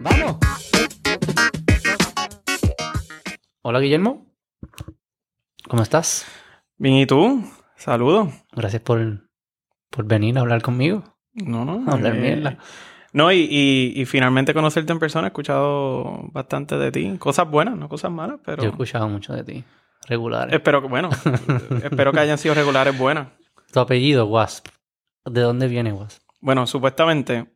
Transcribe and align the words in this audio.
Vamos. 0.00 0.38
Hola 3.62 3.80
Guillermo. 3.80 4.26
¿Cómo 5.68 5.82
estás? 5.82 6.26
Bien, 6.76 6.94
¿y 6.96 7.06
tú? 7.06 7.44
Saludos. 7.76 8.28
Gracias 8.52 8.80
por, 8.82 9.28
por 9.90 10.06
venir 10.06 10.38
a 10.38 10.40
hablar 10.40 10.62
conmigo. 10.62 11.04
No, 11.34 11.64
no. 11.64 11.84
Hablar 11.90 12.16
eh, 12.16 12.20
mierda. 12.20 12.58
No, 13.12 13.30
y, 13.30 13.46
y, 13.50 13.92
y 13.94 14.06
finalmente 14.06 14.54
conocerte 14.54 14.92
en 14.92 14.98
persona. 14.98 15.26
He 15.26 15.28
escuchado 15.28 16.30
bastante 16.32 16.78
de 16.78 16.90
ti. 16.90 17.18
Cosas 17.18 17.50
buenas, 17.50 17.76
no 17.76 17.88
cosas 17.88 18.10
malas, 18.10 18.40
pero... 18.44 18.62
Yo 18.62 18.68
he 18.68 18.72
escuchado 18.72 19.08
mucho 19.08 19.34
de 19.34 19.44
ti. 19.44 19.64
Regulares. 20.06 20.54
Espero 20.54 20.82
que, 20.82 20.88
bueno, 20.88 21.10
espero 21.82 22.12
que 22.12 22.20
hayan 22.20 22.38
sido 22.38 22.54
regulares 22.54 22.96
buenas. 22.96 23.28
Tu 23.72 23.80
apellido, 23.80 24.26
Wasp. 24.26 24.68
¿De 25.24 25.40
dónde 25.40 25.68
viene 25.68 25.92
Wasp? 25.92 26.22
Bueno, 26.40 26.66
supuestamente 26.66 27.46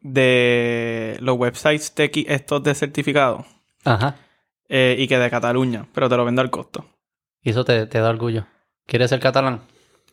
de 0.00 1.16
los 1.20 1.36
websites 1.36 1.94
tequi 1.94 2.24
estos 2.28 2.62
de 2.62 2.74
certificado 2.74 3.44
Ajá. 3.84 4.16
eh, 4.68 4.96
y 4.98 5.06
que 5.06 5.18
de 5.18 5.30
Cataluña, 5.30 5.86
pero 5.94 6.08
te 6.08 6.16
lo 6.16 6.24
vendo 6.24 6.40
al 6.40 6.50
costo. 6.50 6.86
Y 7.42 7.50
eso 7.50 7.64
te, 7.64 7.86
te 7.86 7.98
da 7.98 8.10
orgullo. 8.10 8.46
¿Quieres 8.86 9.10
ser 9.10 9.20
catalán? 9.20 9.60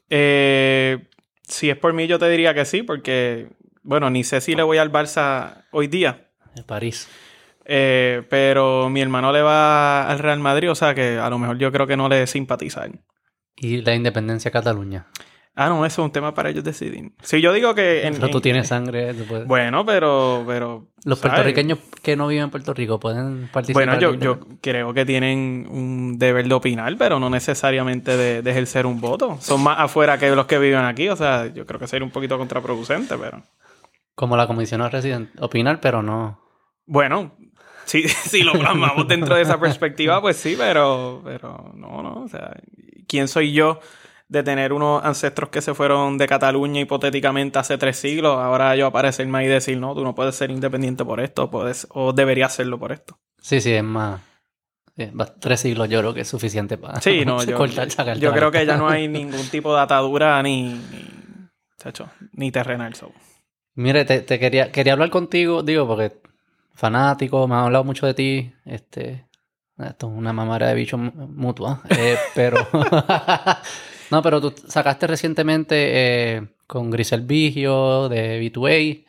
Eh, 0.09 1.07
si 1.43 1.69
es 1.69 1.77
por 1.77 1.93
mí, 1.93 2.07
yo 2.07 2.19
te 2.19 2.29
diría 2.29 2.53
que 2.53 2.65
sí, 2.65 2.83
porque, 2.83 3.49
bueno, 3.81 4.09
ni 4.09 4.23
sé 4.23 4.41
si 4.41 4.55
le 4.55 4.63
voy 4.63 4.77
al 4.77 4.91
Barça 4.91 5.63
hoy 5.71 5.87
día. 5.87 6.29
De 6.55 6.63
París. 6.63 7.07
Eh, 7.71 8.23
pero 8.29 8.89
mi 8.89 8.99
hermano 8.99 9.31
le 9.31 9.43
va 9.43 10.09
al 10.09 10.17
Real 10.19 10.39
Madrid, 10.39 10.71
o 10.71 10.75
sea 10.75 10.95
que 10.95 11.19
a 11.19 11.29
lo 11.29 11.37
mejor 11.37 11.57
yo 11.59 11.71
creo 11.71 11.85
que 11.85 11.95
no 11.97 12.09
le 12.09 12.25
simpatiza 12.25 12.81
a 12.81 12.85
él. 12.85 12.99
Y 13.55 13.81
la 13.83 13.93
independencia 13.93 14.49
de 14.49 14.53
Cataluña. 14.53 15.07
Ah, 15.55 15.67
no, 15.67 15.85
eso 15.85 16.01
es 16.01 16.05
un 16.05 16.11
tema 16.11 16.33
para 16.33 16.49
ellos 16.49 16.63
decidir. 16.63 17.11
Si 17.21 17.41
yo 17.41 17.51
digo 17.51 17.75
que... 17.75 18.07
en- 18.07 18.13
Pero 18.15 18.29
tú 18.29 18.37
en- 18.37 18.41
tienes 18.43 18.67
sangre. 18.69 19.13
tú 19.13 19.25
puedes- 19.25 19.45
Bueno, 19.45 19.85
pero... 19.85 20.45
pero 20.47 20.87
Los 21.03 21.19
¿sabes? 21.19 21.33
puertorriqueños 21.33 21.79
que 22.01 22.15
no 22.15 22.27
viven 22.27 22.45
en 22.45 22.49
Puerto 22.49 22.73
Rico 22.73 22.97
pueden 22.99 23.49
participar. 23.51 23.85
Bueno, 23.85 23.99
yo, 23.99 24.13
yo 24.15 24.39
creo 24.61 24.93
que 24.93 25.05
tienen 25.05 25.67
un 25.69 26.17
deber 26.17 26.47
de 26.47 26.53
opinar, 26.53 26.95
pero 26.97 27.19
no 27.19 27.29
necesariamente 27.29 28.15
de, 28.15 28.41
de 28.41 28.51
ejercer 28.51 28.85
un 28.85 29.01
voto. 29.01 29.37
Son 29.41 29.61
más 29.61 29.79
afuera 29.79 30.17
que 30.17 30.33
los 30.33 30.45
que 30.45 30.57
viven 30.59 30.85
aquí. 30.85 31.09
O 31.09 31.17
sea, 31.17 31.47
yo 31.53 31.65
creo 31.65 31.79
que 31.79 31.87
sería 31.87 32.05
un 32.05 32.11
poquito 32.11 32.37
contraproducente, 32.37 33.15
pero... 33.17 33.43
Como 34.15 34.37
la 34.37 34.47
comisionada 34.47 34.89
residente. 34.91 35.33
Opinar, 35.41 35.81
pero 35.81 36.01
no. 36.01 36.39
Bueno, 36.85 37.35
si, 37.89 38.07
si 38.07 38.43
lo 38.43 38.53
plasmamos 38.53 39.07
dentro 39.07 39.35
de 39.35 39.41
esa 39.41 39.59
perspectiva, 39.59 40.21
pues 40.21 40.37
sí, 40.37 40.55
pero, 40.57 41.21
pero 41.23 41.71
no, 41.75 42.01
no. 42.03 42.23
O 42.23 42.27
sea, 42.27 42.55
¿quién 43.07 43.27
soy 43.27 43.51
yo 43.51 43.79
de 44.27 44.43
tener 44.43 44.73
unos 44.73 45.03
ancestros 45.03 45.49
que 45.49 45.61
se 45.61 45.73
fueron 45.73 46.17
de 46.19 46.27
Cataluña 46.27 46.81
hipotéticamente 46.81 47.57
hace 47.57 47.77
tres 47.79 47.97
siglos? 47.97 48.37
Ahora 48.37 48.75
yo 48.75 48.85
aparecerme 48.87 49.43
y 49.43 49.47
decir, 49.47 49.77
no, 49.79 49.95
tú 49.95 50.03
no 50.03 50.13
puedes 50.13 50.35
ser 50.35 50.51
independiente 50.51 51.03
por 51.03 51.19
esto, 51.19 51.49
puedes, 51.49 51.87
o 51.91 52.13
deberías 52.13 52.53
serlo 52.53 52.77
por 52.77 52.91
esto. 52.91 53.17
Sí, 53.41 53.59
sí, 53.61 53.73
es 53.73 53.83
más. 53.83 54.21
sí, 54.95 55.05
va- 55.07 55.33
tres 55.33 55.61
siglos 55.61 55.89
yo 55.89 55.99
creo 55.99 56.13
que 56.13 56.21
es 56.21 56.27
suficiente 56.27 56.77
para 56.77 57.01
Sí, 57.01 57.25
no, 57.25 57.43
yo, 57.43 57.57
cortar, 57.57 57.87
yo 58.19 58.31
creo 58.33 58.51
que 58.51 58.65
ya 58.65 58.77
no 58.77 58.87
hay 58.87 59.07
ningún 59.19 59.47
tipo 59.49 59.73
de 59.73 59.81
atadura 59.81 60.41
ni, 60.43 60.73
ni, 60.73 61.05
chacho, 61.77 62.09
ni 62.33 62.51
terrenal. 62.51 62.93
so. 62.93 63.11
Mire, 63.75 64.03
te, 64.05 64.21
te 64.21 64.37
quería, 64.39 64.71
quería 64.71 64.93
hablar 64.93 65.09
contigo, 65.09 65.63
digo, 65.63 65.87
porque 65.87 66.11
fanático, 66.79 67.47
me 67.47 67.55
han 67.55 67.65
hablado 67.65 67.83
mucho 67.83 68.05
de 68.07 68.13
ti. 68.13 68.53
Este, 68.65 69.25
esto 69.77 70.07
es 70.11 70.13
una 70.17 70.33
mamara 70.33 70.67
de 70.67 70.75
bicho 70.75 70.97
mu- 70.97 71.11
mutua. 71.27 71.81
eh, 71.89 72.17
pero. 72.35 72.57
no, 74.11 74.21
pero 74.21 74.41
tú 74.41 74.53
sacaste 74.67 75.07
recientemente 75.07 75.75
eh, 76.37 76.47
con 76.67 76.89
Grisel 76.89 77.21
Vigio 77.21 78.09
de 78.09 78.41
B2A, 78.41 79.05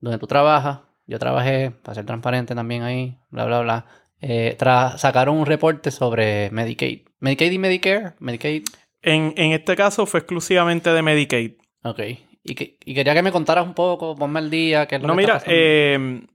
donde 0.00 0.18
tú 0.18 0.26
trabajas. 0.26 0.80
Yo 1.06 1.18
trabajé, 1.18 1.70
para 1.70 1.94
ser 1.94 2.04
transparente 2.04 2.54
también 2.54 2.82
ahí, 2.82 3.18
bla, 3.30 3.46
bla, 3.46 3.60
bla. 3.60 3.86
Eh, 4.20 4.56
tra- 4.58 4.96
sacaron 4.98 5.36
un 5.38 5.46
reporte 5.46 5.90
sobre 5.90 6.50
Medicaid. 6.50 7.06
Medicaid 7.20 7.52
y 7.52 7.58
Medicare. 7.58 8.12
Medicaid. 8.18 8.64
En, 9.00 9.32
en 9.36 9.52
este 9.52 9.74
caso 9.76 10.04
fue 10.06 10.20
exclusivamente 10.20 10.90
de 10.90 11.02
Medicaid. 11.02 11.52
Ok. 11.84 12.00
Y, 12.44 12.54
que- 12.54 12.78
y 12.84 12.94
quería 12.94 13.14
que 13.14 13.22
me 13.22 13.32
contaras 13.32 13.64
un 13.66 13.74
poco, 13.74 14.14
ponme 14.16 14.38
al 14.38 14.50
día, 14.50 14.86
qué 14.86 14.96
es 14.96 15.02
lo 15.02 15.08
No, 15.08 15.16
que 15.16 15.22
está 15.22 15.34
mira, 15.34 15.44
pasando. 15.44 16.32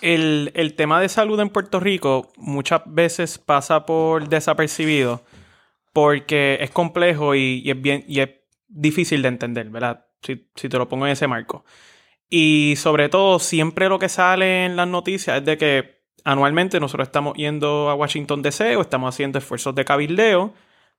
El, 0.00 0.52
el 0.54 0.74
tema 0.74 1.00
de 1.00 1.08
salud 1.08 1.38
en 1.40 1.50
Puerto 1.50 1.80
Rico 1.80 2.32
muchas 2.36 2.82
veces 2.86 3.38
pasa 3.38 3.86
por 3.86 4.28
desapercibido 4.28 5.22
porque 5.92 6.58
es 6.60 6.70
complejo 6.70 7.34
y, 7.34 7.62
y 7.64 7.70
es 7.70 7.80
bien 7.80 8.04
y 8.08 8.20
es 8.20 8.30
difícil 8.68 9.22
de 9.22 9.28
entender, 9.28 9.68
¿verdad? 9.70 10.06
Si, 10.22 10.48
si 10.54 10.68
te 10.68 10.78
lo 10.78 10.88
pongo 10.88 11.06
en 11.06 11.12
ese 11.12 11.28
marco. 11.28 11.64
Y 12.28 12.74
sobre 12.76 13.08
todo, 13.10 13.38
siempre 13.38 13.88
lo 13.88 13.98
que 13.98 14.08
sale 14.08 14.64
en 14.64 14.76
las 14.76 14.88
noticias 14.88 15.38
es 15.38 15.44
de 15.44 15.58
que 15.58 16.02
anualmente 16.24 16.80
nosotros 16.80 17.08
estamos 17.08 17.34
yendo 17.36 17.90
a 17.90 17.94
Washington 17.94 18.40
DC 18.42 18.76
o 18.76 18.80
estamos 18.80 19.14
haciendo 19.14 19.38
esfuerzos 19.38 19.74
de 19.74 19.84
cabildeo 19.84 20.54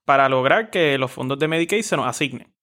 para 0.06 0.30
lograr 0.30 0.70
que 0.70 0.98
los 0.98 1.12
fondos 1.12 1.40
de 1.40 1.48
Medicaid 1.48 1.82
se 1.82 1.98
nos 1.98 2.06
asignen. 2.06 2.54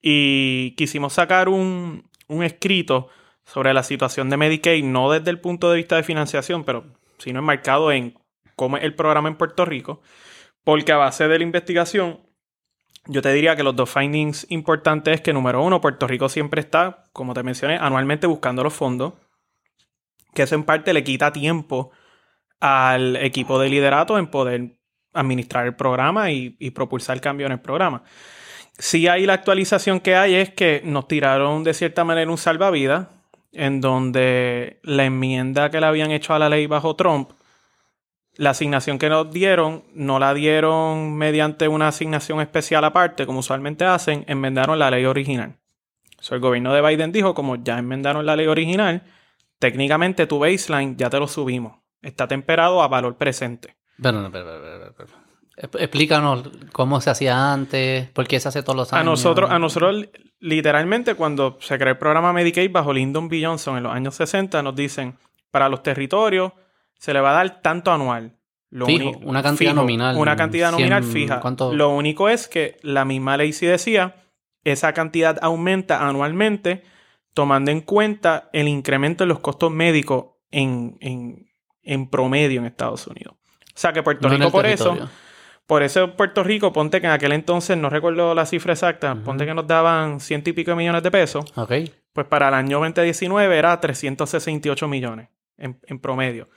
Y 0.00 0.76
quisimos 0.76 1.14
sacar 1.14 1.48
un, 1.48 2.08
un 2.28 2.44
escrito 2.44 3.08
sobre 3.44 3.74
la 3.74 3.82
situación 3.82 4.30
de 4.30 4.36
Medicaid, 4.36 4.84
no 4.84 5.10
desde 5.10 5.30
el 5.30 5.40
punto 5.40 5.70
de 5.70 5.76
vista 5.76 5.96
de 5.96 6.02
financiación, 6.02 6.64
pero 6.64 6.84
sino 7.18 7.38
enmarcado 7.38 7.92
en 7.92 8.18
cómo 8.56 8.76
es 8.76 8.84
el 8.84 8.94
programa 8.94 9.28
en 9.28 9.36
Puerto 9.36 9.64
Rico, 9.64 10.00
porque 10.64 10.92
a 10.92 10.96
base 10.96 11.28
de 11.28 11.38
la 11.38 11.44
investigación, 11.44 12.20
yo 13.06 13.20
te 13.20 13.32
diría 13.32 13.56
que 13.56 13.62
los 13.62 13.76
dos 13.76 13.90
findings 13.90 14.46
importantes 14.50 15.16
es 15.16 15.20
que, 15.20 15.32
número 15.32 15.62
uno, 15.62 15.80
Puerto 15.80 16.06
Rico 16.06 16.28
siempre 16.28 16.60
está, 16.60 17.04
como 17.12 17.34
te 17.34 17.42
mencioné, 17.42 17.76
anualmente 17.76 18.26
buscando 18.26 18.62
los 18.62 18.72
fondos, 18.72 19.14
que 20.32 20.42
eso 20.42 20.54
en 20.54 20.64
parte 20.64 20.92
le 20.94 21.04
quita 21.04 21.32
tiempo 21.32 21.90
al 22.60 23.16
equipo 23.16 23.58
de 23.58 23.68
liderato 23.68 24.18
en 24.18 24.28
poder 24.28 24.78
administrar 25.12 25.66
el 25.66 25.76
programa 25.76 26.30
y, 26.30 26.56
y 26.58 26.70
propulsar 26.70 27.20
cambio 27.20 27.46
en 27.46 27.52
el 27.52 27.60
programa. 27.60 28.02
Sí 28.78 29.06
hay 29.06 29.26
la 29.26 29.34
actualización 29.34 30.00
que 30.00 30.16
hay 30.16 30.34
es 30.34 30.50
que 30.50 30.82
nos 30.84 31.06
tiraron 31.06 31.62
de 31.62 31.74
cierta 31.74 32.04
manera 32.04 32.30
un 32.30 32.38
salvavidas 32.38 33.08
en 33.54 33.80
donde 33.80 34.80
la 34.82 35.04
enmienda 35.04 35.70
que 35.70 35.80
le 35.80 35.86
habían 35.86 36.10
hecho 36.10 36.34
a 36.34 36.38
la 36.38 36.48
ley 36.48 36.66
bajo 36.66 36.96
Trump, 36.96 37.30
la 38.36 38.50
asignación 38.50 38.98
que 38.98 39.08
nos 39.08 39.30
dieron, 39.30 39.84
no 39.94 40.18
la 40.18 40.34
dieron 40.34 41.14
mediante 41.16 41.68
una 41.68 41.88
asignación 41.88 42.40
especial 42.40 42.84
aparte, 42.84 43.26
como 43.26 43.40
usualmente 43.40 43.84
hacen, 43.84 44.24
enmendaron 44.28 44.78
la 44.78 44.90
ley 44.90 45.04
original. 45.04 45.56
So, 46.18 46.34
el 46.34 46.40
gobierno 46.40 46.72
de 46.72 46.82
Biden 46.82 47.12
dijo, 47.12 47.34
como 47.34 47.56
ya 47.56 47.78
enmendaron 47.78 48.26
la 48.26 48.34
ley 48.34 48.46
original, 48.46 49.02
técnicamente 49.58 50.26
tu 50.26 50.38
baseline 50.38 50.96
ya 50.96 51.10
te 51.10 51.18
lo 51.18 51.28
subimos. 51.28 51.78
Está 52.02 52.26
temperado 52.26 52.82
a 52.82 52.88
valor 52.88 53.16
presente. 53.16 53.76
Pero, 54.02 54.20
no, 54.20 54.32
pero, 54.32 54.84
Explícanos 55.56 56.50
cómo 56.72 57.00
se 57.00 57.10
hacía 57.10 57.52
antes, 57.52 58.08
por 58.10 58.26
qué 58.26 58.40
se 58.40 58.48
hace 58.48 58.62
todos 58.62 58.76
los 58.76 58.92
años. 58.92 59.02
A 59.02 59.04
nosotros, 59.04 59.50
a 59.50 59.58
nosotros, 59.58 60.08
literalmente, 60.40 61.14
cuando 61.14 61.58
se 61.60 61.78
creó 61.78 61.92
el 61.92 61.98
programa 61.98 62.32
Medicaid 62.32 62.70
bajo 62.72 62.92
Lyndon 62.92 63.28
B. 63.28 63.44
Johnson 63.44 63.76
en 63.76 63.84
los 63.84 63.92
años 63.92 64.16
60, 64.16 64.62
nos 64.62 64.74
dicen, 64.74 65.16
para 65.50 65.68
los 65.68 65.82
territorios 65.82 66.52
se 66.98 67.12
le 67.12 67.20
va 67.20 67.30
a 67.30 67.34
dar 67.34 67.62
tanto 67.62 67.92
anual. 67.92 68.36
Lo 68.70 68.86
Fijo, 68.86 69.12
una 69.22 69.42
cantidad 69.42 69.72
nominal, 69.72 70.16
Una 70.16 70.34
cantidad 70.34 70.70
100, 70.70 70.80
nominal 70.80 71.04
fija. 71.04 71.38
¿cuánto? 71.38 71.72
Lo 71.72 71.90
único 71.90 72.28
es 72.28 72.48
que 72.48 72.78
la 72.82 73.04
misma 73.04 73.36
ley 73.36 73.52
sí 73.52 73.66
decía, 73.66 74.16
esa 74.64 74.92
cantidad 74.92 75.38
aumenta 75.40 76.08
anualmente 76.08 76.82
tomando 77.34 77.70
en 77.70 77.80
cuenta 77.80 78.50
el 78.52 78.66
incremento 78.66 79.22
en 79.22 79.28
los 79.28 79.38
costos 79.38 79.70
médicos 79.70 80.26
en, 80.50 80.96
en, 81.00 81.46
en 81.82 82.10
promedio 82.10 82.60
en 82.60 82.66
Estados 82.66 83.06
Unidos. 83.06 83.34
O 83.36 83.76
sea 83.78 83.92
que 83.92 84.02
Puerto 84.02 84.28
No 84.28 84.34
Rico 84.36 84.50
por 84.50 84.66
eso... 84.66 84.96
Por 85.66 85.82
eso 85.82 86.14
Puerto 86.16 86.42
Rico, 86.44 86.72
ponte 86.72 87.00
que 87.00 87.06
en 87.06 87.12
aquel 87.12 87.32
entonces, 87.32 87.76
no 87.78 87.88
recuerdo 87.88 88.34
la 88.34 88.44
cifra 88.46 88.74
exacta, 88.74 89.14
ponte 89.14 89.46
que 89.46 89.54
nos 89.54 89.66
daban 89.66 90.20
ciento 90.20 90.50
y 90.50 90.52
pico 90.52 90.72
de 90.72 90.76
millones 90.76 91.02
de 91.02 91.10
pesos, 91.10 91.44
Ok. 91.56 91.72
pues 92.12 92.26
para 92.26 92.48
el 92.48 92.54
año 92.54 92.78
2019 92.80 93.56
era 93.56 93.80
368 93.80 94.88
millones 94.88 95.28
en, 95.56 95.78
en 95.86 95.98
promedio. 95.98 96.48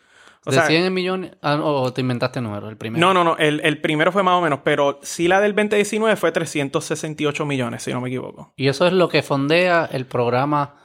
O 0.45 0.49
¿De 0.51 0.57
sea, 0.57 0.65
100 0.67 0.93
millones? 0.93 1.31
Ah, 1.41 1.59
o 1.61 1.91
te 1.91 2.01
inventaste 2.01 2.39
número, 2.41 2.69
el 2.69 2.77
primero. 2.77 3.05
no, 3.05 3.13
no, 3.13 3.23
no, 3.23 3.37
el, 3.37 3.59
el 3.65 3.81
primero 3.81 4.11
fue 4.13 4.23
más 4.23 4.35
o 4.35 4.41
menos, 4.41 4.59
pero 4.63 4.99
sí 5.01 5.27
la 5.27 5.41
del 5.41 5.53
2019 5.55 6.15
fue 6.15 6.31
368 6.31 7.45
millones, 7.45 7.83
si 7.83 7.91
no 7.91 7.99
me 8.01 8.07
equivoco. 8.09 8.53
Y 8.55 8.67
eso 8.67 8.87
es 8.87 8.93
lo 8.93 9.09
que 9.09 9.23
fondea 9.23 9.89
el 9.91 10.05
programa 10.05 10.75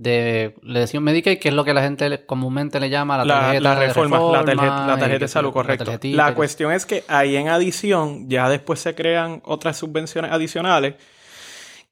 de 0.00 0.54
le 0.62 0.78
decían 0.78 1.02
Medicaid, 1.02 1.40
que 1.40 1.48
es 1.48 1.54
lo 1.54 1.64
que 1.64 1.74
la 1.74 1.82
gente 1.82 2.24
comúnmente 2.24 2.78
le 2.78 2.88
llama 2.88 3.18
la 3.18 3.24
La, 3.24 3.34
tarjeta 3.40 3.60
la 3.62 3.74
de 3.80 3.86
reforma, 3.88 4.18
la 4.20 4.44
tarjeta, 4.44 4.86
la 4.86 4.94
y 4.94 5.00
tarjeta 5.00 5.18
de 5.24 5.28
salud, 5.28 5.48
la 5.48 5.52
correcto. 5.52 5.92
La 6.04 6.30
y- 6.30 6.34
cuestión 6.34 6.70
es 6.72 6.86
que 6.86 7.02
ahí 7.08 7.34
en 7.36 7.48
adición, 7.48 8.30
ya 8.30 8.48
después 8.48 8.78
se 8.78 8.94
crean 8.94 9.42
otras 9.44 9.76
subvenciones 9.76 10.30
adicionales 10.30 10.94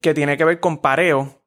que 0.00 0.14
tiene 0.14 0.36
que 0.36 0.44
ver 0.44 0.60
con 0.60 0.78
pareo, 0.78 1.42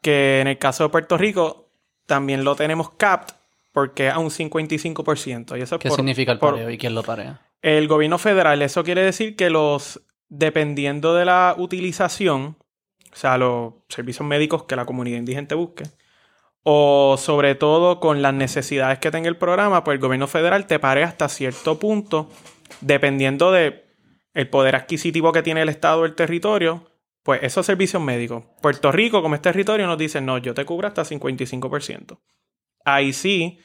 que 0.00 0.40
en 0.40 0.46
el 0.48 0.56
caso 0.58 0.84
de 0.84 0.88
Puerto 0.88 1.18
Rico 1.18 1.68
también 2.06 2.44
lo 2.44 2.56
tenemos 2.56 2.90
capped 2.94 3.34
porque 3.72 4.06
es 4.08 4.14
a 4.14 4.18
un 4.20 4.30
55%. 4.30 5.58
Y 5.58 5.60
eso 5.62 5.74
es 5.74 5.80
¿Qué 5.80 5.88
por- 5.90 5.96
significa 5.96 6.32
el 6.32 6.38
por- 6.38 6.54
pareo 6.54 6.70
y 6.70 6.78
quién 6.78 6.94
lo 6.94 7.02
parea? 7.02 7.40
El 7.60 7.88
gobierno 7.88 8.16
federal, 8.18 8.62
eso 8.62 8.84
quiere 8.84 9.02
decir 9.02 9.36
que 9.36 9.50
los, 9.50 10.00
dependiendo 10.30 11.14
de 11.14 11.26
la 11.26 11.54
utilización, 11.58 12.56
o 13.14 13.16
sea, 13.16 13.38
los 13.38 13.74
servicios 13.88 14.26
médicos 14.26 14.64
que 14.64 14.74
la 14.74 14.84
comunidad 14.84 15.18
indigente 15.18 15.54
busque, 15.54 15.84
o 16.64 17.16
sobre 17.16 17.54
todo 17.54 18.00
con 18.00 18.22
las 18.22 18.34
necesidades 18.34 18.98
que 18.98 19.12
tenga 19.12 19.28
el 19.28 19.36
programa, 19.36 19.84
pues 19.84 19.94
el 19.94 20.00
gobierno 20.00 20.26
federal 20.26 20.66
te 20.66 20.80
pare 20.80 21.04
hasta 21.04 21.28
cierto 21.28 21.78
punto, 21.78 22.28
dependiendo 22.80 23.52
de 23.52 23.84
el 24.32 24.48
poder 24.48 24.74
adquisitivo 24.74 25.30
que 25.30 25.42
tiene 25.42 25.62
el 25.62 25.68
Estado 25.68 26.00
o 26.00 26.04
el 26.06 26.16
territorio, 26.16 26.90
pues 27.22 27.40
esos 27.44 27.64
servicios 27.64 28.02
médicos. 28.02 28.44
Puerto 28.60 28.90
Rico, 28.90 29.22
como 29.22 29.36
es 29.36 29.42
territorio, 29.42 29.86
nos 29.86 29.98
dice, 29.98 30.20
no, 30.20 30.38
yo 30.38 30.52
te 30.52 30.64
cubro 30.64 30.88
hasta 30.88 31.04
55%. 31.04 32.18
Ahí 32.84 33.12
sí, 33.12 33.60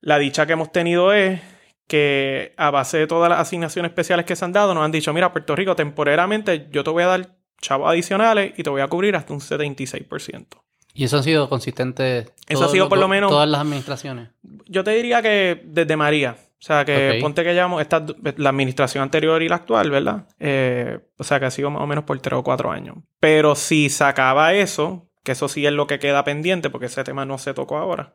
la 0.00 0.18
dicha 0.18 0.46
que 0.46 0.54
hemos 0.54 0.72
tenido 0.72 1.12
es 1.12 1.40
que 1.86 2.54
a 2.56 2.70
base 2.70 2.96
de 2.96 3.06
todas 3.06 3.28
las 3.28 3.40
asignaciones 3.40 3.90
especiales 3.90 4.24
que 4.24 4.36
se 4.36 4.44
han 4.44 4.52
dado, 4.52 4.72
nos 4.72 4.84
han 4.84 4.92
dicho, 4.92 5.12
mira, 5.12 5.32
Puerto 5.32 5.54
Rico, 5.54 5.76
temporalmente 5.76 6.68
yo 6.70 6.82
te 6.82 6.90
voy 6.90 7.02
a 7.02 7.08
dar 7.08 7.43
chavos 7.64 7.88
adicionales 7.90 8.52
y 8.56 8.62
te 8.62 8.70
voy 8.70 8.82
a 8.82 8.88
cubrir 8.88 9.16
hasta 9.16 9.32
un 9.32 9.40
76%. 9.40 10.46
¿Y 10.92 11.04
eso 11.04 11.18
ha 11.18 11.22
sido 11.22 11.48
consistente? 11.48 12.28
Eso 12.46 12.64
ha 12.64 12.68
sido 12.68 12.88
por 12.88 12.98
lo 12.98 13.08
menos... 13.08 13.30
Todas 13.30 13.48
las 13.48 13.60
administraciones. 13.60 14.28
Yo 14.66 14.84
te 14.84 14.92
diría 14.92 15.20
que 15.22 15.60
desde 15.64 15.96
María. 15.96 16.36
O 16.40 16.66
sea, 16.66 16.84
que 16.84 17.18
ponte 17.20 17.42
que 17.42 17.52
llevamos 17.52 17.82
esta, 17.82 18.04
la 18.36 18.50
administración 18.50 19.02
anterior 19.02 19.42
y 19.42 19.48
la 19.48 19.56
actual, 19.56 19.90
¿verdad? 19.90 20.28
Eh, 20.38 21.00
o 21.18 21.24
sea, 21.24 21.40
que 21.40 21.46
ha 21.46 21.50
sido 21.50 21.68
más 21.70 21.82
o 21.82 21.86
menos 21.86 22.04
por 22.04 22.18
tres 22.20 22.38
o 22.38 22.42
cuatro 22.42 22.70
años. 22.70 22.96
Pero 23.20 23.54
si 23.54 23.90
sacaba 23.90 24.54
eso, 24.54 25.10
que 25.24 25.32
eso 25.32 25.48
sí 25.48 25.66
es 25.66 25.72
lo 25.72 25.86
que 25.86 25.98
queda 25.98 26.24
pendiente, 26.24 26.70
porque 26.70 26.86
ese 26.86 27.02
tema 27.04 27.26
no 27.26 27.38
se 27.38 27.52
tocó 27.52 27.76
ahora. 27.76 28.14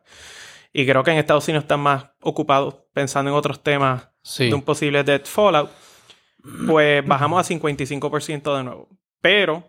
Y 0.72 0.86
creo 0.86 1.04
que 1.04 1.10
en 1.10 1.18
Estados 1.18 1.46
Unidos 1.48 1.64
están 1.64 1.80
más 1.80 2.06
ocupados 2.22 2.76
pensando 2.92 3.30
en 3.30 3.36
otros 3.36 3.62
temas 3.62 4.08
de 4.38 4.54
un 4.54 4.62
posible 4.62 5.04
debt 5.04 5.26
fallout. 5.26 5.70
Pues 6.66 7.06
bajamos 7.06 7.46
a 7.46 7.54
55% 7.54 8.56
de 8.56 8.64
nuevo. 8.64 8.88
Pero 9.20 9.64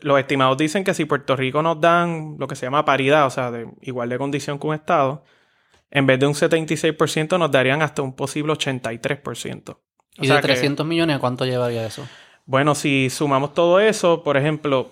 los 0.00 0.18
estimados 0.18 0.56
dicen 0.56 0.84
que 0.84 0.94
si 0.94 1.04
Puerto 1.04 1.36
Rico 1.36 1.62
nos 1.62 1.80
dan 1.80 2.36
lo 2.38 2.48
que 2.48 2.56
se 2.56 2.66
llama 2.66 2.84
paridad, 2.84 3.26
o 3.26 3.30
sea, 3.30 3.50
de 3.50 3.68
igual 3.82 4.08
de 4.08 4.18
condición 4.18 4.58
que 4.58 4.66
un 4.66 4.74
Estado, 4.74 5.24
en 5.90 6.06
vez 6.06 6.18
de 6.18 6.26
un 6.26 6.34
76% 6.34 7.38
nos 7.38 7.50
darían 7.50 7.82
hasta 7.82 8.02
un 8.02 8.14
posible 8.14 8.52
83%. 8.52 9.78
¿Y 10.18 10.28
de 10.28 10.38
300 10.38 10.86
millones 10.86 11.18
cuánto 11.18 11.44
llevaría 11.44 11.86
eso? 11.86 12.06
Bueno, 12.46 12.74
si 12.74 13.10
sumamos 13.10 13.54
todo 13.54 13.80
eso, 13.80 14.22
por 14.22 14.36
ejemplo, 14.36 14.90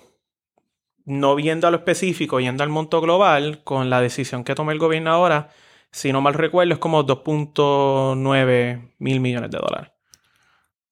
no 1.04 1.34
viendo 1.34 1.66
a 1.66 1.70
lo 1.70 1.78
específico, 1.78 2.40
yendo 2.40 2.62
al 2.62 2.68
monto 2.68 3.00
global, 3.00 3.62
con 3.64 3.90
la 3.90 4.00
decisión 4.00 4.44
que 4.44 4.54
tome 4.54 4.72
el 4.72 4.78
gobierno 4.78 5.10
ahora, 5.10 5.50
si 5.90 6.12
no 6.12 6.20
mal 6.20 6.34
recuerdo, 6.34 6.74
es 6.74 6.78
como 6.78 7.04
2.9 7.04 8.92
mil 8.98 9.20
millones 9.20 9.50
de 9.50 9.58
dólares. 9.58 9.90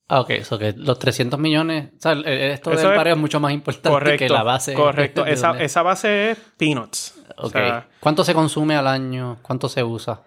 Ah, 0.08 0.20
ok, 0.20 0.30
eso 0.30 0.58
que 0.58 0.72
los 0.76 0.98
300 0.98 1.38
millones, 1.38 1.90
o 1.98 2.00
sea, 2.00 2.12
esto 2.12 2.70
del 2.70 2.94
paro 2.94 3.10
es, 3.10 3.16
mucho 3.16 3.40
más 3.40 3.52
importante 3.52 4.16
que 4.16 4.28
la 4.28 4.44
base. 4.44 4.72
Correcto, 4.74 5.26
esa, 5.26 5.58
esa, 5.60 5.82
base 5.82 6.30
es 6.30 6.38
peanuts. 6.56 7.14
Ok. 7.38 7.56
¿Cuánto 7.98 8.22
se 8.22 8.32
consume 8.32 8.76
al 8.76 8.86
año? 8.86 9.38
¿Cuánto 9.42 9.68
se 9.68 9.82
usa? 9.82 10.22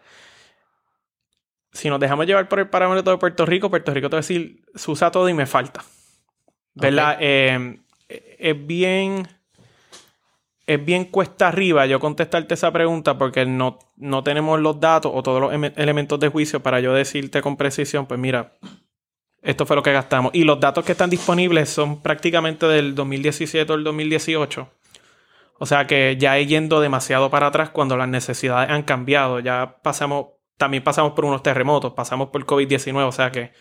Si 1.71 1.89
nos 1.89 1.99
dejamos 1.99 2.25
llevar 2.25 2.49
por 2.49 2.59
el 2.59 2.67
parámetro 2.67 3.11
de 3.11 3.17
Puerto 3.17 3.45
Rico, 3.45 3.69
Puerto 3.69 3.93
Rico 3.93 4.09
te 4.09 4.15
va 4.15 4.19
a 4.19 4.21
decir, 4.21 4.63
se 4.75 4.91
usa 4.91 5.11
todo 5.11 5.29
y 5.29 5.33
me 5.33 5.45
falta. 5.45 5.81
¿Verdad? 6.73 7.17
Eh, 7.19 7.79
es 8.09 8.67
bien 8.67 9.27
es 10.69 10.85
bien 10.85 11.05
cuesta 11.05 11.47
arriba 11.47 11.87
yo 11.87 11.99
contestarte 11.99 12.53
esa 12.53 12.71
pregunta 12.71 13.17
porque 13.17 13.43
no, 13.43 13.79
no 13.97 14.23
tenemos 14.23 14.59
los 14.59 14.79
datos 14.79 15.11
o 15.15 15.23
todos 15.23 15.41
los 15.41 15.51
elementos 15.51 16.19
de 16.19 16.27
juicio 16.27 16.61
para 16.61 16.79
yo 16.79 16.93
decirte 16.93 17.41
con 17.41 17.57
precisión, 17.57 18.05
pues 18.05 18.19
mira, 18.19 18.53
esto 19.41 19.65
fue 19.65 19.75
lo 19.75 19.83
que 19.83 19.93
gastamos. 19.93 20.31
Y 20.33 20.43
los 20.43 20.59
datos 20.59 20.83
que 20.83 20.91
están 20.91 21.09
disponibles 21.09 21.69
son 21.69 22.01
prácticamente 22.01 22.65
del 22.67 22.95
2017 22.95 23.71
o 23.71 23.75
el 23.75 23.83
2018. 23.83 24.69
O 25.59 25.65
sea 25.65 25.87
que 25.87 26.17
ya 26.17 26.37
yendo 26.37 26.79
demasiado 26.79 27.29
para 27.29 27.47
atrás 27.47 27.69
cuando 27.69 27.97
las 27.97 28.07
necesidades 28.07 28.69
han 28.69 28.83
cambiado. 28.83 29.39
Ya 29.39 29.77
pasamos, 29.81 30.27
también 30.57 30.83
pasamos 30.83 31.13
por 31.13 31.25
unos 31.25 31.43
terremotos, 31.43 31.93
pasamos 31.93 32.29
por 32.29 32.45
COVID-19. 32.45 33.07
O 33.07 33.11
sea 33.11 33.31
que 33.31 33.51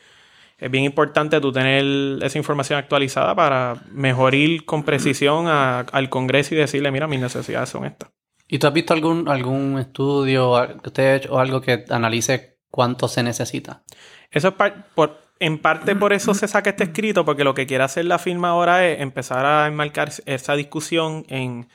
es 0.59 0.71
bien 0.71 0.85
importante 0.85 1.41
tú 1.41 1.53
tener 1.53 2.23
esa 2.23 2.39
información 2.39 2.79
actualizada 2.79 3.35
para 3.35 3.77
mejorar 3.93 4.65
con 4.65 4.83
precisión 4.83 5.47
al 5.47 6.09
Congreso 6.09 6.55
y 6.55 6.59
decirle, 6.59 6.91
mira, 6.91 7.07
mis 7.07 7.21
necesidades 7.21 7.69
son 7.69 7.85
estas. 7.85 8.11
¿Y 8.49 8.59
tú 8.59 8.67
has 8.67 8.73
visto 8.73 8.95
algún, 8.95 9.29
algún 9.29 9.79
estudio 9.79 10.55
que 10.83 10.89
usted 10.89 11.03
ha 11.05 11.17
hecho 11.17 11.35
o 11.35 11.39
algo 11.39 11.61
que 11.61 11.85
analice 11.91 12.59
cuánto 12.71 13.07
se 13.07 13.23
necesita? 13.23 13.85
Eso 14.31 14.49
es 14.49 14.55
por, 14.95 15.28
en 15.41 15.59
parte 15.59 15.97
por 15.97 16.13
eso 16.13 16.35
se 16.35 16.49
saca 16.49 16.71
este 16.71 16.85
escrito, 16.91 17.25
porque 17.25 17.45
lo 17.45 17.55
que 17.55 17.67
quiere 17.67 17.85
hacer 17.85 18.05
la 18.05 18.19
firma 18.19 18.51
ahora 18.51 18.87
es 18.87 19.01
empezar 19.01 19.45
a 19.47 19.67
enmarcar 19.67 20.11
esa 20.27 20.55
discusión 20.55 21.25
en 21.29 21.69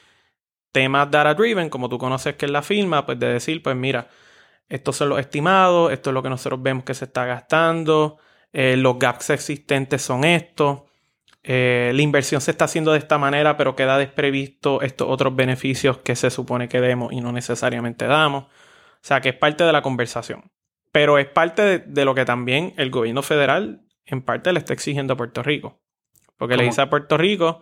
temas 0.71 1.11
data 1.11 1.33
driven, 1.35 1.69
como 1.69 1.89
tú 1.89 1.97
conoces 1.97 2.35
que 2.35 2.45
es 2.45 2.51
la 2.51 2.61
firma, 2.61 3.05
pues 3.05 3.19
de 3.19 3.27
decir, 3.27 3.61
pues 3.63 3.75
mira, 3.75 4.09
estos 4.69 4.97
son 4.97 5.09
los 5.09 5.19
estimados, 5.19 5.91
esto 5.91 6.09
es 6.09 6.13
lo 6.13 6.23
que 6.23 6.29
nosotros 6.29 6.61
vemos 6.61 6.83
que 6.83 6.93
se 6.93 7.05
está 7.05 7.25
gastando, 7.25 8.17
eh, 8.53 8.77
los 8.77 8.99
gaps 8.99 9.29
existentes 9.31 10.01
son 10.01 10.23
estos, 10.23 10.81
eh, 11.43 11.91
la 11.93 12.01
inversión 12.01 12.41
se 12.41 12.51
está 12.51 12.65
haciendo 12.65 12.93
de 12.93 12.99
esta 12.99 13.17
manera, 13.17 13.57
pero 13.57 13.75
queda 13.75 13.97
desprevisto 13.97 14.81
estos 14.81 15.07
otros 15.09 15.35
beneficios 15.35 15.97
que 15.99 16.15
se 16.15 16.29
supone 16.29 16.69
que 16.69 16.79
demos 16.81 17.11
y 17.11 17.21
no 17.21 17.31
necesariamente 17.31 18.07
damos. 18.07 18.45
O 18.45 18.49
sea, 19.05 19.21
que 19.21 19.29
es 19.29 19.35
parte 19.35 19.65
de 19.65 19.73
la 19.73 19.81
conversación. 19.81 20.52
Pero 20.93 21.17
es 21.17 21.25
parte 21.25 21.79
de, 21.79 22.05
lo 22.05 22.13
que 22.13 22.23
también 22.23 22.75
el 22.77 22.91
gobierno 22.91 23.23
federal 23.23 23.81
en 24.05 24.21
parte 24.21 24.53
le 24.53 24.59
está 24.59 24.73
exigiendo 24.73 25.13
a 25.13 25.17
Puerto 25.17 25.41
Rico. 25.41 25.81
Porque 26.37 26.55
le 26.55 26.65
dice 26.65 26.81
a 26.81 26.89
Puerto 26.91 27.17
Rico, 27.17 27.61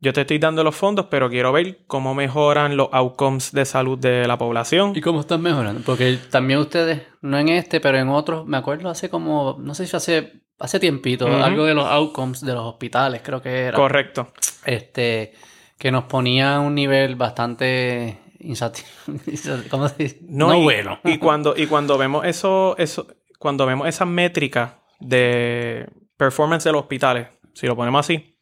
yo 0.00 0.12
te 0.12 0.20
estoy 0.20 0.38
dando 0.38 0.62
los 0.62 0.76
fondos, 0.76 1.06
pero 1.06 1.30
quiero 1.30 1.50
ver 1.50 1.78
cómo 1.86 2.14
mejoran 2.14 2.76
los 2.76 2.90
outcomes 2.92 3.52
de 3.52 3.64
salud 3.64 3.98
de 3.98 4.28
la 4.28 4.36
población. 4.36 4.92
¿Y 4.94 5.00
cómo 5.00 5.20
están 5.20 5.40
mejorando? 5.40 5.80
Porque 5.82 6.18
también 6.30 6.58
ustedes, 6.58 7.04
no 7.22 7.38
en 7.38 7.48
este, 7.48 7.80
pero 7.80 7.96
en 7.96 8.10
otros, 8.10 8.46
me 8.46 8.58
acuerdo 8.58 8.90
hace 8.90 9.08
como, 9.08 9.56
no 9.58 9.74
sé 9.74 9.86
si 9.86 9.96
hace, 9.96 10.42
hace 10.58 10.78
tiempito, 10.78 11.26
algo 11.26 11.64
de 11.64 11.72
los 11.72 11.86
outcomes 11.86 12.42
de 12.42 12.52
los 12.52 12.66
hospitales, 12.66 13.22
creo 13.24 13.40
que 13.40 13.62
era. 13.62 13.78
Correcto. 13.78 14.30
Este, 14.66 15.32
que 15.78 15.90
nos 15.90 16.04
ponía 16.04 16.56
a 16.56 16.60
un 16.60 16.74
nivel 16.74 17.16
bastante 17.16 18.18
¿Cómo 19.70 19.88
se 19.88 20.02
dice? 20.02 20.18
No, 20.22 20.54
y, 20.54 20.62
bueno. 20.62 21.00
y 21.04 21.18
cuando, 21.18 21.54
y 21.56 21.66
cuando 21.66 21.98
vemos 21.98 22.24
eso, 22.24 22.76
eso, 22.78 23.06
cuando 23.38 23.66
vemos 23.66 23.88
esas 23.88 24.08
métricas 24.08 24.72
de 25.00 25.88
performance 26.16 26.64
de 26.64 26.72
los 26.72 26.82
hospitales, 26.82 27.28
si 27.54 27.66
lo 27.66 27.76
ponemos 27.76 28.00
así, 28.00 28.38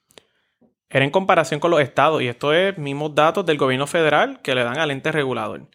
era 0.88 1.04
en 1.04 1.10
comparación 1.10 1.60
con 1.60 1.70
los 1.70 1.80
estados. 1.80 2.22
Y 2.22 2.28
esto 2.28 2.52
es 2.52 2.76
mismos 2.78 3.14
datos 3.14 3.44
del 3.46 3.58
gobierno 3.58 3.86
federal 3.86 4.40
que 4.42 4.54
le 4.54 4.64
dan 4.64 4.78
al 4.78 4.90
ente 4.90 5.12
regulador. 5.12 5.68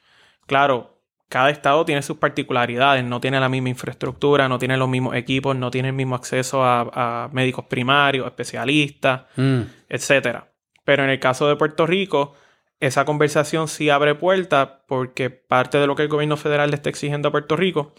Claro, 0.45 1.01
cada 1.31 1.49
estado 1.49 1.85
tiene 1.85 2.01
sus 2.01 2.17
particularidades, 2.17 3.05
no 3.05 3.21
tiene 3.21 3.39
la 3.39 3.47
misma 3.47 3.69
infraestructura, 3.69 4.49
no 4.49 4.59
tiene 4.59 4.75
los 4.77 4.89
mismos 4.89 5.15
equipos, 5.15 5.55
no 5.55 5.71
tiene 5.71 5.89
el 5.89 5.93
mismo 5.93 6.15
acceso 6.15 6.63
a, 6.63 7.29
médicos 7.31 7.65
primarios, 7.65 8.27
especialistas, 8.27 9.23
mm. 9.37 9.61
etc. 9.87 10.39
Pero 10.83 11.03
en 11.03 11.09
el 11.09 11.19
caso 11.19 11.47
de 11.47 11.55
Puerto 11.55 11.85
Rico, 11.85 12.33
esa 12.81 13.05
conversación 13.05 13.67
sí 13.67 13.89
abre 13.89 14.15
puertas 14.15 14.69
porque 14.87 15.29
parte 15.29 15.77
de 15.77 15.87
lo 15.87 15.95
que 15.95 16.01
el 16.01 16.09
gobierno 16.09 16.35
federal 16.35 16.71
le 16.71 16.75
está 16.75 16.89
exigiendo 16.89 17.29
a 17.29 17.31
Puerto 17.31 17.55
Rico 17.55 17.93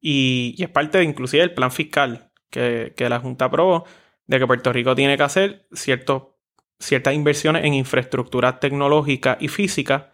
y, 0.00 0.56
es 0.58 0.70
parte 0.70 0.98
de 0.98 1.04
inclusive 1.04 1.42
del 1.42 1.54
plan 1.54 1.70
fiscal 1.70 2.32
que, 2.50 2.94
la 2.98 3.20
Junta 3.20 3.44
aprobó 3.44 3.84
de 4.26 4.38
que 4.38 4.46
Puerto 4.46 4.72
Rico 4.72 4.94
tiene 4.94 5.16
que 5.16 5.22
hacer 5.22 5.68
ciertas 5.72 7.14
inversiones 7.14 7.64
en 7.64 7.74
infraestructura 7.74 8.58
tecnológica 8.60 9.36
y 9.40 9.48
física 9.48 10.12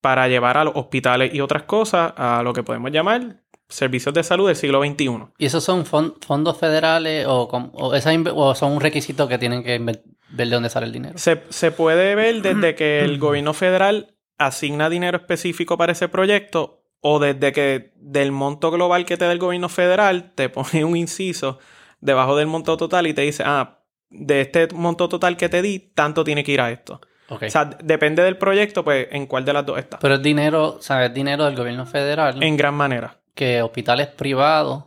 para 0.00 0.28
llevar 0.28 0.56
a 0.56 0.64
los 0.64 0.76
hospitales 0.76 1.34
y 1.34 1.40
otras 1.40 1.64
cosas 1.64 2.14
a 2.16 2.42
lo 2.44 2.52
que 2.52 2.62
podemos 2.62 2.92
llamar 2.92 3.43
servicios 3.68 4.14
de 4.14 4.22
salud 4.22 4.46
del 4.46 4.56
siglo 4.56 4.82
XXI. 4.82 5.26
¿Y 5.38 5.46
esos 5.46 5.64
son 5.64 5.84
fondos 5.86 6.58
federales 6.58 7.26
o, 7.26 7.48
o 7.50 8.54
son 8.54 8.72
un 8.72 8.80
requisito 8.80 9.26
que 9.28 9.38
tienen 9.38 9.62
que 9.62 9.78
ver 9.78 10.02
de 10.34 10.46
dónde 10.46 10.70
sale 10.70 10.86
el 10.86 10.92
dinero. 10.92 11.18
Se, 11.18 11.70
puede 11.70 12.14
ver 12.14 12.42
desde 12.42 12.74
que 12.74 13.00
el 13.00 13.18
gobierno 13.18 13.54
federal 13.54 14.16
asigna 14.38 14.90
dinero 14.90 15.18
específico 15.18 15.78
para 15.78 15.92
ese 15.92 16.08
proyecto 16.08 16.82
o 17.00 17.18
desde 17.18 17.52
que 17.52 17.92
del 17.96 18.32
monto 18.32 18.70
global 18.70 19.04
que 19.04 19.16
te 19.16 19.24
da 19.26 19.32
el 19.32 19.38
gobierno 19.38 19.68
federal 19.68 20.32
te 20.34 20.48
pone 20.48 20.84
un 20.84 20.96
inciso 20.96 21.58
debajo 22.00 22.36
del 22.36 22.46
monto 22.46 22.76
total 22.76 23.06
y 23.06 23.14
te 23.14 23.22
dice, 23.22 23.44
ah, 23.46 23.80
de 24.10 24.40
este 24.40 24.68
monto 24.74 25.08
total 25.08 25.36
que 25.36 25.48
te 25.48 25.62
di, 25.62 25.78
tanto 25.78 26.24
tiene 26.24 26.44
que 26.44 26.52
ir 26.52 26.60
a 26.60 26.70
esto. 26.70 27.00
O 27.28 27.38
sea, 27.48 27.64
depende 27.64 28.22
del 28.22 28.36
proyecto, 28.36 28.84
pues 28.84 29.08
en 29.10 29.26
cuál 29.26 29.44
de 29.44 29.52
las 29.54 29.64
dos 29.64 29.78
está. 29.78 29.98
Pero 29.98 30.16
es 30.16 30.22
dinero, 30.22 30.78
¿sabes? 30.80 31.12
dinero 31.14 31.46
del 31.46 31.56
gobierno 31.56 31.86
federal. 31.86 32.42
En 32.42 32.56
gran 32.56 32.74
manera. 32.74 33.18
Que 33.34 33.62
hospitales 33.62 34.08
privados 34.08 34.84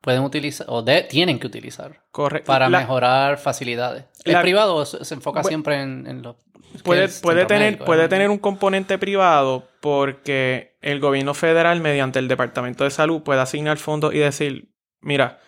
pueden 0.00 0.22
utilizar 0.22 0.66
o 0.70 0.84
tienen 0.84 1.38
que 1.38 1.46
utilizar 1.46 2.02
para 2.44 2.68
mejorar 2.68 3.38
facilidades. 3.38 4.04
El 4.24 4.40
privado 4.40 4.84
se, 4.84 5.14
enfoca 5.14 5.42
siempre 5.44 5.82
en, 5.82 6.06
en 6.06 6.22
los 6.22 6.36
puede, 6.82 7.08
puede 7.08 7.46
tener 7.46 7.78
puede 7.78 8.08
tener 8.08 8.30
un 8.30 8.38
componente 8.38 8.98
privado 8.98 9.68
porque 9.80 10.76
el 10.80 11.00
gobierno 11.00 11.34
federal 11.34 11.80
mediante 11.80 12.18
el 12.18 12.28
departamento 12.28 12.84
de 12.84 12.90
salud 12.90 13.22
puede 13.22 13.40
asignar 13.40 13.78
fondos 13.78 14.14
y 14.14 14.18
decir 14.18 14.68
mira 15.00 15.40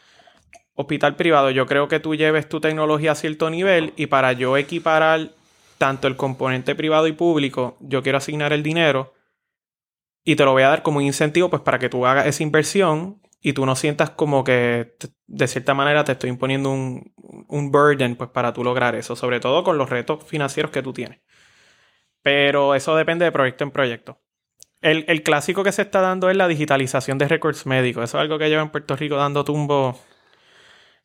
hospital 0.75 1.17
privado, 1.17 1.51
yo 1.51 1.67
creo 1.67 1.89
que 1.89 2.01
tú 2.01 2.15
lleves 2.15 2.49
tu 2.49 2.61
tecnología 2.61 3.13
a 3.13 3.15
cierto 3.15 3.51
nivel 3.51 3.93
y 3.97 4.07
para 4.07 4.33
yo 4.33 4.57
equiparar 4.57 5.31
tanto 5.79 6.09
el 6.09 6.17
componente 6.17 6.75
privado 6.75 7.07
y 7.07 7.13
público, 7.13 7.77
yo 7.81 8.03
quiero 8.03 8.19
asignar 8.19 8.53
el 8.53 8.63
dinero 8.63 9.13
y 10.25 10.37
te 10.37 10.45
lo 10.45 10.53
voy 10.53 10.63
a 10.63 10.69
dar 10.69 10.83
como 10.83 10.99
un 10.99 11.05
incentivo 11.05 11.51
pues 11.51 11.63
para 11.63 11.79
que 11.79 11.89
tú 11.89 12.07
hagas 12.07 12.27
esa 12.27 12.43
inversión 12.43 13.21
y 13.41 13.55
tú 13.55 13.65
no 13.65 13.75
sientas 13.75 14.11
como 14.11 14.45
que 14.45 14.97
de 15.27 15.49
cierta 15.49 15.73
manera 15.73 16.05
te 16.05 16.13
estoy 16.13 16.31
imponiendo 16.31 16.71
un, 16.71 17.13
un 17.49 17.71
burden 17.71 18.17
pues 18.17 18.31
para 18.31 18.53
tú 18.53 18.63
lograr 18.63 18.95
eso, 18.95 19.17
sobre 19.17 19.41
todo 19.41 19.65
con 19.65 19.79
los 19.79 19.89
retos 19.89 20.25
financieros 20.25 20.71
que 20.71 20.83
tú 20.83 20.93
tienes. 20.93 21.21
Pero 22.23 22.75
eso 22.75 22.95
depende 22.97 23.25
de 23.25 23.33
proyecto 23.33 23.65
en 23.65 23.71
proyecto. 23.71 24.21
El, 24.83 25.05
el, 25.09 25.23
clásico 25.23 25.63
que 25.63 25.73
se 25.73 25.83
está 25.83 26.01
dando 26.01 26.31
es 26.31 26.37
la 26.37 26.49
digitalización 26.49 27.19
de 27.19 27.29
récords 27.29 27.67
médicos. 27.67 28.05
Eso 28.05 28.19
es 28.19 28.23
algo 28.23 28.39
que 28.39 28.49
lleva 28.49 28.63
en 28.63 28.71
Puerto 28.71 28.97
Rico 28.97 29.17
dando 29.17 29.45
tumbo. 29.45 29.99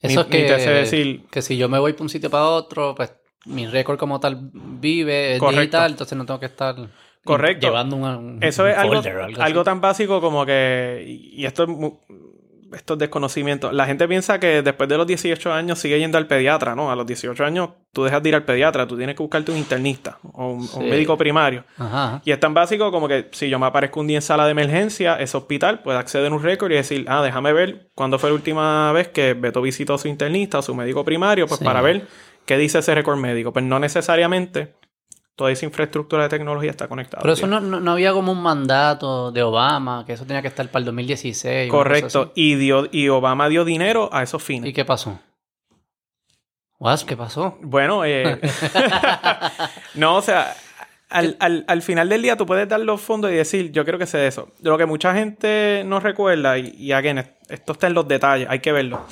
Eso 0.01 0.22
es 0.22 0.27
que, 0.27 0.43
decir... 0.43 1.25
que 1.29 1.41
si 1.41 1.57
yo 1.57 1.67
me 1.67 1.79
voy 1.79 1.93
para 1.93 2.03
un 2.03 2.10
sitio 2.10 2.29
para 2.29 2.45
otro, 2.45 2.95
pues 2.95 3.13
mi 3.45 3.67
récord 3.67 3.98
como 3.98 4.19
tal 4.19 4.50
vive, 4.53 5.36
es 5.36 5.41
digital, 5.41 5.91
entonces 5.91 6.17
no 6.17 6.25
tengo 6.25 6.39
que 6.39 6.48
estar 6.48 6.75
Correcto. 7.25 7.67
llevando 7.67 7.98
un, 7.98 8.39
Eso 8.41 8.67
es 8.67 8.77
algo, 8.77 9.01
algo, 9.39 9.63
tan 9.63 9.82
básico 9.82 10.22
como 10.22 10.46
que, 10.46 11.03
y 11.05 11.46
esto 11.46 11.63
es 11.63 11.70
estos 12.75 12.98
desconocimientos. 12.98 13.74
La 13.74 13.86
gente 13.86 14.08
piensa 14.08 14.39
que 14.39 14.62
después 14.62 14.89
de 14.89 14.98
los 14.98 15.08
18 15.08 15.53
años 15.53 15.79
sigue 15.79 16.00
yendo 16.00 16.17
al 16.17 16.27
pediatra, 16.27 16.75
¿no? 16.75 16.91
A 16.91 16.96
los 16.96 17.05
18 17.05 17.44
años 17.44 17.70
tú 17.94 18.03
dejas 18.03 18.22
de 18.22 18.29
ir 18.29 18.36
al 18.36 18.44
pediatra, 18.44 18.88
tú 18.88 18.98
tienes 18.98 19.15
que 19.15 19.24
buscarte 19.24 19.51
un 19.51 19.58
internista 19.58 20.17
o 20.34 20.51
un, 20.51 20.89
médico 20.89 21.17
primario. 21.17 21.63
Y 22.24 22.32
es 22.32 22.39
tan 22.39 22.53
básico 22.53 22.91
como 22.91 23.08
que 23.08 23.29
si 23.32 23.50
yo 23.50 23.60
me 23.60 23.65
aparezco 23.65 24.00
un 24.00 24.08
día 24.08 24.17
en 24.17 24.22
sala 24.22 24.46
de 24.46 24.51
emergencia, 24.51 25.15
ese 25.15 25.38
hospital 25.38 25.79
puede 25.79 25.98
acceder 25.98 26.32
a 26.32 26.36
un 26.36 26.44
récord 26.44 26.72
y 26.72 26.75
decir, 26.75 27.05
ah, 27.08 27.22
déjame 27.24 27.53
ver 27.53 27.89
cuándo 27.96 28.20
fue 28.20 28.29
la 28.29 28.36
última 28.36 28.91
vez 28.91 29.08
que 29.08 29.34
Beto 29.34 29.62
visitó 29.62 29.94
a 29.96 29.98
su 29.98 30.08
internista 30.08 30.60
o 30.60 30.62
su 30.62 30.75
médico 30.75 31.05
primario, 31.05 31.48
pues 31.48 31.62
para 31.62 31.82
ver 31.82 32.08
qué 32.46 32.58
dice 32.58 32.79
ese 32.79 32.94
récord 32.94 33.17
médico. 33.17 33.53
Pues 33.53 33.63
no 33.63 33.79
necesariamente 33.79 34.74
toda 35.36 35.51
esa 35.51 35.65
infraestructura 35.65 36.24
de 36.24 36.30
tecnología 36.30 36.72
está 36.72 36.88
conectada. 36.88 37.22
Pero 37.22 37.34
eso 37.34 37.48
no, 37.48 37.92
había 37.92 38.13
como 38.13 38.32
un 38.32 38.42
mandato 38.42 39.32
de 39.32 39.44
Obama, 39.44 40.06
que 40.06 40.13
eso 40.13 40.25
tenía 40.25 40.42
que 40.42 40.48
estar 40.48 40.68
para 40.70 40.80
el 40.80 40.86
2016. 40.86 41.70
Correcto, 41.70 42.32
y, 42.36 42.56
dio, 42.56 42.88
y 42.92 43.10
Obama 43.10 43.50
dio 43.50 43.65
dinero 43.65 44.10
a 44.13 44.24
esos 44.24 44.42
fines. 44.42 44.70
¿Y 44.70 44.74
qué 44.74 44.86
pasó? 44.86 45.20
¿Qué 47.08 47.18
pasó? 47.18 47.58
Bueno, 47.62 48.06
eh... 48.06 48.39
no, 49.96 50.18
o 50.18 50.22
sea, 50.22 50.56
al, 51.10 51.82
final 51.82 52.10
del 52.10 52.22
día 52.22 52.38
tú 52.38 52.46
puedes 52.46 52.68
dar 52.70 52.80
los 52.80 53.01
fondos 53.01 53.32
y 53.32 53.36
decir, 53.36 53.72
yo 53.72 53.84
quiero 53.84 53.98
que 53.98 54.06
sea 54.06 54.25
eso. 54.25 54.50
Lo 54.62 54.77
que 54.77 54.86
mucha 54.86 55.13
gente 55.13 55.84
no 55.86 56.00
recuerda, 56.00 56.58
y, 56.58 56.74
y 56.77 56.92
again, 56.92 57.18
esto 57.50 57.74
está 57.74 57.88
en 57.88 57.94
los 57.94 58.08
detalles, 58.08 58.48
hay 58.50 58.60
que 58.60 58.72
verlo, 58.72 59.06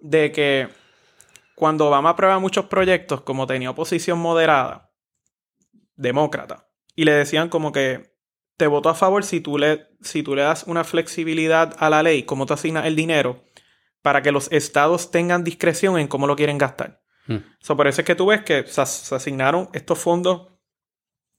de 0.00 0.32
que 0.32 0.68
cuando 1.54 1.86
Obama 1.88 2.10
aprueba 2.10 2.38
muchos 2.38 2.66
proyectos, 2.66 3.20
como 3.22 3.46
tenía 3.46 3.70
oposición 3.70 4.18
moderada, 4.18 4.85
demócrata. 5.96 6.68
Y 6.94 7.04
le 7.04 7.12
decían 7.12 7.48
como 7.48 7.72
que 7.72 8.16
te 8.56 8.66
voto 8.66 8.88
a 8.88 8.94
favor 8.94 9.24
si 9.24 9.40
tú 9.40 9.58
le, 9.58 9.88
si 10.00 10.22
tú 10.22 10.34
le 10.34 10.42
das 10.42 10.64
una 10.66 10.84
flexibilidad 10.84 11.76
a 11.78 11.90
la 11.90 12.02
ley, 12.02 12.22
cómo 12.22 12.46
te 12.46 12.54
asignas 12.54 12.86
el 12.86 12.96
dinero, 12.96 13.44
para 14.02 14.22
que 14.22 14.32
los 14.32 14.50
estados 14.52 15.10
tengan 15.10 15.44
discreción 15.44 15.98
en 15.98 16.08
cómo 16.08 16.26
lo 16.26 16.36
quieren 16.36 16.58
gastar. 16.58 17.02
Hmm. 17.26 17.38
por 17.76 17.88
eso 17.88 18.02
es 18.02 18.06
que 18.06 18.14
tú 18.14 18.26
ves 18.26 18.42
que 18.42 18.64
se, 18.66 18.80
asignaron 18.80 19.68
estos 19.72 19.98
fondos 19.98 20.52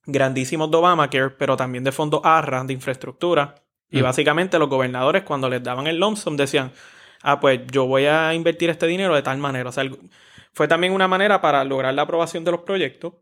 grandísimos 0.06 0.70
de 0.70 0.78
Obamacare, 0.78 1.30
pero 1.32 1.56
también 1.56 1.84
de 1.86 1.94
fondos 1.94 2.22
ARRA, 2.24 2.64
de 2.66 2.74
infraestructura. 2.74 3.56
Y 3.90 4.02
hmm. 4.02 4.04
básicamente 4.04 4.60
los 4.60 4.70
gobernadores 4.70 5.24
cuando 5.24 5.50
les 5.50 5.64
daban 5.64 5.88
el 5.88 5.98
lump 5.98 6.18
decían, 6.18 6.72
ah, 7.24 7.40
pues 7.40 7.62
yo 7.72 7.86
voy 7.88 8.06
a 8.06 8.34
invertir 8.34 8.70
este 8.70 8.86
dinero 8.86 9.16
de 9.16 9.22
tal 9.22 9.38
manera. 9.38 9.70
O 9.70 9.72
sea, 9.72 9.86
fue 10.54 10.68
también 10.68 10.94
una 10.94 11.08
manera 11.08 11.42
para 11.42 11.64
lograr 11.64 11.94
la 11.94 12.04
aprobación 12.04 12.44
de 12.44 12.52
los 12.52 12.62
proyectos 12.62 13.14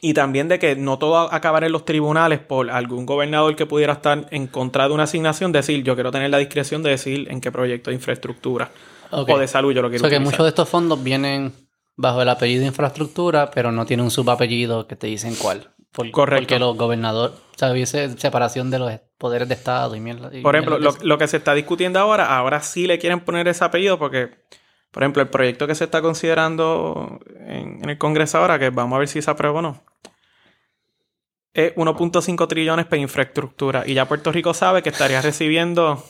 y 0.00 0.14
también 0.14 0.48
de 0.48 0.58
que 0.58 0.76
no 0.76 0.98
todo 0.98 1.32
acabar 1.32 1.64
en 1.64 1.72
los 1.72 1.84
tribunales 1.84 2.38
por 2.38 2.70
algún 2.70 3.06
gobernador 3.06 3.54
que 3.56 3.66
pudiera 3.66 3.94
estar 3.94 4.26
en 4.30 4.46
contra 4.46 4.88
de 4.88 4.94
una 4.94 5.04
asignación, 5.04 5.52
decir 5.52 5.82
yo 5.84 5.94
quiero 5.94 6.10
tener 6.10 6.30
la 6.30 6.38
discreción 6.38 6.82
de 6.82 6.90
decir 6.90 7.28
en 7.30 7.40
qué 7.40 7.52
proyecto 7.52 7.90
de 7.90 7.96
infraestructura 7.96 8.70
o 9.10 9.38
de 9.38 9.48
salud 9.48 9.72
yo 9.72 9.82
lo 9.82 9.90
quiero. 9.90 10.06
O 10.06 10.08
sea 10.08 10.18
que 10.18 10.24
muchos 10.24 10.42
de 10.42 10.48
estos 10.48 10.68
fondos 10.68 11.02
vienen 11.02 11.52
bajo 11.96 12.22
el 12.22 12.28
apellido 12.28 12.62
de 12.62 12.68
infraestructura, 12.68 13.50
pero 13.50 13.72
no 13.72 13.84
tienen 13.84 14.04
un 14.04 14.10
subapellido 14.10 14.86
que 14.86 14.96
te 14.96 15.06
dicen 15.06 15.34
cuál. 15.34 15.70
Correcto. 16.12 16.42
Porque 16.42 16.58
los 16.58 16.76
gobernadores, 16.76 17.34
o 17.36 17.58
sea, 17.58 17.72
hubiese 17.72 18.16
separación 18.16 18.70
de 18.70 18.78
los 18.78 18.92
poderes 19.18 19.48
de 19.48 19.54
Estado 19.54 19.96
y 19.96 20.00
mierda. 20.00 20.30
Por 20.40 20.54
ejemplo, 20.54 20.78
lo, 20.78 20.94
lo, 21.02 21.18
que 21.18 21.26
se 21.26 21.36
está 21.36 21.52
discutiendo 21.52 21.98
ahora, 21.98 22.36
ahora 22.36 22.62
sí 22.62 22.86
le 22.86 22.98
quieren 22.98 23.20
poner 23.20 23.48
ese 23.48 23.64
apellido 23.64 23.98
porque 23.98 24.30
por 24.90 25.02
ejemplo, 25.02 25.22
el 25.22 25.28
proyecto 25.28 25.66
que 25.66 25.74
se 25.74 25.84
está 25.84 26.02
considerando 26.02 27.20
en, 27.46 27.88
el 27.88 27.98
Congreso 27.98 28.38
ahora, 28.38 28.58
que 28.58 28.70
vamos 28.70 28.96
a 28.96 28.98
ver 29.00 29.08
si 29.08 29.22
se 29.22 29.30
aprueba 29.30 29.58
o 29.58 29.62
no, 29.62 29.84
es 31.52 31.74
1.5 31.74 32.48
trillones 32.48 32.86
para 32.86 33.02
infraestructura. 33.02 33.84
Y 33.86 33.94
ya 33.94 34.08
Puerto 34.08 34.32
Rico 34.32 34.54
sabe 34.54 34.82
que 34.82 34.88
estaría 34.88 35.20
recibiendo, 35.22 36.02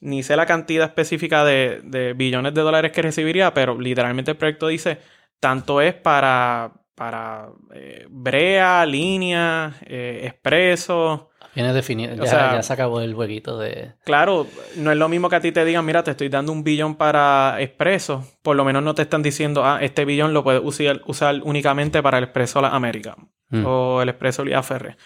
ni 0.00 0.22
sé 0.22 0.36
la 0.36 0.46
cantidad 0.46 0.86
específica 0.86 1.44
de, 1.44 2.14
billones 2.16 2.54
de 2.54 2.60
dólares 2.62 2.92
que 2.92 3.02
recibiría, 3.02 3.54
pero 3.54 3.80
literalmente 3.80 4.32
el 4.32 4.36
proyecto 4.36 4.68
dice, 4.68 4.98
tanto 5.38 5.80
es 5.80 5.94
para, 5.94 6.72
para 6.94 7.50
eh, 7.74 8.06
brea, 8.10 8.84
línea, 8.84 9.76
eh, 9.86 10.22
expreso, 10.24 11.30
Viene 11.54 11.72
definido, 11.72 12.14
ya, 12.24 12.62
se 12.62 12.72
acabó 12.72 13.00
el 13.00 13.14
jueguito 13.14 13.58
de... 13.58 13.92
Claro, 14.04 14.46
no 14.76 14.92
es 14.92 14.98
lo 14.98 15.08
mismo 15.08 15.28
que 15.28 15.36
a 15.36 15.40
ti 15.40 15.50
te 15.50 15.64
digan, 15.64 15.84
mira, 15.84 16.04
te 16.04 16.12
estoy 16.12 16.28
dando 16.28 16.52
un 16.52 16.62
billón 16.62 16.94
para 16.94 17.56
expreso. 17.60 18.24
Por 18.42 18.54
lo 18.54 18.64
menos 18.64 18.82
no 18.82 18.94
te 18.94 19.02
están 19.02 19.22
diciendo, 19.22 19.64
ah, 19.64 19.78
este 19.82 20.04
billón 20.04 20.34
lo 20.34 20.44
puedes 20.44 20.62
usar, 20.62 21.00
usar 21.06 21.40
únicamente 21.42 22.02
para 22.02 22.18
el 22.18 22.24
expreso 22.24 22.60
La 22.60 22.68
América 22.68 23.16
mm. 23.48 23.64
o 23.66 24.02
el 24.02 24.08
expreso 24.08 24.44
Lía 24.44 24.62
Ferre. 24.62 24.96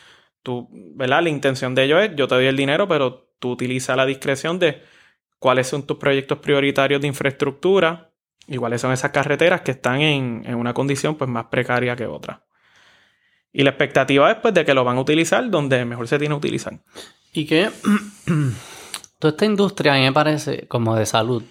Tú, 0.43 0.69
¿verdad? 0.95 1.23
La 1.23 1.31
intención 1.31 1.75
de 1.75 1.85
ello 1.85 2.01
es, 2.01 2.15
yo 2.17 2.29
te 2.29 2.35
doy 2.35 2.47
el 2.47 2.57
dinero, 2.57 2.89
pero 2.89 3.31
tú 3.39 3.53
utilizas 3.53 3.97
la 3.97 4.05
discreción 4.05 4.59
de 4.59 4.83
cuáles 5.39 5.69
son 5.69 5.87
tus 5.87 5.97
proyectos 5.97 6.39
prioritarios 6.39 7.01
de 7.01 7.07
infraestructura 7.07 8.11
y 8.47 8.57
cuáles 8.57 8.81
son 8.81 8.93
esas 8.93 9.13
carreteras 9.13 9.63
que 9.63 9.71
están 9.71 10.01
en, 10.01 10.43
en 10.45 10.57
una 10.57 10.75
condición 10.75 11.15
pues 11.15 11.31
más 11.31 11.47
precaria 11.47 11.97
que 11.97 12.07
otra. 12.07 12.45
Y 13.53 13.63
la 13.63 13.71
expectativa 13.71 14.31
es 14.31 14.39
pues, 14.39 14.55
de 14.55 14.65
que 14.65 14.75
lo 14.75 14.85
van 14.85 14.97
a 14.97 15.01
utilizar 15.01 15.49
donde 15.51 15.85
mejor 15.85 16.09
se 16.09 16.19
tiene 16.19 16.35
que 16.35 16.39
utilizar. 16.39 16.81
Y 17.33 17.47
que 17.47 17.71
toda 19.19 19.33
esta 19.33 19.45
industria 19.45 19.95
a 19.95 19.97
mí 19.97 20.03
me 20.03 20.13
parece 20.13 20.67
como 20.69 20.97
de 20.97 21.07
salud, 21.07 21.43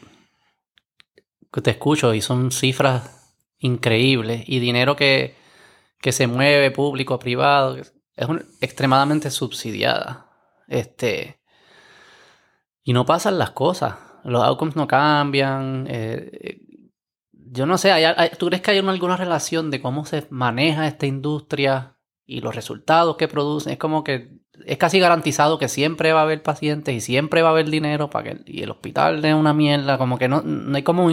que 1.51 1.61
te 1.61 1.71
escucho 1.71 2.13
y 2.13 2.21
son 2.21 2.51
cifras 2.51 3.35
increíbles 3.59 4.43
y 4.47 4.59
dinero 4.59 4.95
que, 4.95 5.35
que 5.99 6.11
se 6.11 6.27
mueve 6.27 6.71
público, 6.71 7.19
privado, 7.19 7.77
es 7.77 7.93
extremadamente 8.61 9.29
subsidiada. 9.29 10.27
Este, 10.67 11.39
y 12.83 12.93
no 12.93 13.05
pasan 13.05 13.37
las 13.37 13.51
cosas, 13.51 13.95
los 14.23 14.43
outcomes 14.43 14.75
no 14.75 14.87
cambian. 14.87 15.85
Eh, 15.89 16.61
yo 17.53 17.65
no 17.65 17.77
sé, 17.77 17.91
¿tú 18.37 18.47
crees 18.47 18.61
que 18.61 18.71
hay 18.71 18.79
alguna 18.79 19.17
relación 19.17 19.71
de 19.71 19.81
cómo 19.81 20.05
se 20.05 20.25
maneja 20.29 20.87
esta 20.87 21.05
industria 21.05 21.97
y 22.25 22.39
los 22.39 22.55
resultados 22.55 23.17
que 23.17 23.27
producen? 23.27 23.73
Es 23.73 23.77
como 23.77 24.05
que 24.05 24.39
es 24.65 24.77
casi 24.77 24.99
garantizado 24.99 25.59
que 25.59 25.67
siempre 25.67 26.13
va 26.13 26.21
a 26.21 26.23
haber 26.23 26.43
pacientes 26.43 26.95
y 26.95 27.01
siempre 27.01 27.41
va 27.41 27.49
a 27.49 27.51
haber 27.51 27.69
dinero 27.69 28.09
para 28.09 28.31
que 28.31 28.41
y 28.45 28.63
el 28.63 28.71
hospital 28.71 29.23
es 29.25 29.35
una 29.35 29.53
mierda, 29.53 29.97
como 29.97 30.17
que 30.17 30.29
no, 30.29 30.41
no 30.43 30.77
hay 30.77 30.83
como 30.83 31.09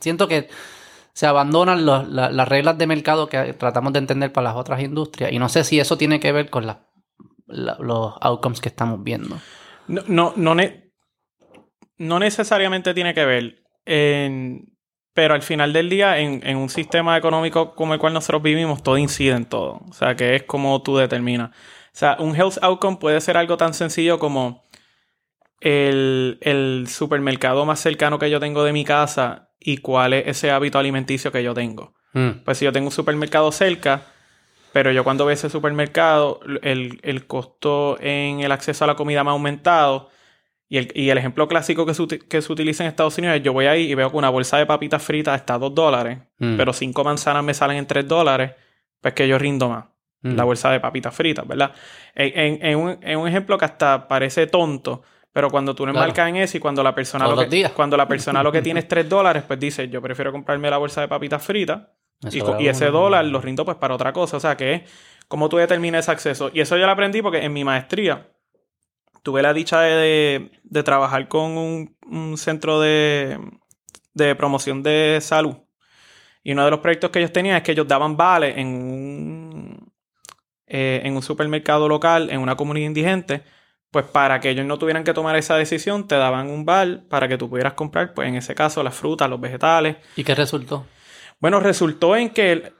siento 0.00 0.26
que 0.26 0.48
se 1.12 1.26
abandonan 1.26 1.84
las 1.84 2.48
reglas 2.48 2.78
de 2.78 2.86
mercado 2.86 3.28
que 3.28 3.52
tratamos 3.52 3.92
de 3.92 3.98
entender 3.98 4.32
para 4.32 4.48
las 4.48 4.56
otras 4.56 4.80
industrias 4.80 5.32
y 5.32 5.38
no 5.38 5.50
sé 5.50 5.64
si 5.64 5.78
eso 5.78 5.98
tiene 5.98 6.18
que 6.18 6.32
ver 6.32 6.48
con 6.48 6.66
los 7.46 8.14
outcomes 8.22 8.62
que 8.62 8.70
estamos 8.70 9.04
viendo. 9.04 9.38
No, 9.86 10.02
no, 10.06 10.32
no, 10.34 10.56
no 11.98 12.18
necesariamente 12.18 12.94
tiene 12.94 13.12
que 13.12 13.24
ver. 13.26 13.62
En, 13.84 14.73
pero 15.14 15.34
al 15.34 15.42
final 15.42 15.72
del 15.72 15.88
día, 15.88 16.18
en, 16.18 16.56
un 16.56 16.68
sistema 16.68 17.16
económico 17.16 17.74
como 17.76 17.94
el 17.94 18.00
cual 18.00 18.12
nosotros 18.12 18.42
vivimos, 18.42 18.82
todo 18.82 18.98
incide 18.98 19.34
en 19.34 19.44
todo. 19.44 19.80
O 19.88 19.92
sea, 19.92 20.16
que 20.16 20.34
es 20.34 20.42
como 20.42 20.82
tú 20.82 20.96
determinas. 20.96 21.50
O 21.50 21.96
sea, 21.96 22.16
un 22.18 22.34
health 22.34 22.58
outcome 22.60 22.96
puede 22.96 23.20
ser 23.20 23.36
algo 23.36 23.56
tan 23.56 23.74
sencillo 23.74 24.18
como 24.18 24.64
el, 25.60 26.86
supermercado 26.88 27.64
más 27.64 27.78
cercano 27.78 28.18
que 28.18 28.28
yo 28.28 28.40
tengo 28.40 28.64
de 28.64 28.72
mi 28.72 28.84
casa 28.84 29.50
y 29.60 29.76
cuál 29.78 30.14
es 30.14 30.26
ese 30.26 30.50
hábito 30.50 30.80
alimenticio 30.80 31.30
que 31.30 31.44
yo 31.44 31.54
tengo. 31.54 31.94
Mm. 32.12 32.42
Pues 32.44 32.58
si 32.58 32.64
yo 32.64 32.72
tengo 32.72 32.88
un 32.88 32.92
supermercado 32.92 33.52
cerca, 33.52 34.02
pero 34.72 34.90
yo 34.90 35.04
cuando 35.04 35.24
veo 35.26 35.34
ese 35.34 35.48
supermercado, 35.48 36.40
el, 36.62 36.98
el 37.04 37.28
costo 37.28 37.98
en 38.00 38.40
el 38.40 38.50
acceso 38.50 38.82
a 38.82 38.88
la 38.88 38.96
comida 38.96 39.22
me 39.22 39.30
ha 39.30 39.34
aumentado 39.34 40.10
y 40.68 41.10
el, 41.10 41.18
ejemplo 41.18 41.46
clásico 41.46 41.84
que 41.84 41.94
se, 41.94 42.06
que 42.06 42.42
se, 42.42 42.52
utiliza 42.52 42.82
en 42.84 42.88
Estados 42.88 43.16
Unidos 43.18 43.36
es 43.36 43.42
yo 43.42 43.52
voy 43.52 43.66
ahí 43.66 43.90
y 43.90 43.94
veo 43.94 44.10
que 44.10 44.16
una 44.16 44.30
bolsa 44.30 44.56
de 44.56 44.66
papitas 44.66 45.02
fritas 45.02 45.36
está 45.36 45.54
a 45.54 45.58
2 45.58 45.74
dólares, 45.74 46.18
mm. 46.38 46.56
pero 46.56 46.72
cinco 46.72 47.04
manzanas 47.04 47.44
me 47.44 47.54
salen 47.54 47.76
en 47.76 47.86
3 47.86 48.08
dólares, 48.08 48.52
pues 49.00 49.14
que 49.14 49.28
yo 49.28 49.38
rindo 49.38 49.68
más. 49.68 49.84
Mm. 50.22 50.36
La 50.36 50.44
bolsa 50.44 50.70
de 50.70 50.80
papitas 50.80 51.14
fritas, 51.14 51.46
¿verdad? 51.46 51.72
En, 52.14 52.76
un, 52.78 53.28
ejemplo 53.28 53.58
que 53.58 53.66
hasta 53.66 54.08
parece 54.08 54.46
tonto, 54.46 55.02
Pero 55.32 55.50
cuando 55.50 55.74
tú 55.74 55.84
lo 55.84 55.92
Claro. 55.92 56.28
en 56.28 56.36
eso 56.36 56.56
y 56.56 56.60
cuando 56.60 56.82
la 56.82 56.94
persona 56.94 57.24
Todos 57.26 57.44
lo 57.44 57.50
que, 57.50 57.68
cuando 57.70 57.96
la 57.96 58.08
persona 58.08 58.42
lo 58.42 58.50
que 58.50 58.62
tiene 58.62 58.80
es 58.80 58.88
3 58.88 59.08
dólares, 59.08 59.44
pues 59.46 59.60
dice, 59.60 59.88
yo 59.88 60.00
prefiero 60.00 60.32
comprarme 60.32 60.70
la 60.70 60.78
bolsa 60.78 61.02
de 61.02 61.08
papitas 61.08 61.44
fritas 61.44 61.82
y, 62.32 62.40
y 62.62 62.68
ese 62.68 62.86
dólar 62.86 63.24
lo 63.26 63.40
rindo 63.40 63.64
pues 63.66 63.76
para 63.76 63.94
otra 63.94 64.12
cosa. 64.12 64.38
O 64.38 64.40
sea, 64.40 64.56
que 64.56 64.74
es 64.74 64.82
como 65.28 65.48
tú 65.48 65.58
determinas 65.58 66.04
ese 66.04 66.12
acceso. 66.12 66.50
Y 66.54 66.60
eso 66.60 66.76
yo 66.76 66.86
lo 66.86 66.92
aprendí 66.92 67.20
porque 67.20 67.44
en 67.44 67.52
mi 67.52 67.64
maestría 67.64 68.28
tuve 69.24 69.42
la 69.42 69.52
dicha 69.52 69.80
de, 69.80 69.90
de- 69.96 70.50
de 70.62 70.82
trabajar 70.84 71.26
con 71.26 71.58
un, 71.58 71.96
un 72.08 72.38
centro 72.38 72.78
de, 72.80 73.40
de 74.12 74.34
promoción 74.36 74.84
de 74.84 75.18
salud. 75.20 75.56
Y 76.44 76.52
uno 76.52 76.64
de 76.64 76.70
los 76.70 76.80
proyectos 76.80 77.10
que 77.10 77.18
ellos 77.20 77.32
tenían 77.32 77.56
es 77.56 77.62
que 77.62 77.72
ellos 77.72 77.88
daban 77.88 78.16
vales 78.16 78.56
en 78.56 78.66
un, 78.68 79.92
eh, 80.66 81.00
en 81.02 81.16
un 81.16 81.22
supermercado 81.22 81.88
local, 81.88 82.28
en 82.30 82.40
una 82.40 82.54
comunidad 82.54 82.86
indigente, 82.86 83.42
pues 83.90 84.04
para 84.04 84.40
que 84.40 84.50
ellos 84.50 84.66
no 84.66 84.78
tuvieran 84.78 85.04
que 85.04 85.14
tomar 85.14 85.36
esa 85.36 85.56
decisión, 85.56 86.06
te 86.06 86.16
daban 86.16 86.50
un 86.50 86.64
val 86.64 87.06
para 87.08 87.28
que 87.28 87.38
tú 87.38 87.48
pudieras 87.48 87.74
comprar, 87.74 88.12
pues 88.12 88.28
en 88.28 88.34
ese 88.34 88.54
caso, 88.54 88.82
las 88.82 88.94
frutas, 88.94 89.30
los 89.30 89.40
vegetales. 89.40 89.96
¿Y 90.16 90.24
qué 90.24 90.34
resultó? 90.34 90.84
Bueno, 91.40 91.60
resultó 91.60 92.14
en 92.16 92.30
que 92.30 92.72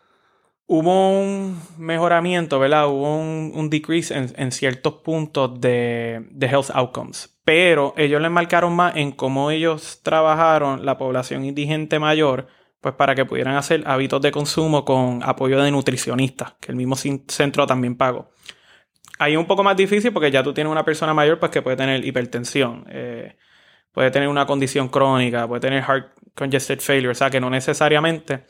hubo 0.66 1.10
un 1.20 1.60
mejoramiento, 1.78 2.58
¿verdad? 2.58 2.88
Hubo 2.88 3.16
un, 3.16 3.70
decrease 3.70 4.14
en, 4.14 4.52
ciertos 4.52 4.94
puntos 4.94 5.60
de, 5.60 6.26
health 6.40 6.70
outcomes. 6.72 7.38
Pero 7.44 7.94
ellos 7.96 8.20
le 8.22 8.30
marcaron 8.30 8.74
más 8.74 8.96
en 8.96 9.12
cómo 9.12 9.50
ellos 9.50 10.00
trabajaron 10.02 10.86
la 10.86 10.96
población 10.96 11.44
indigente 11.44 11.98
mayor, 11.98 12.46
pues 12.80 12.94
para 12.94 13.14
que 13.14 13.24
pudieran 13.24 13.56
hacer 13.56 13.82
hábitos 13.86 14.22
de 14.22 14.30
consumo 14.30 14.84
con 14.84 15.22
apoyo 15.22 15.60
de 15.62 15.70
nutricionistas, 15.70 16.54
que 16.60 16.72
el 16.72 16.76
mismo 16.76 16.96
centro 16.96 17.66
también 17.66 17.96
pagó. 17.96 18.30
Ahí 19.18 19.34
es 19.34 19.38
un 19.38 19.46
poco 19.46 19.62
más 19.62 19.76
difícil 19.76 20.12
porque 20.12 20.30
ya 20.30 20.42
tú 20.42 20.52
tienes 20.52 20.70
una 20.70 20.84
persona 20.84 21.14
mayor 21.14 21.38
pues 21.38 21.52
que 21.52 21.62
puede 21.62 21.76
tener 21.76 22.04
hipertensión, 22.04 22.84
eh, 22.88 23.36
puede 23.92 24.10
tener 24.10 24.28
una 24.28 24.44
condición 24.44 24.88
crónica, 24.88 25.46
puede 25.46 25.60
tener 25.60 25.84
heart 25.84 26.08
congested 26.34 26.80
failure, 26.80 27.12
o 27.12 27.14
sea 27.14 27.30
que 27.30 27.40
no 27.40 27.48
necesariamente 27.48 28.44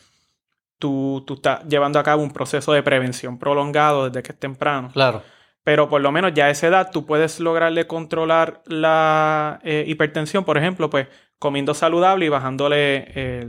tú, 0.79 1.25
tú 1.27 1.35
estás 1.35 1.65
llevando 1.67 1.99
a 1.99 2.03
cabo 2.03 2.23
un 2.23 2.33
proceso 2.33 2.73
de 2.73 2.83
prevención 2.83 3.39
prolongado 3.39 4.09
desde 4.09 4.23
que 4.23 4.33
es 4.33 4.39
temprano. 4.39 4.91
Claro. 4.93 5.23
Pero 5.63 5.89
por 5.89 6.01
lo 6.03 6.13
menos 6.13 6.33
ya 6.35 6.47
a 6.47 6.51
esa 6.51 6.67
edad 6.67 6.91
tú 6.93 7.07
puedes 7.07 7.41
lograrle 7.41 7.87
controlar 7.87 8.63
la 8.67 9.61
eh, 9.65 9.85
hipertensión, 9.87 10.45
por 10.45 10.59
ejemplo, 10.59 10.91
pues 10.91 11.09
comiendo 11.39 11.73
saludable 11.75 12.27
y 12.27 12.29
bajándole 12.29 13.05
eh, 13.15 13.47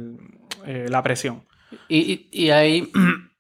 la 0.89 1.03
presión. 1.03 1.44
Y, 1.89 2.29
y, 2.32 2.46
y 2.46 2.50
ahí 2.51 2.89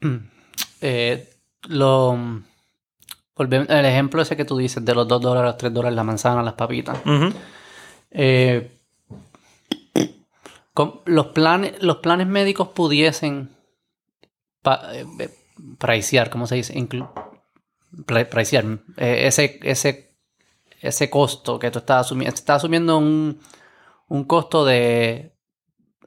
eh, 0.81 1.29
lo 1.69 2.17
volvemos 3.35 3.69
el 3.69 3.85
ejemplo 3.85 4.21
ese 4.21 4.35
que 4.35 4.45
tú 4.45 4.57
dices 4.57 4.83
de 4.83 4.93
los 4.93 5.07
2 5.07 5.21
dólares, 5.21 5.55
3 5.57 5.73
dólares 5.73 5.95
la 5.95 6.03
manzana, 6.03 6.43
las 6.43 6.53
papitas. 6.55 6.97
Eh, 8.11 8.71
con- 10.73 11.01
los, 11.05 11.27
planes, 11.27 11.81
los 11.81 11.97
planes 11.97 12.27
médicos 12.27 12.69
pudiesen 12.69 13.49
pa, 14.65 14.81
eh, 14.93 15.05
eh, 15.19 15.29
pricear, 15.79 16.29
¿cómo 16.29 16.45
se 16.47 16.55
dice? 16.55 16.73
Inclu- 16.75 17.09
pri- 18.05 18.25
pricear, 18.25 18.65
eh, 18.97 19.27
ese, 19.27 19.59
ese, 19.63 20.11
ese 20.81 21.09
costo 21.09 21.57
que 21.57 21.71
tú 21.71 21.79
estás 21.79 22.07
asumiendo. 22.07 22.35
Estás 22.35 22.57
asumiendo 22.57 22.97
un, 22.97 23.39
un 24.09 24.23
costo 24.25 24.65
de, 24.65 25.31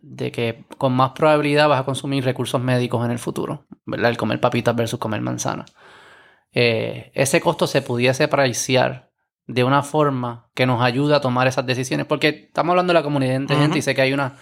de 0.02 0.30
que 0.30 0.64
con 0.76 0.92
más 0.92 1.12
probabilidad 1.12 1.68
vas 1.68 1.80
a 1.80 1.84
consumir 1.84 2.24
recursos 2.24 2.60
médicos 2.60 3.04
en 3.04 3.10
el 3.12 3.18
futuro, 3.18 3.64
¿verdad? 3.86 4.10
El 4.10 4.16
comer 4.18 4.40
papitas 4.40 4.76
versus 4.76 4.98
comer 5.00 5.22
manzana. 5.22 5.64
Eh, 6.52 7.10
ese 7.14 7.40
costo 7.40 7.66
se 7.66 7.82
pudiese 7.82 8.26
pricear 8.28 9.10
de 9.46 9.64
una 9.64 9.82
forma 9.82 10.50
que 10.54 10.66
nos 10.66 10.82
ayude 10.82 11.14
a 11.14 11.20
tomar 11.20 11.46
esas 11.46 11.64
decisiones, 11.66 12.06
porque 12.06 12.28
estamos 12.48 12.70
hablando 12.72 12.92
de 12.92 12.98
la 12.98 13.02
comunidad 13.02 13.34
inteligente 13.40 13.72
Ujú. 13.72 13.78
y 13.78 13.82
sé 13.82 13.94
que 13.94 14.02
hay 14.02 14.12
una 14.12 14.36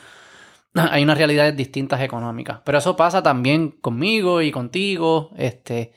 hay 0.90 1.02
unas 1.02 1.18
realidades 1.18 1.56
distintas 1.56 2.00
económicas, 2.00 2.61
pero 2.64 2.78
eso 2.78 2.97
pasa 2.97 3.23
también 3.23 3.70
conmigo 3.70 4.42
y 4.42 4.50
contigo, 4.50 5.31
este 5.37 5.92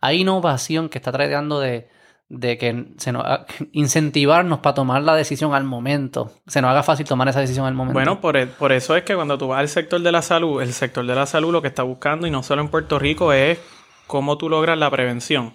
hay 0.00 0.22
innovación 0.22 0.88
que 0.88 0.98
está 0.98 1.12
tratando 1.12 1.60
de, 1.60 1.88
de 2.30 2.56
que 2.56 2.86
se 2.96 3.12
nos 3.12 3.24
incentivarnos 3.72 4.60
para 4.60 4.74
tomar 4.74 5.02
la 5.02 5.14
decisión 5.14 5.54
al 5.54 5.64
momento, 5.64 6.32
se 6.46 6.62
nos 6.62 6.70
haga 6.70 6.82
fácil 6.82 7.06
tomar 7.06 7.28
esa 7.28 7.40
decisión 7.40 7.66
al 7.66 7.74
momento. 7.74 7.94
Bueno, 7.94 8.20
por, 8.20 8.36
e- 8.36 8.46
por 8.46 8.72
eso 8.72 8.96
es 8.96 9.02
que 9.04 9.14
cuando 9.14 9.36
tú 9.36 9.48
vas 9.48 9.60
al 9.60 9.68
sector 9.68 10.00
de 10.00 10.12
la 10.12 10.22
salud, 10.22 10.62
el 10.62 10.72
sector 10.72 11.04
de 11.06 11.14
la 11.14 11.26
salud 11.26 11.52
lo 11.52 11.60
que 11.60 11.68
está 11.68 11.82
buscando, 11.82 12.26
y 12.26 12.30
no 12.30 12.42
solo 12.42 12.62
en 12.62 12.68
Puerto 12.68 12.98
Rico, 12.98 13.32
es 13.32 13.58
cómo 14.06 14.38
tú 14.38 14.48
logras 14.48 14.78
la 14.78 14.90
prevención. 14.90 15.54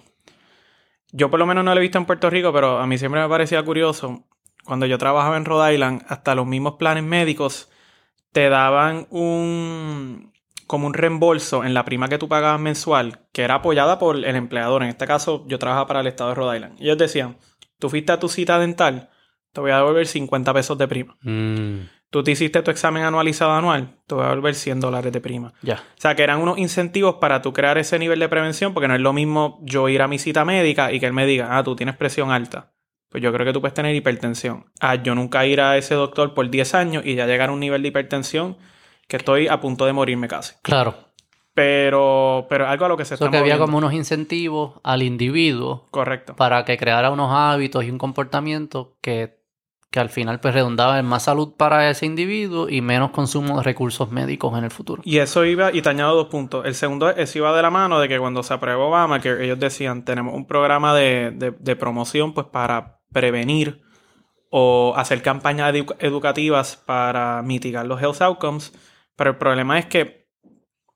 Yo 1.12 1.30
por 1.30 1.38
lo 1.38 1.46
menos 1.46 1.64
no 1.64 1.72
lo 1.72 1.78
he 1.78 1.82
visto 1.82 1.98
en 1.98 2.04
Puerto 2.04 2.30
Rico, 2.30 2.52
pero 2.52 2.78
a 2.78 2.86
mí 2.86 2.98
siempre 2.98 3.20
me 3.20 3.28
parecía 3.28 3.62
curioso. 3.62 4.24
Cuando 4.64 4.86
yo 4.86 4.98
trabajaba 4.98 5.36
en 5.36 5.44
Rhode 5.44 5.74
Island, 5.74 6.02
hasta 6.08 6.34
los 6.34 6.46
mismos 6.46 6.74
planes 6.74 7.04
médicos 7.04 7.70
te 8.36 8.50
daban 8.50 9.06
un 9.08 10.30
como 10.66 10.86
un 10.86 10.92
reembolso 10.92 11.64
en 11.64 11.72
la 11.72 11.86
prima 11.86 12.10
que 12.10 12.18
tú 12.18 12.28
pagabas 12.28 12.60
mensual, 12.60 13.20
que 13.32 13.40
era 13.44 13.54
apoyada 13.54 13.98
por 13.98 14.14
el 14.14 14.36
empleador. 14.36 14.82
En 14.82 14.90
este 14.90 15.06
caso, 15.06 15.46
yo 15.46 15.58
trabajaba 15.58 15.86
para 15.86 16.00
el 16.00 16.06
estado 16.06 16.28
de 16.28 16.34
Rhode 16.34 16.56
Island. 16.56 16.74
Y 16.78 16.84
ellos 16.84 16.98
decían, 16.98 17.38
tú 17.78 17.88
fuiste 17.88 18.12
a 18.12 18.18
tu 18.20 18.28
cita 18.28 18.58
dental, 18.58 19.08
te 19.54 19.62
voy 19.62 19.70
a 19.70 19.76
devolver 19.78 20.06
50 20.06 20.52
pesos 20.52 20.76
de 20.76 20.86
prima. 20.86 21.16
Mm, 21.22 21.88
Tú 22.10 22.22
te 22.22 22.32
hiciste 22.32 22.60
tu 22.60 22.70
examen 22.70 23.04
anualizado 23.04 23.52
anual, 23.52 23.96
te 24.06 24.14
voy 24.14 24.24
a 24.24 24.28
devolver 24.28 24.54
100 24.54 24.80
dólares 24.80 25.14
de 25.14 25.20
prima. 25.22 25.54
ya. 25.62 25.76
O 25.96 26.00
sea, 26.00 26.14
que 26.14 26.22
eran 26.22 26.42
unos 26.42 26.58
incentivos 26.58 27.14
para 27.14 27.40
tú 27.40 27.54
crear 27.54 27.78
ese 27.78 27.98
nivel 27.98 28.18
de 28.18 28.28
prevención, 28.28 28.74
porque 28.74 28.86
no 28.88 28.94
es 28.94 29.00
lo 29.00 29.14
mismo 29.14 29.60
yo 29.62 29.88
ir 29.88 30.02
a 30.02 30.08
mi 30.08 30.18
cita 30.18 30.44
médica 30.44 30.92
y 30.92 31.00
que 31.00 31.06
él 31.06 31.14
me 31.14 31.24
diga, 31.24 31.56
ah, 31.56 31.64
tú 31.64 31.74
tienes 31.74 31.96
presión 31.96 32.30
alta. 32.32 32.74
Pues 33.16 33.22
yo 33.22 33.32
creo 33.32 33.46
que 33.46 33.54
tú 33.54 33.62
puedes 33.62 33.72
tener 33.72 33.94
hipertensión. 33.96 34.66
Ah, 34.78 34.96
yo 34.96 35.14
nunca 35.14 35.46
ir 35.46 35.62
a 35.62 35.78
ese 35.78 35.94
doctor 35.94 36.34
por 36.34 36.50
10 36.50 36.74
años 36.74 37.02
y 37.06 37.14
ya 37.14 37.24
llegar 37.26 37.48
a 37.48 37.52
un 37.52 37.60
nivel 37.60 37.80
de 37.80 37.88
hipertensión 37.88 38.58
que 39.08 39.16
estoy 39.16 39.48
a 39.48 39.58
punto 39.58 39.86
de 39.86 39.94
morirme 39.94 40.28
casi. 40.28 40.54
Claro. 40.60 40.94
Pero, 41.54 42.44
pero 42.50 42.68
algo 42.68 42.84
a 42.84 42.88
lo 42.88 42.98
que 42.98 43.06
se 43.06 43.14
está 43.14 43.30
que 43.30 43.38
había 43.38 43.56
como 43.56 43.78
unos 43.78 43.94
incentivos 43.94 44.74
al 44.84 45.02
individuo 45.02 45.88
Correcto. 45.90 46.36
para 46.36 46.66
que 46.66 46.76
creara 46.76 47.10
unos 47.10 47.30
hábitos 47.32 47.84
y 47.84 47.90
un 47.90 47.96
comportamiento 47.96 48.98
que, 49.00 49.38
que 49.90 49.98
al 49.98 50.10
final 50.10 50.38
pues 50.38 50.52
redundaba 50.52 50.98
en 50.98 51.06
más 51.06 51.22
salud 51.22 51.54
para 51.56 51.88
ese 51.88 52.04
individuo 52.04 52.68
y 52.68 52.82
menos 52.82 53.12
consumo 53.12 53.56
de 53.56 53.62
recursos 53.62 54.10
médicos 54.10 54.58
en 54.58 54.64
el 54.64 54.70
futuro. 54.70 55.00
Y 55.06 55.16
eso 55.16 55.46
iba, 55.46 55.72
y 55.72 55.80
te 55.80 55.88
añado 55.88 56.14
dos 56.14 56.26
puntos. 56.26 56.66
El 56.66 56.74
segundo, 56.74 57.08
eso 57.08 57.38
iba 57.38 57.56
de 57.56 57.62
la 57.62 57.70
mano 57.70 57.98
de 57.98 58.08
que 58.08 58.18
cuando 58.18 58.42
se 58.42 58.52
aprobó 58.52 58.88
Obama, 58.88 59.20
que 59.20 59.42
ellos 59.42 59.58
decían, 59.58 60.04
tenemos 60.04 60.34
un 60.34 60.46
programa 60.46 60.94
de, 60.94 61.30
de- 61.30 61.54
de 61.58 61.76
promoción 61.76 62.34
pues 62.34 62.46
para 62.48 62.95
prevenir 63.12 63.82
o 64.50 64.94
hacer 64.96 65.22
campañas 65.22 65.72
edu- 65.74 65.96
educativas 65.98 66.76
para 66.76 67.42
mitigar 67.42 67.86
los 67.86 68.00
health 68.00 68.22
outcomes. 68.22 68.72
Pero 69.16 69.30
el 69.30 69.36
problema 69.36 69.78
es 69.78 69.86
que 69.86 70.26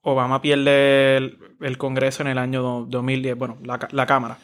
Obama 0.03 0.41
pierde 0.41 1.17
el, 1.17 1.39
el 1.61 1.79
Congreso 1.79 2.23
en 2.23 2.29
el 2.29 2.39
año 2.39 2.63
do- 2.63 2.87
2010, 2.89 3.37
bueno, 3.37 3.59
la, 3.63 3.79
la 3.91 4.07
Cámara. 4.07 4.39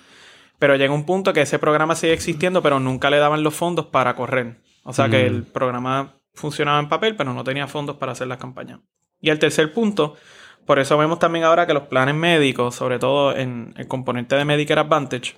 Pero 0.59 0.76
llega 0.76 0.92
un 0.94 1.05
punto 1.05 1.33
que 1.33 1.42
ese 1.42 1.59
programa 1.59 1.94
sigue 1.94 2.12
existiendo, 2.14 2.62
pero 2.62 2.81
nunca 2.81 3.11
le 3.11 3.18
daban 3.18 3.42
los 3.42 3.55
fondos 3.55 3.87
para 3.87 4.14
correr. 4.16 4.57
O 4.85 4.92
sea 4.92 5.09
que 5.09 5.24
Mm. 5.24 5.26
el 5.35 5.42
programa 5.44 6.14
funcionaba 6.35 6.79
en 6.81 6.88
papel, 6.88 7.16
pero 7.16 7.33
no 7.35 7.44
tenía 7.44 7.66
fondos 7.66 7.96
para 7.96 8.12
hacer 8.12 8.26
las 8.26 8.38
campañas. 8.38 8.81
Y 9.20 9.31
el 9.31 9.38
tercer 9.38 9.72
punto, 9.72 10.14
por 10.66 10.79
eso 10.79 10.96
vemos 10.98 11.18
también 11.18 11.44
ahora 11.44 11.66
que 11.66 11.74
los 11.74 11.85
planes 11.85 12.14
médicos, 12.14 12.74
sobre 12.74 12.98
todo 12.98 13.35
en 13.37 13.72
el 13.76 13.87
componente 13.88 14.37
de 14.37 14.44
Medicare 14.44 14.81
Advantage, 14.83 15.35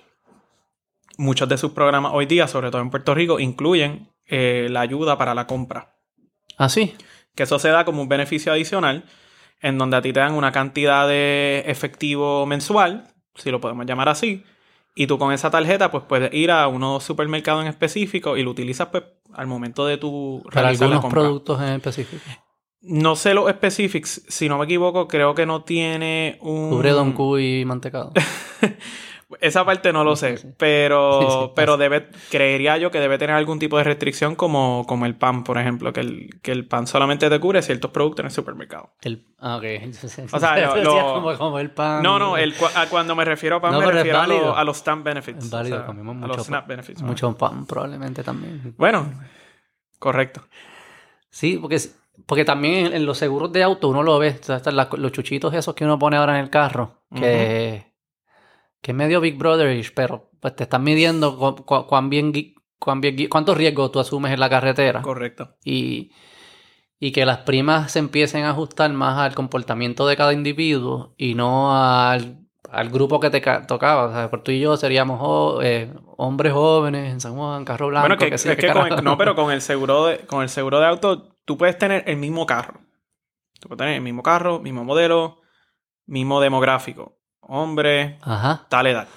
muchos 1.19 1.49
de 1.49 1.57
sus 1.57 1.71
programas 1.73 2.13
hoy 2.15 2.25
día, 2.25 2.47
sobre 2.47 2.71
todo 2.71 2.81
en 2.81 2.89
Puerto 2.89 3.13
Rico, 3.13 3.39
incluyen 3.39 4.09
eh, 4.25 4.67
la 4.71 4.79
ayuda 4.81 5.17
para 5.17 5.35
la 5.35 5.45
compra. 5.45 5.95
¿Ah, 6.57 6.69
sí? 6.69 6.95
Que 7.35 7.43
eso 7.43 7.59
se 7.59 7.69
da 7.69 7.83
como 7.85 8.01
un 8.01 8.07
beneficio 8.09 8.51
adicional, 8.53 9.03
en 9.61 9.77
donde 9.77 9.97
a 9.97 10.01
ti 10.01 10.13
te 10.13 10.21
dan 10.21 10.33
una 10.33 10.51
cantidad 10.53 11.07
de 11.07 11.63
efectivo 11.67 12.45
mensual, 12.45 13.13
si 13.35 13.51
lo 13.51 13.59
podemos 13.59 13.85
llamar 13.85 14.07
así, 14.07 14.43
y 14.95 15.07
tú 15.07 15.17
con 15.17 15.33
esa 15.33 15.51
tarjeta 15.51 15.91
pues 15.91 16.05
puedes 16.07 16.33
ir 16.33 16.51
a 16.51 16.67
unos 16.67 17.03
supermercados 17.03 17.63
en 17.63 17.67
específico 17.69 18.37
y 18.37 18.43
lo 18.43 18.51
utilizas 18.51 18.87
pues 18.87 19.03
al 19.33 19.47
momento 19.47 19.85
de 19.85 19.97
tu 19.97 20.41
Para 20.45 20.61
realizar 20.63 20.87
la 20.89 20.95
algunos 20.95 21.01
compra. 21.01 21.21
productos 21.21 21.61
en 21.61 21.67
específico. 21.73 22.23
No 22.81 23.17
sé 23.17 23.33
los 23.33 23.49
specifics, 23.51 24.23
si 24.29 24.47
no 24.47 24.57
me 24.57 24.63
equivoco, 24.63 25.09
creo 25.09 25.35
que 25.35 25.45
no 25.45 25.63
tiene 25.63 26.37
un... 26.41 26.69
Cubre 26.69 26.91
Don 26.91 27.11
Q 27.11 27.39
y 27.39 27.65
mantecado. 27.65 28.13
Esa 29.41 29.63
parte 29.63 29.93
no 29.93 30.03
lo 30.03 30.15
sé, 30.15 30.37
sí. 30.37 30.47
pero, 30.57 31.19
Sí, 31.47 31.51
pero 31.55 31.77
debe, 31.77 32.09
creería 32.31 32.77
yo 32.77 32.89
que 32.89 32.99
debe 32.99 33.19
tener 33.19 33.35
algún 33.35 33.59
tipo 33.59 33.77
de 33.77 33.83
restricción 33.83 34.33
como, 34.35 34.85
como 34.87 35.05
el 35.05 35.15
pan, 35.15 35.43
por 35.43 35.59
ejemplo, 35.59 35.93
que 35.93 35.99
el, 35.99 36.39
que 36.41 36.51
el 36.51 36.65
pan 36.67 36.87
solamente 36.87 37.29
te 37.29 37.39
cubre 37.39 37.61
ciertos 37.61 37.91
productos 37.91 38.21
en 38.21 38.25
el 38.25 38.31
supermercado. 38.31 38.89
El, 39.03 39.27
ah, 39.39 39.57
ok. 39.57 39.63
O 40.33 40.39
sea, 40.39 40.57
lo- 40.57 40.83
lo- 40.83 41.13
como, 41.13 41.37
como 41.37 41.59
el 41.59 41.69
pan. 41.69 42.01
No, 42.01 42.17
no, 42.17 42.37
el, 42.37 42.55
cua- 42.57 42.71
a 42.75 42.87
cuando 42.89 43.15
me 43.15 43.23
refiero 43.23 43.57
a 43.57 43.61
pan 43.61 43.71
No, 43.73 43.81
me 43.81 43.91
refiero 43.91 44.19
a, 44.19 44.25
lo- 44.25 44.55
a 44.57 44.63
los 44.63 44.77
SNAP 44.79 45.03
benefits. 45.03 45.49
Válido, 45.51 45.75
o 45.75 45.79
sea, 45.81 45.85
comimos 45.87 46.15
a 46.15 46.19
mucho 46.19 46.37
los 46.37 46.45
SNAP 46.47 46.67
benefits. 46.67 47.01
Mucho 47.03 47.37
pan, 47.37 47.65
probablemente 47.67 48.23
también. 48.23 48.73
Bueno, 48.77 49.11
correcto. 49.99 50.41
Sí, 51.29 51.57
porque, 51.61 51.77
porque 52.25 52.45
también 52.45 52.93
en, 52.93 53.05
los 53.05 53.17
seguros 53.17 53.51
de 53.51 53.61
auto 53.63 53.89
uno 53.89 54.01
lo 54.01 54.17
ve, 54.17 54.37
o 54.41 54.43
sea, 54.43 54.57
están 54.57 54.75
las- 54.75 54.91
los 54.93 55.11
chuchitos 55.11 55.53
esos 55.53 55.75
que 55.75 55.85
uno 55.85 55.99
pone 55.99 56.17
ahora 56.17 56.33
en 56.37 56.43
el 56.45 56.49
carro, 56.49 57.03
que, 57.13 57.88
que 58.81 58.91
es 58.91 58.97
medio 58.97 59.21
Big 59.21 59.37
Brotherish, 59.37 59.93
pero 59.93 60.29
pues 60.39 60.55
te 60.55 60.63
están 60.63 60.83
midiendo 60.83 61.37
cu- 61.37 61.65
cu- 61.65 61.85
cuán 61.87 62.09
bien 62.09 62.31
cuántos 62.79 63.57
riesgos 63.57 63.91
tú 63.91 63.99
asumes 63.99 64.31
en 64.33 64.39
la 64.39 64.49
carretera. 64.49 65.01
Correcto. 65.01 65.55
Y, 65.63 66.11
y 66.99 67.11
que 67.11 67.25
las 67.25 67.39
primas 67.39 67.91
se 67.91 67.99
empiecen 67.99 68.45
a 68.45 68.51
ajustar 68.51 68.91
más 68.93 69.17
al 69.19 69.35
comportamiento 69.35 70.07
de 70.07 70.15
cada 70.15 70.33
individuo 70.33 71.13
y 71.17 71.35
no 71.35 71.75
al, 71.75 72.39
al 72.69 72.89
grupo 72.89 73.19
que 73.19 73.29
te 73.29 73.41
tocaba. 73.67 74.05
O 74.05 74.13
sea, 74.13 74.29
por 74.29 74.43
tú 74.43 74.51
y 74.51 74.59
yo 74.61 74.77
seríamos 74.77 75.59
eh, 75.63 75.93
hombres 76.17 76.53
jóvenes 76.53 77.11
en 77.11 77.19
San 77.19 77.35
Juan, 77.35 77.65
carro 77.65 77.87
blanco. 77.87 78.07
Bueno, 78.07 78.17
que, 78.17 78.33
es 78.33 78.43
que 78.43 78.67
con 78.71 79.03
no, 79.03 79.17
pero 79.17 79.35
con 79.35 79.51
el 79.51 79.61
seguro 79.61 80.05
de, 80.05 80.19
con 80.19 80.41
el 80.41 80.49
seguro 80.49 80.79
de 80.79 80.87
auto, 80.87 81.35
tú 81.45 81.57
puedes 81.57 81.77
tener 81.77 82.03
el 82.07 82.15
mismo 82.17 82.45
carro. 82.45 82.79
Tú 83.59 83.67
puedes 83.67 83.79
tener 83.79 83.95
el 83.95 84.01
mismo 84.01 84.23
carro, 84.23 84.59
mismo 84.59 84.85
modelo, 84.85 85.41
mismo 86.05 86.39
demográfico. 86.39 87.18
Hombre, 87.51 88.19
tal 88.69 88.85
edad. 88.85 89.07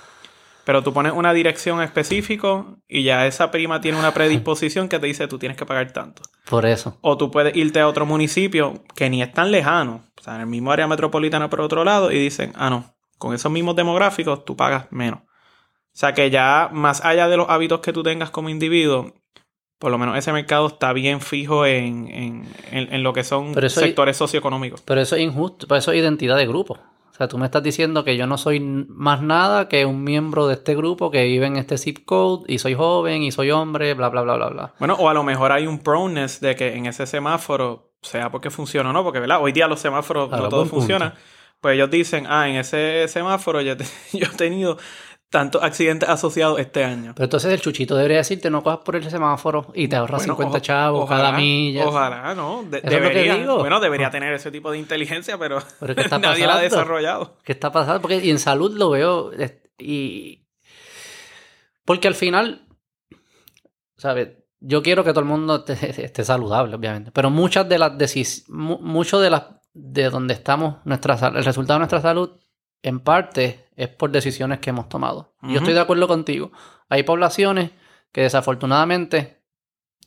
Pero 0.65 0.83
tú 0.83 0.95
pones 0.95 1.13
una 1.13 1.35
dirección 1.35 1.83
específica 1.83 2.65
y 2.89 3.03
ya 3.03 3.27
esa 3.27 3.51
prima 3.51 3.83
tiene 3.83 3.99
una 3.99 4.15
predisposición 4.15 4.89
que 4.89 4.99
te 4.99 5.07
dice 5.07 5.29
tú 5.29 5.39
tienes 5.39 5.59
que 5.59 5.67
pagar 5.67 5.93
tanto. 5.93 6.23
Por 6.49 6.65
eso. 6.65 6.97
O 7.03 7.19
tú 7.19 7.31
puedes 7.31 7.55
irte 7.55 7.81
a 7.81 7.89
otro 7.89 8.07
municipio 8.07 8.83
que 8.95 9.11
ni 9.11 9.23
es 9.23 9.31
tan 9.35 9.51
lejano, 9.51 10.03
o 10.19 10.23
sea, 10.23 10.37
en 10.37 10.41
el 10.41 10.47
mismo 10.47 10.73
área 10.73 10.87
metropolitana 10.87 11.51
por 11.51 11.61
otro 11.61 11.85
lado, 11.85 12.11
y 12.11 12.19
dicen, 12.19 12.53
ah, 12.57 12.71
no, 12.71 12.95
con 13.19 13.35
esos 13.35 13.53
mismos 13.53 13.77
demográficos 13.77 14.47
tú 14.47 14.57
pagas 14.57 14.87
menos. 14.91 15.21
O 15.21 15.99
sea 15.99 16.15
que 16.15 16.31
ya 16.31 16.71
más 16.73 17.05
allá 17.05 17.29
de 17.29 17.37
los 17.37 17.51
hábitos 17.51 17.81
que 17.81 17.93
tú 17.93 18.03
tengas 18.03 18.31
como 18.31 18.49
individuo, 18.49 19.13
por 19.79 19.91
lo 19.91 19.99
menos 19.99 20.17
ese 20.17 20.33
mercado 20.33 20.69
está 20.69 20.95
bien 20.95 21.21
fijo 21.21 21.67
en, 21.67 22.47
lo 23.03 23.13
que 23.13 23.25
son 23.25 23.53
sectores 23.69 24.17
socioeconómicos. 24.17 24.81
Pero 24.81 25.03
eso 25.03 25.17
es 25.17 25.23
injusto, 25.23 25.67
pero 25.67 25.81
eso 25.81 25.93
es 25.93 25.99
identidad 25.99 26.39
de 26.39 26.47
grupo. 26.47 26.79
O 27.13 27.15
sea, 27.15 27.29
tú 27.29 27.37
me 27.37 27.45
estás 27.45 27.63
diciendo 27.63 28.05
que 28.05 28.17
yo 28.17 28.27
no 28.27 28.39
soy 28.39 28.59
más 28.61 29.21
nada 29.21 29.69
que 29.69 29.85
un 29.85 30.03
miembro 30.03 30.47
de 30.47 30.55
este 30.55 30.75
grupo 30.75 31.11
que 31.11 31.25
vive 31.25 31.47
en 31.47 31.57
este 31.57 31.77
zip 31.77 32.07
code 32.07 32.45
y 32.49 32.59
soy 32.59 32.75
joven 32.75 33.23
y 33.23 33.31
soy 33.31 33.51
hombre, 33.51 33.93
bla, 33.93 34.09
bla, 34.09 34.23
bla, 34.23 34.37
bla, 34.37 34.49
bla. 34.49 34.75
Bueno, 34.79 34.95
o 34.95 35.11
a 35.11 35.15
lo 35.15 35.23
mejor 35.23 35.53
hay 35.53 35.67
un 35.67 35.79
proneness 35.79 36.41
de 36.41 36.57
que 36.57 36.75
en 36.75 36.87
ese 36.87 37.07
semáforo, 37.07 37.91
sea 38.01 38.31
porque 38.31 38.49
funciona 38.49 38.89
o 38.89 38.93
no, 38.95 39.05
porque 39.05 39.21
¿verdad? 39.21 39.43
hoy 39.43 39.53
día 39.53 39.69
los 39.69 39.81
semáforos 39.81 40.31
no 40.31 40.49
todo 40.49 40.65
funciona. 40.65 41.15
Pues 41.61 41.75
ellos 41.75 41.91
dicen, 41.91 42.27
ah, 42.29 42.49
en 42.49 42.57
ese 42.57 43.07
semáforo 43.09 43.61
yo, 43.61 43.75
yo 44.13 44.27
he 44.27 44.37
tenido 44.37 44.79
tantos 45.33 45.63
accidentes 45.63 46.07
asociados 46.11 46.61
este 46.61 46.85
año. 46.85 47.15
Pero 47.17 47.25
entonces 47.25 47.51
el 47.51 47.61
chuchito 47.63 47.97
debería 47.97 48.19
decirte 48.19 48.51
no 48.51 48.63
cojas 48.63 48.81
por 48.85 48.97
el 48.97 49.11
semáforo 49.11 49.73
y 49.75 49.89
te 49.89 49.97
ahorras 49.97 50.25
50 50.25 50.61
chavos 50.61 51.09
cada 51.09 51.33
milla. 51.33 51.87
Ojalá, 51.87 52.35
¿no? 52.35 52.63
debería, 52.65 53.43
Bueno, 53.47 53.81
debería 53.81 54.11
tener 54.11 54.35
ese 54.35 54.51
tipo 54.51 54.71
de 54.71 54.79
inteligencia, 54.79 55.39
pero, 55.39 55.59
nadie 56.21 56.47
la 56.47 56.57
ha 56.57 56.61
desarrollado. 56.61 57.39
¿Qué 57.45 57.53
está 57.53 57.73
pasando? 57.73 58.03
Porque 58.03 58.19
y 58.19 58.31
en 58.31 58.39
salud 58.39 58.77
lo 58.77 58.91
veo 58.91 59.33
y... 59.79 60.45
Porque 61.87 62.09
al 62.09 62.15
final, 62.15 62.69
¿sabes? 63.97 64.29
Yo 64.61 64.83
quiero 64.83 65.03
que 65.03 65.11
todo 65.11 65.21
el 65.21 65.27
mundo 65.27 65.65
esté, 65.67 66.25
saludable, 66.25 66.77
obviamente. 66.77 67.11
Pero 67.11 67.31
muchas 67.31 67.67
de 67.67 67.79
las 67.79 67.97
decisiones, 67.97 68.51
mucho 68.51 69.19
de 69.19 69.31
las 69.31 69.45
de 69.73 70.11
donde 70.11 70.35
estamos, 70.35 70.77
nuestra, 70.85 71.15
el 71.29 71.43
resultado 71.43 71.77
de 71.77 71.81
nuestra 71.81 72.03
salud 72.03 72.33
en 72.83 73.01
parte 73.01 73.69
es 73.77 73.89
por 73.89 74.11
decisiones 74.11 74.59
que 74.59 74.71
hemos 74.71 74.89
tomado. 74.89 75.35
Yo 75.43 75.59
estoy 75.59 75.75
de 75.75 75.81
acuerdo 75.81 76.09
contigo. 76.09 76.53
Hay 76.89 77.05
poblaciones 77.05 77.71
que 78.13 78.23
desafortunadamente 78.23 79.43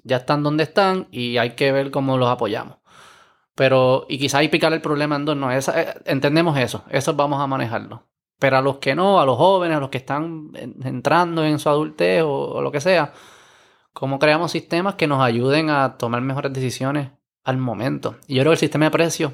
ya 0.04 0.18
están 0.18 0.44
donde 0.44 0.64
están 0.64 1.08
y 1.12 1.38
hay 1.38 1.52
que 1.52 1.72
ver 1.72 1.92
cómo 1.92 2.18
los 2.18 2.30
apoyamos. 2.30 2.78
Pero, 3.56 4.06
y 4.10 4.20
quizá 4.20 4.40
hay 4.40 4.50
picar 4.50 4.74
el 4.74 4.82
problema 4.82 5.16
en 5.16 5.26
dos, 5.26 5.38
no, 5.38 5.52
eh, 5.52 5.62
entendemos 6.06 6.58
eso, 6.58 6.84
eso 6.90 7.14
vamos 7.14 7.42
a 7.42 7.48
manejarlo. 7.48 8.04
Pero 8.38 8.58
a 8.58 8.62
los 8.62 8.78
que 8.78 8.96
no, 8.96 9.22
a 9.22 9.26
los 9.26 9.38
jóvenes, 9.38 9.78
a 9.78 9.80
los 9.80 9.90
que 9.90 9.98
están 9.98 10.52
entrando 10.84 11.44
en 11.46 11.58
su 11.58 11.70
adultez 11.70 12.22
o, 12.22 12.30
o 12.30 12.62
lo 12.62 12.72
que 12.72 12.82
sea, 12.82 13.14
¿cómo 13.94 14.20
creamos 14.20 14.52
sistemas 14.52 14.96
que 14.96 15.08
nos 15.08 15.22
ayuden 15.22 15.70
a 15.70 15.98
tomar 15.98 16.22
mejores 16.22 16.52
decisiones 16.52 17.12
al 17.46 17.58
momento? 17.58 18.18
Y 18.28 18.36
yo 18.36 18.42
creo 18.42 18.52
que 18.52 18.56
el 18.56 18.60
sistema 18.60 18.86
de 18.86 18.92
precios 18.92 19.32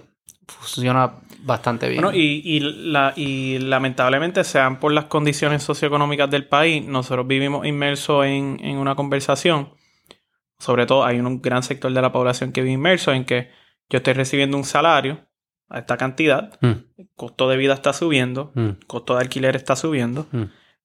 funciona 0.48 1.14
bastante 1.44 1.90
bien. 1.90 2.02
Bueno, 2.02 2.18
y, 2.18 2.42
y, 2.44 2.60
la, 2.60 3.14
y 3.16 3.60
lamentablemente, 3.60 4.44
sean 4.44 4.80
por 4.80 4.92
las 4.92 5.06
condiciones 5.06 5.64
socioeconómicas 5.64 6.30
del 6.30 6.46
país, 6.48 6.86
nosotros 6.86 7.28
vivimos 7.28 7.66
inmersos 7.66 8.26
en, 8.26 8.60
en, 8.62 8.78
una 8.78 8.96
conversación. 8.96 9.70
Sobre 10.60 10.86
todo, 10.86 11.06
hay 11.06 11.20
un 11.20 11.42
gran 11.42 11.64
sector 11.64 11.92
de 11.92 12.02
la 12.02 12.12
población 12.12 12.52
que 12.52 12.62
vive 12.62 12.74
inmerso 12.74 13.12
en 13.12 13.26
que 13.26 13.50
yo 13.90 13.98
estoy 13.98 14.14
recibiendo 14.14 14.58
un 14.58 14.64
salario 14.64 15.20
a 15.72 15.80
esta 15.80 15.98
cantidad, 15.98 16.52
mm. 16.62 16.72
el 16.98 17.10
costo 17.16 17.48
de 17.50 17.58
vida 17.58 17.74
está 17.74 17.94
subiendo, 17.94 18.52
el 18.56 18.64
mm. 18.64 18.78
costo 18.88 19.16
de 19.16 19.22
alquiler 19.22 19.56
está 19.56 19.76
subiendo, 19.76 20.28
mm. 20.32 20.44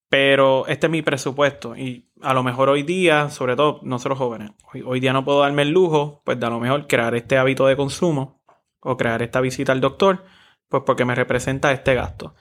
pero 0.08 0.66
este 0.68 0.86
es 0.86 0.90
mi 0.90 1.02
presupuesto 1.02 1.76
y 1.76 2.08
a 2.22 2.32
lo 2.32 2.44
mejor 2.44 2.68
hoy 2.68 2.84
día, 2.84 3.28
sobre 3.30 3.56
todo 3.56 3.80
nosotros 3.82 4.18
jóvenes, 4.18 4.52
hoy, 4.72 4.82
hoy 4.86 5.00
día 5.00 5.12
no 5.12 5.24
puedo 5.24 5.40
darme 5.40 5.62
el 5.62 5.70
lujo, 5.70 6.22
pues 6.24 6.38
de 6.38 6.46
a 6.46 6.50
lo 6.50 6.60
mejor 6.60 6.86
crear 6.86 7.14
este 7.16 7.36
hábito 7.36 7.66
de 7.66 7.76
consumo 7.76 8.40
o 8.80 8.96
crear 8.96 9.22
esta 9.22 9.40
visita 9.40 9.72
al 9.72 9.80
doctor, 9.80 10.24
pues 10.68 10.82
porque 10.86 11.04
me 11.04 11.14
representa 11.14 11.72
este 11.72 11.94
gasto. 11.94 12.34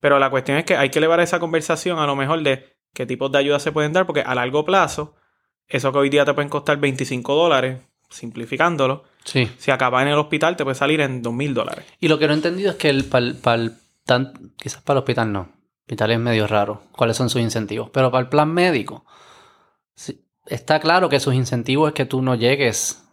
Pero 0.00 0.18
la 0.18 0.30
cuestión 0.30 0.58
es 0.58 0.64
que 0.64 0.76
hay 0.76 0.90
que 0.90 0.98
elevar 0.98 1.20
esa 1.20 1.40
conversación 1.40 1.98
a 1.98 2.06
lo 2.06 2.16
mejor 2.16 2.42
de 2.42 2.76
qué 2.94 3.06
tipos 3.06 3.30
de 3.32 3.38
ayuda 3.38 3.58
se 3.58 3.72
pueden 3.72 3.92
dar, 3.92 4.06
porque 4.06 4.22
a 4.22 4.34
largo 4.34 4.64
plazo, 4.64 5.14
eso 5.66 5.92
que 5.92 5.98
hoy 5.98 6.08
día 6.08 6.24
te 6.24 6.34
pueden 6.34 6.48
costar 6.48 6.78
25 6.78 7.34
dólares, 7.34 7.80
simplificándolo, 8.08 9.04
sí. 9.24 9.50
si 9.58 9.70
acaba 9.70 10.02
en 10.02 10.08
el 10.08 10.18
hospital 10.18 10.56
te 10.56 10.64
puede 10.64 10.74
salir 10.74 11.00
en 11.00 11.22
2 11.22 11.32
mil 11.32 11.54
dólares. 11.54 11.84
Y 12.00 12.08
lo 12.08 12.18
que 12.18 12.26
no 12.26 12.32
he 12.32 12.36
entendido 12.36 12.70
es 12.70 12.76
que 12.76 12.88
el, 12.88 13.08
tan, 14.04 14.52
quizás 14.56 14.82
para 14.82 14.98
el 14.98 15.02
hospital 15.02 15.32
no, 15.32 15.40
el 15.40 15.80
hospital 15.80 16.10
es 16.12 16.18
medio 16.18 16.46
raro, 16.46 16.82
cuáles 16.92 17.16
son 17.16 17.28
sus 17.28 17.42
incentivos, 17.42 17.90
pero 17.90 18.10
para 18.10 18.22
el 18.22 18.28
plan 18.28 18.52
médico, 18.52 19.04
está 20.46 20.80
claro 20.80 21.08
que 21.08 21.20
sus 21.20 21.34
incentivos 21.34 21.88
es 21.88 21.94
que 21.94 22.06
tú 22.06 22.22
no 22.22 22.34
llegues 22.34 23.04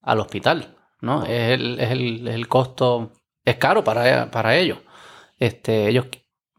al 0.00 0.20
hospital. 0.20 0.76
¿no? 1.00 1.24
Es 1.24 1.52
el, 1.52 1.80
es 1.80 1.90
el, 1.90 2.28
el 2.28 2.48
costo, 2.48 3.12
es 3.50 3.56
caro 3.56 3.84
para, 3.84 4.30
para 4.30 4.56
ellos. 4.56 4.78
Este, 5.38 5.88
ellos 5.88 6.06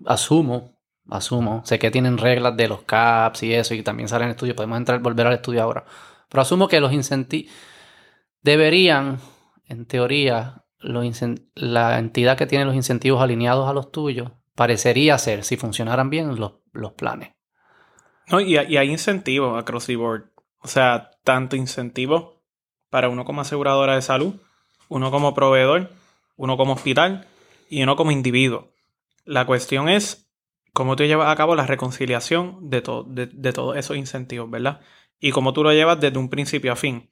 asumo, 0.06 0.80
asumo, 1.10 1.62
sé 1.66 1.80
que 1.80 1.92
tienen 1.92 2.18
reglas 2.18 2.56
de 2.58 2.68
los 2.68 2.82
CAPS 2.84 3.44
y 3.44 3.54
eso, 3.54 3.74
y 3.74 3.84
también 3.84 4.10
salen 4.10 4.30
estudios, 4.30 4.56
podemos 4.56 4.78
entrar, 4.78 5.00
volver 5.00 5.28
al 5.28 5.34
estudio 5.34 5.62
ahora. 5.62 5.86
Pero 6.30 6.42
asumo 6.42 6.68
que 6.68 6.80
los 6.80 6.94
incentivos 6.94 7.52
deberían, 8.42 9.20
en 9.68 9.86
teoría, 9.86 10.66
la 10.80 12.00
entidad 12.00 12.38
que 12.38 12.48
tiene 12.48 12.66
los 12.66 12.76
incentivos 12.76 13.22
alineados 13.22 13.70
a 13.70 13.74
los 13.74 13.92
tuyos, 13.92 14.32
parecería 14.56 15.18
ser, 15.18 15.44
si 15.44 15.58
funcionaran 15.58 16.10
bien, 16.10 16.40
los, 16.40 16.54
los 16.72 16.94
planes. 16.94 17.34
No, 18.28 18.40
y, 18.40 18.58
y 18.58 18.78
hay 18.78 18.90
incentivos 18.90 19.60
across 19.60 19.88
the 19.88 19.96
board. 19.96 20.32
O 20.60 20.68
sea, 20.68 21.12
tanto 21.24 21.56
incentivos 21.56 22.36
para 22.90 23.10
uno 23.10 23.26
como 23.26 23.42
aseguradora 23.42 23.96
de 23.96 24.02
salud, 24.02 24.36
uno 24.90 25.12
como 25.12 25.34
proveedor, 25.34 25.90
uno 26.42 26.58
como 26.58 26.74
hospital 26.74 27.28
y 27.70 27.84
uno 27.84 27.96
como 27.96 28.12
individuo. 28.12 28.74
La 29.26 29.46
cuestión 29.46 29.90
es 29.90 30.28
cómo 30.74 30.96
tú 30.96 31.04
llevas 31.04 31.30
a 31.30 31.36
cabo 31.36 31.56
la 31.56 31.68
reconciliación 31.68 32.68
de, 32.68 32.82
de, 33.32 33.54
todos 33.54 33.78
esos 33.78 33.96
incentivos, 33.96 34.50
¿verdad? 34.50 34.82
Y 35.20 35.32
cómo 35.32 35.54
tú 35.54 35.64
lo 35.64 35.72
llevas 35.72 36.00
desde 36.00 36.18
un 36.18 36.30
principio 36.30 36.74
a 36.74 36.76
fin. 36.76 37.12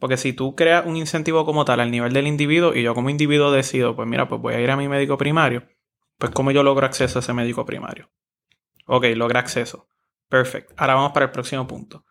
Porque 0.00 0.16
si 0.16 0.32
tú 0.32 0.56
creas 0.56 0.84
un 0.86 0.96
incentivo 0.96 1.44
como 1.44 1.64
tal 1.64 1.78
al 1.78 1.92
nivel 1.92 2.12
del 2.12 2.26
individuo 2.26 2.74
y 2.74 2.82
yo 2.82 2.96
como 2.96 3.10
individuo 3.10 3.52
decido, 3.52 3.94
pues 3.94 4.08
mira, 4.08 4.26
pues 4.26 4.40
voy 4.40 4.54
a 4.54 4.60
ir 4.60 4.72
a 4.72 4.76
mi 4.76 4.88
médico 4.88 5.16
primario, 5.16 5.62
pues 6.18 6.32
cómo 6.32 6.50
yo 6.50 6.64
logro 6.64 6.84
acceso 6.84 7.20
a 7.20 7.22
ese 7.22 7.32
médico 7.32 7.64
primario. 7.64 8.10
Ok, 8.86 9.04
logra 9.14 9.38
acceso. 9.38 9.86
Perfecto. 10.28 10.74
Ahora 10.76 10.96
vamos 10.96 11.12
para 11.12 11.26
el 11.26 11.30
próximo 11.30 11.68
punto. 11.68 12.04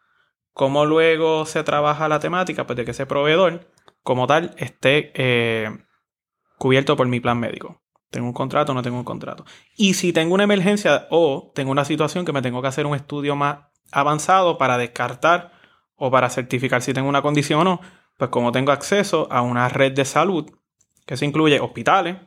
¿Cómo 0.54 0.86
luego 0.86 1.46
se 1.46 1.62
trabaja 1.65 2.08
la 2.08 2.22
temática? 2.22 2.65
Pues 2.65 2.78
de 2.78 2.86
que 2.86 2.91
ese 2.91 3.06
proveedor, 3.06 3.67
como 4.04 4.28
tal, 4.28 4.56
esté 4.58 5.12
eh, 5.15 5.70
cubierto 6.62 6.95
por 6.95 7.08
mi 7.08 7.19
plan 7.19 7.39
médico. 7.39 7.82
¿Tengo 8.12 8.28
un 8.28 8.34
contrato 8.34 8.71
o 8.71 8.76
no 8.76 8.84
tengo 8.84 8.97
un 8.97 9.04
contrato? 9.04 9.45
Y 9.76 9.95
si 9.95 10.13
tengo 10.13 10.36
una 10.36 10.43
emergencia 10.43 11.08
o 11.10 11.52
tengo 11.56 11.71
una 11.71 11.86
situación 11.86 12.24
que 12.24 12.34
me 12.34 12.43
tengo 12.43 12.62
que 12.62 12.67
hacer 12.67 12.86
un 12.86 12.95
estudio 12.95 13.36
más 13.36 13.62
avanzado 13.91 14.60
para 14.60 14.78
descartar 14.78 15.54
o 15.95 16.12
para 16.12 16.30
certificar 16.30 16.84
si 16.84 16.93
tengo 16.93 17.10
una 17.10 17.24
condición 17.24 17.62
o 17.62 17.63
no, 17.63 17.82
pues 18.15 18.30
como 18.30 18.52
tengo 18.52 18.71
acceso 18.71 19.28
a 19.32 19.41
una 19.41 19.69
red 19.69 19.93
de 19.93 20.06
salud, 20.06 20.52
que 21.08 21.17
se 21.17 21.26
incluye 21.26 21.60
hospitales, 21.60 22.17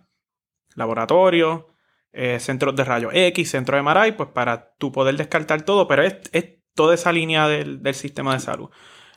laboratorios, 0.74 1.66
eh, 2.12 2.40
centros 2.40 2.74
de 2.74 2.82
rayos 2.82 3.12
X, 3.14 3.52
centros 3.52 3.78
de 3.78 3.82
MRI, 3.82 4.12
pues 4.12 4.30
para 4.30 4.74
tú 4.78 4.90
poder 4.90 5.16
descartar 5.16 5.62
todo, 5.62 5.86
pero 5.86 6.02
es, 6.02 6.16
es 6.32 6.56
toda 6.74 6.94
esa 6.94 7.12
línea 7.12 7.46
del, 7.46 7.94
sistema 7.94 8.34
de 8.34 8.40
salud. 8.40 8.68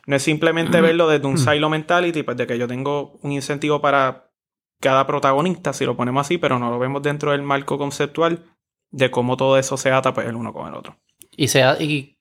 No 0.06 0.14
es 0.14 0.22
simplemente 0.22 0.80
verlo 0.80 1.08
desde 1.08 1.26
un 1.26 1.38
silo 1.38 1.68
mentality, 1.68 2.22
pues 2.22 2.36
de 2.36 2.46
que 2.46 2.56
yo 2.56 2.68
tengo 2.68 3.18
un 3.22 3.32
incentivo 3.32 3.80
para 3.80 4.27
cada 4.80 5.06
protagonista, 5.06 5.72
si 5.72 5.84
lo 5.84 5.96
ponemos 5.96 6.26
así, 6.26 6.38
pero 6.38 6.58
no 6.58 6.70
lo 6.70 6.78
vemos 6.78 7.02
dentro 7.02 7.32
del 7.32 7.42
marco 7.42 7.78
conceptual 7.78 8.44
de 8.90 9.10
cómo 9.10 9.36
todo 9.36 9.58
eso 9.58 9.76
se 9.76 9.90
ata 9.90 10.14
pues, 10.14 10.26
el 10.26 10.36
uno 10.36 10.52
con 10.52 10.68
el 10.68 10.74
otro. 10.74 10.96
¿Y, 11.36 11.48
se, 11.48 11.60
y 11.82 12.18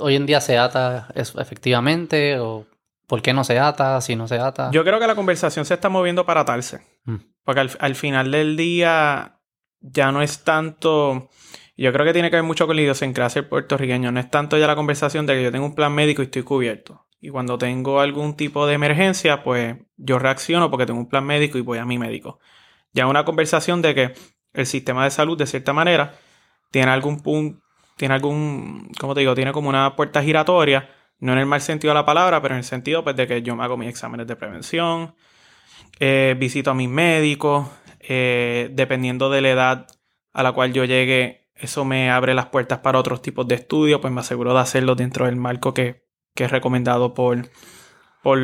hoy 0.00 0.16
en 0.16 0.26
día 0.26 0.40
se 0.40 0.58
ata 0.58 1.08
eso 1.14 1.40
efectivamente? 1.40 2.38
¿O 2.38 2.66
por 3.06 3.22
qué 3.22 3.32
no 3.32 3.44
se 3.44 3.58
ata? 3.58 4.00
Si 4.00 4.16
no 4.16 4.28
se 4.28 4.38
ata. 4.38 4.70
Yo 4.70 4.84
creo 4.84 4.98
que 4.98 5.06
la 5.06 5.14
conversación 5.14 5.64
se 5.64 5.74
está 5.74 5.88
moviendo 5.88 6.26
para 6.26 6.40
atarse. 6.40 6.80
Mm. 7.04 7.16
Porque 7.44 7.60
al, 7.60 7.70
al 7.80 7.94
final 7.94 8.30
del 8.30 8.56
día 8.56 9.40
ya 9.80 10.12
no 10.12 10.22
es 10.22 10.44
tanto 10.44 11.30
yo 11.78 11.92
creo 11.92 12.04
que 12.04 12.12
tiene 12.12 12.28
que 12.28 12.36
ver 12.36 12.42
mucho 12.42 12.66
con 12.66 12.74
la 12.74 12.82
idiosincrasia 12.82 13.48
puertorriqueño. 13.48 14.10
No 14.10 14.18
es 14.18 14.28
tanto 14.28 14.58
ya 14.58 14.66
la 14.66 14.74
conversación 14.74 15.26
de 15.26 15.34
que 15.34 15.44
yo 15.44 15.52
tengo 15.52 15.64
un 15.64 15.76
plan 15.76 15.94
médico 15.94 16.22
y 16.22 16.24
estoy 16.24 16.42
cubierto. 16.42 17.06
Y 17.20 17.30
cuando 17.30 17.58
tengo 17.58 18.00
algún 18.00 18.36
tipo 18.36 18.66
de 18.66 18.74
emergencia, 18.74 19.42
pues 19.42 19.76
yo 19.96 20.18
reacciono 20.18 20.70
porque 20.70 20.86
tengo 20.86 21.00
un 21.00 21.08
plan 21.08 21.24
médico 21.24 21.58
y 21.58 21.62
voy 21.62 21.78
a 21.78 21.84
mi 21.84 21.98
médico. 21.98 22.38
Ya 22.92 23.06
una 23.06 23.24
conversación 23.24 23.82
de 23.82 23.94
que 23.94 24.14
el 24.52 24.66
sistema 24.66 25.04
de 25.04 25.10
salud, 25.10 25.36
de 25.36 25.46
cierta 25.46 25.72
manera, 25.72 26.14
tiene 26.70 26.90
algún 26.90 27.20
punto, 27.20 27.60
tiene 27.96 28.14
algún, 28.14 28.90
¿cómo 28.98 29.14
te 29.14 29.20
digo? 29.20 29.34
Tiene 29.34 29.52
como 29.52 29.68
una 29.68 29.96
puerta 29.96 30.22
giratoria, 30.22 30.88
no 31.18 31.32
en 31.32 31.38
el 31.38 31.46
mal 31.46 31.60
sentido 31.60 31.92
de 31.92 31.96
la 31.96 32.06
palabra, 32.06 32.40
pero 32.40 32.54
en 32.54 32.58
el 32.58 32.64
sentido 32.64 33.02
pues, 33.02 33.16
de 33.16 33.26
que 33.26 33.42
yo 33.42 33.56
me 33.56 33.64
hago 33.64 33.76
mis 33.76 33.88
exámenes 33.88 34.26
de 34.26 34.36
prevención, 34.36 35.14
eh, 35.98 36.36
visito 36.38 36.70
a 36.70 36.74
mis 36.74 36.88
médicos, 36.88 37.68
eh, 38.00 38.70
dependiendo 38.72 39.28
de 39.30 39.40
la 39.40 39.50
edad 39.50 39.86
a 40.32 40.42
la 40.44 40.52
cual 40.52 40.72
yo 40.72 40.84
llegue, 40.84 41.50
eso 41.54 41.84
me 41.84 42.10
abre 42.10 42.34
las 42.34 42.46
puertas 42.46 42.78
para 42.78 43.00
otros 43.00 43.20
tipos 43.20 43.48
de 43.48 43.56
estudios, 43.56 44.00
pues 44.00 44.12
me 44.12 44.20
aseguro 44.20 44.54
de 44.54 44.60
hacerlo 44.60 44.94
dentro 44.94 45.26
del 45.26 45.36
marco 45.36 45.74
que, 45.74 46.07
que 46.38 46.44
es 46.44 46.52
recomendado 46.52 47.14
por, 47.14 47.50
por, 48.22 48.38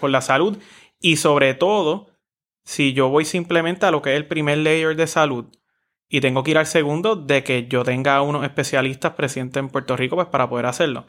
por 0.00 0.10
la 0.10 0.20
salud. 0.20 0.58
Y 1.00 1.16
sobre 1.16 1.54
todo, 1.54 2.10
si 2.62 2.92
yo 2.92 3.08
voy 3.08 3.24
simplemente 3.24 3.86
a 3.86 3.90
lo 3.90 4.02
que 4.02 4.10
es 4.10 4.16
el 4.16 4.26
primer 4.26 4.58
layer 4.58 4.94
de 4.94 5.06
salud 5.06 5.46
y 6.10 6.20
tengo 6.20 6.42
que 6.42 6.50
ir 6.50 6.58
al 6.58 6.66
segundo, 6.66 7.16
de 7.16 7.42
que 7.42 7.68
yo 7.68 7.84
tenga 7.84 8.20
unos 8.20 8.44
especialistas 8.44 9.14
presentes 9.14 9.58
en 9.60 9.70
Puerto 9.70 9.96
Rico, 9.96 10.14
pues 10.14 10.28
para 10.28 10.50
poder 10.50 10.66
hacerlo. 10.66 11.06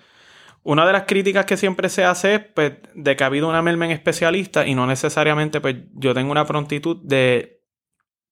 Una 0.64 0.88
de 0.88 0.94
las 0.94 1.04
críticas 1.04 1.46
que 1.46 1.58
siempre 1.58 1.90
se 1.90 2.06
hace 2.06 2.36
es 2.36 2.40
pues, 2.56 2.74
de 2.96 3.18
que 3.18 3.24
ha 3.26 3.28
habido 3.28 3.50
una 3.50 3.62
merma 3.62 3.84
en 3.84 3.92
especialista 3.92 4.66
y 4.66 4.76
no 4.76 4.88
necesariamente 4.88 5.60
pues, 5.60 5.76
yo 5.92 6.14
tengo 6.14 6.32
una 6.32 6.46
prontitud 6.46 7.02
de 7.04 7.66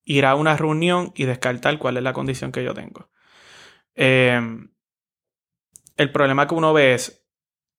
ir 0.05 0.25
a 0.25 0.35
una 0.35 0.55
reunión 0.55 1.11
y 1.13 1.25
descartar 1.25 1.77
cuál 1.77 1.97
es 1.97 2.03
la 2.03 2.13
condición 2.13 2.53
que 2.53 2.63
yo 2.63 2.73
tengo. 2.73 3.09
Em, 3.95 4.69
el 5.97 6.11
problema 6.13 6.47
que 6.47 6.55
uno 6.55 6.71
ve 6.71 6.93
es, 6.93 7.24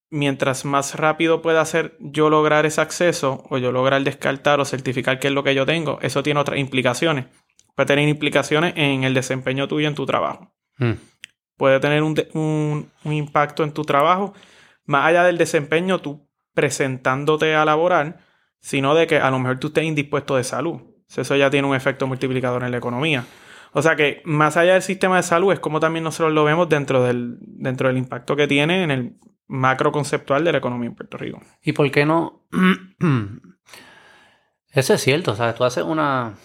mientras 0.09 0.65
más 0.65 0.95
rápido 0.95 1.41
pueda 1.41 1.61
hacer 1.61 1.97
yo 1.99 2.29
lograr 2.29 2.65
ese 2.65 2.81
acceso 2.81 3.43
o 3.49 3.57
yo 3.57 3.71
lograr 3.71 4.03
descartar 4.03 4.59
o 4.59 4.65
certificar 4.65 5.19
qué 5.19 5.27
es 5.27 5.33
lo 5.33 5.43
que 5.43 5.55
yo 5.55 5.65
tengo, 5.65 5.99
eso 6.01 6.23
tiene 6.23 6.39
otras 6.39 6.59
implicaciones. 6.59 7.25
Puede 7.75 7.87
tener 7.87 8.07
implicaciones 8.07 8.73
en 8.75 9.03
el 9.03 9.13
desempeño 9.13 9.67
tuyo 9.67 9.87
en 9.87 9.95
tu 9.95 10.05
trabajo. 10.05 10.53
Hmm. 10.77 10.93
Puede 11.57 11.79
tener 11.79 12.03
un, 12.03 12.15
un, 12.33 13.13
impacto 13.13 13.63
en 13.63 13.73
tu 13.73 13.83
trabajo, 13.83 14.33
más 14.85 15.05
allá 15.05 15.23
del 15.23 15.37
desempeño 15.37 15.99
tú 15.99 16.29
presentándote 16.53 17.55
a 17.55 17.65
laborar, 17.65 18.19
sino 18.59 18.95
de 18.95 19.07
que 19.07 19.17
a 19.17 19.29
lo 19.31 19.39
mejor 19.39 19.59
tú 19.59 19.67
estés 19.67 19.83
indispuesto 19.83 20.35
de 20.35 20.43
salud. 20.43 20.81
Eso 21.15 21.35
ya 21.35 21.49
tiene 21.49 21.67
un 21.67 21.75
efecto 21.75 22.05
multiplicador 22.05 22.63
en 22.63 22.71
la 22.71 22.77
economía. 22.77 23.25
O 23.73 23.81
sea 23.81 23.95
que 23.95 24.21
más 24.25 24.57
allá 24.57 24.73
del 24.73 24.81
sistema 24.81 25.17
de 25.17 25.23
salud 25.23 25.53
es 25.53 25.59
como 25.59 25.79
también 25.79 26.03
nosotros 26.03 26.33
lo 26.33 26.43
vemos 26.43 26.69
dentro 26.69 27.03
del, 27.03 27.37
dentro 27.41 27.87
del 27.87 27.97
impacto 27.97 28.35
que 28.35 28.47
tiene 28.47 28.83
en 28.83 28.91
el 28.91 29.17
macro 29.47 29.91
conceptual 29.91 30.43
de 30.43 30.51
la 30.51 30.57
economía 30.57 30.89
en 30.89 30.95
Puerto 30.95 31.17
Rico. 31.17 31.41
¿Y 31.63 31.73
por 31.73 31.89
qué 31.91 32.05
no? 32.05 32.47
Eso 34.71 34.93
es 34.93 35.01
cierto, 35.01 35.35
¿sabes? 35.35 35.55
Tú 35.55 35.63
haces 35.63 35.83
una... 35.83 36.35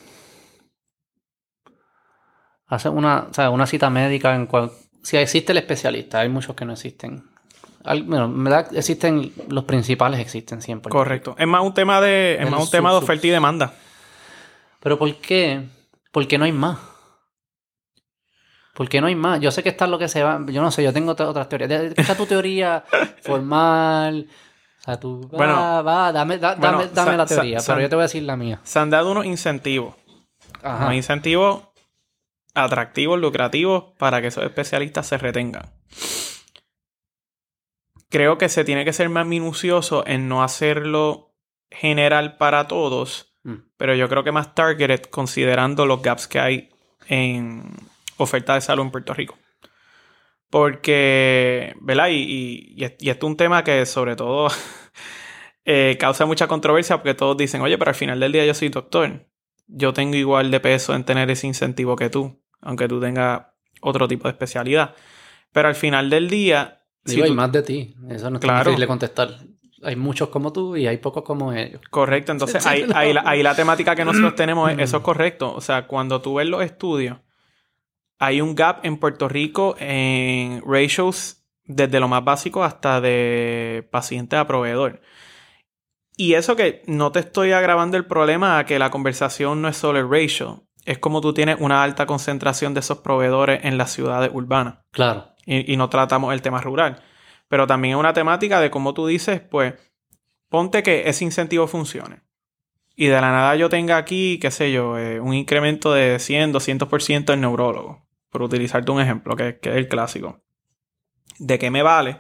Haces 2.67 2.91
una, 2.93 3.29
una 3.51 3.67
cita 3.67 3.91
médica 3.91 4.35
en 4.35 4.47
cual... 4.47 4.71
Si 5.03 5.17
existe 5.17 5.53
el 5.53 5.59
especialista, 5.59 6.21
hay 6.21 6.29
muchos 6.29 6.55
que 6.55 6.65
no 6.65 6.73
existen. 6.73 7.25
bueno, 7.85 8.27
en 8.27 8.45
verdad 8.45 8.69
existen, 8.75 9.33
los 9.49 9.65
principales 9.65 10.21
existen 10.21 10.63
siempre. 10.63 10.91
Correcto. 10.91 11.35
Es 11.37 11.47
más 11.47 11.63
un 11.63 11.75
tema 11.75 12.01
de, 12.01 12.39
es 12.41 12.49
más 12.49 12.63
un 12.63 12.71
tema 12.71 12.91
de 12.93 12.99
oferta 12.99 13.27
y 13.27 13.31
demanda. 13.31 13.75
Pero 14.79 14.97
¿por 14.97 15.13
qué? 15.17 15.69
¿Por 16.13 16.29
qué 16.29 16.39
no 16.39 16.45
hay 16.45 16.53
más? 16.53 16.79
¿Por 18.75 18.89
qué 18.89 19.01
no 19.01 19.07
hay 19.07 19.15
más? 19.15 19.41
Yo 19.41 19.51
sé 19.51 19.63
que 19.63 19.69
está 19.69 19.87
lo 19.87 19.99
que 19.99 20.09
se 20.09 20.23
va. 20.23 20.41
Yo 20.47 20.63
no 20.63 20.71
sé, 20.71 20.83
yo 20.83 20.93
tengo 20.93 21.13
otras 21.13 21.49
teorías. 21.49 21.93
Está 21.97 22.17
tu 22.17 22.27
teoría 22.27 22.85
formal. 23.23 24.29
O 24.81 24.83
sea, 24.83 24.99
tú. 24.99 25.29
Bueno, 25.31 25.55
va, 25.55 25.83
va, 25.83 26.13
dame, 26.13 26.39
dame, 26.39 26.89
dame 26.93 27.17
la 27.17 27.27
teoría, 27.27 27.59
pero 27.67 27.81
yo 27.81 27.89
te 27.89 27.95
voy 27.95 28.03
a 28.03 28.07
decir 28.07 28.23
la 28.23 28.37
mía. 28.37 28.61
Se 28.65 28.79
han 28.79 28.91
dado 28.91 29.11
unos 29.13 29.27
incentivos. 29.27 29.95
Ajá. 30.63 30.85
Unos 30.85 30.95
incentivos 30.95 31.69
atractivos, 32.55 33.19
lucrativos, 33.19 33.85
para 33.99 34.21
que 34.21 34.29
esos 34.29 34.45
especialistas 34.45 35.07
se 35.07 35.19
retengan. 35.19 35.71
Creo 38.09 38.37
que 38.37 38.49
se 38.49 38.65
tiene 38.65 38.85
que 38.85 38.93
ser 38.93 39.09
más 39.09 39.27
minucioso 39.27 40.05
en 40.07 40.29
no 40.29 40.43
hacerlo 40.43 41.35
general 41.71 42.37
para 42.37 42.69
todos 42.69 43.33
Mm. 43.45 43.55
Pero 43.77 43.95
yo 43.95 44.09
creo 44.09 44.25
que 44.25 44.33
más 44.33 44.55
targeted 44.55 45.03
considerando 45.03 45.87
los 45.87 46.03
gaps 46.03 46.29
que 46.29 46.41
hay 46.41 46.71
en 47.09 47.75
oferta 48.17 48.55
de 48.55 48.61
salud 48.61 48.85
en 48.85 48.91
Puerto 48.91 49.15
Rico. 49.15 49.39
Porque, 50.51 51.75
¿verdad? 51.81 52.09
Y, 52.11 52.75
y, 52.77 52.85
esto 52.85 53.27
es 53.27 53.31
un 53.31 53.37
tema 53.37 53.65
que 53.65 53.87
sobre 53.87 54.17
todo 54.17 54.49
eh, 55.65 55.97
causa 55.99 56.27
mucha 56.27 56.47
controversia 56.47 56.99
porque 56.99 57.15
todos 57.15 57.37
dicen, 57.37 57.63
oye, 57.63 57.79
pero 57.79 57.91
al 57.91 57.95
final 57.95 58.21
del 58.21 58.33
día 58.33 58.45
yo 58.45 58.55
soy 58.55 58.69
doctor. 58.69 59.27
Yo 59.67 59.93
tengo 59.93 60.17
igual 60.17 60.51
de 60.51 60.61
peso 60.61 60.95
en 60.95 61.05
tener 61.05 61.31
ese 61.31 61.47
incentivo 61.47 61.97
que 61.97 62.11
tú, 62.11 62.43
aunque 62.61 62.89
tú 62.89 63.01
tengas 63.01 63.47
otro 63.81 64.07
tipo 64.07 64.25
de 64.25 64.33
especialidad. 64.33 64.95
Pero 65.53 65.69
al 65.69 65.75
final 65.75 66.11
del 66.11 66.29
día... 66.29 66.83
Digo, 67.05 67.25
hay 67.25 67.33
más 67.33 67.51
de 67.51 67.63
ti. 67.63 67.95
Eso 68.11 68.29
no 68.31 68.37
es 68.37 68.43
claro. 68.43 68.71
difícil 68.71 68.81
de 68.81 68.87
contestar 68.87 69.39
hay 69.83 69.97
muchos 69.97 70.29
como 70.29 70.53
tú 70.53 70.77
y 70.77 70.87
hay 70.87 70.99
pocos 70.99 71.23
como 71.23 71.53
ellos. 71.53 71.81
Correcto, 71.91 72.33
entonces 72.33 72.65
ahí, 72.95 73.13
la, 73.43 73.55
temática 73.55 73.95
que 73.95 74.05
nosotros 74.05 74.35
tenemos 74.35 74.71
es 74.71 74.79
eso 74.79 74.99
es 74.99 75.03
correcto. 75.03 75.53
O 75.55 75.61
sea, 75.61 75.87
cuando 75.87 76.21
tú 76.21 76.35
ves 76.35 76.47
los 76.47 76.63
estudios, 76.63 77.19
hay 78.23 78.41
un 78.41 78.55
gap 78.55 78.85
en 78.85 78.99
Puerto 78.99 79.29
Rico 79.29 79.75
en 79.81 80.63
ratios 80.65 81.43
desde 81.65 81.99
lo 81.99 82.07
más 82.07 82.23
básico 82.23 82.63
hasta 82.63 83.01
de 83.01 83.89
paciente 83.91 84.37
a 84.37 84.47
proveedor. 84.47 85.01
Y 86.17 86.35
eso 86.35 86.55
que 86.55 86.85
no 86.87 87.11
te 87.11 87.19
estoy 87.19 87.51
agravando 87.51 87.97
el 87.97 88.07
problema 88.07 88.59
a 88.59 88.65
que 88.65 88.79
la 88.79 88.93
conversación 88.93 89.61
no 89.61 89.67
es 89.67 89.77
solo 89.77 89.99
el 89.99 90.09
ratio, 90.09 90.63
es 90.85 90.99
como 90.99 91.21
tú 91.21 91.35
tienes 91.35 91.57
una 91.59 91.83
alta 91.83 92.07
concentración 92.07 92.75
de 92.75 92.81
esos 92.81 92.99
proveedores 92.99 93.65
en 93.65 93.77
las 93.77 93.91
ciudades 93.91 94.31
urbanas. 94.33 94.79
Claro. 94.93 95.27
y 95.45 95.77
no 95.77 95.89
tratamos 95.89 96.33
el 96.33 96.43
tema 96.43 96.61
rural. 96.61 97.03
Pero 97.49 97.67
también 97.67 97.95
es 97.95 97.99
una 97.99 98.13
temática 98.13 98.61
de 98.61 98.71
cómo 98.71 98.95
tú 98.95 99.09
dices, 99.09 99.41
pues, 99.41 99.75
ponte 100.49 100.85
que 100.85 101.09
ese 101.09 101.25
incentivo 101.25 101.67
funcione. 101.67 102.23
Y 102.95 103.07
de 103.07 103.21
la 103.21 103.33
nada 103.33 103.57
yo 103.57 103.69
tenga 103.69 103.97
aquí, 103.97 104.39
qué 104.41 104.53
sé 104.53 104.71
yo, 104.71 104.97
eh, 104.97 105.19
un 105.19 105.35
incremento 105.35 105.93
de 105.93 106.21
100, 106.21 106.53
200% 106.53 107.33
en 107.33 107.41
neurólogo. 107.41 108.02
Por 108.33 108.43
utilizarte 108.43 108.91
un 108.91 109.01
ejemplo, 109.01 109.37
que, 109.37 109.61
que, 109.61 109.71
es 109.71 109.77
el 109.77 109.87
clásico. 109.87 110.43
¿De 111.39 111.59
qué 111.61 111.71
me 111.71 111.83
vale 111.83 112.19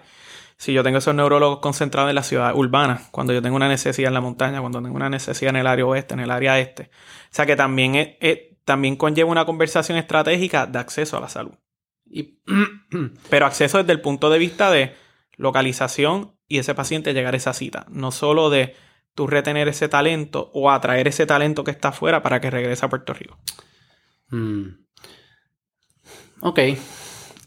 si 0.57 0.73
yo 0.73 0.85
tengo 0.85 0.99
esos 0.99 1.15
neurólogos 1.15 1.59
concentrados 1.59 2.11
en 2.11 2.15
la 2.15 2.23
ciudad 2.23 2.55
urbana? 2.55 3.09
Cuando 3.11 3.33
yo 3.33 3.43
tengo 3.43 3.57
una 3.57 3.69
necesidad 3.69 4.09
en 4.09 4.15
la 4.15 4.21
montaña, 4.21 4.61
cuando 4.61 4.81
tengo 4.81 4.95
una 4.95 5.11
necesidad 5.11 5.51
en 5.51 5.57
el 5.57 5.67
área 5.67 5.87
oeste, 5.87 6.15
en 6.15 6.21
el 6.21 6.31
área 6.31 6.61
este. 6.61 6.85
O 6.85 7.35
sea 7.35 7.47
que 7.47 7.57
también, 7.57 8.17
también 8.65 8.95
conlleva 8.95 9.31
una 9.31 9.47
conversación 9.47 9.99
estratégica 9.99 10.67
de 10.67 10.79
acceso 10.79 11.17
a 11.17 11.21
la 11.21 11.29
salud. 11.29 11.55
Y, 12.05 12.41
pero 13.31 13.47
acceso 13.47 13.79
desde 13.79 13.93
el 13.93 14.03
punto 14.03 14.31
de 14.31 14.39
vista 14.39 14.71
de 14.71 14.95
localización 15.37 16.37
y 16.47 16.59
ese 16.59 16.75
paciente 16.75 17.15
llegar 17.15 17.35
a 17.35 17.39
esa 17.39 17.55
cita. 17.55 17.87
No 17.89 18.13
solo 18.13 18.51
de 18.51 18.77
tú 19.15 19.27
retener 19.27 19.69
ese 19.69 19.89
talento 19.89 20.51
o 20.55 20.71
atraer 20.71 21.09
ese 21.09 21.27
talento 21.27 21.65
que 21.65 21.71
está 21.71 21.89
afuera 21.89 22.23
para 22.23 22.41
que 22.41 22.51
regrese 22.51 22.85
a 22.85 22.89
Puerto 22.89 23.15
Rico. 23.15 23.39
Hmm. 24.29 24.82
Ok. 26.43 26.59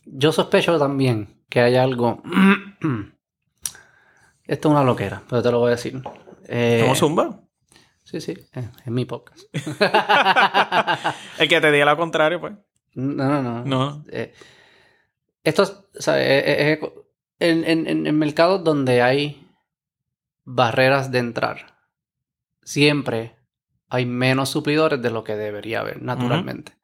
Yo 0.05 0.31
sospecho 0.31 0.79
también 0.79 1.43
que 1.49 1.59
hay 1.59 1.75
algo. 1.75 2.23
Esto 4.45 4.69
es 4.69 4.71
una 4.71 4.83
loquera, 4.83 5.21
pero 5.29 5.41
te 5.41 5.51
lo 5.51 5.59
voy 5.59 5.69
a 5.69 5.71
decir. 5.71 6.01
Eh... 6.47 6.79
¿Cómo 6.81 6.95
zumba? 6.95 7.41
Sí, 8.03 8.21
sí, 8.21 8.35
es, 8.53 8.69
mi 8.85 9.05
podcast. 9.05 9.41
El 11.39 11.49
que 11.49 11.59
te 11.59 11.71
diga 11.71 11.85
lo 11.85 11.97
contrario, 11.97 12.39
pues. 12.39 12.53
No, 12.93 13.27
no, 13.27 13.41
no. 13.41 13.65
No. 13.65 14.05
Eh, 14.11 14.31
esto 15.43 15.63
es, 15.63 15.75
es, 15.95 16.79
en, 17.39 17.87
en, 17.87 18.17
mercados 18.17 18.63
donde 18.63 19.01
hay 19.01 19.49
barreras 20.43 21.11
de 21.11 21.17
entrar, 21.17 21.79
siempre 22.61 23.35
hay 23.89 24.05
menos 24.05 24.49
suplidores 24.49 25.01
de 25.01 25.09
lo 25.09 25.23
que 25.23 25.35
debería 25.35 25.79
haber, 25.79 26.01
naturalmente. 26.01 26.74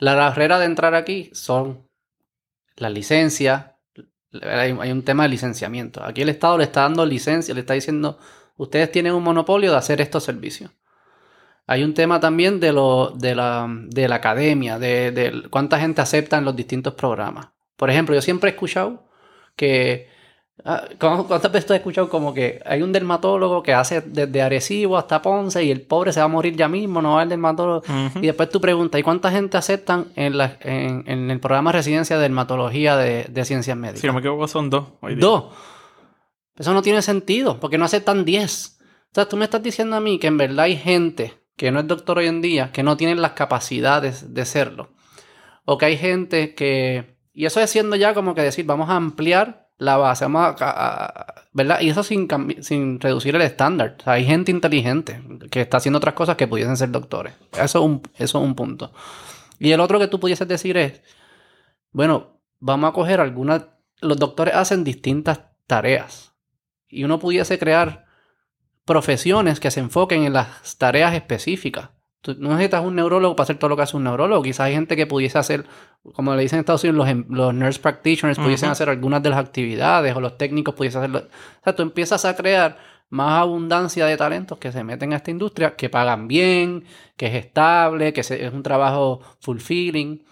La 0.00 0.14
barrera 0.14 0.58
de 0.58 0.66
entrar 0.66 0.94
aquí 0.94 1.30
son 1.32 1.86
la 2.76 2.90
licencia. 2.90 3.76
Hay, 4.42 4.72
un 4.72 5.04
tema 5.04 5.22
de 5.24 5.28
licenciamiento. 5.28 6.02
Aquí 6.02 6.22
el 6.22 6.28
Estado 6.28 6.58
le 6.58 6.64
está 6.64 6.82
dando 6.82 7.06
licencia, 7.06 7.54
le 7.54 7.60
está 7.60 7.74
diciendo, 7.74 8.18
ustedes 8.56 8.90
tienen 8.90 9.14
un 9.14 9.22
monopolio 9.22 9.70
de 9.70 9.76
hacer 9.76 10.00
estos 10.00 10.24
servicios. 10.24 10.70
Hay 11.66 11.84
un 11.84 11.94
tema 11.94 12.18
también 12.18 12.58
de, 12.58 12.72
lo, 12.72 13.12
de, 13.14 13.34
la, 13.36 13.68
de 13.68 14.08
la 14.08 14.16
academia, 14.16 14.78
de, 14.78 15.12
de 15.12 15.48
cuánta 15.50 15.78
gente 15.78 16.00
acepta 16.00 16.38
en 16.38 16.44
los 16.44 16.56
distintos 16.56 16.94
programas. 16.94 17.50
Por 17.76 17.90
ejemplo, 17.90 18.14
yo 18.14 18.22
siempre 18.22 18.50
he 18.50 18.54
escuchado 18.54 19.08
que 19.54 19.62
Ah, 19.62 20.09
¿cu- 20.09 20.09
¿Cuántas 20.98 21.52
veces 21.52 21.66
tú 21.66 21.72
has 21.72 21.78
escuchado 21.78 22.08
como 22.08 22.34
que 22.34 22.60
hay 22.64 22.82
un 22.82 22.92
dermatólogo 22.92 23.62
que 23.62 23.72
hace 23.72 24.00
desde 24.00 24.42
Arecibo 24.42 24.98
hasta 24.98 25.22
Ponce 25.22 25.64
y 25.64 25.70
el 25.70 25.82
pobre 25.82 26.12
se 26.12 26.20
va 26.20 26.26
a 26.26 26.28
morir 26.28 26.56
ya 26.56 26.68
mismo, 26.68 27.00
no 27.00 27.14
va 27.14 27.22
al 27.22 27.28
dermatólogo? 27.28 27.82
Y 28.16 28.26
después 28.26 28.50
tú 28.50 28.60
preguntas, 28.60 29.00
¿y 29.00 29.02
cuánta 29.02 29.30
gente 29.30 29.56
aceptan 29.56 30.08
en, 30.16 30.36
la, 30.36 30.56
en, 30.60 31.04
en 31.06 31.30
el 31.30 31.40
programa 31.40 31.72
de 31.72 31.78
residencia 31.78 32.16
de 32.16 32.22
dermatología 32.22 32.96
de, 32.96 33.24
de 33.24 33.44
ciencias 33.44 33.76
médicas? 33.76 34.00
Si 34.00 34.06
no 34.06 34.12
me 34.12 34.20
equivoco, 34.20 34.46
son 34.48 34.70
dos. 34.70 34.86
hoy 35.00 35.14
día. 35.14 35.20
Dos. 35.20 35.44
Eso 36.56 36.74
no 36.74 36.82
tiene 36.82 37.00
sentido, 37.00 37.58
porque 37.58 37.78
no 37.78 37.86
aceptan 37.86 38.24
10. 38.24 38.78
O 38.80 39.14
sea, 39.14 39.28
tú 39.28 39.36
me 39.36 39.44
estás 39.44 39.62
diciendo 39.62 39.96
a 39.96 40.00
mí 40.00 40.18
que 40.18 40.26
en 40.26 40.36
verdad 40.36 40.66
hay 40.66 40.76
gente 40.76 41.40
que 41.56 41.70
no 41.70 41.80
es 41.80 41.86
doctor 41.86 42.18
hoy 42.18 42.26
en 42.26 42.40
día, 42.40 42.70
que 42.72 42.82
no 42.82 42.96
tienen 42.96 43.20
las 43.20 43.32
capacidades 43.32 44.34
de 44.34 44.44
serlo. 44.44 44.90
O 45.64 45.78
que 45.78 45.86
hay 45.86 45.96
gente 45.96 46.54
que... 46.54 47.18
Y 47.32 47.46
eso 47.46 47.60
es 47.60 47.70
siendo 47.70 47.96
ya 47.96 48.14
como 48.14 48.34
que 48.34 48.42
decir, 48.42 48.66
vamos 48.66 48.88
a 48.90 48.96
ampliar 48.96 49.59
la 49.80 49.96
base, 49.96 50.26
vamos 50.26 50.56
a... 50.60 51.34
¿Verdad? 51.52 51.80
Y 51.80 51.88
eso 51.88 52.02
sin, 52.02 52.28
sin 52.62 53.00
reducir 53.00 53.34
el 53.34 53.42
estándar. 53.42 53.96
Hay 54.04 54.24
gente 54.24 54.52
inteligente 54.52 55.20
que 55.50 55.62
está 55.62 55.78
haciendo 55.78 55.96
otras 55.96 56.14
cosas 56.14 56.36
que 56.36 56.46
pudiesen 56.46 56.76
ser 56.76 56.90
doctores. 56.90 57.32
Eso 57.52 57.78
es 57.78 57.84
un, 57.84 58.02
eso 58.14 58.38
es 58.38 58.44
un 58.44 58.54
punto. 58.54 58.92
Y 59.58 59.72
el 59.72 59.80
otro 59.80 59.98
que 59.98 60.06
tú 60.06 60.20
pudieses 60.20 60.46
decir 60.46 60.76
es, 60.76 61.00
bueno, 61.92 62.40
vamos 62.58 62.90
a 62.90 62.92
coger 62.92 63.20
algunas... 63.20 63.64
Los 64.02 64.18
doctores 64.18 64.54
hacen 64.54 64.84
distintas 64.84 65.40
tareas. 65.66 66.34
Y 66.86 67.04
uno 67.04 67.18
pudiese 67.18 67.58
crear 67.58 68.04
profesiones 68.84 69.60
que 69.60 69.70
se 69.70 69.80
enfoquen 69.80 70.24
en 70.24 70.34
las 70.34 70.76
tareas 70.76 71.14
específicas. 71.14 71.88
Tú 72.22 72.36
no 72.38 72.50
necesitas 72.50 72.84
un 72.84 72.96
neurólogo 72.96 73.34
para 73.34 73.44
hacer 73.44 73.58
todo 73.58 73.70
lo 73.70 73.76
que 73.76 73.82
hace 73.82 73.96
un 73.96 74.04
neurólogo. 74.04 74.42
Quizás 74.42 74.60
hay 74.60 74.74
gente 74.74 74.94
que 74.94 75.06
pudiese 75.06 75.38
hacer, 75.38 75.64
como 76.14 76.34
le 76.34 76.42
dicen 76.42 76.58
en 76.58 76.60
Estados 76.60 76.84
Unidos, 76.84 76.98
los, 76.98 77.08
em- 77.08 77.24
los 77.30 77.54
nurse 77.54 77.80
practitioners 77.80 78.38
pudiesen 78.38 78.68
hacer 78.72 78.90
algunas 78.90 79.22
de 79.22 79.30
las 79.30 79.38
actividades 79.38 80.14
o 80.14 80.20
los 80.20 80.36
técnicos 80.36 80.74
pudiesen 80.74 80.98
hacerlo. 81.00 81.20
O 81.20 81.64
sea, 81.64 81.74
tú 81.74 81.82
empiezas 81.82 82.24
a 82.26 82.36
crear 82.36 82.76
más 83.08 83.40
abundancia 83.40 84.04
de 84.06 84.16
talentos 84.16 84.58
que 84.58 84.70
se 84.70 84.84
meten 84.84 85.12
a 85.12 85.16
esta 85.16 85.30
industria, 85.30 85.74
que 85.76 85.88
pagan 85.88 86.28
bien, 86.28 86.84
que 87.16 87.26
es 87.28 87.34
estable, 87.34 88.12
que 88.12 88.22
se- 88.22 88.44
es 88.44 88.52
un 88.52 88.62
trabajo 88.62 89.20
fulfilling. 89.40 90.22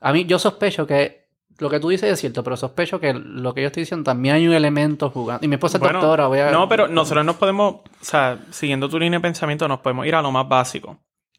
A 0.00 0.12
mí, 0.12 0.24
yo 0.26 0.38
sospecho 0.38 0.86
que 0.86 1.28
lo 1.58 1.70
que 1.70 1.80
tú 1.80 1.88
dices 1.88 2.12
es 2.12 2.20
cierto, 2.20 2.42
pero 2.44 2.56
sospecho 2.56 3.00
que 3.00 3.12
lo 3.14 3.54
que 3.54 3.62
yo 3.62 3.68
estoy 3.68 3.82
diciendo 3.82 4.04
también 4.04 4.34
hay 4.36 4.46
un 4.46 4.54
elemento 4.54 5.10
jugando. 5.10 5.44
Y 5.44 5.48
mi 5.48 5.54
esposa 5.54 5.78
es 5.78 5.80
Bueno, 5.80 6.00
doctora, 6.00 6.26
voy 6.26 6.38
a... 6.40 6.50
No, 6.50 6.68
pero 6.68 6.86
nosotros 6.88 7.24
nos 7.24 7.36
podemos, 7.36 7.74
o 7.76 7.82
sea, 8.00 8.38
siguiendo 8.50 8.88
tu 8.88 8.98
línea 8.98 9.18
de 9.18 9.22
pensamiento, 9.22 9.66
nos 9.68 9.80
podemos 9.80 10.06
ir 10.06 10.14
a 10.14 10.22
lo 10.22 10.30
más 10.30 10.48
básico. 10.48 10.98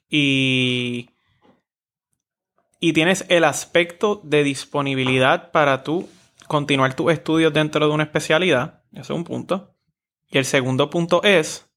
Y. 0.10 1.10
Y 2.82 2.94
tienes 2.94 3.26
el 3.28 3.44
aspecto 3.44 4.22
de 4.24 4.44
disponibilidad 4.44 5.52
para 5.52 5.84
tú 5.84 6.08
continuar 6.48 6.96
tus 6.96 7.12
estudios 7.12 7.54
dentro 7.54 7.86
de 7.88 7.94
una 7.94 8.04
especialidad. 8.04 8.84
Ese 8.94 9.02
es 9.02 9.10
un 9.10 9.26
punto. 9.26 9.76
Y 10.32 10.38
el 10.38 10.46
segundo 10.46 10.90
punto 10.90 11.22
es 11.24 11.70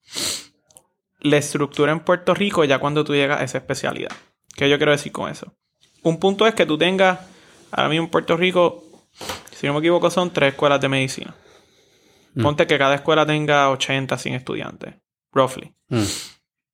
la 1.21 1.37
estructura 1.37 1.93
en 1.93 2.01
Puerto 2.01 2.35
Rico 2.35 2.65
ya 2.65 2.79
cuando 2.79 3.05
tú 3.05 3.15
llegas 3.15 3.41
a 3.41 3.45
esa 3.45 3.59
especialidad. 3.59 4.13
¿Qué 4.55 4.69
yo 4.69 4.77
quiero 4.77 4.93
decir 4.93 5.13
con 5.13 5.31
eso? 5.31 5.55
Un 6.03 6.19
punto 6.19 6.47
es 6.47 6.55
que 6.55 6.67
tú 6.67 6.77
tengas, 6.77 7.21
ahora 7.71 7.89
mismo 7.89 8.05
en 8.05 8.11
Puerto 8.11 8.37
Rico, 8.37 8.85
si 9.55 9.67
no 9.67 9.73
me 9.73 9.79
equivoco, 9.79 10.11
son 10.11 10.33
tres 10.33 10.53
escuelas 10.53 10.81
de 10.81 10.89
medicina. 10.89 11.35
Mm. 12.35 12.43
Ponte 12.43 12.67
que 12.67 12.79
cada 12.79 12.97
escuela 12.97 13.25
tenga 13.25 13.71
80, 13.71 14.19
100 14.19 14.35
estudiantes, 14.35 14.95
roughly. 15.33 15.75
Mm. 15.89 16.03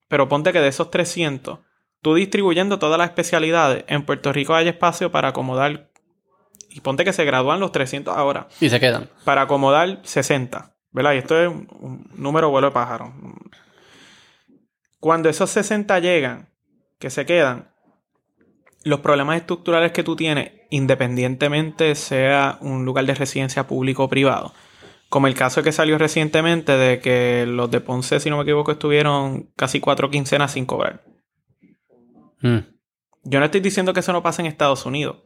Pero 0.08 0.28
ponte 0.28 0.52
que 0.52 0.60
de 0.60 0.68
esos 0.68 0.90
300, 0.90 1.58
tú 2.02 2.14
distribuyendo 2.14 2.78
todas 2.78 2.98
las 2.98 3.08
especialidades, 3.08 3.84
en 3.88 4.04
Puerto 4.04 4.32
Rico 4.32 4.54
hay 4.54 4.68
espacio 4.68 5.10
para 5.10 5.28
acomodar, 5.28 5.90
y 6.70 6.80
ponte 6.80 7.04
que 7.04 7.12
se 7.12 7.24
gradúan 7.24 7.60
los 7.60 7.72
300 7.72 8.16
ahora, 8.16 8.48
Y 8.60 8.68
se 8.68 8.80
quedan. 8.80 9.08
para 9.24 9.42
acomodar 9.42 10.00
60, 10.02 10.74
¿verdad? 10.92 11.14
Y 11.14 11.18
esto 11.18 11.40
es 11.40 11.48
un, 11.48 11.68
un 11.80 12.10
número 12.14 12.50
vuelo 12.50 12.68
de 12.68 12.74
pájaro. 12.74 13.12
Cuando 15.00 15.28
esos 15.28 15.50
60 15.50 15.98
llegan, 16.00 16.48
que 16.98 17.10
se 17.10 17.24
quedan, 17.24 17.70
los 18.84 19.00
problemas 19.00 19.36
estructurales 19.36 19.92
que 19.92 20.02
tú 20.02 20.16
tienes, 20.16 20.52
independientemente 20.70 21.94
sea 21.94 22.58
un 22.60 22.84
lugar 22.84 23.04
de 23.06 23.14
residencia 23.14 23.66
público 23.66 24.04
o 24.04 24.08
privado, 24.08 24.52
como 25.08 25.26
el 25.26 25.34
caso 25.34 25.62
que 25.62 25.72
salió 25.72 25.98
recientemente 25.98 26.72
de 26.72 27.00
que 27.00 27.46
los 27.46 27.70
de 27.70 27.80
Ponce, 27.80 28.20
si 28.20 28.30
no 28.30 28.36
me 28.36 28.42
equivoco, 28.42 28.72
estuvieron 28.72 29.50
casi 29.56 29.80
cuatro 29.80 30.10
quincenas 30.10 30.52
sin 30.52 30.66
cobrar. 30.66 31.02
Mm. 32.40 32.58
Yo 33.24 33.38
no 33.40 33.44
estoy 33.44 33.60
diciendo 33.60 33.92
que 33.92 34.00
eso 34.00 34.12
no 34.12 34.22
pase 34.22 34.42
en 34.42 34.46
Estados 34.46 34.86
Unidos. 34.86 35.18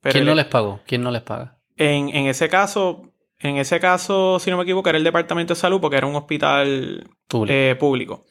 Pero 0.00 0.12
¿Quién 0.12 0.26
no 0.26 0.34
les 0.34 0.46
pagó? 0.46 0.80
¿Quién 0.86 1.02
no 1.02 1.10
les 1.10 1.22
paga? 1.22 1.58
en, 1.76 2.08
en 2.08 2.26
ese 2.26 2.48
caso, 2.48 3.12
en 3.38 3.56
ese 3.56 3.78
caso, 3.80 4.38
si 4.40 4.50
no 4.50 4.56
me 4.56 4.64
equivoco, 4.64 4.88
era 4.88 4.98
el 4.98 5.04
Departamento 5.04 5.54
de 5.54 5.60
Salud 5.60 5.80
porque 5.80 5.96
era 5.96 6.06
un 6.06 6.16
hospital 6.16 7.08
Público. 7.28 7.54
eh, 7.54 7.76
público. 7.78 8.24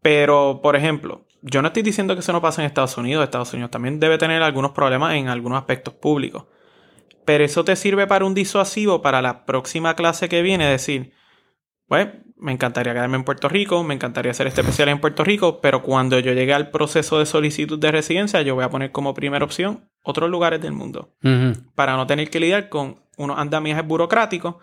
Pero, 0.00 0.60
por 0.62 0.76
ejemplo, 0.76 1.26
yo 1.42 1.60
no 1.60 1.68
estoy 1.68 1.82
diciendo 1.82 2.14
que 2.14 2.20
eso 2.20 2.32
no 2.32 2.40
pasa 2.40 2.62
en 2.62 2.66
Estados 2.66 2.96
Unidos. 2.96 3.24
Estados 3.24 3.52
Unidos 3.52 3.70
también 3.70 4.00
debe 4.00 4.16
tener 4.16 4.42
algunos 4.42 4.72
problemas 4.72 5.14
en 5.14 5.28
algunos 5.28 5.58
aspectos 5.58 5.94
públicos. 5.94 6.44
Pero 7.28 7.44
eso 7.44 7.62
te 7.62 7.76
sirve 7.76 8.06
para 8.06 8.24
un 8.24 8.32
disuasivo 8.32 9.02
para 9.02 9.20
la 9.20 9.44
próxima 9.44 9.94
clase 9.94 10.30
que 10.30 10.40
viene, 10.40 10.64
decir, 10.66 11.12
pues, 11.86 12.08
me 12.38 12.52
encantaría 12.52 12.94
quedarme 12.94 13.18
en 13.18 13.24
Puerto 13.24 13.50
Rico, 13.50 13.84
me 13.84 13.92
encantaría 13.92 14.30
hacer 14.30 14.46
este 14.46 14.62
especial 14.62 14.88
en 14.88 14.98
Puerto 14.98 15.24
Rico, 15.24 15.60
pero 15.60 15.82
cuando 15.82 16.18
yo 16.20 16.32
llegue 16.32 16.54
al 16.54 16.70
proceso 16.70 17.18
de 17.18 17.26
solicitud 17.26 17.78
de 17.78 17.92
residencia, 17.92 18.40
yo 18.40 18.54
voy 18.54 18.64
a 18.64 18.70
poner 18.70 18.92
como 18.92 19.12
primera 19.12 19.44
opción 19.44 19.90
otros 20.02 20.30
lugares 20.30 20.62
del 20.62 20.72
mundo 20.72 21.10
para 21.74 21.96
no 21.96 22.06
tener 22.06 22.30
que 22.30 22.40
lidiar 22.40 22.70
con 22.70 23.02
unos 23.18 23.38
andamiajes 23.38 23.86
burocráticos 23.86 24.54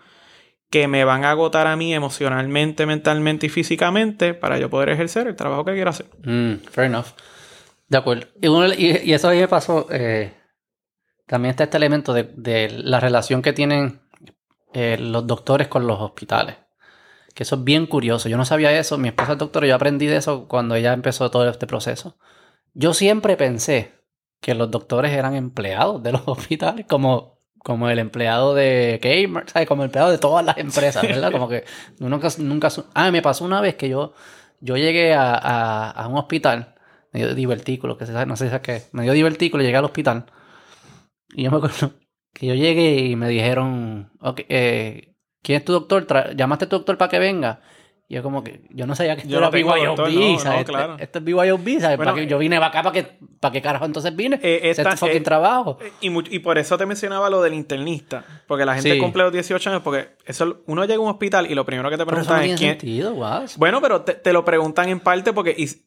que 0.68 0.88
me 0.88 1.04
van 1.04 1.24
a 1.24 1.30
agotar 1.30 1.68
a 1.68 1.76
mí 1.76 1.94
emocionalmente, 1.94 2.84
mentalmente 2.84 3.46
y 3.46 3.48
físicamente 3.48 4.34
para 4.34 4.58
yo 4.58 4.68
poder 4.70 4.88
ejercer 4.88 5.28
el 5.28 5.36
trabajo 5.36 5.64
que 5.64 5.74
quiero 5.74 5.90
hacer. 5.90 6.06
Mm, 6.24 6.54
fair 6.68 6.88
enough. 6.88 7.06
De 7.86 7.96
acuerdo. 7.98 8.26
Y, 8.42 8.48
uno- 8.48 8.74
y- 8.74 9.02
y 9.04 9.12
eso 9.12 9.28
a 9.28 9.32
mí 9.32 9.38
me 9.38 9.46
pasó. 9.46 9.86
eh, 9.92 10.32
también 11.26 11.50
está 11.50 11.64
este 11.64 11.76
elemento 11.76 12.12
de, 12.12 12.24
de 12.36 12.68
la 12.70 13.00
relación 13.00 13.42
que 13.42 13.52
tienen 13.52 14.00
eh, 14.72 14.96
los 14.98 15.26
doctores 15.26 15.68
con 15.68 15.86
los 15.86 16.00
hospitales. 16.00 16.56
Que 17.34 17.42
eso 17.42 17.56
es 17.56 17.64
bien 17.64 17.86
curioso. 17.86 18.28
Yo 18.28 18.36
no 18.36 18.44
sabía 18.44 18.72
eso. 18.78 18.96
Mi 18.98 19.08
esposa 19.08 19.32
es 19.32 19.38
doctora 19.38 19.66
y 19.66 19.68
yo 19.70 19.74
aprendí 19.74 20.06
de 20.06 20.16
eso 20.16 20.48
cuando 20.48 20.74
ella 20.74 20.92
empezó 20.92 21.30
todo 21.30 21.48
este 21.48 21.66
proceso. 21.66 22.16
Yo 22.72 22.94
siempre 22.94 23.36
pensé 23.36 23.92
que 24.40 24.54
los 24.54 24.70
doctores 24.70 25.12
eran 25.12 25.34
empleados 25.34 26.02
de 26.02 26.12
los 26.12 26.22
hospitales, 26.26 26.86
como, 26.88 27.40
como 27.58 27.88
el 27.90 27.98
empleado 27.98 28.54
de 28.54 29.00
Kmart, 29.02 29.50
¿sabes? 29.50 29.68
Como 29.68 29.82
el 29.82 29.86
empleado 29.88 30.10
de 30.10 30.18
todas 30.18 30.44
las 30.44 30.56
empresas, 30.58 31.02
¿verdad? 31.02 31.32
Como 31.32 31.48
que 31.48 31.64
nunca, 31.98 32.28
nunca... 32.38 32.68
Ah, 32.94 33.10
me 33.10 33.20
pasó 33.22 33.44
una 33.44 33.60
vez 33.60 33.74
que 33.74 33.88
yo, 33.88 34.14
yo 34.60 34.76
llegué 34.76 35.14
a, 35.14 35.34
a- 35.34 35.90
a 35.90 36.08
un 36.08 36.16
hospital, 36.16 36.74
me 37.12 37.20
dio 37.20 37.34
divertículo, 37.34 37.98
que 37.98 38.06
se 38.06 38.12
sabe, 38.12 38.26
no 38.26 38.36
sé 38.36 38.48
si 38.50 38.70
es. 38.72 38.88
me 38.92 39.02
dio 39.02 39.12
divertículo 39.12 39.62
y 39.62 39.66
llegué 39.66 39.78
al 39.78 39.84
hospital. 39.84 40.26
Y 41.34 41.42
yo 41.44 41.50
me 41.50 41.56
acuerdo 41.58 41.92
que 42.32 42.46
yo 42.46 42.54
llegué 42.54 42.96
y 43.06 43.16
me 43.16 43.28
dijeron, 43.28 44.10
ok, 44.20 44.40
eh, 44.48 45.14
¿quién 45.42 45.58
es 45.58 45.64
tu 45.64 45.72
doctor? 45.72 46.06
Tra- 46.06 46.34
¿Llamaste 46.34 46.66
a 46.66 46.68
tu 46.68 46.76
doctor 46.76 46.96
para 46.98 47.08
que 47.10 47.18
venga? 47.18 47.60
Y 48.08 48.14
yo 48.14 48.22
como 48.22 48.44
que, 48.44 48.60
yo 48.70 48.86
no 48.86 48.94
sabía 48.94 49.16
que 49.16 49.22
esto 49.22 49.32
Yo 49.32 49.38
era 49.38 49.46
no 49.46 49.50
BYOB, 49.50 49.96
no, 49.96 50.32
no, 50.32 50.38
¿sabes? 50.38 50.60
Este- 50.60 50.72
claro. 50.72 50.96
Esto 50.96 51.18
es 51.18 51.24
BYOB, 51.24 51.80
¿sabes? 51.80 51.96
Bueno, 51.96 52.12
¿Para 52.12 52.14
que 52.14 52.26
yo 52.28 52.38
vine 52.38 52.56
para 52.56 52.68
acá, 52.68 52.82
¿para 52.84 52.92
qué, 52.92 53.18
para 53.40 53.50
qué 53.52 53.60
carajo 53.60 53.84
entonces 53.84 54.14
vine? 54.14 54.38
Eh, 54.44 54.60
esta- 54.70 54.82
es 54.82 55.00
tu 55.00 55.06
fucking 55.06 55.16
eh, 55.22 55.24
trabajo. 55.24 55.78
Y, 56.00 56.10
mu- 56.10 56.22
y 56.30 56.38
por 56.38 56.56
eso 56.56 56.78
te 56.78 56.86
mencionaba 56.86 57.28
lo 57.30 57.42
del 57.42 57.54
internista, 57.54 58.24
porque 58.46 58.64
la 58.64 58.74
gente 58.74 58.92
Sí. 58.92 58.98
cumple 59.00 59.24
los 59.24 59.32
18 59.32 59.70
años, 59.70 59.82
porque 59.82 60.10
eso 60.24 60.62
uno 60.66 60.84
llega 60.84 60.98
a 60.98 61.00
un 61.00 61.08
hospital 61.08 61.50
y 61.50 61.56
lo 61.56 61.64
primero 61.66 61.90
que 61.90 61.96
te 61.96 62.04
Pero 62.06 62.20
eso 62.20 62.30
no 62.30 62.36
preguntan 62.38 62.42
tiene 62.42 62.54
es 62.54 62.60
quién... 62.60 62.70
sentido, 63.00 63.14
wow. 63.14 63.44
Bueno, 63.56 63.80
pero 63.82 64.02
te, 64.02 64.14
te 64.14 64.32
lo 64.32 64.44
preguntan 64.44 64.88
en 64.88 65.00
parte 65.00 65.32
porque 65.32 65.52
is- 65.58 65.84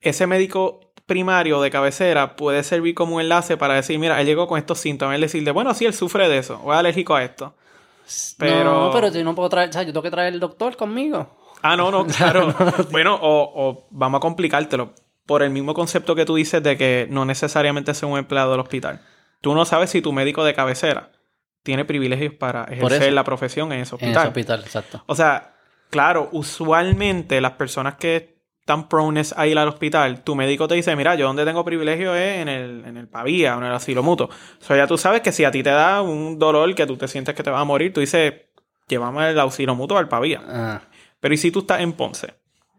ese 0.00 0.26
médico 0.26 0.92
primario 1.06 1.60
de 1.60 1.70
cabecera 1.70 2.36
puede 2.36 2.62
servir 2.62 2.94
como 2.94 3.16
un 3.16 3.20
enlace 3.20 3.56
para 3.56 3.74
decir, 3.74 3.98
mira, 3.98 4.20
él 4.20 4.26
llegó 4.26 4.46
con 4.46 4.58
estos 4.58 4.78
síntomas, 4.78 5.14
él 5.16 5.20
decirle, 5.22 5.50
bueno, 5.50 5.74
sí, 5.74 5.84
él 5.84 5.94
sufre 5.94 6.28
de 6.28 6.38
eso, 6.38 6.60
o 6.62 6.72
es 6.72 6.78
alérgico 6.78 7.14
a 7.14 7.24
esto. 7.24 7.54
Pero... 8.38 8.64
No, 8.86 8.90
pero 8.92 9.08
yo 9.08 9.22
no 9.24 9.34
puedo 9.34 9.48
traer, 9.48 9.70
o 9.70 9.72
sea, 9.72 9.82
yo 9.82 9.92
tengo 9.92 10.02
que 10.02 10.10
traer 10.10 10.32
el 10.34 10.40
doctor 10.40 10.76
conmigo. 10.76 11.36
Ah, 11.62 11.76
no, 11.76 11.90
no, 11.90 12.06
claro. 12.16 12.54
bueno, 12.90 13.16
o, 13.20 13.52
o 13.54 13.86
vamos 13.90 14.18
a 14.18 14.20
complicártelo. 14.20 14.94
Por 15.26 15.42
el 15.42 15.50
mismo 15.50 15.74
concepto 15.74 16.14
que 16.16 16.24
tú 16.24 16.34
dices 16.34 16.62
de 16.62 16.76
que 16.76 17.06
no 17.10 17.24
necesariamente 17.24 17.94
sea 17.94 18.08
un 18.08 18.18
empleado 18.18 18.50
del 18.52 18.60
hospital. 18.60 19.00
Tú 19.40 19.54
no 19.54 19.64
sabes 19.64 19.90
si 19.90 20.00
tu 20.02 20.12
médico 20.12 20.42
de 20.44 20.54
cabecera 20.54 21.12
tiene 21.62 21.84
privilegios 21.84 22.34
para 22.34 22.64
ejercer 22.64 23.12
la 23.12 23.22
profesión 23.22 23.70
en 23.72 23.80
ese 23.80 23.94
En 23.94 23.96
hospital. 23.96 24.16
ese 24.22 24.28
hospital, 24.28 24.60
exacto. 24.60 25.02
O 25.06 25.14
sea, 25.14 25.54
claro, 25.90 26.28
usualmente 26.32 27.40
las 27.40 27.52
personas 27.52 27.94
que 27.94 28.39
están 28.70 28.88
prones 28.88 29.34
a 29.36 29.48
ir 29.48 29.58
al 29.58 29.66
hospital, 29.66 30.22
tu 30.22 30.36
médico 30.36 30.68
te 30.68 30.76
dice, 30.76 30.94
mira, 30.94 31.16
yo 31.16 31.26
donde 31.26 31.44
tengo 31.44 31.64
privilegio 31.64 32.14
es 32.14 32.38
en 32.38 32.48
el, 32.48 32.84
en 32.86 32.96
el 32.96 33.08
Pavía 33.08 33.56
o 33.56 33.58
en 33.58 33.66
el 33.66 33.72
asilo 33.72 34.04
mutuo. 34.04 34.26
O 34.26 34.64
sea, 34.64 34.76
ya 34.76 34.86
tú 34.86 34.96
sabes 34.96 35.22
que 35.22 35.32
si 35.32 35.44
a 35.44 35.50
ti 35.50 35.64
te 35.64 35.70
da 35.70 36.02
un 36.02 36.38
dolor 36.38 36.72
que 36.76 36.86
tú 36.86 36.96
te 36.96 37.08
sientes 37.08 37.34
que 37.34 37.42
te 37.42 37.50
vas 37.50 37.60
a 37.60 37.64
morir, 37.64 37.92
tú 37.92 37.98
dices, 37.98 38.32
llévame 38.86 39.30
el 39.30 39.40
auxilio 39.40 39.74
mutuo 39.74 39.98
al 39.98 40.08
Pavía. 40.08 40.40
Ah, 40.46 40.82
Pero 41.18 41.34
¿y 41.34 41.36
si 41.36 41.50
tú 41.50 41.60
estás 41.60 41.80
en 41.80 41.94
Ponce 41.94 42.34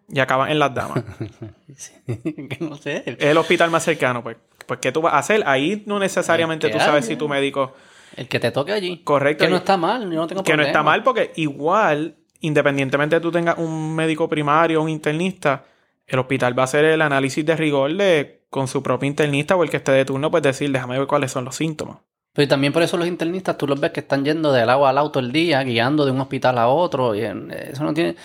y 0.07 0.21
acabas 0.21 0.49
en 0.49 0.59
Las 0.59 0.73
Damas? 0.73 1.03
sí, 1.75 1.91
que 2.05 2.57
no 2.61 2.77
sé. 2.77 3.03
es 3.05 3.17
el 3.19 3.37
hospital 3.37 3.69
más 3.69 3.83
cercano, 3.83 4.23
pues. 4.23 4.37
Pues, 4.65 4.79
¿qué 4.79 4.93
tú 4.93 5.01
vas 5.01 5.15
a 5.15 5.17
hacer? 5.17 5.43
Ahí 5.45 5.83
no 5.87 5.99
necesariamente 5.99 6.69
tú 6.69 6.79
sabes 6.79 7.05
si 7.05 7.17
tu 7.17 7.27
médico... 7.27 7.73
El 8.15 8.29
que 8.29 8.39
te 8.39 8.51
toque 8.51 8.71
allí. 8.71 8.99
Correcto. 9.03 9.43
Que 9.43 9.49
no 9.49 9.57
está 9.57 9.75
mal, 9.75 10.03
yo 10.03 10.21
no 10.21 10.27
tengo 10.27 10.43
Que 10.43 10.55
no 10.55 10.63
está 10.63 10.83
mal 10.83 11.03
porque 11.03 11.33
igual, 11.35 12.15
independientemente 12.39 13.17
de 13.17 13.21
tú 13.21 13.31
tengas 13.31 13.57
un 13.57 13.93
médico 13.93 14.29
primario 14.29 14.81
un 14.81 14.89
internista, 14.89 15.65
el 16.11 16.19
hospital 16.19 16.57
va 16.57 16.63
a 16.63 16.65
hacer 16.65 16.83
el 16.85 17.01
análisis 17.01 17.45
de 17.45 17.55
rigor 17.55 17.95
de 17.95 18.45
con 18.49 18.67
su 18.67 18.83
propio 18.83 19.07
internista 19.07 19.55
o 19.55 19.63
el 19.63 19.69
que 19.69 19.77
esté 19.77 19.93
de 19.93 20.03
turno, 20.03 20.29
pues 20.29 20.43
decir, 20.43 20.69
déjame 20.71 20.99
ver 20.99 21.07
cuáles 21.07 21.31
son 21.31 21.45
los 21.45 21.55
síntomas. 21.55 21.99
Pero 22.33 22.49
también 22.49 22.73
por 22.73 22.83
eso 22.83 22.97
los 22.97 23.07
internistas, 23.07 23.57
tú 23.57 23.65
los 23.65 23.79
ves 23.79 23.91
que 23.91 24.01
están 24.01 24.25
yendo 24.25 24.51
del 24.51 24.69
agua 24.69 24.89
al 24.89 24.97
auto 24.97 25.19
el 25.19 25.31
día, 25.31 25.63
guiando 25.63 26.05
de 26.05 26.11
un 26.11 26.19
hospital 26.19 26.57
a 26.57 26.67
otro. 26.67 27.15
Y 27.15 27.21
eso 27.21 27.83
no 27.83 27.93
tiene. 27.93 28.15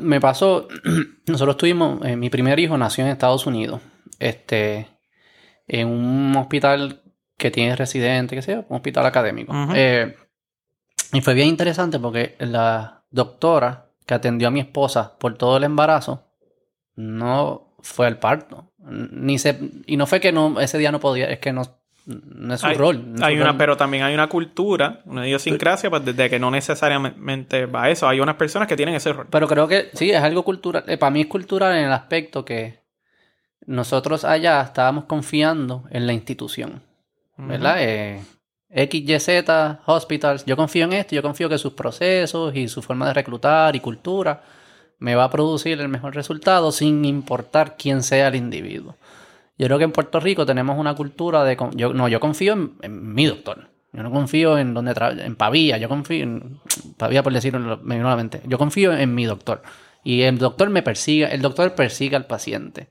Me 0.00 0.20
pasó, 0.20 0.66
nosotros 1.26 1.56
tuvimos, 1.56 2.04
eh, 2.04 2.16
mi 2.16 2.28
primer 2.28 2.58
hijo 2.58 2.76
nació 2.76 3.04
en 3.04 3.10
Estados 3.10 3.46
Unidos, 3.46 3.80
este, 4.18 4.88
en 5.66 5.88
un 5.88 6.36
hospital 6.36 7.02
que 7.36 7.52
tiene 7.52 7.76
residente, 7.76 8.34
que 8.34 8.42
sea, 8.42 8.66
un 8.68 8.76
hospital 8.76 9.06
académico. 9.06 9.54
Eh, 9.74 10.14
y 11.12 11.20
fue 11.20 11.34
bien 11.34 11.48
interesante 11.48 11.98
porque 11.98 12.34
la 12.38 13.04
doctora 13.10 13.86
que 14.06 14.14
atendió 14.14 14.48
a 14.48 14.50
mi 14.50 14.60
esposa 14.60 15.16
por 15.18 15.38
todo 15.38 15.56
el 15.56 15.64
embarazo 15.64 16.29
no 16.96 17.74
fue 17.82 18.06
al 18.06 18.18
parto. 18.18 18.72
Ni 18.78 19.38
se, 19.38 19.58
y 19.86 19.96
no 19.96 20.06
fue 20.06 20.20
que 20.20 20.32
no, 20.32 20.60
ese 20.60 20.78
día 20.78 20.92
no 20.92 21.00
podía, 21.00 21.26
es 21.30 21.38
que 21.38 21.52
no, 21.52 21.62
no 22.06 22.54
es 22.54 22.60
su 22.60 22.66
hay, 22.66 22.76
rol. 22.76 23.14
no 23.14 23.24
hay 23.24 23.34
su 23.34 23.42
una, 23.42 23.50
rol. 23.50 23.58
pero 23.58 23.76
también 23.76 24.04
hay 24.04 24.14
una 24.14 24.28
cultura, 24.28 25.00
una 25.04 25.26
idiosincrasia, 25.26 25.90
pues 25.90 26.04
de 26.04 26.30
que 26.30 26.38
no 26.38 26.50
necesariamente 26.50 27.66
va 27.66 27.84
a 27.84 27.90
eso. 27.90 28.08
Hay 28.08 28.20
unas 28.20 28.36
personas 28.36 28.68
que 28.68 28.76
tienen 28.76 28.94
ese 28.94 29.12
rol. 29.12 29.26
Pero 29.30 29.46
creo 29.46 29.68
que 29.68 29.90
sí, 29.94 30.10
es 30.10 30.22
algo 30.22 30.42
cultural. 30.42 30.84
eh, 30.86 30.96
para 30.96 31.10
mí 31.10 31.22
es 31.22 31.26
cultural 31.26 31.76
en 31.76 31.84
el 31.84 31.92
aspecto 31.92 32.44
que 32.44 32.80
nosotros 33.66 34.24
allá 34.24 34.62
estábamos 34.62 35.04
confiando 35.04 35.84
en 35.90 36.06
la 36.06 36.12
institución. 36.12 36.82
¿Verdad? 37.36 37.76
Eh, 37.78 38.20
XYZ 38.70 39.28
Hospitals, 39.86 40.44
yo 40.44 40.56
confío 40.56 40.84
en 40.84 40.92
esto, 40.92 41.14
yo 41.14 41.22
confío 41.22 41.48
que 41.48 41.56
sus 41.56 41.72
procesos 41.72 42.54
y 42.54 42.68
su 42.68 42.82
forma 42.82 43.06
de 43.08 43.14
reclutar 43.14 43.74
y 43.74 43.80
cultura 43.80 44.42
me 45.00 45.14
va 45.16 45.24
a 45.24 45.30
producir 45.30 45.80
el 45.80 45.88
mejor 45.88 46.14
resultado 46.14 46.70
sin 46.70 47.04
importar 47.04 47.76
quién 47.76 48.02
sea 48.04 48.28
el 48.28 48.36
individuo. 48.36 48.96
Yo 49.58 49.66
creo 49.66 49.78
que 49.78 49.84
en 49.84 49.92
Puerto 49.92 50.20
Rico 50.20 50.46
tenemos 50.46 50.78
una 50.78 50.94
cultura 50.94 51.42
de... 51.44 51.56
Yo, 51.74 51.92
no, 51.92 52.08
yo 52.08 52.20
confío 52.20 52.52
en, 52.52 52.72
en 52.82 53.12
mi 53.12 53.26
doctor. 53.26 53.68
Yo 53.92 54.02
no 54.02 54.10
confío 54.12 54.56
en 54.56 54.72
donde 54.72 54.94
en 55.24 55.34
Pavía, 55.36 55.76
yo 55.76 55.88
confío 55.88 56.22
en 56.22 56.60
Pavía 56.96 57.22
por 57.22 57.32
decirlo 57.32 57.78
me 57.82 57.96
vino 57.96 58.06
a 58.06 58.10
la 58.12 58.16
mente. 58.16 58.40
Yo 58.46 58.56
confío 58.56 58.92
en 58.96 59.14
mi 59.14 59.24
doctor. 59.24 59.62
Y 60.04 60.22
el 60.22 60.38
doctor 60.38 60.70
me 60.70 60.82
persigue, 60.82 61.34
el 61.34 61.42
doctor 61.42 61.74
persigue 61.74 62.16
al 62.16 62.26
paciente. 62.26 62.88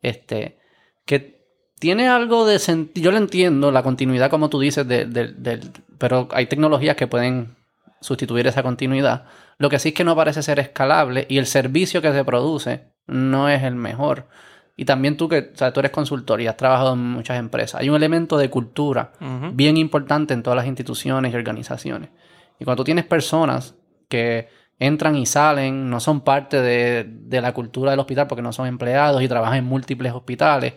Este, 0.00 0.58
que 1.04 1.42
tiene 1.78 2.08
algo 2.08 2.46
de 2.46 2.58
sentido. 2.58 3.04
Yo 3.04 3.10
lo 3.10 3.18
entiendo, 3.18 3.70
la 3.70 3.82
continuidad, 3.82 4.30
como 4.30 4.48
tú 4.48 4.60
dices, 4.60 4.86
de- 4.88 5.04
de- 5.06 5.32
del- 5.32 5.72
pero 5.98 6.28
hay 6.30 6.46
tecnologías 6.46 6.96
que 6.96 7.06
pueden 7.06 7.56
sustituir 8.00 8.46
esa 8.46 8.62
continuidad. 8.62 9.24
Lo 9.58 9.68
que 9.68 9.78
sí 9.78 9.88
es 9.88 9.94
que 9.94 10.04
no 10.04 10.14
parece 10.16 10.42
ser 10.42 10.58
escalable 10.58 11.26
y 11.28 11.38
el 11.38 11.46
servicio 11.46 12.00
que 12.02 12.12
se 12.12 12.24
produce 12.24 12.92
no 13.06 13.48
es 13.48 13.62
el 13.62 13.74
mejor. 13.74 14.28
Y 14.76 14.84
también 14.84 15.16
tú 15.16 15.28
que 15.28 15.50
o 15.52 15.56
sea, 15.56 15.72
tú 15.72 15.80
eres 15.80 15.90
consultor 15.90 16.40
y 16.40 16.46
has 16.46 16.56
trabajado 16.56 16.92
en 16.92 17.00
muchas 17.00 17.38
empresas. 17.38 17.80
Hay 17.80 17.88
un 17.90 17.96
elemento 17.96 18.38
de 18.38 18.48
cultura 18.50 19.12
bien 19.56 19.76
importante 19.76 20.34
en 20.34 20.42
todas 20.42 20.56
las 20.56 20.66
instituciones 20.66 21.32
y 21.32 21.36
organizaciones. 21.36 22.10
Y 22.60 22.64
cuando 22.64 22.82
tú 22.82 22.84
tienes 22.84 23.04
personas 23.04 23.74
que 24.08 24.48
entran 24.78 25.16
y 25.16 25.26
salen, 25.26 25.90
no 25.90 25.98
son 25.98 26.20
parte 26.20 26.62
de, 26.62 27.04
de 27.08 27.40
la 27.40 27.52
cultura 27.52 27.90
del 27.90 27.98
hospital 28.00 28.28
porque 28.28 28.42
no 28.42 28.52
son 28.52 28.68
empleados 28.68 29.20
y 29.22 29.26
trabajan 29.28 29.58
en 29.58 29.64
múltiples 29.64 30.12
hospitales, 30.12 30.74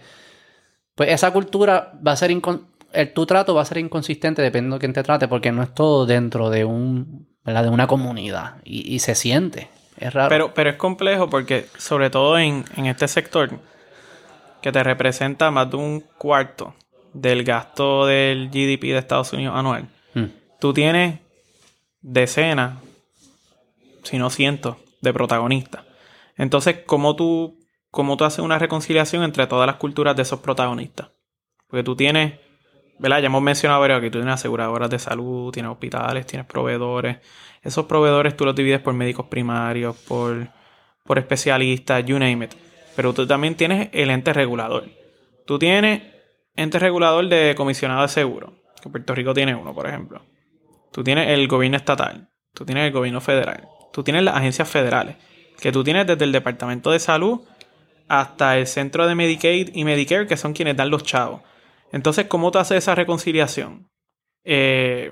pues 0.95 1.09
esa 1.09 1.31
cultura 1.31 1.93
va 2.05 2.13
a 2.13 2.15
ser 2.15 2.31
incon- 2.31 2.65
el 2.93 3.13
tu 3.13 3.25
trato 3.25 3.53
va 3.55 3.61
a 3.61 3.65
ser 3.65 3.77
inconsistente 3.77 4.41
dependiendo 4.41 4.75
de 4.75 4.79
quién 4.81 4.93
te 4.93 5.03
trate 5.03 5.27
porque 5.27 5.51
no 5.51 5.63
es 5.63 5.73
todo 5.73 6.05
dentro 6.05 6.49
de 6.49 6.65
un 6.65 7.27
¿verdad? 7.43 7.63
de 7.63 7.69
una 7.69 7.87
comunidad 7.87 8.57
y, 8.63 8.93
y 8.93 8.99
se 8.99 9.15
siente 9.15 9.69
es 9.97 10.13
raro 10.13 10.29
Pero, 10.29 10.53
pero 10.53 10.69
es 10.71 10.75
complejo 10.77 11.29
porque, 11.29 11.67
sobre 11.77 12.09
todo 12.09 12.37
en, 12.39 12.65
en 12.75 12.85
este 12.87 13.07
sector, 13.07 13.49
que 14.61 14.71
te 14.71 14.83
representa 14.83 15.51
más 15.51 15.69
de 15.69 15.77
un 15.77 16.01
cuarto 16.17 16.73
del 17.13 17.43
gasto 17.43 18.05
del 18.05 18.49
GDP 18.49 18.81
de 18.93 18.97
Estados 18.97 19.33
Unidos 19.33 19.55
anual, 19.57 19.87
Mm. 20.13 20.25
tú 20.59 20.73
tienes 20.73 21.19
decenas, 22.01 22.77
si 24.03 24.17
no 24.17 24.29
cientos, 24.29 24.77
de 25.01 25.13
protagonistas. 25.13 25.83
Entonces, 26.37 26.79
¿cómo 26.85 27.15
tú, 27.15 27.59
¿cómo 27.91 28.17
tú 28.17 28.25
haces 28.25 28.39
una 28.39 28.59
reconciliación 28.59 29.23
entre 29.23 29.47
todas 29.47 29.67
las 29.67 29.75
culturas 29.77 30.15
de 30.15 30.23
esos 30.23 30.39
protagonistas? 30.39 31.09
Porque 31.67 31.83
tú 31.83 31.95
tienes, 31.95 32.39
¿verdad? 33.01 33.19
Ya 33.19 33.25
hemos 33.25 33.41
mencionado 33.41 33.81
varios 33.81 33.97
aquí, 33.97 34.11
tú 34.11 34.19
tienes 34.19 34.35
aseguradoras 34.35 34.87
de 34.89 34.99
salud, 34.99 35.51
tienes 35.51 35.71
hospitales, 35.71 36.27
tienes 36.27 36.45
proveedores. 36.45 37.17
Esos 37.63 37.85
proveedores 37.85 38.37
tú 38.37 38.45
los 38.45 38.55
divides 38.55 38.79
por 38.79 38.93
médicos 38.93 39.25
primarios, 39.25 39.95
por, 40.07 40.47
por 41.03 41.17
especialistas, 41.17 42.05
you 42.05 42.19
name 42.19 42.45
it. 42.45 42.53
Pero 42.95 43.11
tú 43.11 43.25
también 43.25 43.55
tienes 43.55 43.89
el 43.91 44.11
ente 44.11 44.33
regulador. 44.33 44.85
Tú 45.47 45.57
tienes 45.57 46.03
ente 46.55 46.77
regulador 46.77 47.27
de 47.27 47.55
comisionado 47.55 48.03
de 48.03 48.07
seguro, 48.07 48.53
que 48.83 48.89
Puerto 48.89 49.15
Rico 49.15 49.33
tiene 49.33 49.55
uno, 49.55 49.73
por 49.73 49.87
ejemplo. 49.87 50.21
Tú 50.91 51.03
tienes 51.03 51.29
el 51.29 51.47
gobierno 51.47 51.77
estatal, 51.77 52.29
tú 52.53 52.65
tienes 52.65 52.85
el 52.85 52.91
gobierno 52.91 53.19
federal, 53.19 53.67
tú 53.91 54.03
tienes 54.03 54.21
las 54.21 54.35
agencias 54.35 54.69
federales, 54.69 55.15
que 55.59 55.71
tú 55.71 55.83
tienes 55.83 56.05
desde 56.05 56.23
el 56.23 56.31
Departamento 56.31 56.91
de 56.91 56.99
Salud 56.99 57.41
hasta 58.07 58.59
el 58.59 58.67
Centro 58.67 59.07
de 59.07 59.15
Medicaid 59.15 59.69
y 59.73 59.85
Medicare, 59.85 60.27
que 60.27 60.37
son 60.37 60.53
quienes 60.53 60.75
dan 60.75 60.91
los 60.91 61.03
chavos. 61.03 61.41
Entonces, 61.91 62.25
¿cómo 62.27 62.51
tú 62.51 62.59
haces 62.59 62.77
esa 62.77 62.95
reconciliación? 62.95 63.89
Eh, 64.43 65.11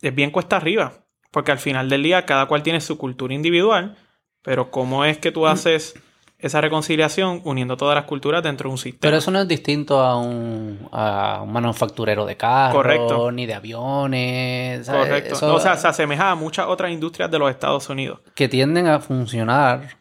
es 0.00 0.14
bien 0.14 0.30
cuesta 0.30 0.56
arriba, 0.56 1.04
porque 1.30 1.52
al 1.52 1.58
final 1.58 1.88
del 1.88 2.02
día 2.02 2.24
cada 2.26 2.46
cual 2.46 2.62
tiene 2.62 2.80
su 2.80 2.96
cultura 2.98 3.34
individual, 3.34 3.96
pero 4.42 4.70
¿cómo 4.70 5.04
es 5.04 5.18
que 5.18 5.30
tú 5.32 5.46
haces 5.46 5.94
esa 6.38 6.60
reconciliación 6.60 7.40
uniendo 7.44 7.76
todas 7.76 7.94
las 7.94 8.04
culturas 8.06 8.42
dentro 8.42 8.68
de 8.68 8.72
un 8.72 8.78
sistema? 8.78 9.00
pero 9.00 9.16
eso 9.18 9.30
no 9.30 9.40
es 9.40 9.46
distinto 9.46 10.00
a 10.00 10.16
un, 10.18 10.88
a 10.90 11.40
un 11.44 11.52
manufacturero 11.52 12.26
de 12.26 12.36
carros 12.36 12.74
Correcto. 12.74 13.30
ni 13.30 13.46
de 13.46 13.54
aviones 13.54 14.86
¿sabes? 14.86 15.06
Correcto. 15.06 15.34
Eso- 15.34 15.54
o 15.54 15.60
sea, 15.60 15.76
se 15.76 15.86
asemeja 15.86 16.30
a 16.32 16.34
muchas 16.34 16.66
otras 16.66 16.90
industrias 16.90 17.30
de 17.30 17.38
los 17.38 17.48
Estados 17.50 17.88
Unidos. 17.88 18.20
que 18.34 18.48
tienden 18.48 18.88
a 18.88 18.98
funcionar 18.98 19.98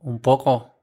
un 0.00 0.18
poco 0.20 0.82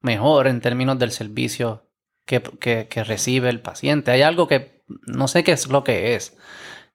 mejor 0.00 0.46
en 0.46 0.60
términos 0.60 0.98
del 1.00 1.10
servicio 1.10 1.87
que, 2.28 2.40
que- 2.60 2.86
que 2.88 3.02
recibe 3.02 3.48
el 3.48 3.60
paciente. 3.60 4.10
Hay 4.12 4.22
algo 4.22 4.46
que 4.46 4.84
no 5.06 5.26
sé 5.26 5.42
qué 5.42 5.52
es 5.52 5.66
lo 5.68 5.82
que 5.82 6.14
es, 6.14 6.36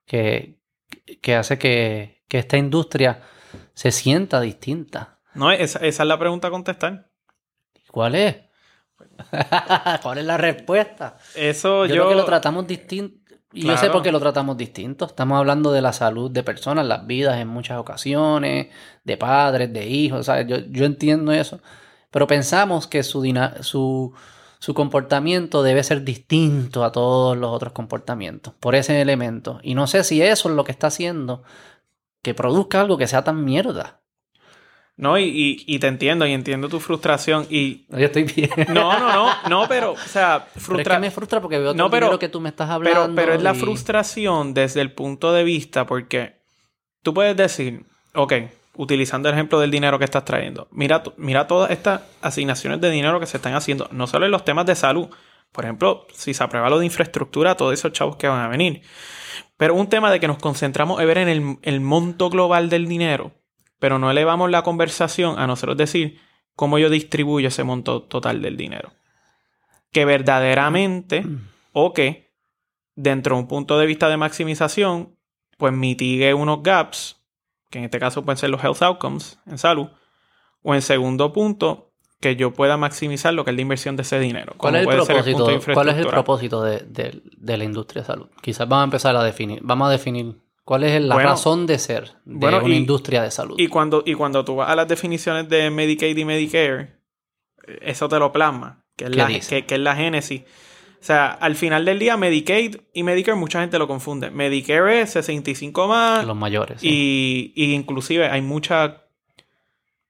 que, 0.06 0.60
que 1.20 1.34
hace 1.34 1.58
que, 1.58 2.22
que 2.28 2.38
esta 2.38 2.56
industria 2.56 3.22
se 3.74 3.90
sienta 3.90 4.40
distinta. 4.40 5.18
No, 5.34 5.50
esa, 5.50 5.80
esa 5.80 6.02
es 6.04 6.08
la 6.08 6.18
pregunta 6.18 6.48
a 6.48 6.50
contestar. 6.52 7.10
¿Cuál 7.90 8.14
es? 8.14 8.36
¿Cuál 10.02 10.18
es 10.18 10.24
la 10.24 10.36
respuesta? 10.36 11.16
Eso 11.34 11.86
Yo, 11.86 11.94
yo. 11.94 11.94
creo 11.94 12.08
que 12.10 12.14
lo 12.14 12.24
tratamos 12.24 12.66
distinto. 12.66 13.22
Y 13.52 13.66
yo 13.68 13.76
sé 13.76 13.88
por 13.90 14.02
qué 14.02 14.10
lo 14.10 14.18
tratamos 14.18 14.56
distinto. 14.56 15.04
Estamos 15.06 15.38
hablando 15.38 15.70
de 15.70 15.80
la 15.80 15.92
salud 15.92 16.28
de 16.30 16.42
personas, 16.42 16.86
las 16.86 17.06
vidas 17.06 17.38
en 17.38 17.46
muchas 17.46 17.78
ocasiones, 17.78 18.68
de 19.04 19.16
padres, 19.16 19.72
de 19.72 19.86
hijos. 19.86 20.26
¿sabes? 20.26 20.46
Yo, 20.48 20.56
yo 20.70 20.84
entiendo 20.84 21.30
eso. 21.30 21.60
Pero 22.10 22.26
pensamos 22.26 22.88
que 22.88 23.04
su, 23.04 23.22
su, 23.60 24.12
su 24.64 24.72
comportamiento 24.72 25.62
debe 25.62 25.82
ser 25.84 26.04
distinto 26.04 26.84
a 26.84 26.90
todos 26.90 27.36
los 27.36 27.50
otros 27.50 27.74
comportamientos. 27.74 28.54
Por 28.60 28.74
ese 28.74 28.98
elemento. 29.02 29.60
Y 29.62 29.74
no 29.74 29.86
sé 29.86 30.04
si 30.04 30.22
eso 30.22 30.48
es 30.48 30.54
lo 30.54 30.64
que 30.64 30.72
está 30.72 30.86
haciendo 30.86 31.42
que 32.22 32.32
produzca 32.32 32.80
algo 32.80 32.96
que 32.96 33.06
sea 33.06 33.22
tan 33.24 33.44
mierda. 33.44 34.00
No, 34.96 35.18
y, 35.18 35.24
y- 35.24 35.64
y 35.66 35.78
te 35.80 35.88
entiendo, 35.88 36.24
y 36.26 36.32
entiendo 36.32 36.70
tu 36.70 36.80
frustración. 36.80 37.46
Y. 37.50 37.84
Yo 37.90 38.06
estoy 38.06 38.22
bien. 38.22 38.48
No, 38.68 38.98
no, 38.98 39.12
no, 39.12 39.28
no, 39.50 39.68
pero, 39.68 39.92
o 39.92 39.96
sea, 39.98 40.46
Pero 40.46 40.56
es 40.56 40.62
frustra... 40.64 40.94
que 40.94 41.00
me 41.00 41.10
frustra 41.10 41.40
porque 41.42 41.58
veo 41.58 41.74
No, 41.74 41.90
pero- 41.90 42.18
que 42.18 42.30
tú 42.30 42.40
me 42.40 42.48
estás 42.48 42.70
hablando. 42.70 43.00
pero, 43.02 43.14
pero 43.14 43.34
es 43.34 43.42
la 43.42 43.52
frustración 43.52 44.54
desde 44.54 44.80
el 44.80 44.92
punto 44.92 45.34
de 45.34 45.44
vista, 45.44 45.84
porque 45.86 46.40
tú 47.02 47.12
puedes 47.12 47.36
decir, 47.36 47.84
ok, 48.14 48.32
utilizando 48.76 49.28
el 49.28 49.34
ejemplo 49.34 49.60
del 49.60 49.70
dinero 49.70 49.98
que 49.98 50.04
estás 50.04 50.24
trayendo, 50.24 50.68
mira, 50.70 51.02
mira 51.16 51.46
todas 51.46 51.70
estas 51.70 52.02
asignaciones 52.20 52.80
de 52.80 52.90
dinero 52.90 53.20
que 53.20 53.26
se 53.26 53.36
están 53.36 53.54
haciendo, 53.54 53.88
no 53.92 54.06
solo 54.06 54.26
en 54.26 54.32
los 54.32 54.44
temas 54.44 54.66
de 54.66 54.74
salud, 54.74 55.08
por 55.52 55.64
ejemplo, 55.64 56.06
si 56.12 56.34
se 56.34 56.42
aprueba 56.42 56.68
lo 56.68 56.80
de 56.80 56.86
infraestructura, 56.86 57.56
todos 57.56 57.72
esos 57.74 57.92
chavos 57.92 58.16
que 58.16 58.26
van 58.26 58.40
a 58.40 58.48
venir. 58.48 58.82
Pero 59.56 59.74
un 59.74 59.88
tema 59.88 60.10
de 60.10 60.18
que 60.18 60.26
nos 60.26 60.38
concentramos 60.38 61.00
en 61.00 61.06
ver 61.06 61.18
en 61.18 61.28
el, 61.28 61.58
el 61.62 61.80
monto 61.80 62.28
global 62.28 62.68
del 62.68 62.88
dinero, 62.88 63.32
pero 63.78 64.00
no 64.00 64.10
elevamos 64.10 64.50
la 64.50 64.62
conversación 64.62 65.38
a 65.38 65.46
nosotros 65.46 65.76
decir 65.76 66.18
cómo 66.56 66.78
yo 66.78 66.90
distribuyo 66.90 67.48
ese 67.48 67.64
monto 67.64 68.02
total 68.02 68.42
del 68.42 68.56
dinero. 68.56 68.92
Que 69.92 70.04
verdaderamente, 70.04 71.24
o 71.72 71.92
que 71.92 72.32
dentro 72.96 73.36
de 73.36 73.42
un 73.42 73.48
punto 73.48 73.78
de 73.78 73.86
vista 73.86 74.08
de 74.08 74.16
maximización, 74.16 75.16
pues 75.56 75.72
mitigue 75.72 76.34
unos 76.34 76.62
gaps, 76.62 77.23
que 77.74 77.78
en 77.80 77.84
este 77.86 77.98
caso 77.98 78.24
pueden 78.24 78.38
ser 78.38 78.50
los 78.50 78.62
health 78.62 78.80
outcomes 78.82 79.36
en 79.46 79.58
salud, 79.58 79.88
o 80.62 80.74
en 80.76 80.80
segundo 80.80 81.32
punto, 81.32 81.90
que 82.20 82.36
yo 82.36 82.52
pueda 82.52 82.76
maximizar 82.76 83.34
lo 83.34 83.44
que 83.44 83.50
es 83.50 83.56
la 83.56 83.62
inversión 83.62 83.96
de 83.96 84.02
ese 84.02 84.20
dinero. 84.20 84.54
¿Cuál, 84.56 84.76
es 84.76 84.82
el, 84.82 84.86
propósito, 84.88 85.16
de 85.18 85.24
¿cuál 85.24 85.48
es 85.48 85.48
el 85.48 85.56
infraestructura. 85.56 86.10
propósito 86.12 86.62
de, 86.62 86.78
de- 86.86 87.20
de 87.36 87.56
la 87.58 87.64
industria 87.64 88.02
de 88.02 88.06
salud? 88.06 88.28
Quizás 88.40 88.68
vamos 88.68 88.82
a 88.82 88.84
empezar 88.84 89.16
a 89.16 89.24
definir. 89.24 89.58
Vamos 89.64 89.88
a 89.88 89.90
definir 89.90 90.36
cuál 90.64 90.84
es 90.84 91.02
la 91.02 91.14
Bueno, 91.16 91.30
razón 91.30 91.66
de 91.66 91.80
ser 91.80 92.12
de 92.24 92.36
bueno, 92.46 92.58
una 92.64 92.74
y- 92.74 92.78
industria 92.78 93.22
de 93.24 93.32
salud. 93.32 93.56
Y 93.58 93.66
cuando, 93.66 94.04
y 94.06 94.14
cuando 94.14 94.44
tú 94.44 94.54
vas 94.54 94.70
a 94.70 94.76
las 94.76 94.86
definiciones 94.86 95.48
de 95.48 95.68
Medicaid 95.70 96.16
y 96.16 96.24
Medicare, 96.24 96.96
eso 97.82 98.08
te 98.08 98.18
lo 98.20 98.30
plasma, 98.30 98.84
que 98.96 99.06
es, 99.06 99.10
¿Qué 99.10 99.16
la, 99.16 99.26
que 99.66 99.74
es 99.74 99.80
la 99.80 99.96
génesis. 99.96 100.42
O 101.04 101.06
sea, 101.06 101.26
al 101.26 101.54
final 101.54 101.84
del 101.84 101.98
día, 101.98 102.16
Medicaid 102.16 102.76
y 102.94 103.02
Medicare, 103.02 103.36
mucha 103.36 103.60
gente 103.60 103.78
lo 103.78 103.86
confunde. 103.86 104.30
Medicare 104.30 105.02
es 105.02 105.10
65 105.10 105.86
más 105.86 106.24
los 106.24 106.34
mayores. 106.34 106.80
sí. 106.80 107.52
y, 107.54 107.62
y 107.62 107.74
inclusive 107.74 108.26
hay 108.30 108.40
mucha 108.40 109.02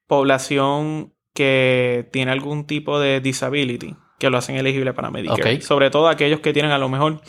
población 0.07 1.11
que 1.33 2.07
tiene 2.13 2.31
algún 2.31 2.65
tipo 2.65 2.97
de 2.97 3.19
disability 3.19 3.93
que 4.19 4.29
lo 4.29 4.37
hacen 4.37 4.55
elegible 4.55 4.93
para 4.93 5.11
Medicare. 5.11 5.59
Sobre 5.59 5.89
todo 5.89 6.07
aquellos 6.07 6.39
que 6.39 6.53
tienen 6.53 6.71
a 6.71 6.77
lo 6.77 6.87
mejor 6.87 7.19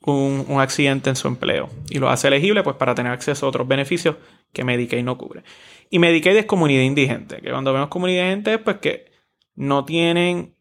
un, 0.00 0.46
un 0.48 0.62
accidente 0.62 1.10
en 1.10 1.16
su 1.16 1.28
empleo. 1.28 1.68
Y 1.90 1.98
lo 1.98 2.08
hace 2.08 2.28
elegible 2.28 2.62
pues 2.62 2.76
para 2.76 2.94
tener 2.94 3.12
acceso 3.12 3.44
a 3.44 3.50
otros 3.50 3.68
beneficios 3.68 4.16
que 4.54 4.64
Medicaid 4.64 5.04
no 5.04 5.18
cubre. 5.18 5.42
Y 5.90 5.98
Medicaid 5.98 6.36
es 6.38 6.46
comunidad 6.46 6.80
indigente. 6.80 7.42
Que 7.42 7.50
cuando 7.50 7.70
vemos 7.74 7.88
comunidad 7.88 8.22
indigente 8.22 8.54
es 8.54 8.60
pues 8.60 8.78
que 8.78 9.12
no 9.56 9.84
tienen 9.84 10.53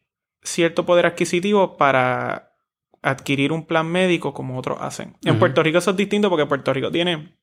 cierto 0.43 0.85
poder 0.85 1.05
adquisitivo 1.05 1.77
para 1.77 2.51
adquirir 3.01 3.51
un 3.51 3.65
plan 3.65 3.85
médico 3.87 4.33
como 4.33 4.57
otros 4.57 4.77
hacen. 4.81 5.17
En. 5.25 5.39
Puerto 5.39 5.61
Rico 5.63 5.77
eso 5.79 5.91
es 5.91 5.97
distinto 5.97 6.29
porque 6.29 6.45
Puerto 6.45 6.71
Rico 6.73 6.89
tiene 6.91 7.35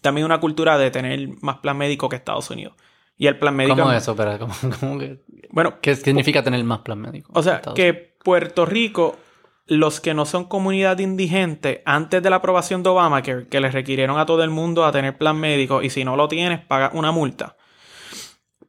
también 0.00 0.24
una 0.24 0.40
cultura 0.40 0.78
de 0.78 0.90
tener 0.90 1.28
más 1.42 1.58
plan 1.58 1.76
médico 1.76 2.08
que 2.08 2.16
Estados 2.16 2.48
Unidos. 2.50 2.74
Y 3.16 3.26
el 3.26 3.38
plan 3.38 3.54
médico... 3.54 3.76
¿Cómo 3.76 3.92
es 3.92 4.02
eso? 4.02 4.16
Pero, 4.16 4.38
¿cómo- 4.38 4.54
cómo 4.80 4.98
que- 4.98 5.20
Bueno, 5.50 5.78
¿Qué 5.82 5.94
significa 5.96 6.42
tener 6.42 6.62
más 6.64 6.78
plan 6.80 6.98
médico? 7.00 7.30
o 7.34 7.42
sea, 7.42 7.60
que 7.74 8.16
Puerto 8.24 8.64
Rico, 8.64 9.18
los 9.66 10.00
que 10.00 10.14
no 10.14 10.24
son 10.24 10.44
comunidad 10.44 10.98
indigente, 11.00 11.82
antes 11.84 12.22
de 12.22 12.30
la 12.30 12.36
aprobación 12.36 12.82
de 12.82 12.88
Obamacare, 12.90 13.46
que 13.48 13.60
les 13.60 13.74
requirieron 13.74 14.18
a 14.18 14.24
todo 14.24 14.42
el 14.42 14.50
mundo 14.50 14.86
a 14.86 14.92
tener 14.92 15.18
plan 15.18 15.38
médico, 15.38 15.82
y 15.82 15.90
si 15.90 16.04
no 16.04 16.16
lo 16.16 16.28
tienes, 16.28 16.60
paga 16.60 16.90
una 16.94 17.12
multa. 17.12 17.56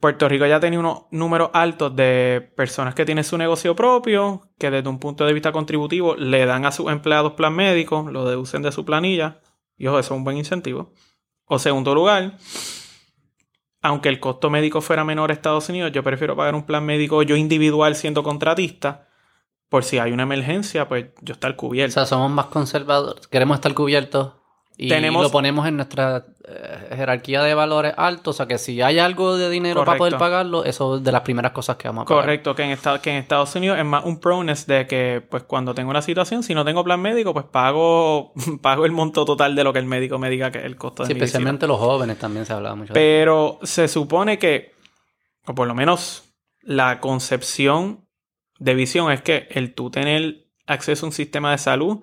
Puerto 0.02 0.28
Rico 0.28 0.48
ya 0.48 0.60
tenía 0.60 0.80
unos 0.80 1.04
números 1.12 1.52
altos 1.54 1.96
de 1.96 2.52
personas 2.58 2.96
que 2.96 3.06
tienen 3.06 3.24
su 3.24 3.38
negocio 3.38 3.76
propio, 3.76 4.42
que 4.58 4.72
desde 4.72 4.90
un 4.90 5.00
punto 5.00 5.26
de 5.28 5.34
vista 5.34 5.52
contributivo 5.52 6.16
le 6.16 6.46
dan 6.48 6.66
a 6.66 6.72
sus 6.72 6.92
empleados 6.92 7.34
plan 7.34 7.54
médico, 7.54 8.08
lo 8.12 8.28
deducen 8.28 8.64
de 8.64 8.72
su 8.72 8.84
planilla, 8.84 9.42
y 9.78 9.86
ojo, 9.86 10.00
eso 10.00 10.14
es 10.16 10.18
un 10.18 10.24
buen 10.24 10.38
incentivo. 10.38 10.92
O 11.46 11.60
segundo 11.60 11.94
lugar, 11.94 12.38
aunque 13.84 14.10
el 14.10 14.20
costo 14.20 14.50
médico 14.50 14.82
fuera 14.82 15.04
menor 15.04 15.30
a 15.30 15.34
Estados 15.34 15.70
Unidos, 15.70 15.92
yo 15.92 16.04
prefiero 16.04 16.36
pagar 16.36 16.56
un 16.56 16.66
plan 16.66 16.84
médico 16.84 17.22
yo 17.22 17.36
individual 17.36 17.96
siendo 17.96 18.24
contratista, 18.24 19.08
por 19.70 19.84
si 19.84 20.00
hay 20.00 20.12
una 20.12 20.24
emergencia, 20.24 20.90
pues 20.90 21.10
yo 21.22 21.34
estar 21.34 21.52
O 21.54 21.56
cubierto. 21.56 21.94
sea, 21.94 22.06
somos 22.08 22.32
más 22.32 22.48
conservadores. 22.48 23.28
Queremos 23.28 23.56
estar 23.56 23.74
cubiertos 23.76 24.34
y 24.84 24.90
Tenemos- 24.90 25.22
lo 25.22 25.30
ponemos 25.30 25.68
en 25.68 25.76
nuestra 25.76 26.26
eh, 26.48 26.96
jerarquía 26.96 27.44
de 27.44 27.54
valores 27.54 27.94
altos. 27.98 28.36
O 28.36 28.38
sea, 28.38 28.48
que 28.48 28.58
si 28.58 28.82
hay 28.82 28.98
algo 28.98 29.38
de 29.38 29.48
dinero 29.52 29.86
para 29.86 29.96
poder 29.98 30.18
pagarlo, 30.18 30.66
eso 30.66 30.96
es 30.98 31.04
de 31.04 31.12
las 31.12 31.22
primeras 31.22 31.52
cosas 31.52 31.76
que 31.78 31.88
vamos 31.88 32.02
a 32.02 32.06
pagar. 32.08 32.24
Correcto, 32.24 32.56
que 32.56 32.64
en, 32.64 32.72
esta- 32.72 33.00
que 33.00 33.12
en 33.12 33.18
Estados 33.18 33.56
Unidos 33.56 33.78
es 33.78 33.86
más 33.86 34.04
un 34.06 34.20
proness 34.20 34.66
de 34.66 34.88
que, 34.88 35.22
pues, 35.30 35.44
cuando 35.44 35.76
tengo 35.76 35.92
una 35.92 36.02
situación, 36.02 36.42
si 36.42 36.56
no 36.56 36.66
tengo 36.66 36.84
plan 36.84 37.00
médico, 37.00 37.32
pues 37.32 37.46
pago, 37.46 38.34
pago 38.64 38.86
el 38.86 38.92
monto 38.92 39.24
total 39.24 39.56
de 39.56 39.64
lo 39.64 39.72
que 39.72 39.78
el 39.80 39.86
médico 39.86 40.18
me 40.18 40.32
diga 40.32 40.50
que 40.50 40.58
es 40.58 40.66
el 40.66 40.78
costo 40.78 41.04
de 41.04 41.08
Sí, 41.10 41.14
mi 41.14 41.20
especialmente 41.20 41.68
los 41.68 41.78
jóvenes 41.78 42.18
también 42.18 42.48
se 42.48 42.54
hablaba 42.54 42.74
mucho 42.76 42.94
de 42.94 43.00
Pero 43.00 43.60
se 43.62 43.88
supone 43.88 44.40
que, 44.40 44.74
o 45.46 45.54
por 45.54 45.68
lo 45.68 45.76
menos 45.76 46.24
la 46.64 47.00
concepción 47.00 48.08
de 48.60 48.74
visión 48.76 49.12
es 49.12 49.22
que 49.22 49.48
el 49.52 49.74
tú 49.76 49.92
tener 49.92 50.48
acceso 50.66 51.06
a 51.06 51.10
un 51.10 51.14
sistema 51.14 51.52
de 51.52 51.58
salud 51.60 52.00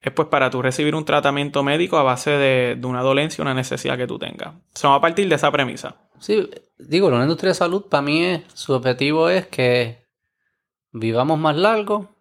es 0.00 0.12
pues 0.12 0.28
para 0.28 0.50
tú 0.50 0.62
recibir 0.62 0.94
un 0.94 1.04
tratamiento 1.04 1.62
médico 1.62 1.96
a 1.96 2.02
base 2.02 2.30
de, 2.30 2.76
de 2.76 2.86
una 2.86 3.02
dolencia, 3.02 3.42
una 3.42 3.54
necesidad 3.54 3.96
que 3.96 4.06
tú 4.06 4.18
tengas. 4.18 4.54
Son 4.74 4.92
a 4.92 5.00
partir 5.00 5.28
de 5.28 5.34
esa 5.34 5.50
premisa. 5.50 5.96
Sí, 6.18 6.48
digo, 6.78 7.10
la 7.10 7.22
industria 7.22 7.50
de 7.50 7.54
salud 7.54 7.86
para 7.88 8.02
mí 8.02 8.24
es, 8.24 8.42
su 8.54 8.72
objetivo 8.72 9.28
es 9.28 9.46
que 9.46 10.06
vivamos 10.92 11.38
más 11.38 11.56
largo 11.56 12.16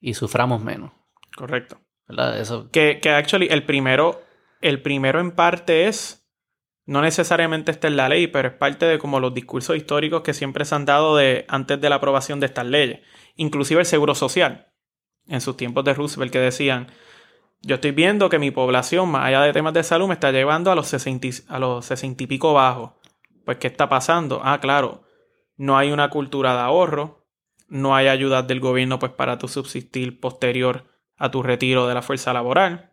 y 0.00 0.14
suframos 0.14 0.62
menos. 0.62 0.92
Correcto. 1.36 1.78
¿verdad? 2.06 2.38
Eso, 2.38 2.70
Que, 2.70 3.00
que 3.00 3.10
actually 3.10 3.48
el 3.50 3.64
primero, 3.64 4.22
el 4.60 4.82
primero 4.82 5.20
en 5.20 5.32
parte 5.32 5.88
es, 5.88 6.28
no 6.86 7.00
necesariamente 7.00 7.70
está 7.70 7.88
en 7.88 7.96
la 7.96 8.08
ley, 8.08 8.26
pero 8.26 8.48
es 8.48 8.54
parte 8.54 8.86
de 8.86 8.98
como 8.98 9.20
los 9.20 9.32
discursos 9.32 9.76
históricos 9.76 10.22
que 10.22 10.34
siempre 10.34 10.64
se 10.64 10.74
han 10.74 10.84
dado 10.84 11.16
de, 11.16 11.46
antes 11.48 11.80
de 11.80 11.88
la 11.88 11.96
aprobación 11.96 12.40
de 12.40 12.46
estas 12.46 12.66
leyes. 12.66 13.00
Inclusive 13.36 13.80
el 13.80 13.86
seguro 13.86 14.14
social. 14.14 14.73
En 15.28 15.40
sus 15.40 15.56
tiempos 15.56 15.84
de 15.84 15.94
Roosevelt 15.94 16.32
que 16.32 16.38
decían, 16.38 16.88
yo 17.62 17.76
estoy 17.76 17.92
viendo 17.92 18.28
que 18.28 18.38
mi 18.38 18.50
población, 18.50 19.08
más 19.10 19.24
allá 19.26 19.40
de 19.42 19.52
temas 19.52 19.72
de 19.72 19.82
salud, 19.82 20.06
me 20.08 20.14
está 20.14 20.30
llevando 20.32 20.70
a 20.70 20.74
los 20.74 20.86
60, 20.88 21.26
y- 21.26 21.32
a 21.48 21.58
los 21.58 21.84
60 21.86 22.24
y 22.24 22.26
pico 22.26 22.52
bajos. 22.52 22.90
Pues, 23.44 23.58
¿qué 23.58 23.66
está 23.68 23.88
pasando? 23.88 24.40
Ah, 24.44 24.58
claro, 24.60 25.04
no 25.56 25.78
hay 25.78 25.90
una 25.92 26.10
cultura 26.10 26.52
de 26.54 26.60
ahorro, 26.60 27.24
no 27.68 27.96
hay 27.96 28.08
ayudas 28.08 28.46
del 28.46 28.60
gobierno 28.60 28.98
pues 28.98 29.12
para 29.12 29.38
tu 29.38 29.48
subsistir 29.48 30.20
posterior 30.20 30.84
a 31.16 31.30
tu 31.30 31.42
retiro 31.42 31.86
de 31.86 31.94
la 31.94 32.02
fuerza 32.02 32.32
laboral 32.32 32.90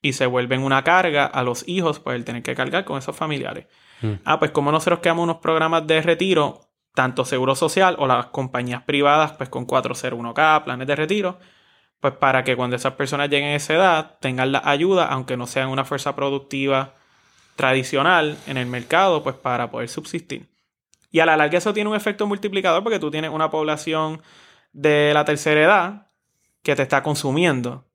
y 0.00 0.12
se 0.14 0.26
vuelven 0.26 0.62
una 0.62 0.84
carga 0.84 1.26
a 1.26 1.42
los 1.42 1.66
hijos 1.68 2.00
pues 2.00 2.16
el 2.16 2.24
tener 2.24 2.42
que 2.42 2.54
cargar 2.54 2.84
con 2.84 2.98
esos 2.98 3.14
familiares. 3.16 3.66
Mm. 4.00 4.12
Ah, 4.24 4.38
pues 4.38 4.50
como 4.50 4.72
nosotros 4.72 5.00
creamos 5.00 5.24
unos 5.24 5.38
programas 5.38 5.86
de 5.86 6.00
retiro, 6.02 6.60
tanto 6.94 7.24
Seguro 7.24 7.54
Social 7.54 7.96
o 7.98 8.06
las 8.06 8.26
compañías 8.26 8.82
privadas 8.82 9.32
pues 9.32 9.48
con 9.50 9.66
401k, 9.66 10.64
planes 10.64 10.86
de 10.86 10.96
retiro, 10.96 11.38
pues 12.04 12.16
para 12.16 12.44
que 12.44 12.54
cuando 12.54 12.76
esas 12.76 12.92
personas 12.92 13.30
lleguen 13.30 13.48
a 13.48 13.54
esa 13.54 13.72
edad 13.72 14.18
tengan 14.20 14.52
la 14.52 14.60
ayuda, 14.62 15.06
aunque 15.06 15.38
no 15.38 15.46
sean 15.46 15.70
una 15.70 15.86
fuerza 15.86 16.14
productiva 16.14 16.92
tradicional 17.56 18.36
en 18.46 18.58
el 18.58 18.66
mercado, 18.66 19.22
pues 19.22 19.36
para 19.36 19.70
poder 19.70 19.88
subsistir. 19.88 20.50
Y 21.10 21.20
a 21.20 21.24
la 21.24 21.34
larga 21.38 21.56
eso 21.56 21.72
tiene 21.72 21.88
un 21.88 21.96
efecto 21.96 22.26
multiplicador 22.26 22.82
porque 22.82 22.98
tú 22.98 23.10
tienes 23.10 23.30
una 23.30 23.48
población 23.48 24.20
de 24.74 25.12
la 25.14 25.24
tercera 25.24 25.62
edad 25.62 26.06
que 26.62 26.76
te 26.76 26.82
está 26.82 27.02
consumiendo, 27.02 27.86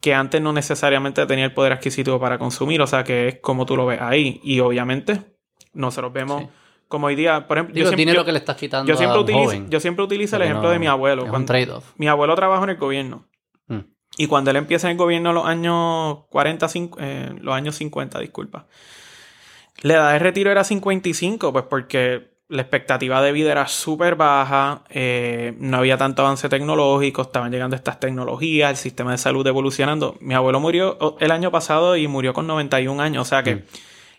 que 0.00 0.14
antes 0.14 0.40
no 0.40 0.52
necesariamente 0.52 1.26
tenía 1.26 1.46
el 1.46 1.52
poder 1.52 1.72
adquisitivo 1.72 2.20
para 2.20 2.38
consumir, 2.38 2.80
o 2.82 2.86
sea 2.86 3.02
que 3.02 3.26
es 3.26 3.38
como 3.40 3.66
tú 3.66 3.76
lo 3.76 3.86
ves 3.86 4.00
ahí. 4.00 4.40
Y 4.44 4.60
obviamente 4.60 5.22
nosotros 5.72 6.12
vemos 6.12 6.42
Sí. 6.42 6.48
como 6.86 7.08
hoy 7.08 7.16
día, 7.16 7.48
por 7.48 7.58
ejemplo, 7.58 7.74
digo, 7.74 7.90
yo 7.90 7.96
siempre, 7.96 8.14
yo- 8.14 8.24
que 8.24 8.30
le 8.32 8.38
estás 8.38 8.56
quitando 8.56 8.88
yo 8.88 8.96
siempre 8.96 9.16
a 9.16 9.18
un 9.18 9.24
utilizo, 9.24 9.44
joven. 9.44 9.70
yo 9.70 9.80
siempre 9.80 10.04
utilizo 10.04 10.36
el 10.36 10.42
ejemplo 10.42 10.70
de 10.70 10.78
mi 10.78 10.86
abuelo. 10.86 11.24
Es 11.24 11.30
Cuando- 11.30 11.82
mi 11.96 12.06
abuelo 12.06 12.36
trabajó 12.36 12.62
en 12.62 12.70
el 12.70 12.76
gobierno. 12.76 13.26
Y 14.22 14.26
cuando 14.26 14.50
él 14.50 14.56
empieza 14.58 14.86
en 14.88 14.92
el 14.92 14.96
gobierno 14.98 15.30
en 15.30 15.34
los 15.34 15.46
años 15.46 16.18
40, 16.28 16.66
cin- 16.68 16.94
eh, 16.98 17.32
los 17.40 17.54
años 17.54 17.74
50, 17.76 18.18
disculpa. 18.18 18.66
La 19.82 19.94
edad 19.94 20.12
de 20.12 20.18
retiro 20.18 20.50
era 20.50 20.62
55, 20.62 21.52
pues 21.52 21.64
porque 21.70 22.28
la 22.48 22.60
expectativa 22.60 23.22
de 23.22 23.32
vida 23.32 23.50
era 23.52 23.66
súper 23.66 24.16
baja, 24.16 24.82
eh, 24.90 25.54
no 25.58 25.78
había 25.78 25.96
tanto 25.96 26.20
avance 26.22 26.48
tecnológico, 26.50 27.22
estaban 27.22 27.50
llegando 27.50 27.76
estas 27.76 27.98
tecnologías, 27.98 28.70
el 28.70 28.76
sistema 28.76 29.12
de 29.12 29.18
salud 29.18 29.46
evolucionando. 29.46 30.16
Mi 30.20 30.34
abuelo 30.34 30.60
murió 30.60 31.16
el 31.20 31.30
año 31.30 31.50
pasado 31.50 31.96
y 31.96 32.06
murió 32.06 32.34
con 32.34 32.46
91 32.46 33.00
años, 33.00 33.22
o 33.22 33.24
sea 33.24 33.42
que, 33.42 33.54
Mm. 33.54 33.62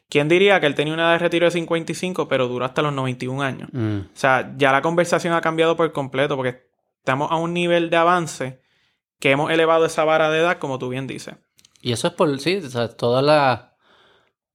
¿quién 0.09 0.27
diría 0.29 0.59
que 0.59 0.65
él 0.65 0.73
tenía 0.73 0.93
una 0.95 1.03
edad 1.03 1.11
de 1.11 1.19
retiro 1.19 1.45
de 1.45 1.51
55, 1.51 2.27
pero 2.27 2.47
duró 2.47 2.65
hasta 2.65 2.81
los 2.81 2.93
91 2.93 3.43
años? 3.43 3.69
Mm. 3.71 3.97
O 3.99 4.15
sea, 4.17 4.51
ya 4.57 4.71
la 4.71 4.81
conversación 4.81 5.33
ha 5.35 5.41
cambiado 5.41 5.75
por 5.75 5.91
completo 5.91 6.35
porque 6.37 6.63
estamos 6.97 7.29
a 7.31 7.35
un 7.35 7.53
nivel 7.53 7.91
de 7.91 7.97
avance 7.97 8.61
que 9.21 9.31
hemos 9.31 9.49
elevado 9.51 9.85
esa 9.85 10.03
vara 10.03 10.29
de 10.29 10.39
edad, 10.39 10.57
como 10.59 10.77
tú 10.79 10.89
bien 10.89 11.07
dices. 11.07 11.35
Y 11.79 11.93
eso 11.93 12.07
es 12.09 12.13
por, 12.13 12.37
sí, 12.39 12.57
o 12.57 12.69
sea, 12.69 12.89
toda 12.89 13.21
la, 13.21 13.75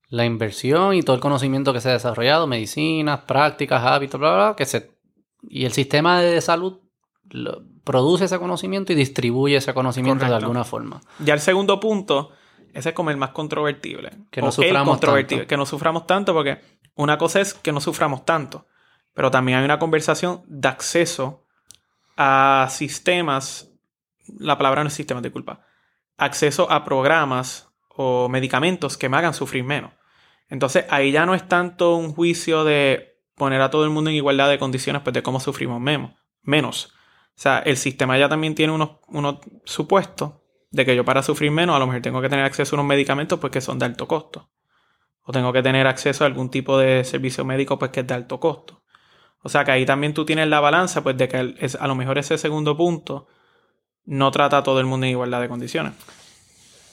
la 0.08 0.24
inversión 0.26 0.94
y 0.94 1.02
todo 1.02 1.16
el 1.16 1.22
conocimiento 1.22 1.72
que 1.72 1.80
se 1.80 1.88
ha 1.88 1.92
desarrollado, 1.94 2.46
medicinas, 2.46 3.20
prácticas, 3.20 3.82
hábitos, 3.82 4.20
bla, 4.20 4.34
bla, 4.34 4.44
bla, 4.48 4.56
que 4.56 4.66
se... 4.66 4.90
Y 5.48 5.64
el 5.64 5.72
sistema 5.72 6.20
de 6.20 6.40
salud 6.40 6.80
lo- 7.30 7.62
produce 7.84 8.24
ese 8.26 8.38
conocimiento 8.38 8.92
y 8.92 8.96
distribuye 8.96 9.56
ese 9.56 9.72
conocimiento 9.72 10.24
de 10.26 10.34
alguna 10.34 10.64
forma. 10.64 11.00
Ya 11.20 11.34
el 11.34 11.40
segundo 11.40 11.78
punto, 11.80 12.30
ese 12.74 12.88
es 12.90 12.94
como 12.94 13.10
el 13.10 13.16
más 13.16 13.30
controvertible. 13.30 14.10
Que 14.30 14.40
no 14.42 14.48
O 14.48 14.52
suframos 14.52 14.98
tanto. 15.00 15.46
Que 15.46 15.56
no 15.56 15.66
suframos 15.66 16.06
tanto 16.06 16.34
porque 16.34 16.60
una 16.96 17.16
cosa 17.18 17.40
es 17.40 17.54
que 17.54 17.70
no 17.72 17.80
suframos 17.80 18.24
tanto, 18.24 18.66
pero 19.14 19.30
también 19.30 19.58
hay 19.58 19.64
una 19.64 19.78
conversación 19.78 20.42
de 20.46 20.66
acceso 20.68 21.44
a 22.16 22.66
sistemas, 22.70 23.70
la 24.38 24.56
palabra 24.56 24.82
no 24.82 24.88
es 24.88 24.94
sistema, 24.94 25.20
disculpa, 25.20 25.66
acceso 26.16 26.70
a 26.70 26.84
programas 26.84 27.68
o 27.88 28.28
medicamentos 28.28 28.96
que 28.96 29.08
me 29.08 29.16
hagan 29.16 29.34
sufrir 29.34 29.64
menos. 29.64 29.92
Entonces 30.48 30.84
ahí 30.90 31.12
ya 31.12 31.26
no 31.26 31.34
es 31.34 31.48
tanto 31.48 31.96
un 31.96 32.12
juicio 32.12 32.64
de 32.64 33.20
poner 33.34 33.60
a 33.60 33.70
todo 33.70 33.84
el 33.84 33.90
mundo 33.90 34.10
en 34.10 34.16
igualdad 34.16 34.48
de 34.48 34.58
condiciones 34.58 35.02
pues 35.02 35.14
de 35.14 35.22
cómo 35.22 35.40
sufrimos 35.40 35.80
menos. 35.80 36.12
menos. 36.42 36.92
O 37.36 37.38
sea, 37.40 37.58
el 37.58 37.76
sistema 37.76 38.16
ya 38.16 38.28
también 38.28 38.54
tiene 38.54 38.72
unos, 38.72 38.92
unos 39.08 39.40
supuestos 39.64 40.34
de 40.70 40.84
que 40.84 40.96
yo 40.96 41.04
para 41.04 41.22
sufrir 41.22 41.50
menos 41.50 41.76
a 41.76 41.78
lo 41.78 41.86
mejor 41.86 42.02
tengo 42.02 42.22
que 42.22 42.28
tener 42.28 42.44
acceso 42.44 42.74
a 42.74 42.80
unos 42.80 42.88
medicamentos 42.88 43.38
pues 43.38 43.50
que 43.50 43.60
son 43.60 43.78
de 43.78 43.86
alto 43.86 44.08
costo. 44.08 44.50
O 45.22 45.32
tengo 45.32 45.52
que 45.52 45.62
tener 45.62 45.86
acceso 45.86 46.24
a 46.24 46.26
algún 46.28 46.50
tipo 46.50 46.78
de 46.78 47.04
servicio 47.04 47.44
médico 47.44 47.78
pues 47.78 47.90
que 47.90 48.00
es 48.00 48.06
de 48.06 48.14
alto 48.14 48.40
costo. 48.40 48.82
O 49.42 49.48
sea 49.48 49.64
que 49.64 49.72
ahí 49.72 49.84
también 49.84 50.14
tú 50.14 50.24
tienes 50.24 50.48
la 50.48 50.60
balanza, 50.60 51.02
pues 51.02 51.16
de 51.16 51.28
que 51.28 51.54
a 51.78 51.86
lo 51.86 51.94
mejor 51.94 52.18
ese 52.18 52.38
segundo 52.38 52.76
punto 52.76 53.26
no 54.06 54.30
trata 54.30 54.58
a 54.58 54.62
todo 54.62 54.80
el 54.80 54.86
mundo 54.86 55.06
en 55.06 55.12
igualdad 55.12 55.40
de 55.40 55.48
condiciones. 55.48 55.92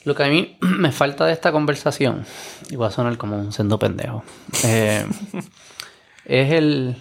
Lo 0.04 0.16
que 0.16 0.24
a 0.24 0.28
mí 0.28 0.58
me 0.62 0.92
falta 0.92 1.26
de 1.26 1.34
esta 1.34 1.52
conversación, 1.52 2.26
y 2.70 2.76
voy 2.76 2.88
a 2.88 2.92
sonar 2.92 3.18
como 3.18 3.38
un 3.38 3.52
sendo 3.52 3.80
pendejo, 3.80 4.24
eh, 4.66 5.06
es, 6.26 6.52
el, 6.52 6.98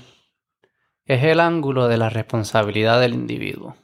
es 1.07 1.25
el 1.25 1.41
ángulo 1.41 1.89
de 1.89 1.97
la 1.97 2.11
responsabilidad 2.11 3.01
del 3.01 3.15
individuo. 3.15 3.77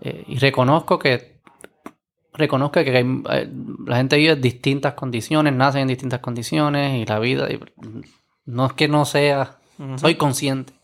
Eh, 0.00 0.24
y 0.26 0.38
reconozco 0.38 0.98
que 0.98 1.36
reconozco 2.36 2.84
que 2.84 2.98
eh, 2.98 3.50
la 3.86 3.96
gente 3.96 4.16
vive 4.16 4.32
en 4.32 4.40
distintas 4.40 4.94
condiciones, 4.94 5.54
nace 5.54 5.80
en 5.80 5.88
distintas 5.88 6.20
condiciones 6.20 7.00
y 7.00 7.06
la 7.06 7.18
vida, 7.18 7.48
no 8.44 8.66
es 8.66 8.72
que 8.74 8.88
no 8.88 9.04
sea, 9.04 9.56
soy 9.96 10.16
consciente, 10.16 10.74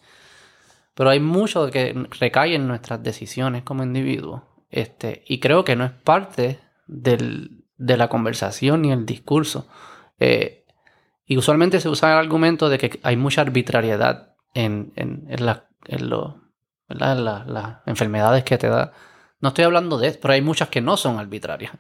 pero 0.94 1.10
hay 1.10 1.20
mucho 1.20 1.70
que 1.70 1.94
recae 2.20 2.54
en 2.54 2.68
nuestras 2.68 3.02
decisiones 3.02 3.62
como 3.62 3.82
individuos. 3.82 4.42
Este, 4.70 5.22
y 5.26 5.38
creo 5.40 5.64
que 5.64 5.76
no 5.76 5.84
es 5.84 5.92
parte 5.92 6.58
del, 6.86 7.64
de 7.76 7.96
la 7.96 8.08
conversación 8.08 8.82
ni 8.82 8.92
el 8.92 9.06
discurso. 9.06 9.66
Eh, 10.18 10.64
y 11.26 11.36
usualmente 11.36 11.80
se 11.80 11.88
usa 11.88 12.12
el 12.12 12.18
argumento 12.18 12.68
de 12.68 12.78
que 12.78 13.00
hay 13.02 13.16
mucha 13.16 13.40
arbitrariedad 13.40 14.34
en, 14.54 14.92
en, 14.96 15.26
en, 15.28 15.46
la, 15.46 15.68
en, 15.86 16.10
las 16.88 17.76
enfermedades 17.86 18.44
que 18.44 18.58
te 18.58 18.68
da. 18.68 18.92
No 19.40 19.48
estoy 19.48 19.64
hablando 19.64 19.98
de 19.98 20.08
eso, 20.08 20.18
pero 20.20 20.34
hay 20.34 20.42
muchas 20.42 20.68
que 20.68 20.80
no 20.80 20.96
son 20.96 21.18
arbitrarias. 21.18 21.72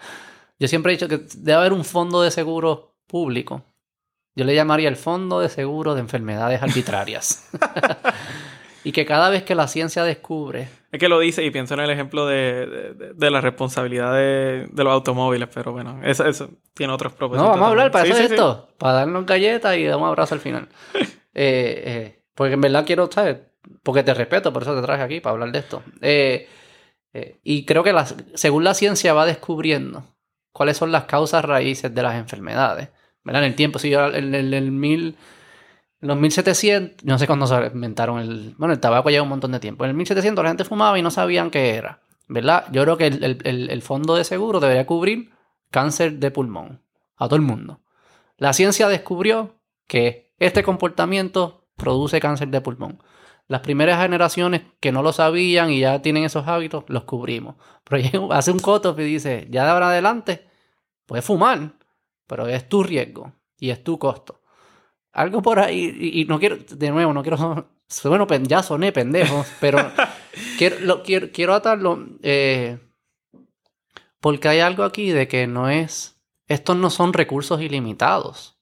Yo 0.58 0.68
siempre 0.68 0.92
he 0.92 0.96
dicho 0.96 1.08
que 1.08 1.26
debe 1.36 1.54
haber 1.54 1.72
un 1.72 1.84
fondo 1.84 2.22
de 2.22 2.30
seguro 2.30 2.96
público. 3.06 3.64
Yo 4.34 4.44
le 4.44 4.54
llamaría 4.54 4.88
el 4.88 4.96
fondo 4.96 5.40
de 5.40 5.48
seguro 5.48 5.94
de 5.94 6.00
enfermedades 6.00 6.62
arbitrarias. 6.62 7.50
y 8.84 8.92
que 8.92 9.04
cada 9.04 9.30
vez 9.30 9.42
que 9.42 9.54
la 9.54 9.68
ciencia 9.68 10.04
descubre 10.04 10.68
es 10.92 11.00
que 11.00 11.08
lo 11.08 11.18
dice 11.18 11.42
y 11.42 11.50
pienso 11.50 11.72
en 11.72 11.80
el 11.80 11.88
ejemplo 11.88 12.26
de, 12.26 13.14
de, 13.14 13.30
la 13.30 13.40
responsabilidad 13.40 14.12
de, 14.12 14.68
los 14.74 14.92
automóviles, 14.92 15.48
pero 15.52 15.72
bueno, 15.72 15.98
eso, 16.04 16.26
eso 16.26 16.50
tiene 16.74 16.92
otros 16.92 17.14
propósitos. 17.14 17.46
No, 17.46 17.52
vamos 17.54 17.66
a 17.66 17.70
hablar 17.70 17.90
para 17.90 18.06
eso 18.06 18.18
esto, 18.18 18.68
para 18.76 18.92
darnos 18.92 19.24
galletas 19.24 19.74
y 19.78 19.84
damos 19.84 20.02
un 20.02 20.08
abrazo 20.08 20.34
al 20.34 20.40
final. 20.40 20.68
Eh, 21.34 21.82
eh, 21.86 22.24
porque 22.34 22.52
en 22.52 22.60
verdad 22.60 22.84
quiero, 22.84 23.10
¿sabes? 23.10 23.38
Porque 23.82 24.02
te 24.02 24.12
respeto, 24.12 24.52
por 24.52 24.64
eso 24.64 24.76
te 24.76 24.82
traje 24.82 25.02
aquí, 25.02 25.20
para 25.20 25.32
hablar 25.32 25.50
de 25.50 25.60
esto. 25.60 25.82
Eh, 26.02 26.46
y 27.42 27.64
creo 27.64 27.82
que 27.82 27.94
según 28.34 28.64
la 28.64 28.74
ciencia 28.74 29.14
va 29.14 29.24
descubriendo 29.24 30.04
cuáles 30.52 30.76
son 30.76 30.92
las 30.92 31.04
causas 31.04 31.42
raíces 31.42 31.94
de 31.94 32.02
las 32.02 32.16
enfermedades. 32.16 32.90
¿verdad? 33.24 33.44
En 33.44 33.48
el 33.48 33.56
tiempo, 33.56 33.78
si 33.78 33.88
yo 33.88 34.08
en 34.08 34.34
el 34.34 34.70
mil 34.72 35.16
en 36.02 36.08
los 36.08 36.18
1700, 36.18 37.04
no 37.04 37.16
sé 37.16 37.28
cuándo 37.28 37.46
se 37.46 37.54
inventaron 37.72 38.18
el... 38.18 38.54
Bueno, 38.58 38.74
el 38.74 38.80
tabaco 38.80 39.08
lleva 39.08 39.22
un 39.22 39.28
montón 39.28 39.52
de 39.52 39.60
tiempo. 39.60 39.84
En 39.84 39.90
el 39.90 39.96
1700 39.96 40.42
la 40.42 40.50
gente 40.50 40.64
fumaba 40.64 40.98
y 40.98 41.02
no 41.02 41.12
sabían 41.12 41.48
qué 41.48 41.76
era, 41.76 42.00
¿verdad? 42.26 42.66
Yo 42.72 42.82
creo 42.82 42.96
que 42.96 43.06
el, 43.06 43.82
fondo 43.82 44.16
de 44.16 44.24
seguro 44.24 44.58
debería 44.58 44.84
cubrir 44.84 45.30
cáncer 45.70 46.18
de 46.18 46.32
pulmón 46.32 46.82
a 47.16 47.26
todo 47.26 47.36
el 47.36 47.42
mundo. 47.42 47.80
La 48.36 48.52
ciencia 48.52 48.88
descubrió 48.88 49.54
que 49.86 50.34
este 50.40 50.64
comportamiento 50.64 51.68
produce 51.76 52.18
cáncer 52.18 52.48
de 52.48 52.60
pulmón. 52.60 53.00
Las 53.46 53.60
primeras 53.60 54.02
generaciones 54.02 54.62
que 54.80 54.90
no 54.90 55.04
lo 55.04 55.12
sabían 55.12 55.70
y 55.70 55.80
ya 55.80 56.02
tienen 56.02 56.24
esos 56.24 56.48
hábitos, 56.48 56.82
los 56.88 57.04
cubrimos. 57.04 57.54
Pero 57.84 58.32
hace 58.32 58.50
un 58.50 58.58
coto 58.58 58.96
y 58.98 59.04
dice, 59.04 59.46
ya 59.50 59.64
de 59.64 59.70
ahora 59.70 59.90
adelante, 59.90 60.48
puedes 61.06 61.24
fumar, 61.24 61.74
pero 62.26 62.48
es 62.48 62.68
tu 62.68 62.82
riesgo 62.82 63.34
y 63.56 63.70
es 63.70 63.84
tu 63.84 64.00
costo. 64.00 64.41
Algo 65.12 65.42
por 65.42 65.58
ahí, 65.58 66.12
y, 66.14 66.24
no 66.24 66.38
quiero, 66.38 66.56
de 66.56 66.90
nuevo, 66.90 67.12
no 67.12 67.22
quiero, 67.22 67.68
bueno, 68.04 68.26
ya 68.42 68.62
soné 68.62 68.92
pendejo, 68.92 69.44
pero 69.60 69.78
quiero, 70.58 71.02
quiero, 71.02 71.30
quiero, 71.32 71.54
atarlo 71.54 72.06
eh, 72.22 72.78
porque 74.20 74.48
hay 74.48 74.60
algo 74.60 74.84
aquí 74.84 75.10
de 75.10 75.28
que 75.28 75.46
no 75.46 75.68
es, 75.68 76.20
estos 76.48 76.76
no 76.76 76.90
son 76.90 77.12
recursos 77.12 77.60
ilimitados. 77.60 78.58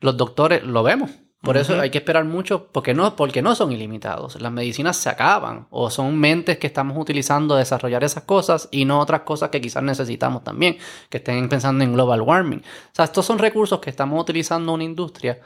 Los 0.00 0.16
doctores 0.16 0.62
lo 0.64 0.82
vemos, 0.82 1.10
por 1.44 1.58
eso 1.58 1.78
hay 1.78 1.90
que 1.90 1.98
esperar 1.98 2.24
mucho, 2.24 2.68
porque 2.72 2.94
no, 2.94 3.16
porque 3.16 3.42
no 3.42 3.54
son 3.54 3.70
ilimitados. 3.70 4.40
Las 4.40 4.50
medicinas 4.50 4.96
se 4.96 5.10
acaban, 5.10 5.66
o 5.68 5.90
son 5.90 6.18
mentes 6.18 6.56
que 6.56 6.66
estamos 6.66 6.96
utilizando 6.96 7.54
a 7.54 7.58
desarrollar 7.58 8.02
esas 8.02 8.24
cosas 8.24 8.68
y 8.70 8.86
no 8.86 8.98
otras 8.98 9.20
cosas 9.20 9.50
que 9.50 9.60
quizás 9.60 9.82
necesitamos 9.82 10.42
también, 10.42 10.78
que 11.10 11.18
estén 11.18 11.50
pensando 11.50 11.84
en 11.84 11.92
global 11.92 12.22
warming. 12.22 12.60
O 12.60 12.94
sea, 12.94 13.04
estos 13.04 13.26
son 13.26 13.38
recursos 13.38 13.78
que 13.80 13.90
estamos 13.90 14.18
utilizando 14.18 14.72
una 14.72 14.84
industria 14.84 15.38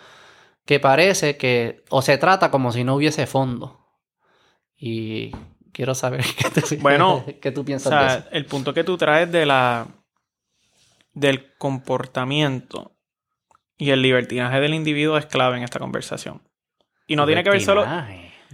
que 0.69 0.81
parece 0.81 1.39
que 1.39 1.83
o 1.89 2.03
se 2.03 2.19
trata 2.19 2.51
como 2.51 2.73
si 2.73 2.85
no 2.85 2.97
hubiese 2.97 3.27
fondo. 3.27 3.81
Y 4.77 5.33
quiero 5.73 5.95
saber 5.95 6.23
qué 6.37 6.61
tú, 6.61 6.77
bueno, 6.81 7.25
qué 7.41 7.53
tú 7.53 7.64
piensas 7.64 7.91
de 7.91 8.19
eso. 8.19 8.29
El 8.33 8.45
punto 8.45 8.75
que 8.75 8.85
tú 8.85 8.99
traes 8.99 9.33
de 9.33 9.47
la 9.47 9.87
del 11.14 11.57
comportamiento 11.57 12.93
y 13.79 13.93
el 13.93 14.03
libertinaje 14.03 14.61
del 14.61 14.75
individuo 14.75 15.16
es 15.16 15.25
clave 15.25 15.57
en 15.57 15.62
esta 15.62 15.79
conversación. 15.79 16.43
Y 17.07 17.16
no 17.16 17.25
tiene 17.25 17.43
que 17.43 17.49
ver 17.49 17.62
solo. 17.62 17.87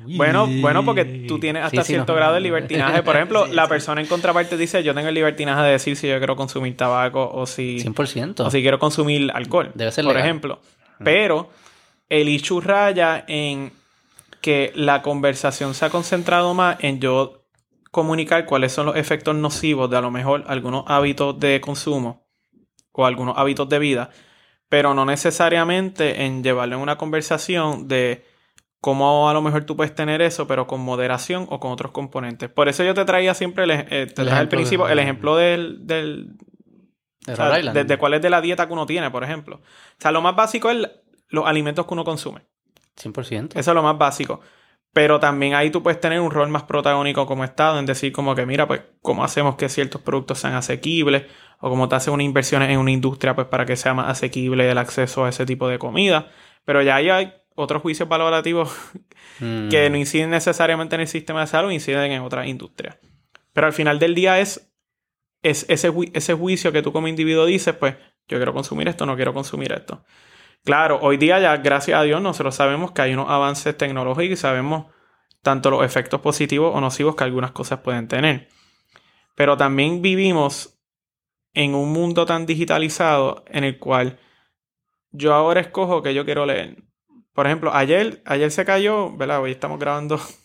Bueno, 0.07 0.47
bueno, 0.47 0.85
porque 0.85 1.05
tú 1.27 1.41
tienes 1.41 1.65
hasta 1.65 1.83
cierto 1.83 2.15
grado 2.15 2.35
de 2.35 2.41
libertinaje. 2.43 3.03
Por 3.03 3.17
ejemplo, 3.17 3.47
la 3.51 3.67
persona 3.67 4.01
en 4.01 4.07
contraparte 4.07 4.57
dice, 4.57 4.85
yo 4.85 4.95
tengo 4.95 5.09
el 5.09 5.15
libertinaje 5.15 5.62
de 5.62 5.73
decir 5.73 5.97
si 5.97 6.07
yo 6.07 6.19
quiero 6.19 6.37
consumir 6.37 6.77
tabaco 6.77 7.29
o 7.29 7.45
si... 7.45 7.79
100%. 7.79 8.47
O 8.47 8.51
si 8.53 8.62
quiero 8.62 8.79
consumir 8.79 9.33
alcohol. 9.35 9.73
Debe 9.75 9.91
ser 9.91 10.05
Por 10.05 10.17
ejemplo. 10.17 10.61
Pero 11.03 11.51
el 12.21 12.29
issue 12.29 12.61
raya 12.61 13.25
en 13.27 13.73
que 14.41 14.73
la 14.77 15.03
conversación 15.03 15.75
se 15.75 15.85
ha 15.85 15.91
concentrado 15.91 16.55
más 16.55 16.77
en 16.81 17.01
yo 17.01 17.45
comunicar 17.91 18.47
cuáles 18.47 18.73
son 18.73 18.87
los 18.87 18.97
efectos 18.97 19.35
nocivos 19.35 19.91
de 19.91 19.97
a 19.97 20.01
lo 20.01 20.11
mejor 20.11 20.45
algunos 20.47 20.85
hábitos 20.87 21.39
de 21.41 21.61
consumo 21.61 22.25
o 22.93 23.05
algunos 23.05 23.37
hábitos 23.37 23.69
de 23.69 23.79
vida, 23.81 24.11
pero 24.69 24.95
no 24.95 25.05
necesariamente 25.05 26.25
en 26.25 26.45
llevarle 26.45 26.77
una 26.77 26.97
conversación 26.97 27.89
de 27.89 28.25
cómo 28.81 29.29
a 29.29 29.33
lo 29.33 29.43
mejor 29.43 29.65
tú 29.65 29.77
puedes 29.77 29.95
tener 29.95 30.23
eso, 30.23 30.47
pero 30.47 30.69
con 30.69 30.81
moderación 30.81 31.47
o 31.51 31.59
con 31.59 31.73
otros 31.73 31.91
componentes. 31.91 32.49
Por 32.49 32.69
eso 32.69 32.85
yo 32.85 32.95
te 32.95 33.05
traía 33.05 33.35
siempre 33.35 33.65
el, 33.65 33.71
eh, 33.71 34.07
el 34.17 34.49
principio, 34.49 34.87
el 34.89 35.01
ejemplo 35.01 35.35
del, 35.37 35.85
del 35.85 36.37
de, 37.27 37.97
cuál 37.99 38.15
es 38.15 38.23
de 38.23 38.31
la 38.31 38.41
dieta 38.41 38.67
que 38.67 38.73
uno 38.73 38.87
tiene, 38.87 39.11
por 39.11 39.25
ejemplo. 39.25 39.57
O 39.57 39.97
sea, 39.99 40.12
lo 40.12 40.21
más 40.21 40.37
básico 40.37 40.71
es 40.71 40.89
los 41.35 41.47
alimentos 41.47 41.87
que 41.87 41.95
uno 41.95 42.05
consume. 42.05 42.43
100%. 43.01 43.57
Eso 43.57 43.70
es 43.70 43.74
lo 43.74 43.82
más 43.82 43.99
básico. 43.99 44.41
Pero 44.93 45.18
también 45.18 45.55
ahí 45.55 45.70
tú 45.70 45.82
puedes 45.82 46.01
tener 46.01 46.20
un 46.20 46.30
rol 46.30 46.49
más 46.49 46.62
protagónico 46.62 47.26
como 47.26 47.43
Estado 47.43 47.80
en 47.80 47.87
decir 47.87 48.12
como 48.12 48.37
que 48.37 48.47
mira, 48.47 48.68
pues, 48.68 48.82
cómo 49.03 49.24
hacemos 49.24 49.57
que 49.57 49.68
ciertos 49.68 50.01
productos 50.01 50.39
sean 50.39 50.55
asequibles 50.55 51.24
o 51.59 51.68
cómo 51.68 51.89
te 51.89 51.97
haces 51.97 52.09
una 52.09 52.22
inversión 52.22 52.62
en 52.62 52.78
una 52.78 52.93
industria 52.93 53.35
pues 53.35 53.49
para 53.49 53.66
que 53.66 53.74
sea 53.74 53.93
más 53.93 54.09
asequible 54.09 54.70
el 54.70 54.78
acceso 54.78 55.24
a 55.24 55.30
ese 55.30 55.47
tipo 55.47 55.66
de 55.66 55.78
comida. 55.80 56.30
Pero 56.64 56.80
ya 56.80 56.95
ahí 56.95 57.11
hay 57.11 57.35
otros 57.57 57.82
juicios 57.82 58.09
valorativos 58.09 58.72
que 59.39 59.89
mm. 59.89 59.93
no 59.93 59.99
inciden 59.99 60.30
necesariamente 60.30 60.95
en 60.95 61.01
el 61.01 61.09
sistema 61.09 61.41
de 61.41 61.49
salud, 61.49 61.72
inciden 61.72 62.12
en 62.12 62.22
otras 62.22 62.47
industrias. 62.47 62.97
Pero 63.53 63.66
al 63.66 63.72
final 63.72 63.99
del 63.99 64.14
día 64.14 64.39
es, 64.39 64.72
es 65.43 65.66
ese, 65.68 65.93
ese 66.12 66.35
juicio 66.35 66.70
que 66.70 66.82
tú 66.82 66.93
como 66.93 67.09
individuo 67.09 67.47
dices, 67.47 67.74
pues 67.74 67.97
yo 68.28 68.39
quiero 68.39 68.53
consumir 68.53 68.87
esto, 68.87 69.07
no 69.07 69.16
quiero 69.16 69.35
consumir 69.35 69.72
esto. 69.72 70.05
Claro, 70.65 70.99
hoy 71.03 71.19
día 71.19 71.39
ya, 71.41 71.57
gracias 71.59 71.99
a 71.99 72.03
Dios, 72.03 72.23
nosotros 72.23 72.55
sabemos 72.55 72.93
que 72.93 73.03
hay 73.03 73.12
unos 73.12 73.29
avances 73.29 73.77
tecnológicos 73.77 74.39
y 74.39 74.41
sabemos 74.41 74.87
tanto 75.43 75.71
los 75.71 75.85
efectos 75.85 76.21
positivos 76.21 76.75
o 76.75 76.81
nocivos 76.81 77.17
que 77.17 77.25
algunas 77.25 77.53
cosas 77.53 77.81
pueden 77.81 78.09
tener. 78.09 78.49
Pero 79.35 79.57
también 79.57 80.01
vivimos 80.01 80.79
en 81.53 81.75
un 81.75 81.93
mundo 81.93 82.25
tan 82.25 82.47
digitalizado 82.47 83.45
en 83.49 83.65
el 83.65 83.79
cual 83.79 84.19
yo 85.11 85.35
ahora 85.35 85.61
escojo 85.61 86.03
que 86.03 86.15
yo 86.15 86.25
quiero 86.25 86.47
leer. 86.47 86.83
Por 87.35 87.47
ejemplo, 87.47 87.75
ayer, 87.75 88.23
ayer 88.25 88.51
se 88.51 88.65
cayó, 88.65 89.15
¿verdad? 89.17 89.43
Hoy 89.43 89.51
estamos 89.51 89.79
grabando 89.79 90.19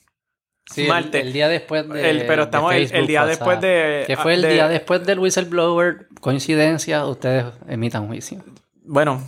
Sí, 0.71 0.87
El, 0.87 1.33
día 1.33 1.47
después 1.47 1.89
de. 1.89 2.25
pero 2.27 2.43
estamos 2.43 2.71
el, 2.75 3.07
día 3.07 3.25
después 3.25 3.59
de. 3.59 4.03
Que 4.05 4.15
fue 4.15 4.35
el 4.35 4.43
día 4.43 4.67
después 4.67 5.03
del 5.03 5.17
whistleblower. 5.17 6.07
Coincidencia, 6.21 7.07
ustedes 7.07 7.45
emitan 7.67 8.05
juicio. 8.05 8.43
Bueno, 8.83 9.19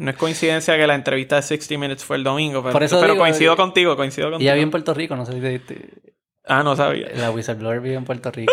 no 0.00 0.10
es 0.10 0.16
coincidencia 0.16 0.78
que 0.78 0.86
la 0.86 0.94
entrevista 0.94 1.36
de 1.36 1.42
60 1.42 1.78
Minutes 1.78 2.06
fue 2.06 2.16
el 2.16 2.24
domingo, 2.24 2.62
pero, 2.62 2.78
pero 2.78 3.18
coincido 3.18 3.54
contigo, 3.54 3.96
coincido 3.96 4.30
contigo. 4.30 4.46
Y 4.46 4.48
había 4.48 4.62
en 4.62 4.70
Puerto 4.70 4.94
Rico, 4.94 5.14
no 5.14 5.26
sé 5.26 5.34
si 5.34 5.58
te... 5.58 6.14
Ah, 6.46 6.62
no 6.62 6.74
sabía. 6.74 7.08
La 7.16 7.30
whistleblower 7.30 7.80
vive 7.80 7.96
en 7.96 8.06
Puerto 8.06 8.30
Rico. 8.30 8.50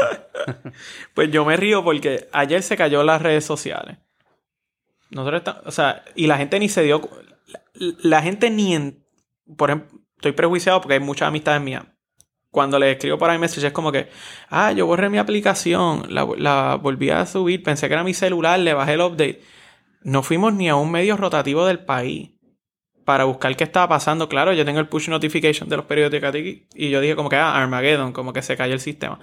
pues 1.14 1.32
yo 1.32 1.46
me 1.46 1.56
río 1.56 1.86
porque 1.86 2.28
ayer 2.34 2.62
se 2.64 2.76
cayó 2.76 3.02
las 3.02 3.22
redes 3.22 3.46
sociales. 3.46 3.98
Nosotros 5.10 5.40
estamos, 5.40 5.62
o 5.66 5.72
sea, 5.72 6.04
y 6.16 6.28
la 6.28 6.38
gente 6.38 6.60
ni 6.60 6.68
se 6.68 6.84
dio... 6.84 7.10
La, 8.02 8.22
gente 8.22 8.50
ni 8.50 8.76
en... 8.76 9.06
Por 9.56 9.70
ejemplo, 9.70 10.02
estoy 10.18 10.34
prejuiciado 10.34 10.82
porque 10.82 10.96
hay 10.96 11.00
muchas 11.00 11.30
amistades 11.30 11.62
mías. 11.62 11.86
Cuando 12.52 12.78
le 12.78 12.92
escribo 12.92 13.18
para 13.18 13.36
iMessage 13.36 13.68
es 13.68 13.72
como 13.72 13.94
que, 13.94 14.10
ah, 14.50 14.74
yo 14.74 14.86
borré 14.86 15.10
mi 15.10 15.18
aplicación, 15.18 16.08
la, 16.10 16.28
la 16.38 16.76
volví 16.76 17.10
a 17.10 17.26
subir, 17.26 17.64
pensé 17.64 17.88
que 17.88 17.94
era 17.94 18.04
mi 18.04 18.14
celular, 18.14 18.60
le 18.60 18.74
bajé 18.74 18.96
el 18.96 19.02
update 19.02 19.57
no 20.02 20.24
fuimos 20.24 20.54
ni 20.54 20.70
a 20.70 20.76
un 20.76 20.92
medio 20.92 21.18
rotativo 21.18 21.66
del 21.66 21.80
país 21.80 22.32
para 23.06 23.24
buscar 23.24 23.56
qué 23.56 23.64
estaba 23.64 23.88
pasando. 23.88 24.28
Claro, 24.30 24.54
yo 24.54 24.66
tengo 24.66 24.80
el 24.80 24.88
push 24.88 25.10
notification 25.10 25.70
de 25.70 25.78
los 25.78 25.86
periódicos 25.86 26.34
y 26.36 26.90
yo 26.90 27.02
dije 27.02 27.16
como 27.16 27.30
que, 27.30 27.38
ah, 27.38 27.56
Armageddon, 27.56 28.12
como 28.12 28.34
que 28.34 28.42
se 28.42 28.58
cayó 28.58 28.74
el 28.74 28.80
sistema. 28.80 29.20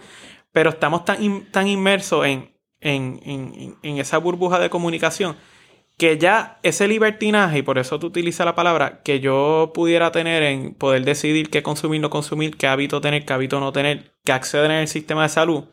Pero 0.53 0.71
estamos 0.71 1.05
tan, 1.05 1.51
tan 1.51 1.67
inmersos 1.67 2.27
en, 2.27 2.57
en, 2.81 3.21
en, 3.25 3.77
en 3.83 3.99
esa 3.99 4.19
burbuja 4.19 4.59
de 4.59 4.71
comunicación 4.71 5.37
que 5.97 6.19
ya 6.19 6.59
ese 6.63 6.89
libertinaje, 6.89 7.59
y 7.59 7.63
por 7.63 7.79
eso 7.79 7.99
tú 7.99 8.09
utilizas 8.09 8.45
la 8.45 8.55
palabra, 8.55 9.03
que 9.03 9.21
yo 9.21 9.71
pudiera 9.75 10.11
tener 10.11 10.43
en 10.43 10.75
poder 10.75 11.05
decidir 11.05 11.51
qué 11.51 11.63
consumir, 11.63 12.01
no 12.01 12.11
consumir, 12.11 12.57
qué 12.57 12.67
hábito 12.67 13.01
tener, 13.01 13.25
qué 13.25 13.33
hábito 13.33 13.61
no 13.61 13.73
tener, 13.73 14.13
qué 14.25 14.33
acceder 14.33 14.71
en 14.71 14.79
el 14.79 14.89
sistema 14.89 15.23
de 15.23 15.29
salud, 15.29 15.65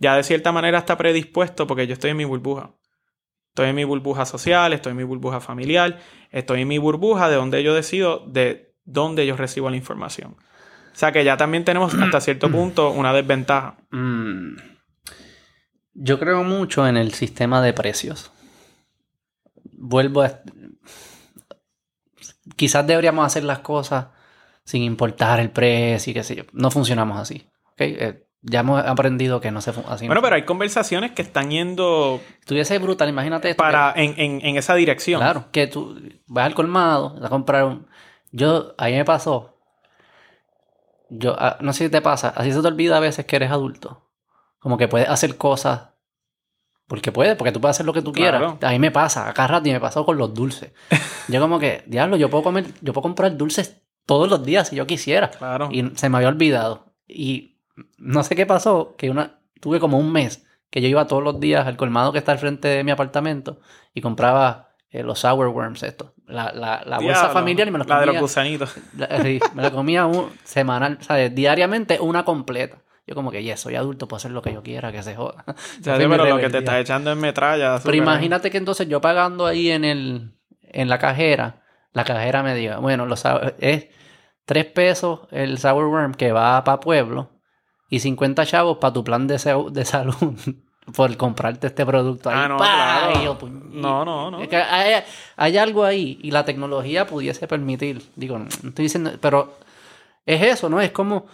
ya 0.00 0.16
de 0.16 0.22
cierta 0.22 0.50
manera 0.52 0.78
está 0.78 0.96
predispuesto 0.96 1.66
porque 1.66 1.86
yo 1.86 1.92
estoy 1.92 2.10
en 2.10 2.16
mi 2.16 2.24
burbuja. 2.24 2.74
Estoy 3.54 3.68
en 3.68 3.76
mi 3.76 3.84
burbuja 3.84 4.26
social, 4.26 4.72
estoy 4.72 4.90
en 4.90 4.96
mi 4.96 5.04
burbuja 5.04 5.40
familiar, 5.40 6.00
estoy 6.32 6.62
en 6.62 6.68
mi 6.68 6.78
burbuja 6.78 7.28
de 7.28 7.36
donde 7.36 7.62
yo 7.62 7.72
decido 7.72 8.24
de 8.26 8.74
dónde 8.84 9.26
yo 9.26 9.36
recibo 9.36 9.70
la 9.70 9.76
información. 9.76 10.32
O 10.32 10.96
sea 10.96 11.12
que 11.12 11.24
ya 11.24 11.36
también 11.36 11.64
tenemos 11.64 11.94
hasta 12.02 12.20
cierto 12.20 12.50
punto 12.50 12.90
una 12.90 13.12
desventaja. 13.12 13.76
Mm. 13.90 14.56
Yo 15.94 16.18
creo 16.18 16.42
mucho 16.42 16.86
en 16.88 16.96
el 16.96 17.14
sistema 17.14 17.62
de 17.62 17.72
precios 17.72 18.32
vuelvo 19.84 20.22
a... 20.22 20.40
Quizás 22.56 22.86
deberíamos 22.86 23.24
hacer 23.26 23.44
las 23.44 23.60
cosas 23.60 24.06
sin 24.64 24.82
importar 24.82 25.40
el 25.40 25.50
precio 25.50 26.10
y 26.10 26.14
qué 26.14 26.22
sé 26.22 26.36
yo. 26.36 26.44
No 26.52 26.70
funcionamos 26.70 27.18
así. 27.18 27.46
Eh, 27.78 28.26
ya 28.44 28.60
hemos 28.60 28.84
aprendido 28.84 29.40
que 29.40 29.50
no 29.50 29.60
se 29.60 29.72
así. 29.88 30.06
Bueno, 30.06 30.22
pero 30.22 30.36
hay 30.36 30.44
conversaciones 30.44 31.12
que 31.12 31.22
están 31.22 31.50
yendo... 31.50 32.20
Estuviese 32.40 32.78
brutal, 32.78 33.08
imagínate 33.08 33.50
esto. 33.50 33.62
Para, 33.62 33.94
en, 33.96 34.56
esa 34.56 34.74
dirección. 34.74 35.20
Claro, 35.20 35.46
que 35.50 35.66
tú 35.66 35.98
vas 36.26 36.46
al 36.46 36.54
colmado 36.54 37.16
a 37.22 37.28
comprar 37.28 37.64
un... 37.64 37.86
Yo, 38.32 38.74
ahí 38.76 38.94
me 38.94 39.04
pasó. 39.04 39.58
Yo, 41.08 41.36
ah, 41.38 41.56
no 41.60 41.72
sé 41.72 41.84
si 41.84 41.90
te 41.90 42.02
pasa, 42.02 42.34
así 42.36 42.52
se 42.52 42.60
te 42.60 42.68
olvida 42.68 42.98
a 42.98 43.00
veces 43.00 43.24
que 43.24 43.36
eres 43.36 43.50
adulto. 43.50 44.10
Como 44.58 44.76
que 44.76 44.88
puedes 44.88 45.08
hacer 45.08 45.36
cosas 45.36 45.94
porque 46.86 47.12
puede, 47.12 47.34
porque 47.36 47.52
tú 47.52 47.60
puedes 47.60 47.76
hacer 47.76 47.86
lo 47.86 47.94
que 47.94 48.02
tú 48.02 48.12
quieras. 48.12 48.56
A 48.60 48.70
mí 48.70 48.78
me 48.78 48.90
pasa, 48.90 49.28
acá 49.28 49.46
rato 49.46 49.68
y 49.68 49.72
me 49.72 49.80
pasó 49.80 50.04
con 50.04 50.18
los 50.18 50.34
dulces. 50.34 50.72
yo 51.28 51.40
como 51.40 51.58
que, 51.58 51.82
diablo, 51.86 52.16
yo 52.16 52.28
puedo 52.28 52.44
comer, 52.44 52.66
yo 52.82 52.92
puedo 52.92 53.02
comprar 53.02 53.36
dulces 53.36 53.82
todos 54.04 54.28
los 54.28 54.44
días 54.44 54.68
si 54.68 54.76
yo 54.76 54.86
quisiera. 54.86 55.30
Claro. 55.30 55.70
Y 55.72 55.92
se 55.96 56.08
me 56.10 56.18
había 56.18 56.28
olvidado. 56.28 56.92
Y 57.08 57.53
no 57.98 58.22
sé 58.22 58.36
qué 58.36 58.46
pasó, 58.46 58.94
que 58.96 59.10
una, 59.10 59.38
tuve 59.60 59.80
como 59.80 59.98
un 59.98 60.12
mes 60.12 60.46
que 60.70 60.80
yo 60.80 60.88
iba 60.88 61.06
todos 61.06 61.22
los 61.22 61.38
días 61.40 61.66
al 61.66 61.76
colmado 61.76 62.12
que 62.12 62.18
está 62.18 62.32
al 62.32 62.38
frente 62.38 62.68
de 62.68 62.84
mi 62.84 62.90
apartamento 62.90 63.60
y 63.94 64.00
compraba 64.00 64.70
eh, 64.90 65.02
los 65.02 65.20
sour 65.20 65.48
worms 65.48 65.82
estos. 65.82 66.10
La, 66.26 66.52
la, 66.52 66.98
bolsa 66.98 67.28
familiar 67.28 67.68
y 67.68 67.70
me 67.70 67.78
los 67.78 67.86
comía. 67.86 68.00
La 68.00 68.06
de 68.06 68.12
los 68.12 68.20
gusanitos. 68.20 68.76
me 69.54 69.62
la 69.62 69.70
comía 69.70 70.06
un, 70.06 70.30
semanal, 70.42 70.98
¿sabes? 71.00 71.34
Diariamente 71.34 72.00
una 72.00 72.24
completa. 72.24 72.78
Yo 73.06 73.14
como 73.14 73.30
que, 73.30 73.44
ya 73.44 73.56
soy 73.56 73.76
adulto, 73.76 74.08
puedo 74.08 74.16
hacer 74.16 74.30
lo 74.30 74.40
que 74.40 74.52
yo 74.52 74.62
quiera, 74.62 74.90
que 74.90 75.02
se 75.02 75.14
joda. 75.14 75.44
Ya, 75.80 75.96
pero 75.98 76.24
lo 76.24 76.38
que 76.38 76.48
te 76.48 76.58
está 76.58 76.80
echando 76.80 77.12
en 77.12 77.18
metralla. 77.18 77.78
Pero 77.82 77.96
imagínate 77.96 78.50
que 78.50 78.58
entonces 78.58 78.88
yo 78.88 79.00
pagando 79.00 79.46
ahí 79.46 79.70
en 79.70 79.84
el 79.84 80.32
en 80.62 80.88
la 80.88 80.98
cajera, 80.98 81.62
la 81.92 82.04
cajera 82.04 82.42
me 82.42 82.54
diga, 82.54 82.78
bueno, 82.78 83.06
lo 83.06 83.14
es 83.58 83.88
3 84.44 84.64
pesos 84.66 85.20
el 85.30 85.58
sour 85.58 85.86
worm 85.86 86.14
que 86.14 86.32
va 86.32 86.64
para 86.64 86.80
pueblo 86.80 87.33
y 87.88 88.00
50 88.00 88.46
chavos 88.46 88.78
para 88.78 88.92
tu 88.92 89.04
plan 89.04 89.26
de, 89.26 89.34
de 89.70 89.84
salud 89.84 90.14
por 90.96 91.16
comprarte 91.16 91.68
este 91.68 91.86
producto 91.86 92.30
ahí. 92.30 92.36
Ah, 92.38 92.48
no, 92.48 92.56
claro. 92.56 93.38
no, 93.72 94.04
no, 94.04 94.30
no. 94.30 94.38
hay, 94.38 95.02
hay, 95.36 95.56
algo 95.56 95.84
ahí 95.84 96.18
y 96.22 96.30
la 96.30 96.44
tecnología 96.44 97.06
pudiese 97.06 97.46
permitir. 97.46 98.02
Digo, 98.16 98.38
no 98.38 98.46
estoy 98.46 98.84
diciendo, 98.84 99.12
pero 99.20 99.56
es 100.26 100.42
eso, 100.42 100.68
¿no? 100.68 100.80
Es 100.80 100.92
como 100.92 101.26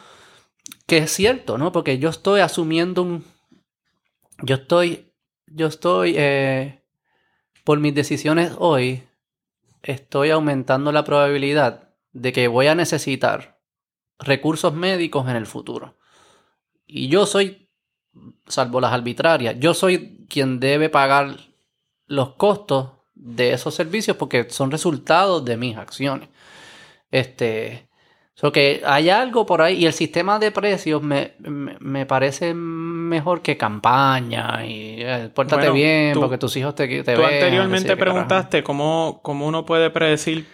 que 0.86 0.98
es 0.98 1.12
cierto, 1.12 1.58
¿no? 1.58 1.72
Porque 1.72 1.98
yo 1.98 2.08
estoy 2.10 2.40
asumiendo 2.40 3.02
un... 3.02 3.24
Yo 4.42 4.56
estoy... 4.56 5.12
Yo 5.46 5.66
estoy... 5.66 6.14
Eh, 6.16 6.80
por 7.64 7.78
mis 7.78 7.94
decisiones 7.94 8.52
hoy, 8.58 9.04
estoy 9.82 10.30
aumentando 10.30 10.92
la 10.92 11.04
probabilidad 11.04 11.90
de 12.12 12.32
que 12.32 12.48
voy 12.48 12.66
a 12.66 12.74
necesitar 12.74 13.60
recursos 14.18 14.74
médicos 14.74 15.28
en 15.28 15.36
el 15.36 15.46
futuro. 15.46 15.96
Y 16.92 17.08
yo 17.08 17.26
soy, 17.26 17.68
salvo 18.46 18.80
las 18.80 18.92
arbitrarias, 18.92 19.56
yo 19.58 19.74
soy 19.74 20.26
quien 20.28 20.60
debe 20.60 20.88
pagar 20.88 21.36
los 22.06 22.34
costos 22.34 22.90
de 23.14 23.52
esos 23.52 23.74
servicios 23.74 24.16
porque 24.16 24.48
son 24.50 24.70
resultados 24.70 25.44
de 25.44 25.56
mis 25.56 25.76
acciones. 25.76 26.28
Este, 27.10 27.90
que 28.50 28.80
hay 28.86 29.10
algo 29.10 29.44
por 29.44 29.60
ahí 29.60 29.82
y 29.82 29.86
el 29.86 29.92
sistema 29.92 30.38
de 30.38 30.50
precios 30.50 31.02
me, 31.02 32.06
parece 32.06 32.54
mejor 32.54 33.42
que 33.42 33.58
campaña 33.58 34.64
y 34.64 35.02
eh, 35.02 35.30
pórtate 35.34 35.70
bien 35.70 36.18
porque 36.18 36.38
tus 36.38 36.56
hijos 36.56 36.74
te, 36.74 37.02
te 37.02 37.14
Tú 37.14 37.22
anteriormente 37.22 37.94
preguntaste 37.96 38.62
cómo, 38.62 39.20
cómo, 39.22 39.46
uno 39.46 39.66
puede 39.66 39.90
predecir, 39.90 40.46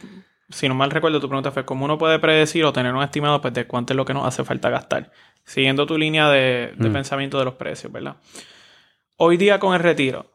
si 0.49 0.69
no 0.69 0.75
mal 0.75 0.91
recuerdo 0.91 1.21
tu 1.21 1.29
pregunta 1.29 1.51
fue 1.51 1.65
cómo 1.65 1.85
uno 1.85 1.99
puede 1.99 2.19
predecir 2.19 2.65
o 2.65 2.73
tener 2.73 2.95
un 2.95 3.03
estimado 3.03 3.41
pues, 3.41 3.55
de 3.55 3.67
cuánto 3.67 3.93
es 3.93 3.97
lo 3.97 4.05
que 4.05 4.15
nos 4.15 4.27
hace 4.27 4.45
falta 4.45 4.71
gastar, 4.71 5.11
siguiendo 5.45 5.87
tu 5.87 5.99
línea 5.99 6.29
de, 6.31 6.75
de 6.77 6.89
mm. 6.89 6.93
pensamiento 6.93 7.39
de 7.39 7.45
los 7.45 7.55
precios, 7.55 7.93
¿verdad? 7.93 8.17
Hoy 9.17 9.37
día 9.37 9.59
con 9.59 9.75
el 9.75 9.81
retiro, 9.81 10.33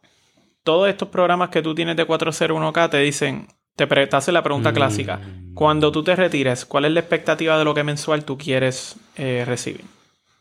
todos 0.63 0.89
estos 0.89 1.09
programas 1.09 1.49
que 1.49 1.61
tú 1.61 1.75
tienes 1.75 1.95
de 1.95 2.07
401k 2.07 2.89
te 2.89 2.97
dicen 2.97 3.47
te, 3.75 3.87
hace 4.15 4.31
la 4.31 4.43
pregunta 4.43 4.73
clásica. 4.73 5.17
Mm. 5.17 5.53
Cuando 5.53 5.91
tú 5.91 6.03
te 6.03 6.15
retires, 6.15 6.65
¿cuál 6.65 6.85
es 6.85 6.91
la 6.91 6.99
expectativa 6.99 7.57
de 7.57 7.65
lo 7.65 7.73
que 7.73 7.83
mensual 7.83 8.25
tú 8.25 8.37
quieres 8.37 8.97
eh, 9.15 9.43
recibir? 9.45 9.85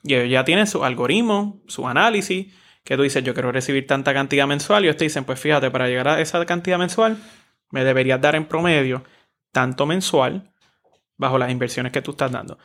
Y 0.03 0.14
ellos 0.14 0.31
ya 0.31 0.45
tienen 0.45 0.66
su 0.66 0.85
algoritmo, 0.85 1.61
su 1.66 1.87
análisis, 1.87 2.55
que 2.85 2.97
tú 2.97 3.03
dices, 3.03 3.23
yo 3.23 3.35
quiero 3.35 3.53
recibir 3.53 3.87
tanta 3.87 4.14
cantidad 4.14 4.47
mensual. 4.47 4.85
Y 4.85 4.89
ellos 4.89 4.97
te 4.97 5.05
dicen, 5.05 5.25
pues 5.25 5.39
fíjate, 5.39 5.71
para 5.71 5.89
llegar 5.89 6.09
a 6.09 6.21
esa 6.21 6.45
cantidad 6.47 6.79
mensual, 6.79 7.18
me 7.71 7.85
deberías 7.85 8.21
dar 8.21 8.35
en 8.35 8.47
promedio 8.47 9.05
tanto 9.53 9.86
mensual 9.86 10.53
bajo 11.16 11.38
las 11.38 11.51
inversiones 11.51 11.92
que 11.92 12.03
tú 12.03 12.12
estás 12.12 12.32
dando. 12.32 12.59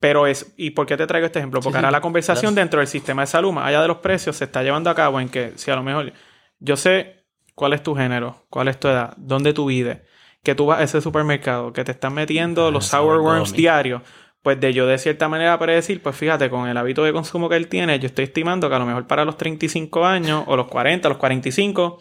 Pero 0.00 0.26
es, 0.26 0.54
¿y 0.56 0.70
por 0.70 0.86
qué 0.86 0.96
te 0.96 1.06
traigo 1.06 1.26
este 1.26 1.40
ejemplo? 1.40 1.60
Porque 1.60 1.78
ahora 1.78 1.90
la 1.90 2.00
conversación 2.00 2.54
dentro 2.54 2.78
del 2.78 2.86
sistema 2.86 3.22
de 3.22 3.26
salud, 3.26 3.52
más 3.52 3.66
allá 3.66 3.82
de 3.82 3.88
los 3.88 3.98
precios, 3.98 4.36
se 4.36 4.44
está 4.44 4.62
llevando 4.62 4.90
a 4.90 4.94
cabo 4.94 5.20
en 5.20 5.28
que 5.28 5.52
si 5.56 5.70
a 5.70 5.76
lo 5.76 5.82
mejor 5.82 6.12
yo 6.60 6.76
sé 6.76 7.24
cuál 7.54 7.72
es 7.72 7.82
tu 7.82 7.96
género, 7.96 8.46
cuál 8.48 8.68
es 8.68 8.78
tu 8.78 8.86
edad, 8.86 9.14
dónde 9.16 9.52
tú 9.52 9.66
vives, 9.66 9.98
que 10.44 10.54
tú 10.54 10.66
vas 10.66 10.80
a 10.80 10.84
ese 10.84 11.00
supermercado, 11.00 11.72
que 11.72 11.82
te 11.82 11.90
están 11.92 12.14
metiendo 12.14 12.68
ah, 12.68 12.70
los 12.70 12.86
sour 12.86 13.20
worms 13.20 13.52
diarios, 13.52 14.02
pues 14.42 14.60
de 14.60 14.72
yo 14.72 14.86
de 14.86 14.98
cierta 14.98 15.28
manera 15.28 15.58
predecir, 15.58 16.00
pues 16.00 16.14
fíjate, 16.14 16.48
con 16.48 16.68
el 16.68 16.76
hábito 16.76 17.02
de 17.02 17.12
consumo 17.12 17.48
que 17.48 17.56
él 17.56 17.66
tiene, 17.66 17.98
yo 17.98 18.06
estoy 18.06 18.26
estimando 18.26 18.68
que 18.68 18.76
a 18.76 18.78
lo 18.78 18.86
mejor 18.86 19.08
para 19.08 19.24
los 19.24 19.36
35 19.36 20.06
años 20.06 20.44
o 20.46 20.56
los 20.56 20.68
40, 20.68 21.08
los 21.08 21.18
45, 21.18 22.00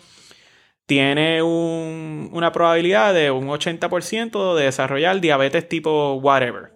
tiene 0.88 1.43
una 1.43 2.51
probabilidad 2.53 3.13
de 3.13 3.29
un 3.29 3.47
80% 3.47 4.55
de 4.55 4.63
desarrollar 4.63 5.19
diabetes 5.19 5.67
tipo 5.67 6.13
whatever. 6.13 6.71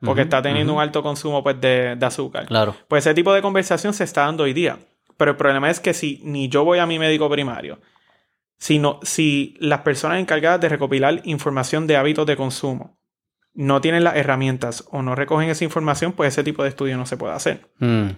porque 0.00 0.22
está 0.22 0.42
teniendo 0.42 0.74
un 0.74 0.80
alto 0.80 1.02
consumo 1.02 1.42
pues, 1.44 1.60
de, 1.60 1.96
de 1.96 2.06
azúcar. 2.06 2.46
Claro. 2.46 2.74
Pues 2.88 3.06
ese 3.06 3.14
tipo 3.14 3.32
de 3.32 3.42
conversación 3.42 3.92
se 3.92 4.04
está 4.04 4.22
dando 4.22 4.44
hoy 4.44 4.54
día. 4.54 4.78
Pero 5.18 5.32
el 5.32 5.36
problema 5.36 5.70
es 5.70 5.80
que 5.80 5.94
si 5.94 6.20
ni 6.24 6.48
yo 6.48 6.64
voy 6.64 6.78
a 6.78 6.86
mi 6.86 6.98
médico 6.98 7.30
primario, 7.30 7.78
sino 8.58 9.00
si 9.02 9.54
las 9.60 9.82
personas 9.82 10.18
encargadas 10.18 10.60
de 10.62 10.70
recopilar 10.70 11.20
información 11.24 11.86
de 11.86 11.96
hábitos 11.96 12.26
de 12.26 12.36
consumo 12.36 12.98
no 13.52 13.82
tienen 13.82 14.02
las 14.02 14.16
herramientas 14.16 14.84
o 14.90 15.02
no 15.02 15.14
recogen 15.14 15.50
esa 15.50 15.64
información, 15.64 16.12
pues 16.12 16.28
ese 16.28 16.42
tipo 16.42 16.62
de 16.62 16.70
estudio 16.70 16.96
no 16.96 17.04
se 17.04 17.18
puede 17.18 17.34
hacer. 17.34 17.70
Mm. 17.78 18.08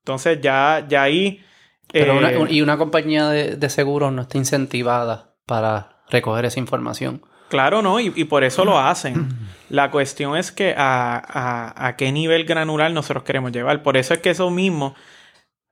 Entonces 0.00 0.40
ya, 0.40 0.84
ya 0.88 1.04
ahí... 1.04 1.44
Eh, 1.94 2.46
y 2.50 2.60
una 2.60 2.76
compañía 2.76 3.28
de, 3.28 3.70
seguros 3.70 4.12
no 4.12 4.22
está 4.22 4.36
incentivada 4.36 5.36
para 5.46 6.02
recoger 6.10 6.44
esa 6.44 6.58
información. 6.58 7.22
Claro, 7.48 7.82
no, 7.82 8.00
y, 8.00 8.24
por 8.24 8.42
eso 8.42 8.64
lo 8.64 8.80
hacen. 8.80 9.28
La 9.68 9.92
cuestión 9.92 10.36
es 10.36 10.50
que 10.50 10.74
a, 10.76 11.16
a, 11.16 11.86
a, 11.86 11.96
qué 11.96 12.10
nivel 12.10 12.44
granular 12.44 12.90
nosotros 12.90 13.22
queremos 13.22 13.52
llevar. 13.52 13.82
Por 13.84 13.96
eso 13.96 14.12
es 14.12 14.20
que 14.20 14.30
eso 14.30 14.50
mismo, 14.50 14.96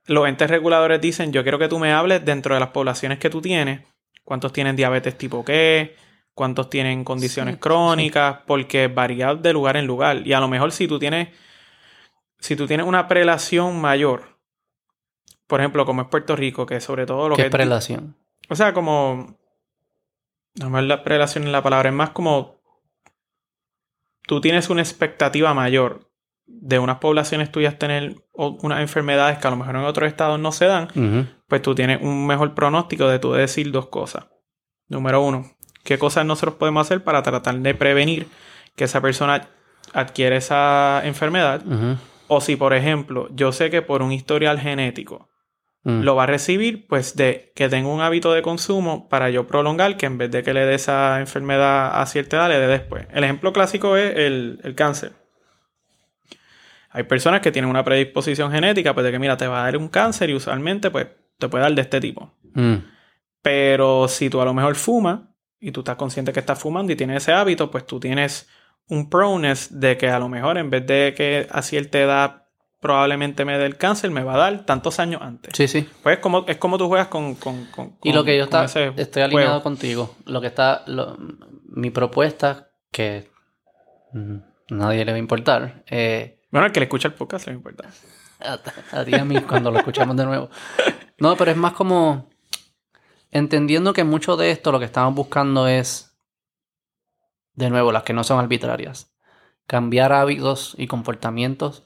los 0.05 0.25
entes 0.27 0.49
reguladores 0.49 1.01
dicen, 1.01 1.33
yo 1.33 1.43
quiero 1.43 1.59
que 1.59 1.67
tú 1.67 1.77
me 1.77 1.91
hables 1.91 2.23
dentro 2.23 2.53
de 2.53 2.61
las 2.61 2.69
poblaciones 2.69 3.19
que 3.19 3.29
tú 3.29 3.41
tienes, 3.41 3.81
cuántos 4.23 4.53
tienen 4.53 4.77
diabetes 4.77 5.17
tipo 5.17 5.43
qué, 5.43 5.97
cuántos 6.33 6.69
tienen 6.69 7.03
condiciones 7.03 7.57
crónicas, 7.57 8.39
porque 8.47 8.87
varía 8.87 9.35
de 9.35 9.51
lugar 9.51 9.75
en 9.75 9.85
lugar. 9.85 10.25
Y 10.25 10.31
a 10.31 10.39
lo 10.39 10.47
mejor 10.47 10.71
si 10.71 10.87
tú 10.87 10.99
tienes, 10.99 11.29
si 12.39 12.55
tú 12.55 12.65
tienes 12.65 12.85
una 12.87 13.09
prelación 13.09 13.81
mayor, 13.81 14.32
por 15.47 15.59
ejemplo, 15.59 15.85
como 15.85 16.01
es 16.01 16.07
Puerto 16.07 16.35
Rico, 16.35 16.65
que 16.65 16.81
sobre 16.81 17.05
todo 17.05 17.29
lo 17.29 17.35
¿Qué 17.35 17.43
que... 17.43 17.47
es 17.47 17.51
prelación? 17.51 18.15
O 18.49 18.55
sea, 18.55 18.73
como... 18.73 19.37
No 20.55 20.77
es 20.79 20.85
la 20.85 21.03
prelación 21.03 21.45
en 21.45 21.51
la 21.51 21.63
palabra, 21.63 21.89
es 21.89 21.95
más 21.95 22.11
como... 22.11 22.61
Tú 24.25 24.39
tienes 24.39 24.69
una 24.69 24.81
expectativa 24.81 25.53
mayor 25.53 26.11
de 26.45 26.79
unas 26.79 26.97
poblaciones 26.97 27.51
tuyas 27.51 27.77
tener 27.79 28.15
unas 28.33 28.81
enfermedades 28.81 29.37
que 29.37 29.47
a 29.47 29.51
lo 29.51 29.57
mejor 29.57 29.75
en 29.75 29.83
otros 29.83 30.07
estados 30.07 30.39
no 30.39 30.51
se 30.51 30.65
dan, 30.65 31.29
pues 31.47 31.61
tú 31.61 31.75
tienes 31.75 32.01
un 32.01 32.25
mejor 32.27 32.53
pronóstico 32.53 33.07
de 33.07 33.19
tú 33.19 33.33
decir 33.33 33.71
dos 33.71 33.87
cosas. 33.87 34.27
Número 34.87 35.21
uno, 35.21 35.51
qué 35.83 35.97
cosas 35.97 36.25
nosotros 36.25 36.55
podemos 36.55 36.85
hacer 36.85 37.03
para 37.03 37.23
tratar 37.23 37.55
de 37.59 37.73
prevenir 37.75 38.27
que 38.75 38.85
esa 38.85 39.01
persona 39.01 39.49
adquiere 39.93 40.37
esa 40.37 41.01
enfermedad. 41.03 41.63
O 42.27 42.39
si, 42.39 42.55
por 42.55 42.73
ejemplo, 42.73 43.27
yo 43.31 43.51
sé 43.51 43.69
que 43.69 43.81
por 43.81 44.01
un 44.01 44.11
historial 44.11 44.59
genético 44.59 45.29
Mm. 45.85 46.01
lo 46.03 46.15
va 46.15 46.23
a 46.23 46.27
recibir, 46.27 46.87
pues 46.87 47.17
de 47.17 47.51
que 47.55 47.67
tenga 47.67 47.89
un 47.89 47.99
hábito 47.99 48.31
de 48.31 48.41
consumo 48.41 49.09
para 49.09 49.29
yo 49.29 49.47
prolongar 49.47 49.97
que 49.97 50.05
en 50.05 50.17
vez 50.17 50.31
de 50.31 50.41
que 50.41 50.53
le 50.53 50.65
dé 50.65 50.75
esa 50.75 51.19
enfermedad 51.19 51.99
a 52.01 52.05
cierta 52.05 52.37
edad, 52.37 52.49
le 52.49 52.59
dé 52.59 52.67
después. 52.67 53.05
El 53.11 53.25
ejemplo 53.25 53.51
clásico 53.51 53.97
es 53.97 54.15
el, 54.15 54.61
el 54.63 54.75
cáncer. 54.75 55.11
Hay 56.89 57.03
personas 57.03 57.41
que 57.41 57.51
tienen 57.51 57.69
una 57.69 57.83
predisposición 57.83 58.51
genética, 58.51 58.93
pues 58.93 59.03
de 59.03 59.11
que 59.11 59.19
mira, 59.19 59.35
te 59.35 59.47
va 59.47 59.61
a 59.61 59.63
dar 59.65 59.77
un 59.77 59.89
cáncer 59.89 60.29
y 60.29 60.35
usualmente 60.35 60.89
pues 60.89 61.07
te 61.37 61.49
puede 61.49 61.63
dar 61.63 61.73
de 61.73 61.81
este 61.81 61.99
tipo. 61.99 62.33
Mm. 62.53 62.75
Pero 63.41 64.07
si 64.07 64.29
tú 64.29 64.39
a 64.39 64.45
lo 64.45 64.53
mejor 64.53 64.75
fumas 64.75 65.19
y 65.59 65.71
tú 65.71 65.81
estás 65.81 65.97
consciente 65.97 66.31
que 66.31 66.39
estás 66.39 66.59
fumando 66.59 66.93
y 66.93 66.95
tienes 66.95 67.23
ese 67.23 67.33
hábito, 67.33 67.69
pues 67.69 67.85
tú 67.85 67.99
tienes 67.99 68.47
un 68.87 69.09
proneness 69.09 69.79
de 69.79 69.97
que 69.97 70.07
a 70.07 70.19
lo 70.19 70.29
mejor 70.29 70.57
en 70.57 70.69
vez 70.69 70.85
de 70.85 71.13
que 71.15 71.47
a 71.49 71.61
cierta 71.61 71.99
edad 71.99 72.42
probablemente 72.83 73.43
me 73.45 73.57
dé 73.57 73.65
el 73.65 73.77
cáncer, 73.77 74.11
me 74.11 74.21
va 74.23 74.35
a 74.35 74.37
dar 74.37 74.65
tantos 74.65 74.99
años 74.99 75.21
antes. 75.23 75.53
Sí, 75.55 75.67
sí. 75.67 75.89
Pues 76.03 76.17
es 76.17 76.21
como, 76.21 76.45
es 76.47 76.57
como 76.57 76.77
tú 76.77 76.87
juegas 76.87 77.07
con... 77.07 77.33
con- 77.35 77.65
con- 77.71 77.97
Y 78.03 78.13
lo 78.13 78.23
que 78.23 78.37
yo 78.37 78.43
está, 78.43 78.65
estoy 78.65 79.23
alineado 79.23 79.49
juego. 79.53 79.63
contigo. 79.63 80.15
Lo 80.25 80.39
que 80.41 80.47
está, 80.47 80.83
lo- 80.85 81.17
mi 81.65 81.89
propuesta, 81.89 82.69
que 82.91 83.31
mm, 84.13 84.35
nadie 84.69 85.03
le 85.05 85.11
va 85.13 85.15
a 85.15 85.19
importar, 85.19 85.83
eh, 85.87 86.39
Bueno, 86.51 86.67
el 86.67 86.71
que 86.71 86.79
le 86.81 86.83
escucha 86.85 87.07
el 87.07 87.15
podcast 87.15 87.47
le 87.47 87.53
importa. 87.53 87.89
a, 88.39 88.59
a 88.99 89.03
ti 89.05 89.15
a 89.15 89.25
mí 89.25 89.39
cuando 89.41 89.71
lo 89.71 89.79
escuchamos 89.79 90.15
de 90.15 90.25
nuevo. 90.25 90.49
No, 91.17 91.35
pero 91.37 91.49
es 91.49 91.57
más 91.57 91.73
como 91.73 92.29
entendiendo 93.31 93.93
que 93.93 94.03
mucho 94.03 94.35
de 94.37 94.51
esto 94.51 94.71
lo 94.71 94.77
que 94.79 94.85
estamos 94.85 95.15
buscando 95.15 95.67
es, 95.67 96.15
de 97.55 97.69
nuevo, 97.69 97.91
las 97.91 98.03
que 98.03 98.13
no 98.13 98.23
son 98.23 98.39
arbitrarias, 98.39 99.11
cambiar 99.67 100.11
hábitos 100.13 100.75
y 100.77 100.87
comportamientos. 100.87 101.83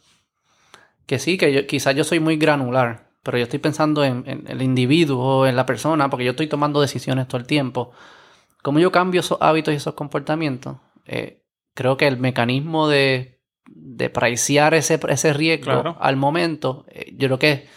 Que 1.08 1.18
sí, 1.20 1.38
que 1.38 1.52
yo, 1.52 1.66
quizás 1.66 1.96
yo 1.96 2.04
soy 2.04 2.20
muy 2.20 2.38
granular, 2.38 3.10
pero 3.24 3.38
yo 3.40 3.44
estoy 3.46 3.60
pensando 3.60 4.04
en, 4.04 4.24
en 4.28 4.44
el 4.48 4.62
individuo, 4.62 5.48
en 5.48 5.56
la 5.56 5.66
persona, 5.66 6.10
porque 6.10 6.26
yo 6.26 6.32
estoy 6.32 6.48
tomando 6.48 6.80
decisiones 6.82 7.28
todo 7.28 7.40
el 7.40 7.48
tiempo. 7.48 7.92
¿Cómo 8.62 8.80
yo 8.80 8.92
cambio 8.92 9.22
esos 9.22 9.38
hábitos 9.42 9.74
y 9.74 9.78
esos 9.78 9.96
comportamientos? 9.96 10.78
Eh, 11.06 11.42
creo 11.74 11.98
que 11.98 12.08
el 12.08 12.18
mecanismo 12.18 12.88
de, 12.88 13.40
de 13.66 14.10
pricear 14.10 14.74
ese, 14.76 15.00
ese 15.10 15.34
riesgo 15.34 15.66
Claro. 15.72 15.98
al 16.00 16.18
momento, 16.18 16.86
eh, 16.90 17.14
yo 17.18 17.28
creo 17.30 17.40
que 17.40 17.68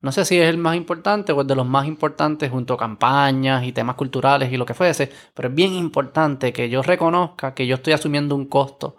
no 0.00 0.12
sé 0.12 0.24
si 0.24 0.38
es 0.38 0.48
el 0.48 0.58
más 0.58 0.76
importante 0.76 1.32
o 1.32 1.40
es 1.40 1.46
de 1.46 1.56
los 1.56 1.66
más 1.66 1.86
importantes 1.86 2.50
junto 2.50 2.74
a 2.74 2.78
campañas 2.78 3.64
y 3.64 3.72
temas 3.72 3.96
culturales 3.96 4.52
y 4.52 4.56
lo 4.56 4.66
que 4.66 4.74
fuese, 4.74 5.10
pero 5.34 5.48
es 5.48 5.54
bien 5.54 5.72
importante 5.72 6.52
que 6.52 6.68
yo 6.68 6.82
reconozca 6.82 7.54
que 7.54 7.66
yo 7.66 7.76
estoy 7.76 7.94
asumiendo 7.94 8.34
un 8.36 8.46
costo. 8.46 8.96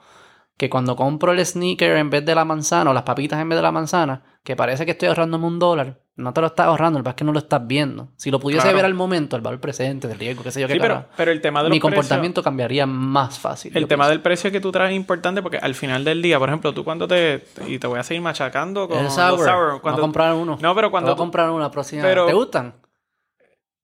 Que 0.58 0.70
cuando 0.72 0.96
compro 0.96 1.32
el 1.34 1.46
sneaker 1.46 1.98
en 1.98 2.10
vez 2.10 2.26
de 2.26 2.34
la 2.34 2.44
manzana 2.44 2.90
o 2.90 2.94
las 2.94 3.04
papitas 3.04 3.40
en 3.40 3.48
vez 3.48 3.58
de 3.58 3.62
la 3.62 3.72
manzana, 3.72 4.24
que 4.44 4.56
parece 4.56 4.86
que 4.86 4.92
estoy 4.92 5.08
ahorrándome 5.08 5.46
un 5.46 5.60
dólar, 5.60 6.00
no 6.16 6.34
te 6.34 6.42
lo 6.42 6.48
estás 6.48 6.66
ahorrando, 6.66 6.98
el 7.00 7.06
es 7.06 7.14
que 7.14 7.24
no 7.24 7.32
lo 7.32 7.38
estás 7.38 7.68
viendo. 7.68 8.08
Si 8.16 8.32
lo 8.32 8.40
pudiese 8.40 8.64
Claro. 8.64 8.78
ver 8.78 8.86
al 8.86 8.96
momento, 8.96 9.36
el 9.36 9.44
valor 9.44 9.60
presente, 9.60 10.08
del 10.08 10.18
riesgo, 10.18 10.42
qué 10.42 10.50
sé 10.50 10.60
yo, 10.62 10.68
qué 10.68 10.74
Sí, 10.74 10.80
pero, 10.80 11.06
pero 11.16 11.32
el 11.32 11.42
tema 11.42 11.62
de 11.62 11.70
mi 11.70 11.80
precios- 11.80 11.82
comportamiento 11.94 12.42
cambiaría 12.42 12.88
más 12.88 13.38
fácil. 13.38 13.72
El 13.78 13.86
tema 13.88 14.06
pienso. 14.06 14.10
del 14.14 14.22
precio 14.22 14.52
que 14.52 14.60
tú 14.60 14.72
traes 14.72 14.90
es 14.92 14.96
importante 14.98 15.44
porque 15.44 15.58
al 15.60 15.76
final 15.76 16.04
del 16.04 16.24
día, 16.24 16.40
por 16.40 16.50
ejemplo, 16.50 16.74
tú 16.74 16.84
cuando 16.84 17.08
te... 17.08 17.44
Y 17.68 17.78
te 17.78 17.86
voy 17.86 18.00
a 18.00 18.04
seguir 18.04 18.24
machacando 18.24 18.88
con 18.88 18.98
el 18.98 19.04
los 19.04 19.14
sour. 19.14 19.80
cuando- 19.82 20.00
a 20.00 20.02
comprar 20.02 20.34
uno. 20.34 20.58
No, 20.60 20.74
pero 20.74 20.90
cuando 20.90 21.12
Voy 21.12 21.16
a 21.16 21.18
comprar 21.18 21.52
una 21.52 21.70
próxima. 21.70 22.02
Pero- 22.02 22.26
¿Te 22.26 22.34
gustan? 22.34 22.74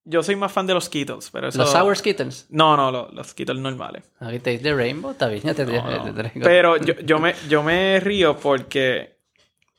Yo 0.05 0.21
soy 0.21 0.35
más 0.35 0.51
fan 0.51 0.67
de 0.67 0.73
los 0.73 0.85
Skittles, 0.85 1.29
pero 1.31 1.47
eso... 1.47 1.57
Los 1.57 1.71
sour 1.71 1.95
skittles. 1.95 2.47
No, 2.49 2.75
no, 2.75 2.91
los, 2.91 3.13
los 3.13 3.27
Skittles 3.27 3.59
normales. 3.59 4.03
Aquí 4.19 4.39
te 4.39 4.57
de 4.57 4.73
Rainbow, 4.73 5.11
está 5.11 5.27
bien, 5.27 5.41
ya 5.43 5.53
te, 5.53 5.65
No, 5.65 6.03
te 6.03 6.11
traigo. 6.11 6.41
Pero 6.43 6.77
yo, 6.77 6.93
yo, 7.05 7.19
me, 7.19 7.33
yo 7.47 7.63
me 7.63 8.01
río 8.01 8.35
porque 8.37 9.13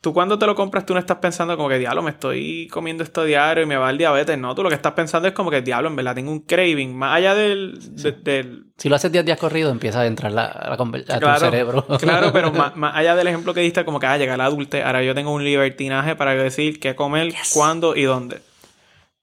tú 0.01 0.12
cuando 0.14 0.39
te 0.39 0.47
lo 0.47 0.55
compras, 0.55 0.87
tú 0.87 0.95
no 0.95 1.01
estás 1.01 1.18
pensando 1.18 1.57
como 1.59 1.68
que, 1.68 1.79
diablo, 1.79 2.03
me 2.03 2.11
estoy 2.11 2.68
comiendo 2.68 3.03
esto 3.05 3.25
diario 3.25 3.64
y 3.64 3.66
me 3.66 3.77
va 3.77 3.91
el 3.91 3.99
diabetes. 3.99 4.39
No, 4.39 4.55
tú 4.55 4.62
lo 4.62 4.70
que 4.70 4.75
estás 4.75 4.93
pensando 4.93 5.29
es 5.29 5.35
como 5.35 5.51
que, 5.51 5.61
diablo, 5.61 5.89
en 5.89 5.97
verdad 5.97 6.14
tengo 6.14 6.31
un 6.31 6.41
craving. 6.41 6.95
Más 6.97 7.16
allá 7.16 7.35
del... 7.35 7.79
de- 8.03 8.12
del 8.12 8.66
Si 8.79 8.89
lo 8.89 8.97
haces 8.97 9.12
10 9.12 9.27
días 9.27 9.39
corrido, 9.39 9.70
empieza 9.70 10.01
a 10.01 10.07
entrar 10.07 10.33
la, 10.33 10.45
a, 10.47 10.72
a 10.72 10.77
tu 10.77 11.41
cerebro. 11.41 11.87
claro, 12.01 12.31
pero 12.33 12.51
más, 12.53 12.75
más 12.77 12.97
allá 12.97 13.14
del 13.14 13.27
ejemplo 13.27 13.53
que 13.53 13.61
diste, 13.61 13.85
como 13.85 14.01
que, 14.01 14.07
ah, 14.07 14.16
llega 14.16 14.39
la 14.39 14.47
adultez, 14.47 14.85
ahora 14.85 15.03
yo 15.03 15.14
tengo 15.14 15.33
un 15.33 15.45
libertinaje 15.45 16.16
para 16.16 16.35
decir 16.35 16.81
qué 16.81 16.95
comer, 16.95 17.33
cuándo 17.53 17.95
y 17.95 18.05
dónde. 18.05 18.41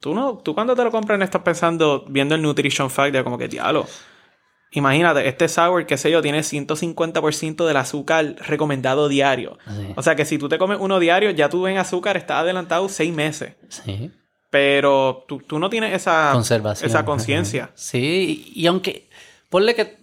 Tú 0.01 0.13
no, 0.15 0.39
tú 0.39 0.53
cuando 0.55 0.75
te 0.75 0.83
lo 0.83 0.91
compras 0.91 1.17
no 1.17 1.23
estás 1.23 1.43
pensando, 1.43 2.03
viendo 2.09 2.35
el 2.35 2.41
nutrition 2.41 2.89
fact 2.89 3.13
de 3.13 3.23
como 3.23 3.37
que, 3.37 3.47
diablo, 3.47 3.85
imagínate, 4.71 5.27
este 5.27 5.47
sour, 5.47 5.85
qué 5.85 5.95
sé 5.95 6.09
yo, 6.09 6.23
tiene 6.23 6.39
150% 6.39 7.67
del 7.67 7.77
azúcar 7.77 8.35
recomendado 8.47 9.07
diario. 9.07 9.59
Sí. 9.67 9.93
O 9.95 10.01
sea 10.01 10.15
que 10.15 10.25
si 10.25 10.39
tú 10.39 10.49
te 10.49 10.57
comes 10.57 10.79
uno 10.81 10.99
diario, 10.99 11.29
ya 11.29 11.49
tú 11.49 11.67
en 11.67 11.77
azúcar 11.77 12.17
estás 12.17 12.37
adelantado 12.39 12.89
seis 12.89 13.13
meses. 13.13 13.53
Sí. 13.69 14.11
Pero 14.49 15.23
tú, 15.27 15.37
tú 15.39 15.59
no 15.59 15.69
tienes 15.69 15.93
esa 15.93 16.31
Conservación. 16.33 16.89
esa 16.89 17.05
conciencia. 17.05 17.71
Sí, 17.75 18.51
y, 18.53 18.65
aunque. 18.67 19.07
Ponle 19.49 19.75
que. 19.75 19.97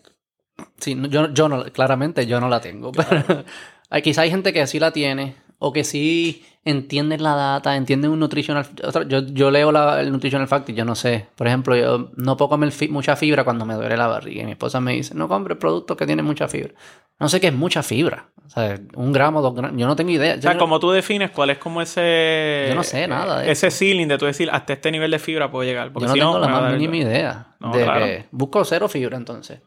Sí, 0.78 0.96
yo, 1.10 1.32
yo 1.34 1.48
no, 1.48 1.64
claramente 1.64 2.24
yo 2.26 2.40
no 2.40 2.48
la 2.48 2.60
tengo. 2.60 2.92
Pero 2.92 3.44
hay, 3.90 4.00
quizá 4.02 4.22
hay 4.22 4.30
gente 4.30 4.52
que 4.52 4.66
sí 4.66 4.78
la 4.78 4.92
tiene. 4.92 5.36
O 5.60 5.72
que 5.72 5.82
sí 5.84 6.44
entienden 6.64 7.22
la 7.22 7.34
data, 7.34 7.74
entienden 7.76 8.10
un 8.10 8.20
nutritional. 8.20 8.66
yo, 9.08 9.20
yo 9.26 9.50
leo 9.50 9.72
la- 9.72 10.00
el 10.00 10.12
nutritional 10.12 10.46
fact 10.46 10.68
y 10.68 10.74
yo 10.74 10.84
no 10.84 10.94
sé. 10.94 11.26
Por 11.34 11.46
ejemplo, 11.46 11.74
yo 11.74 12.10
no 12.16 12.36
puedo 12.36 12.50
comer 12.50 12.70
fi- 12.72 12.88
mucha 12.88 13.16
fibra 13.16 13.42
cuando 13.42 13.64
me 13.64 13.74
duele 13.74 13.96
la 13.96 14.06
barriga. 14.06 14.42
Y 14.42 14.46
mi 14.46 14.52
esposa 14.52 14.80
me 14.80 14.92
dice, 14.92 15.14
no 15.14 15.26
compres 15.28 15.56
productos 15.58 15.96
que 15.96 16.06
tienen 16.06 16.24
mucha 16.24 16.46
fibra. 16.46 16.74
No 17.18 17.28
sé 17.28 17.40
qué 17.40 17.48
es 17.48 17.54
mucha 17.54 17.82
fibra. 17.82 18.28
O 18.46 18.50
sea, 18.50 18.78
un 18.94 19.12
gramo, 19.12 19.42
dos 19.42 19.54
gramos. 19.54 19.80
Yo 19.80 19.86
no 19.86 19.96
tengo 19.96 20.10
idea. 20.10 20.34
O 20.38 20.40
sea, 20.40 20.52
Yo 20.52 20.54
no- 20.54 20.60
como 20.60 20.78
tú 20.78 20.90
defines 20.90 21.30
cuál 21.30 21.50
es 21.50 21.58
como 21.58 21.82
ese... 21.82 22.66
Yo 22.68 22.74
no 22.74 22.84
sé 22.84 23.08
nada 23.08 23.40
de 23.40 23.50
Ese 23.50 23.70
ceiling 23.70 24.06
de 24.06 24.18
tú 24.18 24.26
decir, 24.26 24.48
hasta 24.52 24.74
este 24.74 24.92
nivel 24.92 25.10
de 25.10 25.18
fibra 25.18 25.50
puedo 25.50 25.64
llegar. 25.64 25.92
Porque 25.92 26.04
Yo 26.04 26.08
no 26.08 26.14
si 26.14 26.20
tengo 26.20 26.32
no, 26.34 26.38
la 26.40 26.48
más 26.48 26.72
mínima 26.72 26.96
idea. 26.98 27.54
No, 27.60 27.72
de 27.72 27.82
claro. 27.82 28.04
que 28.04 28.26
busco 28.30 28.64
cero 28.64 28.88
fibra 28.88 29.16
entonces. 29.16 29.60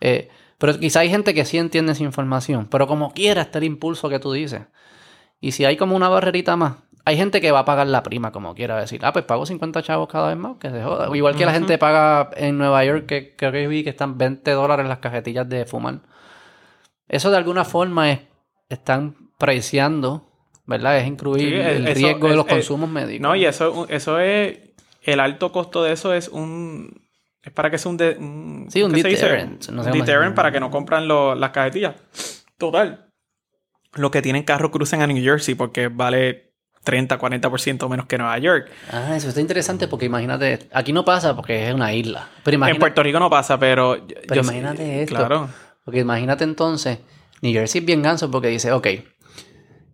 Eh, 0.00 0.28
pero 0.58 0.78
quizá 0.78 1.00
hay 1.00 1.10
gente 1.10 1.34
que 1.34 1.44
sí 1.44 1.58
entiende 1.58 1.92
esa 1.92 2.04
información. 2.04 2.68
Pero 2.70 2.86
como 2.86 3.12
quiera 3.12 3.42
está 3.42 3.58
el 3.58 3.64
impulso 3.64 4.08
que 4.08 4.18
tú 4.20 4.32
dices. 4.32 4.62
Y 5.44 5.52
si 5.52 5.64
hay 5.64 5.76
como 5.76 5.94
una 5.94 6.08
barrerita 6.08 6.56
más, 6.56 6.76
hay 7.04 7.16
gente 7.18 7.40
que 7.42 7.50
va 7.50 7.58
a 7.60 7.64
pagar 7.66 7.86
la 7.86 8.02
prima 8.02 8.32
como 8.32 8.54
quiera. 8.54 8.78
Decir, 8.80 9.00
ah, 9.04 9.12
pues 9.12 9.24
pago 9.26 9.44
50 9.44 9.82
chavos 9.82 10.08
cada 10.08 10.28
vez 10.28 10.38
más, 10.38 10.56
que 10.58 10.70
se 10.70 10.82
joda. 10.82 11.14
Igual 11.14 11.36
que 11.36 11.44
la 11.44 11.52
gente 11.52 11.76
paga 11.76 12.30
en 12.36 12.56
Nueva 12.56 12.82
York, 12.84 13.04
que 13.06 13.34
creo 13.36 13.52
que 13.52 13.66
vi 13.68 13.84
que 13.84 13.90
están 13.90 14.16
20 14.16 14.50
dólares 14.52 14.86
las 14.88 14.98
cajetillas 14.98 15.46
de 15.48 15.66
fumar. 15.66 15.98
Eso 17.08 17.30
de 17.30 17.36
alguna 17.36 17.64
forma 17.64 18.10
es, 18.10 18.20
están 18.70 19.16
preciando, 19.38 20.26
¿verdad? 20.64 20.96
Es 20.98 21.06
incluir 21.06 21.48
Sí, 21.50 21.54
el 21.60 21.88
eso 21.88 21.94
riesgo 22.00 22.26
de 22.28 22.32
es- 22.32 22.36
los 22.38 22.46
es- 22.46 22.52
consumos 22.52 22.88
médicos. 22.88 23.20
No, 23.20 23.36
y 23.36 23.44
eso, 23.44 23.86
eso 23.90 24.18
es... 24.20 24.58
El 25.02 25.20
alto 25.20 25.52
costo 25.52 25.84
de 25.84 25.92
eso 25.92 26.14
es 26.14 26.28
un... 26.28 27.02
Es 27.42 27.52
para 27.52 27.70
que 27.70 27.76
sea 27.76 27.90
un... 27.90 27.98
de- 27.98 28.16
un 28.18 28.66
Sí, 28.70 28.82
un 28.82 28.92
deterrent, 28.92 29.68
no 29.68 29.84
sé 29.84 29.90
un 29.92 29.98
deterrent 29.98 30.34
para 30.34 30.50
que 30.50 30.58
no 30.60 30.70
compran 30.70 31.06
lo- 31.06 31.34
las 31.34 31.50
cajetillas. 31.50 31.94
Total. 32.56 33.03
Los 33.96 34.10
que 34.10 34.22
tienen 34.22 34.42
carro 34.42 34.70
crucen 34.70 35.02
a 35.02 35.06
New 35.06 35.22
Jersey 35.22 35.54
porque 35.54 35.88
vale 35.88 36.52
30, 36.84 37.18
40% 37.18 37.88
menos 37.88 38.06
que 38.06 38.18
Nueva 38.18 38.36
York. 38.38 38.70
Ah, 38.92 39.16
eso 39.16 39.28
está 39.28 39.40
interesante 39.40 39.88
porque 39.88 40.06
imagínate, 40.06 40.68
aquí 40.72 40.92
no 40.92 41.04
pasa 41.04 41.34
porque 41.34 41.68
es 41.68 41.74
una 41.74 41.92
isla. 41.94 42.28
Pero 42.42 42.64
En 42.66 42.78
Puerto 42.78 43.02
Rico 43.02 43.18
no 43.20 43.30
pasa, 43.30 43.58
pero... 43.58 43.96
yo- 43.96 44.14
pero 44.28 44.34
yo- 44.34 44.42
imagínate 44.42 45.02
esto. 45.02 45.14
Claro. 45.16 45.48
Porque 45.84 46.00
imagínate 46.00 46.44
entonces, 46.44 46.98
New 47.42 47.52
Jersey 47.52 47.80
es 47.80 47.86
bien 47.86 48.02
ganso 48.02 48.30
porque 48.30 48.48
dice, 48.48 48.72
ok, 48.72 48.86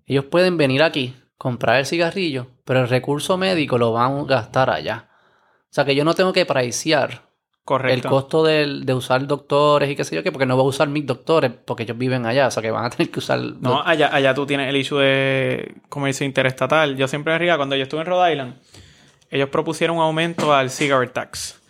ellos 0.06 0.24
pueden 0.24 0.56
venir 0.56 0.82
aquí, 0.82 1.16
comprar 1.36 1.78
el 1.78 1.86
cigarrillo, 1.86 2.48
pero 2.64 2.80
el 2.80 2.88
recurso 2.88 3.36
médico 3.36 3.78
lo 3.78 3.92
van 3.92 4.18
a 4.18 4.24
gastar 4.24 4.70
allá. 4.70 5.08
O 5.64 5.72
sea 5.72 5.84
que 5.84 5.94
yo 5.94 6.04
no 6.04 6.14
tengo 6.14 6.32
que 6.32 6.46
pricear 6.46 7.28
Correcto. 7.70 7.94
el 7.94 8.02
costo 8.02 8.42
del- 8.42 8.84
de, 8.84 8.94
usar 8.94 9.24
doctores 9.28 9.88
y 9.88 9.94
qué 9.94 10.02
sé 10.02 10.16
yo 10.16 10.24
qué, 10.24 10.32
porque 10.32 10.44
no 10.44 10.56
voy 10.56 10.64
a 10.64 10.68
usar 10.70 10.88
mis 10.88 11.06
doctores 11.06 11.52
porque 11.64 11.84
ellos 11.84 11.96
viven 11.96 12.26
allá, 12.26 12.48
o 12.48 12.50
sea 12.50 12.64
que 12.64 12.72
van 12.72 12.84
a 12.84 12.90
tener 12.96 13.12
que 13.12 13.20
usar... 13.20 13.38
No, 13.38 13.80
allá, 13.80 14.12
allá 14.12 14.34
tú 14.34 14.44
tienes 14.44 14.68
el 14.68 14.76
issue 14.76 14.98
de 14.98 15.76
comercio 15.88 16.26
interestatal. 16.26 16.96
Yo 16.96 17.06
siempre 17.06 17.32
me 17.32 17.38
ría, 17.38 17.56
cuando 17.56 17.76
yo 17.76 17.84
estuve 17.84 18.00
en 18.00 18.06
Rhode 18.08 18.32
Island, 18.32 18.54
ellos 19.30 19.50
propusieron 19.50 19.98
un 19.98 20.02
aumento 20.02 20.52
al 20.52 20.68
cigarette 20.70 21.12
tax. 21.12 21.62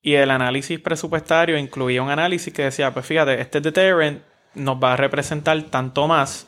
Y 0.00 0.14
el 0.14 0.30
análisis 0.30 0.80
presupuestario 0.80 1.58
incluía 1.58 2.02
un 2.02 2.08
análisis 2.08 2.50
que 2.50 2.62
decía, 2.62 2.94
pues 2.94 3.04
fíjate, 3.04 3.38
este 3.38 3.60
deterrent 3.60 4.22
nos 4.54 4.82
va 4.82 4.94
a 4.94 4.96
representar 4.96 5.62
tanto 5.64 6.08
más 6.08 6.46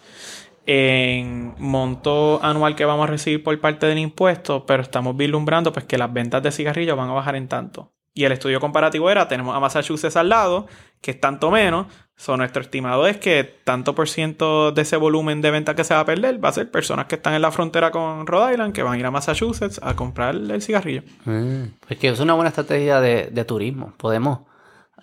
en 0.65 1.55
monto 1.59 2.43
anual 2.43 2.75
que 2.75 2.87
vamos 2.87 3.05
a 3.05 3.11
recibir 3.11 3.45
por 3.45 3.61
parte 3.61 3.85
del 3.85 3.99
impuesto, 3.99 4.65
pero 4.65 4.83
estamos 4.83 5.15
vislumbrando 5.15 5.75
pues 5.75 5.85
que 5.85 5.99
las 5.99 6.11
ventas 6.11 6.43
de 6.43 6.53
cigarrillos 6.53 6.97
van 6.97 7.11
a 7.11 7.13
bajar 7.13 7.37
en 7.37 7.49
tanto. 7.49 7.94
Y 8.17 8.25
el 8.25 8.31
estudio 8.33 8.61
comparativo 8.61 9.11
era, 9.11 9.27
tenemos 9.27 9.57
a 9.57 9.61
Massachusetts 9.61 10.17
al 10.17 10.29
lado, 10.29 10.67
que 11.01 11.11
es 11.11 11.21
tanto 11.21 11.51
menos. 11.51 11.87
So, 12.17 12.37
nuestro 12.37 12.63
estimado 12.63 13.09
es 13.09 13.17
que 13.17 13.43
tanto 13.65 13.97
por 13.97 14.09
ciento 14.09 14.71
de 14.71 14.83
ese 14.83 14.97
volumen 14.97 15.43
de 15.43 15.51
venta 15.51 15.75
que 15.75 15.83
se 15.83 15.95
va 15.95 16.01
a 16.01 16.05
perder 16.05 16.43
va 16.43 16.51
a 16.51 16.53
ser 16.53 16.71
personas 16.71 17.07
que 17.07 17.17
están 17.17 17.35
en 17.35 17.43
la 17.43 17.51
frontera 17.51 17.91
con 17.91 18.25
Rhode 18.25 18.53
Island, 18.53 18.73
que 18.73 18.85
van 18.85 18.93
a 18.95 18.99
ir 18.99 19.05
a 19.07 19.11
Massachusetts 19.11 19.81
a 19.83 19.97
comprar 19.97 20.37
el 20.37 20.63
cigarrillo. 20.63 21.03
Mm, 21.25 21.63
es 21.89 21.99
que 21.99 22.09
es 22.09 22.21
una 22.21 22.35
buena 22.35 22.51
estrategia 22.51 23.01
de, 23.01 23.31
de 23.33 23.45
turismo. 23.45 23.95
Podemos 23.97 24.43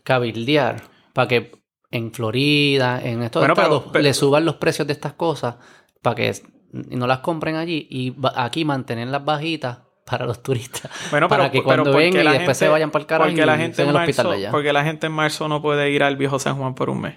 cabildear 0.05 0.81
para 1.13 1.27
que 1.27 1.51
en 1.91 2.13
Florida, 2.13 3.01
en 3.03 3.21
estos 3.23 3.41
Bueno, 3.41 3.53
estados, 3.53 3.83
pero- 3.91 4.03
le 4.03 4.13
suban 4.13 4.45
los 4.45 4.55
precios 4.55 4.87
de 4.87 4.93
estas 4.93 5.13
cosas 5.13 5.55
para 6.01 6.15
que 6.15 6.33
no 6.71 7.05
las 7.07 7.19
compren 7.19 7.57
allí 7.57 7.87
y 7.89 8.15
aquí 8.35 8.63
mantenerlas 8.63 9.25
bajitas 9.25 9.79
para 10.11 10.25
los 10.27 10.43
turistas. 10.43 10.91
Bueno, 11.09 11.27
pero, 11.27 11.39
para 11.39 11.51
que 11.51 11.63
cuando 11.63 11.85
¿por 11.85 11.93
qué 11.93 11.97
vengan 12.11 12.27
y 12.27 12.37
después 12.37 12.57
se 12.57 12.65
gente- 12.65 12.71
vayan 12.73 12.91
para 12.91 13.01
el 13.01 13.07
carajo 13.07 13.29
porque 13.29 13.41
y 13.41 13.45
la 13.45 13.57
gente 13.57 13.81
en 13.81 13.89
el 13.89 13.95
hospital 13.95 14.27
de 14.29 14.35
allá. 14.35 14.51
Porque 14.51 14.73
la 14.73 14.83
gente 14.83 15.07
en 15.07 15.13
marzo 15.13 15.47
no 15.47 15.61
puede 15.61 15.89
ir 15.89 16.03
al 16.03 16.17
viejo 16.17 16.37
San 16.37 16.57
Juan 16.57 16.75
por 16.75 16.89
un 16.89 17.01
mes. 17.01 17.15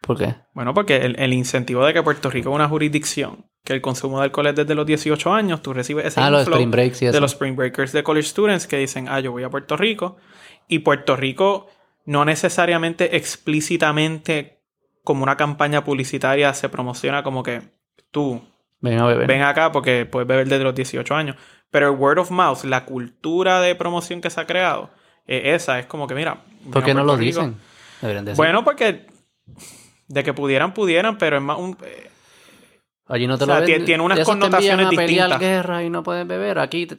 ¿Por 0.00 0.16
qué? 0.18 0.34
Bueno, 0.54 0.72
porque 0.74 0.96
el, 0.96 1.16
el 1.20 1.32
incentivo 1.32 1.84
de 1.84 1.92
que 1.92 2.02
Puerto 2.02 2.30
Rico 2.30 2.48
es 2.50 2.54
una 2.54 2.68
jurisdicción 2.68 3.46
que 3.64 3.72
el 3.74 3.80
consumo 3.80 4.18
de 4.18 4.24
alcohol 4.24 4.48
es 4.48 4.56
desde 4.56 4.74
los 4.74 4.84
18 4.86 5.32
años, 5.32 5.62
tú 5.62 5.72
recibes 5.72 6.06
ese 6.06 6.20
Ah, 6.20 6.30
los 6.30 6.42
spring 6.42 6.70
breaks 6.72 7.02
y 7.02 7.06
eso. 7.06 7.12
de 7.14 7.20
los 7.20 7.32
spring 7.32 7.54
breakers 7.54 7.92
de 7.92 8.02
college 8.02 8.28
students 8.28 8.66
que 8.66 8.78
dicen, 8.78 9.06
ah, 9.08 9.20
yo 9.20 9.30
voy 9.30 9.44
a 9.44 9.50
Puerto 9.50 9.76
Rico. 9.76 10.16
Y 10.66 10.80
Puerto 10.80 11.14
Rico 11.16 11.68
no 12.04 12.24
necesariamente 12.24 13.16
explícitamente 13.16 14.60
como 15.04 15.22
una 15.22 15.36
campaña 15.36 15.84
publicitaria 15.84 16.52
se 16.54 16.68
promociona 16.68 17.22
como 17.22 17.42
que 17.44 17.62
tú 18.10 18.42
Ven 18.82 19.00
a 19.00 19.06
beber. 19.06 19.26
ven 19.26 19.42
acá 19.42 19.72
porque 19.72 20.04
puedes 20.06 20.28
beber 20.28 20.46
desde 20.48 20.64
los 20.64 20.74
18 20.74 21.14
años. 21.14 21.36
Pero 21.70 21.90
el 21.90 21.98
word 21.98 22.18
of 22.18 22.30
mouth, 22.30 22.64
la 22.64 22.84
cultura 22.84 23.60
de 23.62 23.74
promoción 23.74 24.20
que 24.20 24.28
se 24.28 24.40
ha 24.40 24.46
creado, 24.46 24.90
eh, 25.26 25.54
esa 25.54 25.78
es 25.78 25.86
como 25.86 26.06
que, 26.06 26.14
mira, 26.14 26.42
¿Por 26.70 26.84
qué 26.84 26.92
no 26.94 27.02
lo 27.04 27.16
Rico. 27.16 27.40
dicen? 27.40 27.56
Decir. 28.02 28.36
Bueno, 28.36 28.64
porque 28.64 29.06
de 30.08 30.24
que 30.24 30.34
pudieran, 30.34 30.74
pudieran, 30.74 31.16
pero 31.16 31.36
es 31.38 31.42
más 31.42 31.58
un... 31.58 31.76
eh, 31.84 32.10
Allí 33.06 33.26
no 33.26 33.38
te 33.38 33.44
o 33.44 33.46
sea, 33.46 33.60
lo 33.60 33.66
ven. 33.66 33.84
tiene 33.84 34.02
unas 34.02 34.18
Esos 34.18 34.34
te 34.34 34.40
connotaciones 34.40 34.86
a 34.86 34.90
pelear 34.90 35.06
distintas. 35.28 35.40
guerra 35.40 35.82
y 35.84 35.90
no 35.90 36.02
puedes 36.02 36.26
beber. 36.26 36.58
Aquí 36.58 36.86
te, 36.86 36.98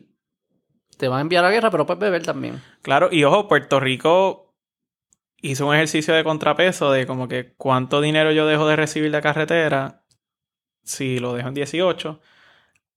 te 0.97 1.07
van 1.07 1.19
a 1.19 1.21
enviar 1.21 1.43
a 1.45 1.49
guerra, 1.51 1.69
pero 1.71 1.86
puedes 1.86 1.99
beber 1.99 2.23
también. 2.23 2.61
Claro, 2.81 3.09
y 3.11 3.23
ojo, 3.25 3.47
Puerto 3.47 3.79
Rico 3.79 4.55
hizo 5.41 5.67
un 5.67 5.75
ejercicio 5.75 6.13
de 6.13 6.23
contrapeso 6.23 6.91
de 6.91 7.05
como 7.05 7.27
que 7.27 7.53
cuánto 7.57 7.99
dinero 8.01 8.31
yo 8.31 8.45
dejo 8.47 8.67
de 8.67 8.75
recibir 8.77 9.11
de 9.11 9.21
carretera 9.21 10.03
si 10.84 11.19
lo 11.19 11.34
dejo 11.34 11.47
en 11.49 11.53
18 11.53 12.19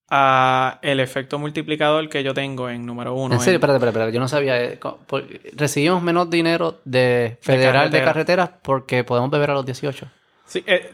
a 0.08 0.78
el 0.82 1.00
efecto 1.00 1.38
multiplicador 1.38 2.08
que 2.08 2.22
yo 2.22 2.32
tengo 2.32 2.68
en 2.68 2.86
número 2.86 3.14
uno. 3.14 3.34
en 3.34 3.40
serio, 3.40 3.56
en- 3.56 3.62
espérate, 3.64 3.84
espérate, 3.88 4.12
yo 4.12 4.20
no 4.20 4.28
sabía. 4.28 4.62
eh, 4.62 4.78
recibimos 5.54 6.02
menos 6.02 6.30
dinero 6.30 6.80
de 6.84 7.38
federal 7.40 7.90
de, 7.90 7.98
carretera. 7.98 8.04
carreteras 8.04 8.50
porque 8.62 9.02
podemos 9.04 9.30
beber 9.30 9.50
a 9.50 9.54
los 9.54 9.66
18. 9.66 10.06
Sí, 10.44 10.62
eh, 10.66 10.92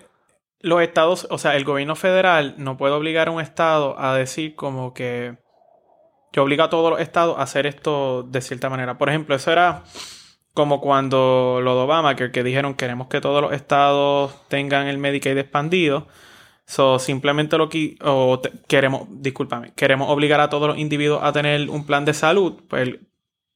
los 0.60 0.80
estados, 0.80 1.26
o 1.30 1.36
sea, 1.36 1.56
el 1.56 1.64
gobierno 1.64 1.94
federal 1.94 2.54
no 2.56 2.76
puede 2.78 2.94
obligar 2.94 3.28
a 3.28 3.32
un 3.32 3.40
estado 3.42 3.98
a 4.00 4.14
decir 4.16 4.54
como 4.54 4.94
que 4.94 5.36
yo 6.32 6.44
obligo 6.44 6.62
a 6.62 6.70
todos 6.70 6.90
los 6.90 7.00
estados 7.00 7.36
a 7.38 7.42
hacer 7.42 7.66
esto 7.66 8.22
de 8.22 8.40
cierta 8.40 8.70
manera. 8.70 8.96
Por 8.96 9.10
ejemplo, 9.10 9.34
eso 9.34 9.52
era 9.52 9.82
como 10.54 10.80
cuando 10.80 11.60
lo 11.62 11.74
de 11.74 11.80
Obama, 11.82 12.16
que, 12.16 12.30
que 12.30 12.42
dijeron 12.42 12.74
queremos 12.74 13.08
que 13.08 13.20
todos 13.20 13.42
los 13.42 13.52
estados 13.52 14.34
tengan 14.48 14.86
el 14.86 14.96
Medicaid 14.96 15.36
expandido. 15.36 16.06
So, 16.74 16.98
simplemente 16.98 17.58
lo 17.58 17.68
que 17.68 17.96
o 18.02 18.40
queremos, 18.66 19.06
discúlpame, 19.10 19.72
queremos 19.74 20.08
obligar 20.10 20.40
a 20.40 20.48
todos 20.48 20.68
los 20.68 20.78
individuos 20.78 21.20
a 21.22 21.32
tener 21.32 21.68
un 21.68 21.84
plan 21.86 22.04
de 22.06 22.14
salud. 22.14 22.62
Pues 22.68 22.82
el, 22.88 23.08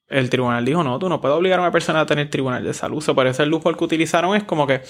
el 0.08 0.30
tribunal 0.30 0.64
dijo, 0.66 0.82
no, 0.84 0.98
tú 0.98 1.08
no 1.08 1.20
puedes 1.20 1.36
obligar 1.38 1.58
a 1.58 1.62
una 1.62 1.72
persona 1.72 2.00
a 2.02 2.06
tener 2.06 2.28
tribunal 2.30 2.62
de 2.64 2.74
salud. 2.74 3.00
So, 3.02 3.14
por 3.14 3.26
eso 3.26 3.42
el 3.42 3.48
loophole 3.50 3.76
que 3.78 3.84
utilizaron 3.84 4.36
es 4.36 4.44
como 4.44 4.66
que 4.66 4.82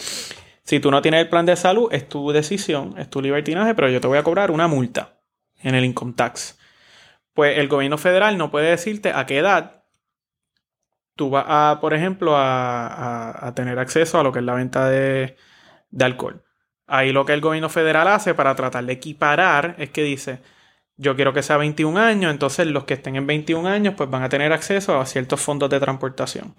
si 0.65 0.81
tú 0.81 0.91
no 0.91 1.03
tienes 1.03 1.21
el 1.23 1.29
plan 1.29 1.47
de 1.47 1.57
salud, 1.57 1.89
es 1.93 2.09
tu 2.09 2.33
decisión, 2.33 2.95
es 2.99 3.09
tu 3.11 3.23
libertinaje, 3.23 3.75
pero 3.77 3.89
yo 3.91 4.01
te 4.01 4.09
voy 4.09 4.19
a 4.19 4.25
cobrar 4.25 4.51
una 4.51 4.67
multa 4.69 5.21
en 5.63 5.75
el 5.77 5.85
income 5.85 6.15
tax. 6.17 6.59
Pues 7.35 7.59
el 7.59 7.69
gobierno 7.69 7.99
federal 7.99 8.39
no 8.39 8.51
puede 8.51 8.71
decirte 8.71 9.13
a 9.15 9.27
qué 9.27 9.39
edad 9.39 9.85
tú 11.15 11.31
vas 11.31 11.45
a, 11.49 11.79
por 11.81 11.95
ejemplo, 11.95 12.37
a, 12.37 12.87
a- 12.89 13.49
a 13.49 13.55
tener 13.55 13.79
acceso 13.79 14.19
a 14.21 14.23
lo 14.23 14.33
que 14.33 14.41
es 14.41 14.45
la 14.45 14.55
venta 14.55 14.89
de, 14.89 15.37
de 15.91 16.05
alcohol. 16.05 16.43
Ahí 16.87 17.13
lo 17.13 17.25
que 17.25 17.33
el 17.33 17.41
gobierno 17.41 17.69
federal 17.69 18.07
hace 18.09 18.35
para 18.35 18.55
tratar 18.55 18.85
de 18.85 18.93
equiparar 18.93 19.75
es 19.79 19.91
que 19.91 20.03
dice, 20.03 20.39
yo 20.97 21.17
quiero 21.17 21.33
que 21.33 21.43
sea 21.43 21.57
21 21.57 21.99
años, 21.99 22.31
entonces 22.31 22.67
los 22.69 22.85
que 22.85 22.95
estén 22.95 23.17
en 23.17 23.27
21 23.27 23.69
años 23.69 23.95
pues 23.97 24.09
van 24.09 24.23
a 24.23 24.29
tener 24.29 24.53
acceso 24.53 25.01
a 25.01 25.07
ciertos 25.07 25.41
fondos 25.41 25.69
de 25.71 25.81
transportación. 25.81 26.55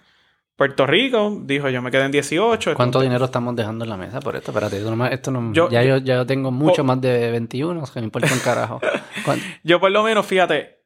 Puerto 0.57 0.88
Rico 0.88 1.38
dijo, 1.43 1.69
yo 1.69 1.82
me 1.84 1.91
quedé 1.91 2.05
en 2.05 2.11
18. 2.11 2.73
¿Cuánto 2.73 2.99
dinero 2.99 3.25
estamos 3.25 3.55
dejando 3.55 3.86
en 3.86 3.89
la 3.89 3.95
mesa 3.97 4.19
por 4.19 4.36
esto? 4.36 4.49
Espérate, 4.51 4.78
esto 4.78 4.89
no, 4.89 4.95
me- 4.97 5.13
esto 5.13 5.30
no- 5.32 5.53
Yo- 5.53 5.69
ya, 5.69 5.84
yo, 5.84 5.97
ya 5.97 6.25
tengo 6.25 6.51
mucho 6.51 6.84
más 6.84 6.99
de 6.99 7.30
21, 7.32 7.84
que 7.93 7.99
me 7.99 8.05
importa 8.05 8.34
un 8.34 8.39
carajo. 8.39 8.82
¿Cuán- 9.23 9.39
Yo 9.63 9.80
por 9.80 9.91
lo 9.91 10.01
menos, 10.03 10.25
fíjate, 10.25 10.80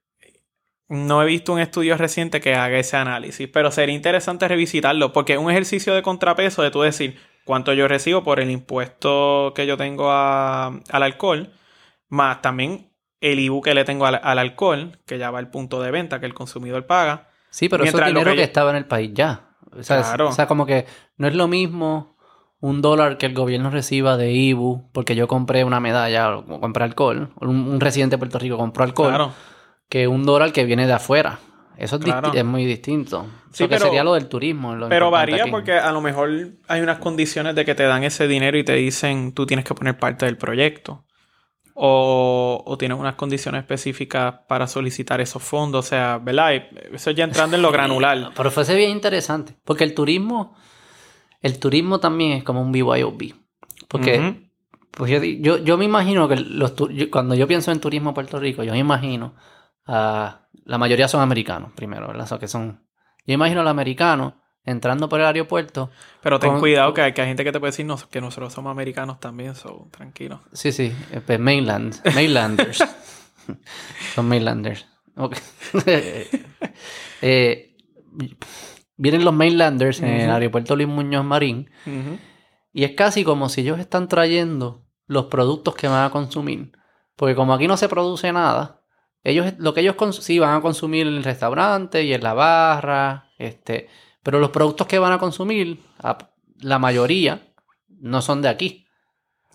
no 0.89 1.23
he 1.23 1.25
visto 1.25 1.53
un 1.53 1.59
estudio 1.59 1.95
reciente 1.97 2.41
que 2.41 2.53
haga 2.53 2.77
ese 2.77 2.97
análisis, 2.97 3.47
pero 3.47 3.71
sería 3.71 3.95
interesante 3.95 4.45
revisitarlo 4.47 5.13
porque 5.13 5.33
es 5.33 5.39
un 5.39 5.49
ejercicio 5.49 5.93
de 5.95 6.01
contrapeso 6.01 6.61
de 6.63 6.71
tú 6.71 6.81
decir 6.81 7.17
cuánto 7.45 7.73
yo 7.73 7.87
recibo 7.87 8.23
por 8.23 8.39
el 8.39 8.49
impuesto 8.51 9.53
que 9.55 9.65
yo 9.67 9.77
tengo 9.77 10.11
a- 10.11 10.67
al 10.67 11.03
alcohol, 11.03 11.51
más 12.09 12.41
también 12.41 12.91
el 13.19 13.39
IBU 13.39 13.61
que 13.61 13.73
le 13.75 13.85
tengo 13.85 14.05
al, 14.05 14.19
al 14.23 14.39
alcohol, 14.39 14.99
que 15.05 15.17
ya 15.17 15.31
va 15.31 15.39
al 15.39 15.49
punto 15.51 15.81
de 15.81 15.91
venta 15.91 16.19
que 16.19 16.25
el 16.25 16.33
consumidor 16.33 16.85
paga. 16.87 17.29
Sí, 17.49 17.69
pero 17.69 17.83
eso 17.83 17.99
es 17.99 18.05
dinero 18.07 18.33
que 18.33 18.43
estaba 18.43 18.71
en 18.71 18.77
el 18.77 18.85
país 18.85 19.11
ya. 19.13 19.49
O 19.77 19.83
sea, 19.83 19.99
es- 19.99 20.07
Claro. 20.07 20.29
o 20.29 20.31
sea, 20.31 20.47
como 20.47 20.65
que 20.65 20.85
no 21.17 21.27
es 21.27 21.35
lo 21.35 21.47
mismo 21.47 22.15
un 22.59 22.81
dólar 22.81 23.17
que 23.17 23.25
el 23.25 23.33
gobierno 23.33 23.69
reciba 23.71 24.17
de 24.17 24.31
IBU 24.31 24.89
porque 24.91 25.15
yo 25.15 25.27
compré 25.27 25.63
una 25.63 25.79
medalla 25.79 26.37
o 26.37 26.59
compré 26.59 26.83
alcohol, 26.83 27.31
un, 27.39 27.49
un 27.67 27.79
residente 27.79 28.15
de 28.15 28.19
Puerto 28.19 28.39
Rico 28.39 28.57
compró 28.57 28.83
alcohol, 28.83 29.09
Claro. 29.09 29.33
que 29.89 30.07
un 30.07 30.25
dólar 30.25 30.51
que 30.53 30.63
viene 30.65 30.85
de 30.87 30.93
afuera. 30.93 31.39
Eso 31.81 31.95
es, 31.97 32.03
Claro. 32.03 32.29
disti- 32.31 32.37
es 32.37 32.45
muy 32.45 32.65
distinto. 32.65 33.25
Sí, 33.51 33.63
Eso 33.63 33.69
que 33.69 33.75
pero- 33.75 33.85
sería 33.85 34.03
lo 34.03 34.13
del 34.13 34.27
turismo. 34.27 34.75
lo 34.75 34.87
Pero 34.87 35.09
varía 35.11 35.41
aquí. 35.43 35.51
porque 35.51 35.73
a 35.73 35.91
lo 35.91 35.99
mejor 36.01 36.29
hay 36.67 36.81
unas 36.81 36.99
condiciones 36.99 37.55
de 37.55 37.65
que 37.65 37.73
te 37.75 37.83
dan 37.83 38.03
ese 38.03 38.27
dinero 38.27 38.57
y 38.57 38.63
te 38.63 38.73
dicen 38.73 39.33
tú 39.33 39.45
tienes 39.45 39.65
que 39.65 39.73
poner 39.73 39.97
parte 39.97 40.25
del 40.25 40.37
proyecto. 40.37 41.05
O, 41.73 42.63
o 42.65 42.77
tienes 42.77 42.97
unas 42.99 43.15
condiciones 43.15 43.61
específicas 43.61 44.35
para 44.47 44.67
solicitar 44.67 45.21
esos 45.21 45.41
fondos. 45.41 45.85
O 45.85 45.89
sea, 45.89 46.17
¿verdad? 46.17 46.51
Y 46.53 46.95
Eso 46.95 47.11
ya 47.11 47.23
entrando 47.23 47.55
en 47.55 47.61
lo 47.61 47.71
granular. 47.71 48.31
Pero 48.35 48.51
fuese 48.51 48.75
bien 48.75 48.91
interesante. 48.91 49.55
Porque 49.63 49.83
el 49.85 49.93
turismo, 49.95 50.53
el 51.41 51.59
turismo 51.59 51.99
también 51.99 52.33
es 52.33 52.43
como 52.43 52.61
un 52.61 52.71
BYOB. 52.71 53.33
Porque 53.87 54.19
Ujú. 54.19 54.51
Pues 54.91 55.09
yo, 55.09 55.23
yo, 55.23 55.57
yo 55.63 55.77
me 55.77 55.85
imagino 55.85 56.27
que 56.27 56.35
los 56.35 56.75
yo- 56.75 57.09
cuando 57.09 57.33
yo 57.33 57.47
pienso 57.47 57.71
en 57.71 57.79
turismo 57.79 58.09
en 58.09 58.13
Puerto 58.13 58.37
Rico, 58.39 58.61
yo 58.63 58.73
me 58.73 58.79
imagino 58.79 59.33
a 59.87 60.41
la 60.65 60.77
mayoría 60.77 61.07
son 61.07 61.21
americanos 61.21 61.71
primero, 61.75 62.07
¿verdad? 62.07 62.23
O 62.23 62.27
sea, 62.27 62.39
que 62.39 62.47
son 62.47 62.85
yo 63.25 63.33
imagino 63.33 63.61
al 63.61 63.67
americano 63.67 64.41
entrando 64.63 65.09
por 65.09 65.19
el 65.19 65.25
aeropuerto. 65.25 65.89
Pero 66.21 66.39
ten 66.39 66.51
Con- 66.51 66.59
cuidado 66.59 66.93
que 66.93 67.01
hay, 67.01 67.13
que 67.13 67.21
hay 67.21 67.27
gente 67.27 67.43
que 67.43 67.51
te 67.51 67.59
puede 67.59 67.71
decir 67.71 67.85
no, 67.85 67.97
que 68.09 68.21
nosotros 68.21 68.53
somos 68.53 68.71
americanos 68.71 69.19
también, 69.19 69.55
so, 69.55 69.87
tranquilo. 69.91 70.41
Sí, 70.53 70.71
sí, 70.71 70.93
eh, 71.11 71.21
pues 71.25 71.39
mainland, 71.39 71.95
mainlanders. 72.15 72.83
son 74.15 74.27
mainlanders. 74.27 74.87
Ok. 75.15 75.37
Eh, 77.23 77.75
vienen 78.97 79.23
los 79.23 79.33
mainlanders 79.33 79.99
en 80.01 80.09
el 80.09 80.31
aeropuerto 80.31 80.75
Luis 80.75 80.87
Muñoz 80.87 81.23
Marín. 81.23 81.69
Y 82.73 82.83
es 82.83 82.91
casi 82.95 83.23
como 83.23 83.49
si 83.49 83.61
ellos 83.61 83.79
están 83.79 84.07
trayendo 84.07 84.85
los 85.05 85.25
productos 85.25 85.75
que 85.75 85.87
van 85.87 86.05
a 86.05 86.09
consumir. 86.09 86.71
Porque 87.15 87.35
como 87.35 87.53
aquí 87.53 87.67
no 87.67 87.77
se 87.77 87.89
produce 87.89 88.31
nada, 88.31 88.80
ellos 89.23 89.53
lo 89.57 89.73
que 89.73 89.81
ellos 89.81 89.95
sí 90.21 90.39
van 90.39 90.55
a 90.55 90.61
consumir 90.61 91.07
en 91.07 91.13
el 91.15 91.23
restaurante 91.23 92.03
y 92.03 92.13
en 92.13 92.23
la 92.23 92.33
barra, 92.33 93.29
este, 93.37 93.87
pero 94.23 94.39
los 94.39 94.49
productos 94.51 94.87
que 94.87 94.99
van 94.99 95.11
a 95.13 95.19
consumir, 95.19 95.79
la 96.59 96.79
mayoría 96.79 97.41
no 97.99 98.21
son 98.21 98.41
de 98.41 98.49
aquí. 98.49 98.87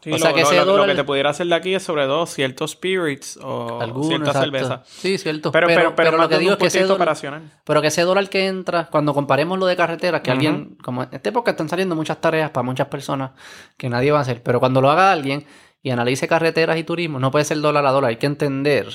Sí, 0.03 0.13
O 0.13 0.19
sea 0.19 0.31
lo, 0.31 0.37
que 0.37 0.43
lo- 0.43 0.47
ese 0.49 0.57
lo- 0.59 0.65
lo 0.67 0.73
dólar- 0.73 0.89
que 0.91 0.95
te 0.95 1.05
pudiera 1.05 1.31
hacer 1.31 1.49
de 1.49 1.55
aquí 1.57 1.75
es 1.75 1.83
sobre 1.83 2.05
todo 2.05 2.27
ciertos 2.27 2.73
spirits 2.73 3.39
o 3.43 3.81
Algunos, 3.81 4.07
cierta 4.07 4.27
exacto. 4.31 4.45
cerveza. 4.59 4.83
Sí, 4.87 5.19
cierto. 5.19 5.51
Pero, 5.51 5.67
pero, 5.67 5.97
pero, 5.97 6.17
lo 6.17 6.29
que 6.29 6.39
digo 6.39 6.53
es 6.53 6.59
que 6.59 6.67
ese 6.67 6.83
dólar, 6.83 6.97
operacional. 6.97 7.43
pero 7.65 7.81
que 7.83 7.89
ese 7.89 8.03
dólar 8.03 8.29
que 8.29 8.47
entra, 8.47 8.87
cuando 8.89 9.13
comparemos 9.15 9.59
lo 9.59 9.67
de 9.67 9.75
carreteras, 9.75 10.21
que 10.21 10.31
alguien, 10.31 10.77
como 10.85 11.03
en 11.03 11.09
esta 11.11 11.29
época 11.31 11.51
están 11.51 11.69
saliendo 11.69 11.97
muchas 11.97 12.21
tareas 12.21 12.51
para 12.51 12.63
muchas 12.63 12.87
personas 12.87 13.33
que 13.77 13.89
nadie 13.89 14.13
va 14.13 14.19
a 14.19 14.23
hacer, 14.23 14.45
pero 14.45 14.61
cuando 14.61 14.81
lo 14.81 14.91
haga 14.93 15.11
alguien 15.11 15.45
y 15.83 15.91
analice 15.91 16.29
carreteras 16.29 16.79
y 16.79 16.85
turismo, 16.85 17.19
no 17.19 17.33
puede 17.33 17.45
ser 17.45 17.59
dólar 17.61 17.85
a 17.87 17.91
dólar, 17.91 18.11
hay 18.11 18.17
que 18.17 18.27
entender 18.27 18.87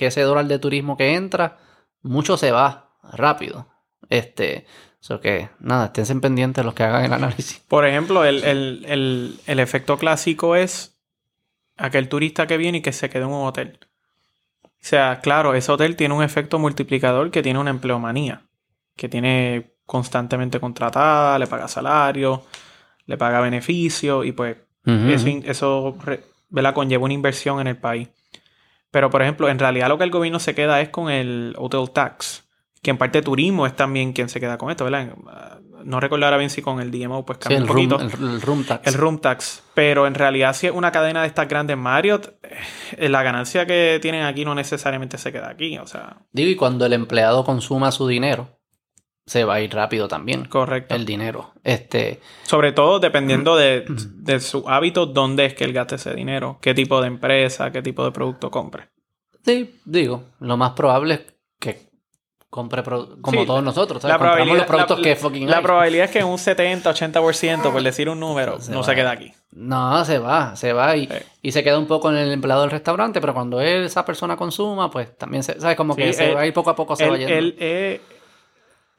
que 0.00 0.06
ese 0.06 0.22
dólar 0.22 0.46
de 0.46 0.58
turismo 0.58 0.96
que 0.96 1.14
entra, 1.14 1.58
mucho 2.02 2.36
se 2.36 2.50
va 2.50 2.96
rápido. 3.02 3.68
Este, 4.08 4.66
eso 5.00 5.20
que, 5.20 5.50
nada, 5.60 5.92
estén 5.94 6.20
pendientes 6.20 6.64
los 6.64 6.74
que 6.74 6.82
hagan 6.84 7.04
el 7.04 7.12
análisis. 7.12 7.58
Por 7.68 7.86
ejemplo, 7.86 8.24
el, 8.24 8.42
el- 8.44 8.84
el- 8.88 9.40
el 9.46 9.60
efecto 9.60 9.98
clásico 9.98 10.56
es 10.56 10.98
aquel 11.76 12.08
turista 12.08 12.46
que 12.46 12.56
viene 12.56 12.78
y 12.78 12.82
que 12.82 12.92
se 12.92 13.08
queda 13.10 13.24
en 13.24 13.30
un 13.30 13.46
hotel. 13.46 13.78
O 14.64 14.68
sea, 14.80 15.20
claro, 15.20 15.54
ese 15.54 15.70
hotel 15.70 15.96
tiene 15.96 16.14
un 16.14 16.22
efecto 16.22 16.58
multiplicador 16.58 17.30
que 17.30 17.42
tiene 17.42 17.58
una 17.58 17.70
empleomanía. 17.70 18.42
que 18.96 19.08
tiene 19.08 19.76
constantemente 19.86 20.60
contratada, 20.60 21.38
le 21.38 21.46
paga 21.46 21.68
salario, 21.68 22.42
le 23.06 23.16
paga 23.16 23.40
beneficio 23.40 24.24
y 24.24 24.32
pues 24.32 24.56
eso, 24.84 25.26
eso 25.44 25.96
¿verdad? 26.50 26.74
conlleva 26.74 27.04
una 27.04 27.14
inversión 27.14 27.60
en 27.60 27.66
el 27.68 27.76
país. 27.78 28.08
Pero, 28.90 29.10
por 29.10 29.22
ejemplo, 29.22 29.48
en 29.48 29.58
realidad 29.58 29.88
lo 29.88 29.98
que 29.98 30.04
el 30.04 30.10
gobierno 30.10 30.40
se 30.40 30.54
queda 30.54 30.80
es 30.80 30.88
con 30.88 31.10
el 31.10 31.54
hotel 31.58 31.90
tax, 31.90 32.48
que 32.82 32.90
en 32.90 32.98
parte 32.98 33.22
turismo 33.22 33.66
es 33.66 33.76
también 33.76 34.12
quien 34.12 34.28
se 34.28 34.40
queda 34.40 34.58
con 34.58 34.70
esto, 34.70 34.84
¿verdad? 34.84 35.14
No 35.84 36.00
recuerdo 36.00 36.26
ahora 36.26 36.36
bien 36.36 36.50
si 36.50 36.60
con 36.60 36.80
el 36.80 36.90
DMO 36.90 37.24
pues 37.24 37.38
cambia 37.38 37.62
un 37.62 37.66
poquito. 37.66 38.00
el, 38.00 38.40
room 38.42 38.64
tax. 38.64 38.86
El 38.86 38.94
room 38.94 39.18
tax. 39.18 39.62
Pero 39.74 40.06
en 40.06 40.14
realidad 40.14 40.54
si 40.54 40.66
es 40.66 40.72
una 40.72 40.92
cadena 40.92 41.22
de 41.22 41.28
estas 41.28 41.48
grandes 41.48 41.76
Marriott, 41.76 42.34
eh, 42.96 43.08
la 43.08 43.22
ganancia 43.22 43.66
que 43.66 43.98
tienen 44.02 44.24
aquí 44.24 44.44
no 44.44 44.54
necesariamente 44.54 45.16
se 45.16 45.32
queda 45.32 45.48
aquí, 45.48 45.78
o 45.78 45.86
sea... 45.86 46.18
Digo, 46.32 46.50
y 46.50 46.56
cuando 46.56 46.84
el 46.84 46.92
empleado 46.92 47.44
consuma 47.44 47.92
su 47.92 48.06
dinero, 48.06 48.59
se 49.30 49.44
va 49.44 49.54
a 49.54 49.60
ir 49.60 49.72
rápido 49.72 50.08
también. 50.08 50.46
Correcto. 50.46 50.92
El 50.92 51.06
dinero. 51.06 51.52
Este... 51.62 52.18
Sobre 52.42 52.72
todo 52.72 52.98
dependiendo 52.98 53.56
de, 53.56 53.84
de 53.86 54.40
su 54.40 54.68
hábito, 54.68 55.06
dónde 55.06 55.44
es 55.46 55.54
que 55.54 55.62
él 55.62 55.72
gaste 55.72 55.94
ese 55.94 56.14
dinero, 56.14 56.58
qué 56.60 56.74
tipo 56.74 57.00
de 57.00 57.06
empresa, 57.06 57.70
qué 57.70 57.80
tipo 57.80 58.04
de 58.04 58.10
producto 58.10 58.50
compre. 58.50 58.88
Sí, 59.44 59.78
digo, 59.84 60.24
lo 60.40 60.56
más 60.56 60.72
probable 60.72 61.14
es 61.14 61.20
que 61.60 61.90
compre 62.50 62.82
como 62.82 63.46
todos 63.46 63.62
nosotros, 63.62 64.02
¿sabes? 64.02 64.14
La 64.14 64.18
probabilidad, 64.18 64.56
los 64.56 64.66
productos 64.66 65.00
que 65.00 65.14
fucking 65.14 65.48
La 65.48 65.62
probabilidad 65.62 66.06
es 66.06 66.10
que 66.10 66.24
un 66.24 66.36
70, 66.36 66.92
80%, 66.92 67.70
por 67.70 67.82
decir 67.84 68.08
un 68.08 68.18
número, 68.18 68.58
no 68.68 68.82
se 68.82 68.94
queda 68.96 69.12
aquí. 69.12 69.32
No, 69.52 70.04
se 70.04 70.18
va, 70.18 70.56
se 70.56 70.72
va 70.72 70.96
y, 70.96 71.08
y, 71.40 71.52
se 71.52 71.62
queda 71.62 71.78
un 71.78 71.86
poco 71.86 72.10
en 72.10 72.16
el 72.16 72.32
empleado 72.32 72.62
del 72.62 72.72
restaurante, 72.72 73.20
pero 73.20 73.32
cuando 73.32 73.60
esa 73.60 74.04
persona 74.04 74.36
consuma, 74.36 74.90
pues 74.90 75.16
también 75.16 75.44
se, 75.44 75.60
¿sabes? 75.60 75.76
Como 75.76 75.94
que 75.94 76.12
se 76.12 76.34
va 76.34 76.44
y 76.48 76.50
poco 76.50 76.70
a 76.70 76.74
poco 76.74 76.96
se 76.96 77.08
va 77.08 77.16
yendo. 77.16 77.32
Él, 77.32 77.56
eh, 77.60 78.00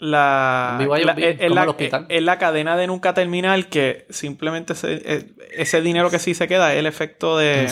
la, 0.01 0.77
la 0.79 0.97
es, 0.97 1.05
la, 1.05 1.75
es, 2.09 2.23
la, 2.23 2.39
cadena 2.39 2.75
de 2.75 2.87
nunca 2.87 3.13
terminar 3.13 3.67
que 3.67 4.07
simplemente 4.09 4.73
eh, 4.83 5.31
ese 5.55 5.81
dinero 5.81 6.09
que 6.09 6.17
sí 6.17 6.33
se 6.33 6.47
queda 6.47 6.73
es 6.73 6.79
el 6.79 6.87
efecto 6.87 7.37
de, 7.37 7.67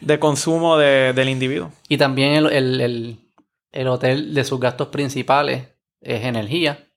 de 0.00 0.18
consumo 0.18 0.76
de, 0.76 1.12
del 1.12 1.28
individuo. 1.28 1.70
Y 1.88 1.98
también 1.98 2.32
el, 2.32 2.80
el, 2.80 3.16
el 3.70 3.88
hotel 3.88 4.34
de 4.34 4.42
sus 4.42 4.58
gastos 4.58 4.88
principales 4.88 5.68
es 6.00 6.24
energía, 6.24 6.87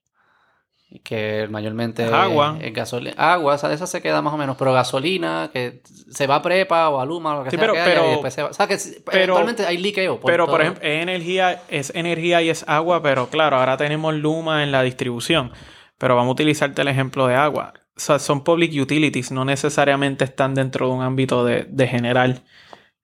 que 1.00 1.46
mayormente 1.50 2.04
agua. 2.04 2.58
es, 2.60 2.72
gasolina. 2.72 3.14
Agua, 3.16 3.54
o 3.54 3.58
sea, 3.58 3.72
esa 3.72 3.86
se 3.86 4.02
queda 4.02 4.22
más 4.22 4.34
o 4.34 4.36
menos, 4.36 4.56
pero 4.56 4.72
gasolina, 4.72 5.50
que 5.52 5.82
se 6.10 6.26
va 6.26 6.36
a 6.36 6.42
prepa 6.42 6.88
o 6.88 7.00
a 7.00 7.06
Luma, 7.06 7.36
lo 7.36 7.44
que 7.44 7.50
sea. 7.50 7.58
Pero, 7.58 7.72
pero, 7.72 8.08
después 8.08 8.34
se 8.34 8.42
va. 8.42 8.50
O 8.50 8.52
sea, 8.52 8.66
que 8.66 8.74
actualmente 8.74 9.66
hay 9.66 9.78
liqueo. 9.78 10.20
pero, 10.20 10.46
por 10.46 10.60
ejemplo, 10.60 10.82
es 10.82 11.02
energía, 11.02 11.62
es 11.68 11.92
energía 11.94 12.42
y 12.42 12.50
es 12.50 12.64
agua, 12.68 13.02
pero 13.02 13.28
claro, 13.28 13.56
ahora 13.56 13.76
tenemos 13.76 14.14
Luma 14.14 14.62
en 14.62 14.72
la 14.72 14.82
distribución. 14.82 15.52
Pero 15.98 16.16
vamos 16.16 16.30
a 16.30 16.32
utilizarte 16.32 16.82
el 16.82 16.88
ejemplo 16.88 17.26
de 17.26 17.36
agua. 17.36 17.74
O 17.96 18.00
sea, 18.00 18.18
son 18.18 18.42
public 18.42 18.72
utilities, 18.80 19.30
no 19.30 19.44
necesariamente 19.44 20.24
están 20.24 20.54
dentro 20.54 20.88
de 20.88 20.92
un 20.94 21.02
ámbito 21.02 21.44
de, 21.44 21.64
de 21.68 21.86
general. 21.86 22.42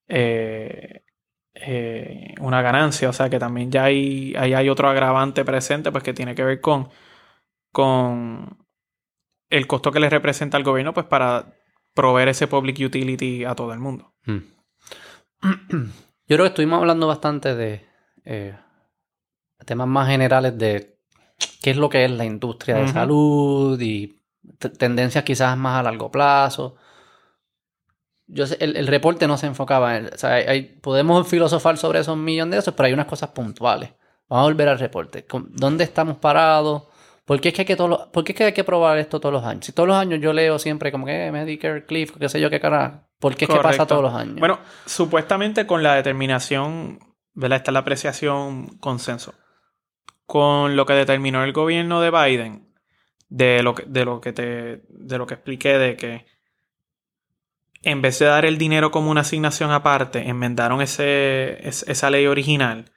Eh, 0.08 1.02
eh, 1.60 2.34
una 2.40 2.62
ganancia. 2.62 3.08
O 3.08 3.12
sea 3.12 3.28
que 3.28 3.38
también 3.38 3.70
ya 3.70 3.84
hay, 3.84 4.34
hay 4.36 4.68
otro 4.68 4.88
agravante 4.88 5.44
presente, 5.44 5.90
pues 5.92 6.04
que 6.04 6.14
tiene 6.14 6.34
que 6.34 6.44
ver 6.44 6.60
con, 6.60 6.88
con 7.72 8.66
el 9.50 9.66
costo 9.66 9.92
que 9.92 10.00
le 10.00 10.10
representa 10.10 10.56
al 10.56 10.64
gobierno, 10.64 10.94
pues 10.94 11.06
para 11.06 11.54
proveer 11.94 12.28
ese 12.28 12.46
public 12.46 12.78
utility 12.84 13.44
a 13.44 13.54
todo 13.54 13.72
el 13.72 13.78
mundo. 13.78 14.14
Hmm. 14.24 14.40
Yo 15.40 16.36
creo 16.36 16.42
que 16.44 16.48
estuvimos 16.48 16.80
hablando 16.80 17.06
bastante 17.06 17.54
de 17.54 17.86
eh, 18.24 18.56
temas 19.64 19.88
más 19.88 20.08
generales 20.08 20.58
de 20.58 20.98
qué 21.62 21.70
es 21.70 21.76
lo 21.76 21.88
que 21.88 22.04
es 22.04 22.10
la 22.10 22.24
industria 22.24 22.76
de 22.76 22.88
salud 22.88 23.80
y 23.80 24.20
tendencias 24.78 25.24
quizás 25.24 25.56
más 25.56 25.80
a 25.80 25.82
largo 25.84 26.10
plazo 26.10 26.76
yo 28.28 28.46
sé, 28.46 28.58
el, 28.60 28.86
reporte 28.86 29.26
no 29.26 29.38
se 29.38 29.46
enfocaba 29.46 29.96
en... 29.96 30.06
O 30.12 30.18
sea, 30.18 30.34
hay, 30.34 30.62
podemos 30.62 31.26
filosofar 31.26 31.78
sobre 31.78 32.00
esos 32.00 32.16
millones 32.16 32.52
de 32.52 32.58
esos, 32.58 32.74
pero 32.74 32.86
hay 32.86 32.92
unas 32.92 33.06
cosas 33.06 33.30
puntuales. 33.30 33.90
Vamos 34.28 34.42
a 34.42 34.48
volver 34.48 34.68
al 34.68 34.78
reporte. 34.78 35.26
¿Dónde 35.50 35.84
estamos 35.84 36.18
parados? 36.18 36.84
¿Por 37.28 37.42
qué 37.42 37.48
es 37.48 37.54
que 37.54 37.60
hay 37.60 37.66
que, 37.66 37.76
todo 37.76 38.10
¿por 38.10 38.24
qué 38.24 38.32
es 38.32 38.38
que, 38.38 38.44
hay 38.44 38.52
que 38.54 38.64
probar 38.64 38.96
esto 38.96 39.20
todos 39.20 39.34
los 39.34 39.44
años? 39.44 39.66
Si 39.66 39.72
todos 39.72 39.86
los 39.86 39.98
años 39.98 40.18
yo 40.18 40.32
leo 40.32 40.58
siempre 40.58 40.90
como 40.90 41.04
que 41.04 41.26
eh, 41.26 41.30
Medicare, 41.30 41.84
Cliff, 41.84 42.16
qué 42.18 42.26
sé 42.26 42.40
yo 42.40 42.48
qué 42.48 42.58
cara. 42.58 43.06
¿Por 43.18 43.36
qué 43.36 43.44
es 43.44 43.50
que 43.50 43.60
pasa 43.60 43.86
todos 43.86 44.02
los 44.02 44.14
años? 44.14 44.36
Bueno, 44.36 44.58
supuestamente 44.86 45.66
con 45.66 45.82
la 45.82 45.94
determinación, 45.94 47.00
¿verdad? 47.34 47.58
Está 47.58 47.70
la 47.70 47.80
apreciación 47.80 48.78
consenso. 48.78 49.34
Con 50.24 50.74
lo 50.74 50.86
que 50.86 50.94
determinó 50.94 51.44
el 51.44 51.52
gobierno 51.52 52.00
de 52.00 52.10
Biden, 52.10 52.72
de 53.28 53.62
lo 53.62 53.74
que, 53.74 53.84
de 53.86 54.06
lo 54.06 54.22
que 54.22 54.32
te, 54.32 54.82
de 54.88 55.18
lo 55.18 55.26
que 55.26 55.34
expliqué 55.34 55.76
de 55.76 55.96
que 55.96 56.24
en 57.82 58.00
vez 58.00 58.18
de 58.20 58.24
dar 58.24 58.46
el 58.46 58.56
dinero 58.56 58.90
como 58.90 59.10
una 59.10 59.20
asignación 59.20 59.70
aparte, 59.70 60.30
enmendaron 60.30 60.80
ese, 60.80 61.58
esa 61.68 62.08
ley 62.08 62.26
original. 62.26 62.90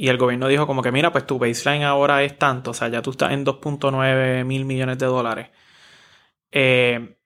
Y 0.00 0.10
el 0.10 0.16
gobierno 0.16 0.46
dijo 0.46 0.64
como 0.68 0.80
que, 0.80 0.92
mira, 0.92 1.10
pues 1.10 1.26
tu 1.26 1.40
baseline 1.40 1.82
ahora 1.82 2.22
es 2.22 2.38
tanto, 2.38 2.70
o 2.70 2.74
sea, 2.74 2.86
ya 2.86 3.02
tú 3.02 3.10
estás 3.10 3.32
en 3.32 3.44
2.9 3.44 4.44
mil 4.44 4.64
millones 4.64 4.96
de 4.96 5.06
dólares. 5.06 5.48
Eh, 6.52 7.18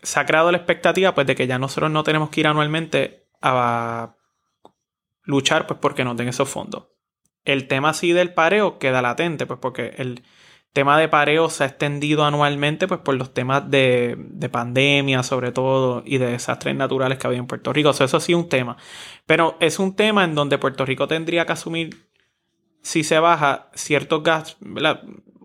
se 0.00 0.20
ha 0.20 0.24
creado 0.24 0.52
la 0.52 0.58
expectativa 0.58 1.12
pues 1.12 1.26
de 1.26 1.34
que 1.34 1.48
ya 1.48 1.58
nosotros 1.58 1.90
no 1.90 2.04
tenemos 2.04 2.30
que 2.30 2.38
ir 2.38 2.46
anualmente 2.46 3.26
a 3.42 4.14
luchar 5.24 5.66
pues 5.66 5.80
porque 5.80 6.04
no 6.04 6.14
den 6.14 6.28
esos 6.28 6.48
fondos. 6.48 6.84
El 7.44 7.66
tema 7.66 7.88
así 7.88 8.12
del 8.12 8.32
pareo 8.32 8.78
queda 8.78 9.02
latente, 9.02 9.44
pues 9.44 9.58
porque 9.58 9.94
el, 9.96 10.22
tema 10.74 10.98
de 10.98 11.08
pareo 11.08 11.48
se 11.50 11.62
ha 11.62 11.68
extendido 11.68 12.24
anualmente 12.24 12.88
pues 12.88 13.00
por 13.00 13.14
los 13.14 13.32
temas 13.32 13.70
de, 13.70 14.18
pandemia 14.50 15.22
sobre 15.22 15.52
todo 15.52 16.02
y 16.04 16.18
de 16.18 16.26
desastres 16.26 16.74
naturales 16.74 17.16
que 17.18 17.28
había 17.28 17.38
en 17.38 17.46
Puerto 17.46 17.72
Rico. 17.72 17.90
Eso 17.90 18.20
sí 18.20 18.32
es 18.32 18.38
un 18.38 18.48
tema. 18.48 18.76
Pero 19.24 19.56
es 19.60 19.78
un 19.78 19.94
tema 19.94 20.24
en 20.24 20.34
donde 20.34 20.58
Puerto 20.58 20.84
Rico 20.84 21.06
tendría 21.06 21.46
que 21.46 21.52
asumir 21.52 22.10
si 22.82 23.04
se 23.04 23.20
baja 23.20 23.70
ciertos 23.74 24.22
gastos, 24.24 24.58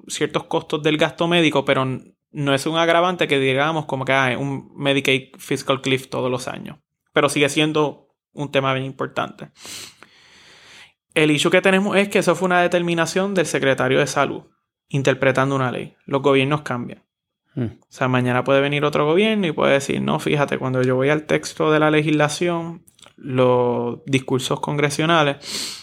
ciertos 0.08 0.46
costos 0.46 0.82
del 0.82 0.98
gasto 0.98 1.28
médico, 1.28 1.64
pero 1.64 1.86
no 2.32 2.54
es 2.54 2.66
un 2.66 2.78
agravante 2.78 3.28
que 3.28 3.40
digamos 3.40 3.86
como 3.86 4.06
que 4.06 4.14
hay 4.14 4.36
un 4.36 4.74
Medicaid 4.76 5.36
Fiscal 5.38 5.82
Cliff 5.82 6.10
todos 6.10 6.32
los 6.32 6.48
años. 6.48 6.80
Pero 7.14 7.30
sigue 7.30 7.50
siendo 7.50 8.08
un 8.34 8.52
tema 8.52 8.74
bien 8.74 8.88
importante. 8.88 9.52
El 11.14 11.30
issue 11.30 11.52
que 11.52 11.62
tenemos 11.62 11.96
es 11.98 12.10
que 12.10 12.20
eso 12.20 12.36
fue 12.36 12.48
una 12.48 12.64
determinación 12.64 13.36
del 13.36 13.46
secretario 13.46 14.00
de 14.00 14.08
salud 14.08 14.44
interpretando 14.90 15.56
una 15.56 15.72
ley. 15.72 15.96
Los 16.06 16.22
gobiernos 16.22 16.62
cambian. 16.62 17.04
Hmm. 17.56 17.80
O 17.82 17.88
sea, 17.88 18.08
mañana 18.08 18.44
puede 18.44 18.62
venir 18.62 18.84
otro 18.84 19.06
gobierno 19.06 19.48
y 19.48 19.52
puede 19.52 19.74
decir, 19.74 20.02
no, 20.02 20.20
fíjate, 20.20 20.58
cuando 20.58 20.82
yo 20.82 20.96
voy 20.96 21.10
al 21.10 21.26
texto 21.26 21.72
de 21.72 21.80
la 21.80 21.90
legislación, 21.92 22.84
los 23.16 24.04
discursos 24.06 24.60
congresionales 24.60 25.78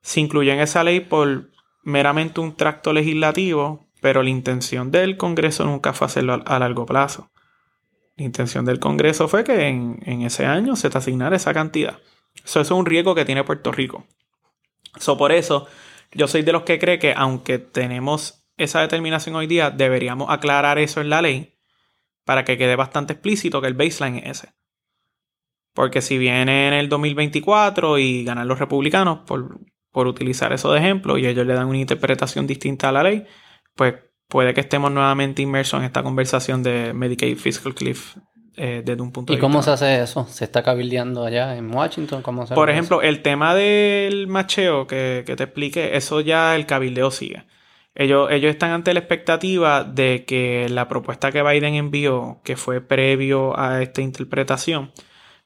se 0.00 0.20
incluyen 0.20 0.56
en 0.56 0.60
esa 0.62 0.84
ley 0.84 1.00
por 1.00 1.50
meramente 1.82 2.40
un 2.40 2.56
tracto 2.56 2.92
legislativo, 2.92 3.88
pero 4.00 4.22
la 4.22 4.30
intención 4.30 4.90
del 4.90 5.16
Congreso 5.16 5.64
nunca 5.64 5.92
fue 5.92 6.06
hacerlo 6.06 6.42
a, 6.44 6.58
largo 6.58 6.86
plazo. 6.86 7.30
La 8.16 8.24
intención 8.24 8.64
del 8.64 8.80
Congreso 8.80 9.28
fue 9.28 9.44
que 9.44 9.68
en, 9.68 10.22
ese 10.22 10.46
año 10.46 10.76
se 10.76 10.90
te 10.90 10.98
asignara 10.98 11.36
esa 11.36 11.54
cantidad. 11.54 11.98
Eso, 12.44 12.60
es 12.60 12.70
un 12.70 12.86
riesgo 12.86 13.14
que 13.14 13.24
tiene 13.24 13.44
Puerto 13.44 13.70
Rico. 13.72 14.06
Eso 14.96 15.16
por 15.16 15.32
eso 15.32 15.66
yo 16.12 16.28
soy 16.28 16.42
de 16.42 16.52
los 16.52 16.62
que 16.62 16.78
cree 16.78 16.98
que 16.98 17.14
aunque 17.16 17.58
tenemos 17.58 18.48
esa 18.56 18.80
determinación 18.80 19.36
hoy 19.36 19.46
día, 19.46 19.70
deberíamos 19.70 20.30
aclarar 20.30 20.78
eso 20.78 21.00
en 21.00 21.10
la 21.10 21.22
ley 21.22 21.58
para 22.24 22.44
que 22.44 22.58
quede 22.58 22.76
bastante 22.76 23.14
explícito 23.14 23.60
que 23.60 23.68
el 23.68 23.74
baseline 23.74 24.18
es 24.18 24.42
ese. 24.42 24.54
Porque 25.74 26.02
si 26.02 26.18
viene 26.18 26.68
en 26.68 26.74
el 26.74 26.88
2024 26.88 27.98
y 27.98 28.24
ganan 28.24 28.48
los 28.48 28.58
republicanos 28.58 29.20
por, 29.26 29.60
por 29.92 30.06
utilizar 30.06 30.52
eso 30.52 30.72
de 30.72 30.80
ejemplo 30.80 31.18
y 31.18 31.26
ellos 31.26 31.46
le 31.46 31.54
dan 31.54 31.68
una 31.68 31.78
interpretación 31.78 32.46
distinta 32.46 32.88
a 32.88 32.92
la 32.92 33.04
ley, 33.04 33.26
pues 33.74 33.94
puede 34.26 34.54
que 34.54 34.60
estemos 34.60 34.90
nuevamente 34.90 35.42
inmersos 35.42 35.80
en 35.80 35.86
esta 35.86 36.02
conversación 36.02 36.62
de 36.62 36.92
Medicaid 36.92 37.38
Fiscal 37.38 37.74
Cliff 37.74 38.16
eh, 38.58 38.82
desde 38.84 39.00
un 39.00 39.12
punto 39.12 39.32
¿Y 39.32 39.38
cómo 39.38 39.62
se 39.62 39.70
hace 39.70 40.02
eso? 40.02 40.26
¿Se 40.28 40.44
está 40.44 40.62
cabildeando 40.62 41.24
allá 41.24 41.56
en 41.56 41.74
Washington? 41.74 42.22
¿Cómo 42.22 42.46
se 42.46 42.54
Por 42.54 42.70
ejemplo, 42.70 43.02
el 43.02 43.22
tema 43.22 43.54
del 43.54 44.26
macheo 44.26 44.86
que, 44.86 45.22
te 45.24 45.42
expliqué, 45.42 45.96
eso 45.96 46.20
ya 46.20 46.56
el 46.56 46.66
cabildeo 46.66 47.10
sigue. 47.10 47.44
Ellos, 47.94 48.30
ellos 48.30 48.50
están 48.50 48.70
ante 48.70 48.92
la 48.94 49.00
expectativa 49.00 49.84
de 49.84 50.24
que 50.26 50.68
la 50.68 50.88
propuesta 50.88 51.32
que 51.32 51.42
Biden 51.42 51.74
envió, 51.74 52.40
que 52.44 52.56
fue 52.56 52.80
previo 52.80 53.58
a 53.58 53.82
esta 53.82 54.02
interpretación, 54.02 54.92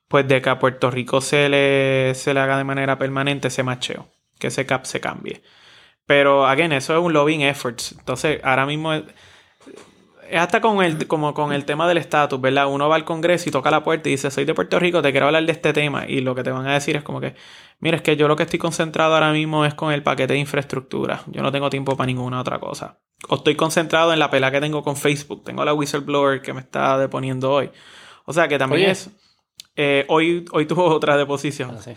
pues 0.08 0.26
de 0.28 0.42
que 0.42 0.50
a 0.50 0.58
Puerto 0.58 0.90
Rico 0.90 1.20
se 1.20 1.48
le, 1.48 2.14
se 2.14 2.34
le 2.34 2.40
haga 2.40 2.58
de 2.58 2.64
manera 2.64 2.98
permanente 2.98 3.48
ese 3.48 3.62
macheo, 3.62 4.08
que 4.38 4.48
ese 4.48 4.66
cap 4.66 4.84
se 4.84 5.00
cambie. 5.00 5.42
Pero, 6.06 6.46
again, 6.46 6.72
eso 6.72 6.96
es 6.96 7.02
un 7.02 7.12
lobbying 7.12 7.42
effort. 7.42 7.80
Entonces, 7.98 8.40
ahora 8.42 8.66
mismo 8.66 8.92
es 8.92 9.04
hasta 10.38 10.60
con 10.60 10.82
el, 10.82 11.06
como 11.06 11.34
con 11.34 11.52
el 11.52 11.64
tema 11.64 11.86
del 11.88 11.98
estatus, 11.98 12.40
¿verdad? 12.40 12.66
Uno 12.68 12.88
va 12.88 12.96
al 12.96 13.04
Congreso 13.04 13.48
y 13.48 13.52
toca 13.52 13.70
la 13.70 13.82
puerta 13.84 14.08
y 14.08 14.12
dice, 14.12 14.30
soy 14.30 14.44
de 14.44 14.54
Puerto 14.54 14.78
Rico, 14.78 15.02
te 15.02 15.10
quiero 15.10 15.26
hablar 15.26 15.44
de 15.44 15.52
este 15.52 15.72
tema. 15.72 16.06
Y 16.08 16.20
lo 16.20 16.34
que 16.34 16.42
te 16.42 16.50
van 16.50 16.66
a 16.66 16.74
decir 16.74 16.96
es 16.96 17.02
como 17.02 17.20
que, 17.20 17.34
mira, 17.80 17.96
es 17.96 18.02
que 18.02 18.16
yo 18.16 18.28
lo 18.28 18.36
que 18.36 18.44
estoy 18.44 18.58
concentrado 18.58 19.14
ahora 19.14 19.32
mismo 19.32 19.64
es 19.64 19.74
con 19.74 19.92
el 19.92 20.02
paquete 20.02 20.34
de 20.34 20.38
infraestructura. 20.38 21.22
Yo 21.26 21.42
no 21.42 21.52
tengo 21.52 21.70
tiempo 21.70 21.96
para 21.96 22.06
ninguna 22.06 22.40
otra 22.40 22.58
cosa. 22.58 22.98
O 23.28 23.36
estoy 23.36 23.54
concentrado 23.54 24.12
en 24.12 24.18
la 24.18 24.30
pelea 24.30 24.50
que 24.50 24.60
tengo 24.60 24.82
con 24.82 24.96
Facebook. 24.96 25.44
Tengo 25.44 25.64
la 25.64 25.74
whistleblower 25.74 26.42
que 26.42 26.52
me 26.52 26.60
está 26.60 26.98
deponiendo 26.98 27.52
hoy. 27.52 27.70
O 28.24 28.32
sea 28.32 28.48
que 28.48 28.58
también 28.58 28.82
Oye. 28.82 28.90
es... 28.92 29.10
eh, 29.76 30.04
hoy, 30.08 30.44
hoy 30.52 30.66
tuvo 30.66 30.86
otra 30.86 31.16
deposición. 31.16 31.76
Ah, 31.78 31.82
sí. 31.82 31.92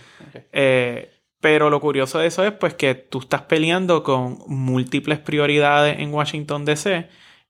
Eh, 0.52 1.12
pero 1.40 1.70
lo 1.70 1.80
curioso 1.80 2.20
de 2.20 2.28
eso 2.28 2.44
es 2.44 2.52
pues 2.53 2.74
que 2.74 2.95
tú 2.95 3.20
estás 3.20 3.44
peleando 3.44 4.03
con 4.03 4.40
múltiples 4.48 5.20
prioridades 5.20 5.99
en 5.99 6.14
Washington 6.14 6.66
DC 6.66 7.07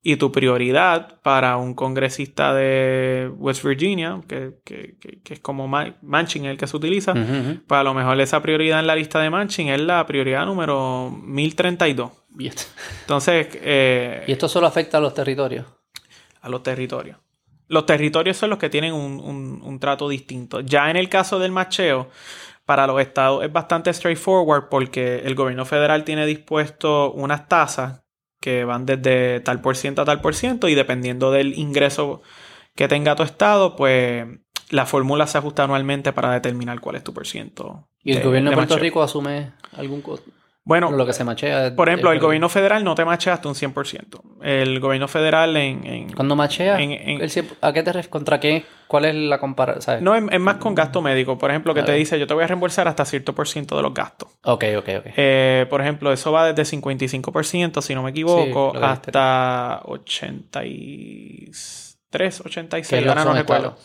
y 0.08 0.18
tu 0.18 0.32
prioridad 0.32 1.20
para 1.24 1.58
un 1.58 1.74
congresista 1.74 2.54
de 2.54 3.32
West 3.38 3.64
Virginia, 3.64 4.22
que, 4.28 4.60
que- 4.64 4.98
que- 5.24 5.34
es 5.34 5.40
como 5.40 5.68
Ma- 5.68 5.96
Manchin 6.04 6.46
el 6.46 6.58
que 6.58 6.68
se 6.68 6.78
utiliza, 6.78 7.14
ujú. 7.14 7.62
pues 7.66 7.80
a 7.80 7.84
lo 7.84 7.96
mejor 7.96 8.22
esa 8.22 8.40
prioridad 8.40 8.80
en 8.80 8.86
la 8.86 8.96
lista 8.96 9.20
de 9.20 9.32
Manchin 9.32 9.70
es 9.70 9.82
la 9.82 10.06
prioridad 10.06 10.46
número 10.46 11.10
1032. 11.10 12.12
Y 12.38 12.48
esto, 12.48 12.62
Entonces, 13.02 13.48
eh, 13.56 14.24
y 14.28 14.32
esto 14.32 14.48
solo 14.48 14.68
afecta 14.68 15.00
a 15.00 15.02
los 15.02 15.16
territorios. 15.16 15.66
a 16.42 16.50
los 16.50 16.62
territorios. 16.62 17.18
Los 17.68 17.88
territorios 17.88 18.38
son 18.38 18.52
los 18.52 18.60
que 18.60 18.70
tienen 18.70 18.94
un, 18.94 19.20
un- 19.20 19.60
un 19.64 19.80
trato 19.80 20.08
distinto. 20.08 20.60
Ya 20.60 20.92
en 20.92 20.98
el 20.98 21.10
caso 21.10 21.40
del 21.40 21.52
macheo, 21.52 22.12
para 22.66 22.86
los 22.86 23.02
estados 23.02 23.44
es 23.44 23.52
bastante 23.52 23.92
straightforward 23.92 24.70
porque 24.70 25.24
el 25.26 25.34
gobierno 25.34 25.66
federal 25.66 26.04
tiene 26.04 26.28
dispuesto 26.28 27.12
unas 27.14 27.48
tasas 27.48 28.04
que 28.46 28.64
van 28.64 28.86
desde 28.86 29.40
tal 29.40 29.60
por 29.60 29.76
ciento 29.76 30.04
a 30.04 30.06
tal 30.06 30.22
por 30.22 30.36
ciento 30.36 30.68
y 30.68 30.76
dependiendo 30.76 31.32
del 31.32 31.58
ingreso 31.58 32.22
que 32.76 32.88
tenga 32.88 33.16
tu 33.16 33.24
estado, 33.24 33.76
pues 33.76 34.28
la 34.70 34.86
fórmula 34.86 35.26
se 35.26 35.40
ajusta 35.40 35.64
anualmente 35.64 36.14
para 36.14 36.32
determinar 36.32 36.80
cuál 36.80 36.96
es 36.98 37.04
tu 37.04 37.12
por 37.12 37.26
ciento. 37.26 37.88
Y 38.04 38.12
el 38.12 38.20
de- 38.20 38.24
gobierno 38.24 38.52
de 38.52 38.56
de 38.56 38.58
Puerto. 38.68 38.78
Rico 38.78 39.02
asume 39.02 39.54
algún 39.76 40.02
costo. 40.02 40.30
Bueno, 40.68 40.92
lo 40.92 41.06
que 41.06 41.14
se 41.14 41.24
machea. 41.24 41.68
es- 41.68 41.74
por 41.74 41.90
ejemplo, 41.90 42.10
es- 42.12 42.16
el 42.16 42.22
gobierno 42.22 42.50
federal 42.50 42.84
no 42.84 42.96
te 42.96 43.06
machea 43.06 43.34
hasta 43.36 43.48
un 43.48 43.54
100%. 43.54 44.24
El 44.42 44.80
gobierno 44.80 45.08
federal 45.08 45.56
en... 45.58 45.86
en- 45.86 46.12
Cuando 46.14 46.36
machea, 46.36 46.82
en- 46.82 46.92
en- 46.92 47.22
el 47.22 47.30
cien- 47.30 47.48
¿a 47.62 47.72
qué 47.72 47.84
te 47.84 47.92
refieres? 47.94 48.08
¿Contra 48.10 48.40
qué? 48.40 48.66
¿Cuál 48.88 49.06
es 49.06 49.14
la 49.16 49.38
comparación? 49.40 50.04
No, 50.04 50.16
es, 50.16 50.24
es 50.32 50.40
más 50.40 50.56
con 50.58 50.74
gasto 50.74 51.04
médico. 51.04 51.38
Por 51.38 51.52
ejemplo, 51.52 51.76
que 51.76 51.84
te 51.84 51.92
dice, 51.94 52.18
yo 52.20 52.26
te 52.26 52.34
voy 52.34 52.44
a 52.44 52.48
reembolsar 52.48 52.88
hasta 52.88 53.06
cierto 53.06 53.36
por 53.36 53.48
ciento 53.48 53.76
de 53.78 53.84
los 53.84 53.94
gastos. 53.94 54.30
Ok, 54.44 54.64
ok, 54.78 54.90
ok. 55.00 55.06
Eh, 55.18 55.68
por 55.70 55.82
ejemplo, 55.82 56.12
eso 56.12 56.32
va 56.32 56.52
desde 56.52 56.66
55%, 56.78 57.82
si 57.82 57.94
no 57.94 58.02
me 58.02 58.10
equivoco, 58.10 58.72
que 58.74 58.80
hasta 58.84 59.82
83, 59.84 62.42
86, 62.42 63.04
Que 63.04 63.10
ahora 63.10 63.24
no 63.26 63.34
recuerdo. 63.34 63.78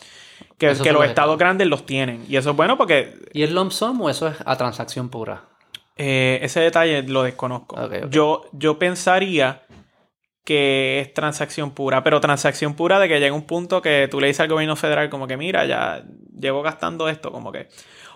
Que, 0.58 0.68
que 0.68 0.74
los 0.92 1.00
los 1.00 1.04
estados 1.06 1.38
grandes 1.38 1.66
los 1.68 1.84
tienen. 1.86 2.24
Y 2.28 2.36
eso 2.36 2.50
es 2.50 2.56
bueno 2.56 2.76
porque 2.78 3.14
¿Y 3.32 3.42
el 3.42 3.54
lump 3.54 3.72
sum 3.72 4.00
o 4.00 4.10
eso 4.10 4.28
es 4.28 4.36
a 4.44 4.56
transacción 4.56 5.08
pura? 5.08 5.44
Eh, 6.02 6.38
ese 6.42 6.60
detalle 6.60 7.02
lo 7.02 7.22
desconozco. 7.22 7.76
Yo, 8.08 8.44
yo 8.52 8.78
pensaría 8.78 9.62
que 10.44 11.00
es 11.00 11.12
transacción 11.12 11.72
pura, 11.72 12.02
pero 12.02 12.20
transacción 12.20 12.74
pura 12.74 12.98
de 12.98 13.08
que 13.08 13.20
llega 13.20 13.34
un 13.34 13.46
punto 13.46 13.82
que 13.82 14.08
tú 14.10 14.20
le 14.20 14.28
dices 14.28 14.40
al 14.40 14.48
gobierno 14.48 14.74
federal 14.74 15.10
como 15.10 15.26
que 15.26 15.36
mira, 15.36 15.66
ya 15.66 16.02
llevo 16.38 16.62
gastando 16.62 17.08
esto, 17.08 17.30
como 17.30 17.52
que... 17.52 17.68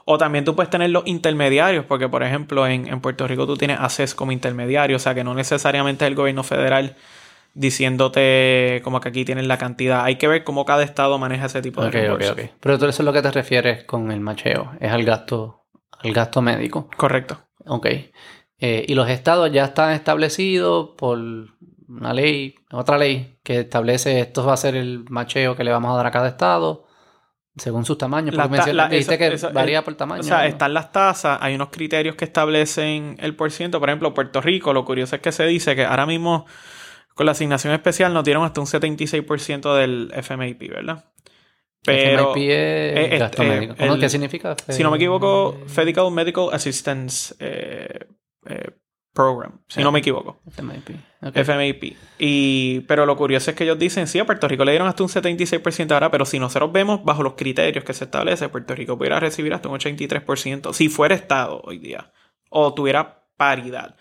O 0.06 0.18
también 0.18 0.44
tú 0.44 0.54
puedes 0.54 0.68
tener 0.68 0.90
los 0.90 1.06
intermediarios, 1.06 1.84
porque 1.86 2.08
por 2.08 2.22
ejemplo 2.22 2.66
en, 2.66 2.88
en 2.88 3.00
Puerto 3.00 3.26
Rico 3.26 3.46
tú 3.46 3.56
tienes 3.56 3.78
ACES 3.80 4.14
como 4.14 4.32
intermediario, 4.32 4.96
o 4.96 4.98
sea 4.98 5.14
que 5.14 5.24
no 5.24 5.34
necesariamente 5.34 6.04
es 6.04 6.08
el 6.08 6.14
gobierno 6.14 6.42
federal 6.42 6.96
diciéndote 7.54 8.80
como 8.84 9.00
que 9.00 9.08
aquí 9.10 9.24
tienes 9.24 9.46
la 9.46 9.58
cantidad. 9.58 10.04
Hay 10.04 10.16
que 10.16 10.28
ver 10.28 10.44
cómo 10.44 10.64
cada 10.64 10.82
estado 10.82 11.18
maneja 11.18 11.46
ese 11.46 11.62
tipo 11.62 11.80
de 11.82 11.88
Ok, 11.88 11.94
ok, 11.94 12.00
reembolsos. 12.00 12.32
ok. 12.32 12.50
Pero 12.60 12.78
tú 12.78 12.86
eso 12.86 13.02
es 13.02 13.06
lo 13.06 13.12
que 13.12 13.22
te 13.22 13.30
refieres 13.30 13.84
con 13.84 14.10
el 14.10 14.20
macheo. 14.20 14.72
Es 14.80 14.92
al 14.92 15.04
gasto, 15.04 15.64
al 16.00 16.12
gasto 16.12 16.42
médico. 16.42 16.90
Correcto. 16.96 17.43
Ok. 17.66 17.86
Eh, 18.58 18.84
y 18.88 18.94
los 18.94 19.08
estados 19.10 19.50
ya 19.52 19.64
están 19.64 19.92
establecidos 19.92 20.90
por 20.96 21.18
una 21.88 22.12
ley, 22.14 22.54
otra 22.72 22.96
ley, 22.98 23.38
que 23.42 23.60
establece 23.60 24.20
esto 24.20 24.44
va 24.46 24.54
a 24.54 24.56
ser 24.56 24.74
el 24.76 25.04
macheo 25.10 25.54
que 25.56 25.64
le 25.64 25.70
vamos 25.72 25.92
a 25.92 25.96
dar 25.96 26.06
a 26.06 26.10
cada 26.10 26.28
estado 26.28 26.86
según 27.56 27.84
sus 27.84 27.98
tamaños. 27.98 28.34
Porque 28.34 28.48
mencionaste- 28.48 28.72
la- 28.74 28.88
me 28.88 28.94
dijiste 28.96 29.18
que 29.18 29.36
varía 29.52 29.78
el- 29.78 29.84
por 29.84 29.94
tamaño. 29.94 30.20
O 30.20 30.24
sea, 30.24 30.38
¿no? 30.38 30.44
están 30.44 30.74
las 30.74 30.90
tasas, 30.92 31.38
hay 31.40 31.54
unos 31.54 31.68
criterios 31.70 32.16
que 32.16 32.24
establecen 32.24 33.16
el 33.20 33.36
por 33.36 33.50
ciento. 33.52 33.78
Por 33.80 33.90
ejemplo, 33.90 34.12
Puerto 34.14 34.40
Rico, 34.40 34.72
lo 34.72 34.84
curioso 34.84 35.14
es 35.16 35.22
que 35.22 35.30
se 35.30 35.44
dice 35.46 35.76
que 35.76 35.84
ahora 35.84 36.06
mismo 36.06 36.46
con 37.14 37.26
la 37.26 37.32
asignación 37.32 37.72
especial 37.74 38.12
nos 38.12 38.24
dieron 38.24 38.44
hasta 38.44 38.60
un 38.60 38.66
76% 38.66 39.74
del 39.76 40.10
FMIP, 40.16 40.68
¿verdad? 40.70 41.04
Pero, 41.84 42.32
FMIP 42.32 42.50
es 42.50 43.12
eh, 43.12 43.18
gasto 43.18 43.42
eh, 43.42 43.48
médico. 43.48 43.74
¿Cómo- 43.78 43.94
el- 43.94 44.00
¿Qué 44.00 44.08
significa? 44.08 44.56
si 44.68 44.82
no 44.82 44.90
me 44.90 44.96
equivoco, 44.96 45.58
Eh, 45.64 45.68
Federal 45.68 46.10
Medical 46.10 46.48
Assistance 46.52 47.34
eh, 47.38 48.06
eh, 48.46 48.70
Program, 49.12 49.60
si 49.68 49.80
no 49.82 49.92
me 49.92 50.00
equivoco. 50.00 50.40
FMIP. 50.50 50.90
FMIP. 51.32 51.96
Y, 52.18 52.80
pero 52.80 53.06
lo 53.06 53.16
curioso 53.16 53.50
es 53.50 53.56
que 53.56 53.62
ellos 53.62 53.78
dicen, 53.78 54.08
sí, 54.08 54.18
a 54.18 54.24
Puerto 54.26 54.48
Rico 54.48 54.64
le 54.64 54.72
dieron 54.72 54.88
hasta 54.88 55.04
un 55.04 55.08
76% 55.08 55.92
ahora, 55.92 56.10
pero 56.10 56.24
si 56.24 56.38
nosotros 56.40 56.72
vemos 56.72 57.04
bajo 57.04 57.22
los 57.22 57.34
criterios 57.34 57.84
que 57.84 57.92
se 57.94 58.04
establece, 58.04 58.48
Puerto 58.48 58.74
Rico 58.74 58.98
pudiera 58.98 59.20
recibir 59.20 59.54
hasta 59.54 59.68
un 59.68 59.78
83% 59.78 60.72
si 60.72 60.88
fuera 60.88 61.14
Estado 61.14 61.60
hoy 61.64 61.78
día 61.78 62.12
o 62.50 62.74
tuviera 62.74 63.24
paridad. 63.36 63.94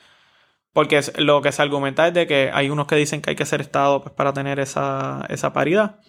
Porque 0.74 1.00
lo 1.18 1.44
que 1.44 1.52
se 1.52 1.62
argumenta 1.62 2.08
es 2.08 2.16
de 2.16 2.26
que 2.26 2.50
hay 2.52 2.72
unos 2.72 2.88
que 2.88 2.96
dicen 2.96 3.22
que 3.22 3.30
hay 3.30 3.36
que 3.36 3.46
ser 3.46 3.62
Estado 3.62 4.02
pues, 4.02 4.16
para 4.16 4.34
tener 4.34 4.60
esa, 4.60 5.24
esa 5.30 5.54
paridad, 5.54 6.00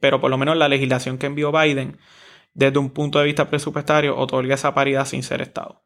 pero 0.00 0.20
por 0.20 0.30
lo 0.30 0.38
menos 0.38 0.56
la 0.56 0.68
legislación 0.68 1.18
que 1.18 1.26
envió 1.26 1.52
Biden, 1.52 1.98
desde 2.54 2.78
un 2.78 2.90
punto 2.90 3.18
de 3.18 3.24
vista 3.24 3.48
presupuestario, 3.48 4.16
otorga 4.16 4.54
esa 4.54 4.74
paridad 4.74 5.04
sin 5.06 5.22
ser 5.22 5.42
Estado. 5.42 5.82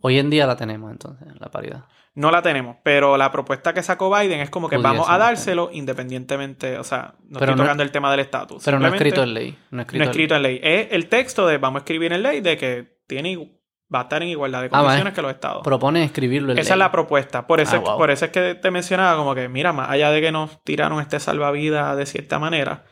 Hoy 0.00 0.18
en 0.18 0.28
día 0.28 0.46
la 0.46 0.56
tenemos 0.56 0.90
entonces, 0.90 1.26
la 1.40 1.50
paridad. 1.50 1.84
No 2.14 2.30
la 2.30 2.42
tenemos, 2.42 2.76
pero 2.84 3.16
la 3.16 3.32
propuesta 3.32 3.72
que 3.74 3.82
sacó 3.82 4.14
Biden 4.14 4.40
es 4.40 4.50
como 4.50 4.68
que 4.68 4.76
Pudiese, 4.76 4.92
vamos 4.92 5.10
a 5.10 5.18
dárselo 5.18 5.70
independientemente, 5.72 6.78
o 6.78 6.84
sea, 6.84 7.14
no 7.24 7.40
Pero 7.40 7.52
estoy 7.52 7.56
no- 7.56 7.62
tocando 7.64 7.82
el 7.82 7.90
tema 7.90 8.10
del 8.10 8.20
estatus. 8.20 8.62
Pero 8.64 8.78
no 8.78 8.86
escrito 8.86 9.22
en 9.22 9.34
ley. 9.34 9.58
No 9.70 9.80
escrito, 9.82 10.04
No 10.04 10.10
escrito 10.10 10.36
en 10.36 10.42
ley. 10.42 10.60
Es 10.62 10.88
el 10.92 11.08
texto 11.08 11.46
de 11.46 11.58
vamos 11.58 11.80
a 11.80 11.82
escribir 11.82 12.12
en 12.12 12.22
ley 12.22 12.40
de 12.40 12.56
que 12.56 12.98
tiene, 13.08 13.58
va 13.94 14.00
a 14.00 14.02
estar 14.04 14.22
en 14.22 14.28
igualdad 14.30 14.62
de 14.62 14.68
Ah, 14.72 14.80
condiciones 14.80 15.14
que 15.14 15.22
los 15.22 15.30
estados. 15.30 15.62
Propone 15.62 16.02
escribirlo 16.04 16.52
en 16.52 16.58
Esa 16.58 16.70
ley. 16.70 16.72
es 16.74 16.78
la 16.78 16.90
propuesta. 16.90 17.46
Por 17.46 17.60
eso, 17.60 17.76
Ah, 17.76 17.80
wow. 17.80 17.96
por 17.98 18.10
eso 18.10 18.24
es 18.24 18.30
que 18.32 18.54
te 18.56 18.70
mencionaba 18.70 19.16
como 19.16 19.34
que, 19.34 19.48
mira, 19.48 19.72
más 19.72 19.90
allá 19.90 20.10
de 20.10 20.20
que 20.20 20.32
nos 20.32 20.62
tiraron 20.64 21.00
este 21.00 21.20
salvavidas 21.20 21.96
de 21.96 22.06
cierta 22.06 22.38
manera, 22.38 22.84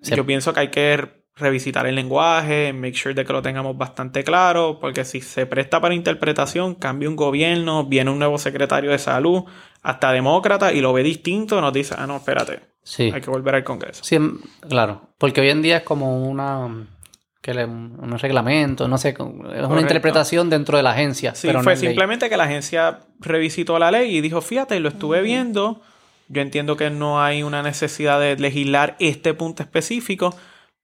yo 0.00 0.24
pienso 0.26 0.52
que 0.52 0.60
hay 0.60 0.68
que 0.68 1.22
revisitar 1.36 1.86
el 1.86 1.94
lenguaje, 1.94 2.72
make 2.74 2.94
sure 2.94 3.14
de 3.14 3.24
que 3.24 3.32
lo 3.32 3.40
tengamos 3.40 3.76
bastante 3.78 4.22
claro, 4.22 4.78
porque 4.80 5.04
si 5.04 5.20
se 5.22 5.46
presta 5.46 5.80
para 5.80 5.94
interpretación, 5.94 6.74
cambia 6.74 7.08
un 7.08 7.16
gobierno, 7.16 7.84
viene 7.86 8.10
un 8.10 8.18
nuevo 8.18 8.36
secretario 8.38 8.90
de 8.90 8.98
salud, 8.98 9.44
hasta 9.82 10.12
demócrata, 10.12 10.72
y 10.72 10.80
lo 10.80 10.92
ve 10.92 11.02
distinto, 11.02 11.60
nos 11.60 11.72
dice, 11.72 11.94
ah, 11.96 12.06
no, 12.06 12.16
espérate, 12.16 12.60
Sí. 12.82 13.10
hay 13.14 13.20
que 13.20 13.30
volver 13.30 13.54
al 13.54 13.64
Congreso. 13.64 14.04
Sí, 14.04 14.16
em, 14.16 14.38
claro. 14.68 15.08
Porque 15.16 15.40
hoy 15.40 15.48
en 15.50 15.62
día 15.62 15.78
es 15.78 15.82
como 15.84 16.22
una. 16.28 16.68
Que 17.42 17.52
le, 17.52 17.64
un 17.66 18.18
reglamento, 18.18 18.86
no 18.88 18.96
sé. 18.98 19.10
Es 19.10 19.18
una 19.18 19.42
Correcto. 19.42 19.80
interpretación 19.80 20.48
dentro 20.48 20.76
de 20.76 20.84
la 20.84 20.92
agencia. 20.92 21.34
Sí, 21.34 21.48
pero 21.48 21.58
no 21.58 21.64
fue 21.64 21.74
en 21.74 21.80
ley. 21.80 21.88
simplemente 21.88 22.30
que 22.30 22.36
la 22.36 22.44
agencia 22.44 23.00
revisitó 23.18 23.78
la 23.78 23.90
ley 23.90 24.16
y 24.16 24.20
dijo, 24.20 24.40
fíjate, 24.40 24.78
lo 24.78 24.88
estuve 24.88 25.22
viendo, 25.22 25.82
yo 26.28 26.40
entiendo 26.40 26.76
que 26.76 26.88
no 26.90 27.20
hay 27.20 27.42
una 27.42 27.62
necesidad 27.62 28.20
de 28.20 28.36
legislar 28.36 28.94
este 29.00 29.34
punto 29.34 29.62
específico, 29.64 30.34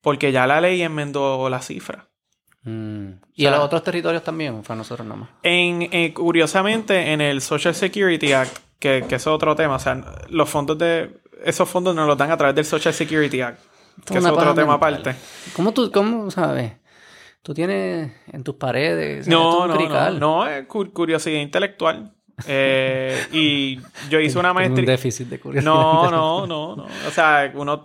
porque 0.01 0.33
ya 0.33 0.47
la 0.49 0.61
ley 0.61 0.83
enmendó 0.83 1.49
la 1.49 1.63
cifra. 1.63 2.09
Mm. 2.65 3.11
Y 3.35 3.47
O 3.47 3.49
sea- 3.49 3.53
a 3.53 3.57
los 3.59 3.65
otros 3.67 3.85
territorios 3.85 4.25
también, 4.25 4.55
o 4.55 4.63
fue 4.65 4.75
a 4.75 4.79
nosotros 4.79 5.07
nomás. 5.07 5.29
En, 5.45 5.83
eh, 5.93 6.13
curiosamente, 6.13 7.13
en 7.13 7.21
el 7.21 7.41
Social 7.41 7.75
Security 7.75 8.33
Act, 8.33 8.57
que, 8.81 9.05
que 9.09 9.15
es 9.15 9.27
otro 9.29 9.55
tema, 9.55 9.77
o 9.77 9.79
sea, 9.79 10.03
los 10.29 10.49
fondos 10.49 10.77
de... 10.79 11.21
Esos 11.45 11.69
fondos 11.69 11.95
nos 11.95 12.09
los 12.09 12.19
dan 12.19 12.33
a 12.33 12.37
través 12.37 12.57
del 12.57 12.65
Social 12.65 12.93
Security 12.93 13.43
Act, 13.43 13.61
que 14.05 14.19
es 14.19 14.25
otro 14.25 14.55
tema 14.55 14.75
aparte. 14.75 15.15
¿Cómo 15.55 15.73
tú, 15.73 15.91
cómo 15.91 16.31
sabes? 16.31 16.73
Tú 17.43 17.55
tienes 17.55 18.13
en 18.33 18.45
tus 18.45 18.57
paredes. 18.57 19.27
No, 19.29 19.67
no, 19.67 19.75
no, 19.77 20.11
no, 20.11 20.47
es 20.47 20.67
cu- 20.67 20.93
curiosidad 20.93 21.41
intelectual. 21.41 22.13
Eh, 22.47 23.27
y 23.33 23.81
yo 24.11 24.21
hice 24.21 24.39
una 24.39 24.51
Tengo 24.51 24.61
Un 24.67 24.73
maestría... 24.75 24.91
déficit 24.91 25.29
de 25.29 25.41
curiosidad. 25.41 25.73
No, 25.73 26.11
no, 26.11 26.47
no, 26.47 26.77
no. 26.77 26.85
O 27.07 27.11
sea, 27.11 27.51
uno, 27.55 27.85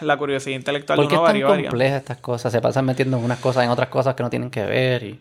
la 0.00 0.16
curiosidad 0.16 0.56
intelectual 0.56 0.96
¿Por 0.96 1.08
qué 1.08 1.14
uno 1.16 1.26
es 1.26 1.32
tan 1.32 1.42
varía, 1.48 1.68
complejas 1.68 1.98
estas 2.00 2.18
cosas? 2.18 2.52
Se 2.52 2.60
pasan 2.60 2.86
metiendo 2.86 3.16
en 3.18 3.24
unas 3.24 3.38
cosas 3.38 3.64
en 3.64 3.70
otras 3.70 3.88
cosas 3.88 4.14
que 4.14 4.22
no 4.22 4.30
tienen 4.30 4.50
que 4.50 4.64
ver. 4.64 5.02
Y... 5.04 5.20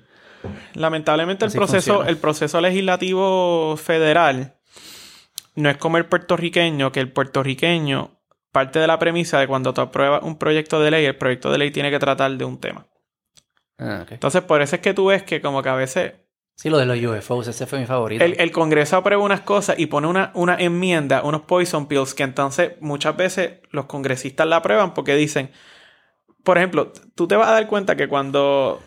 Lamentablemente 0.74 1.46
el 1.46 1.52
proceso, 1.52 1.94
funciona. 1.94 2.10
el 2.10 2.18
proceso 2.18 2.62
legislativo 2.62 3.78
federal 3.78 4.56
no 5.56 5.70
es 5.70 5.78
como 5.78 5.98
el 5.98 6.06
puertorriqueño, 6.06 6.92
que 6.92 7.00
el 7.00 7.12
puertorriqueño 7.12 8.12
parte 8.54 8.80
de 8.80 8.88
la 8.88 9.00
premisa 9.00 9.40
de 9.40 9.48
cuando 9.48 9.74
tú 9.74 9.82
apruebas 9.82 10.24
un 10.24 10.38
proyecto 10.38 10.80
de 10.80 10.92
ley, 10.92 11.06
el 11.06 11.18
proyecto 11.18 11.52
de 11.52 11.58
ley 11.58 11.72
tiene 11.72 11.92
que 11.92 12.00
tratar 12.00 12.32
de 12.32 12.46
un 12.46 12.58
tema. 12.60 12.88
Ah. 13.78 14.06
Entonces, 14.10 14.42
por 14.44 14.62
eso 14.62 14.78
es 14.78 14.82
que 14.82 14.94
tú 14.94 15.08
ves 15.08 15.24
que 15.24 15.42
como 15.42 15.62
que 15.62 15.70
a 15.70 15.76
veces 15.76 16.14
Sí, 16.56 16.70
lo 16.70 16.78
de 16.78 16.86
los 16.86 16.98
UFOs, 16.98 17.48
ese 17.48 17.66
fue 17.66 17.80
mi 17.80 17.88
favorito. 17.88 18.24
El, 18.24 18.40
el 18.40 18.52
Congreso 18.52 18.96
aprueba 18.96 19.24
unas 19.24 19.42
cosas 19.42 19.80
y 19.80 19.88
pone 19.88 20.06
una, 20.06 20.32
una 20.36 20.56
enmienda, 20.56 21.24
unos 21.24 21.42
poison 21.42 21.88
pills, 21.88 22.14
que 22.14 22.22
entonces 22.22 22.74
muchas 22.80 23.18
veces 23.18 23.60
los 23.72 23.86
congresistas 23.86 24.48
la 24.48 24.58
aprueban 24.58 24.94
porque 24.94 25.16
dicen, 25.16 25.52
por 26.44 26.60
ejemplo, 26.60 26.94
tú 27.16 27.28
te 27.28 27.36
vas 27.36 27.48
a 27.48 27.54
dar 27.54 27.68
cuenta 27.68 27.96
que 27.96 28.08
cuando 28.08 28.84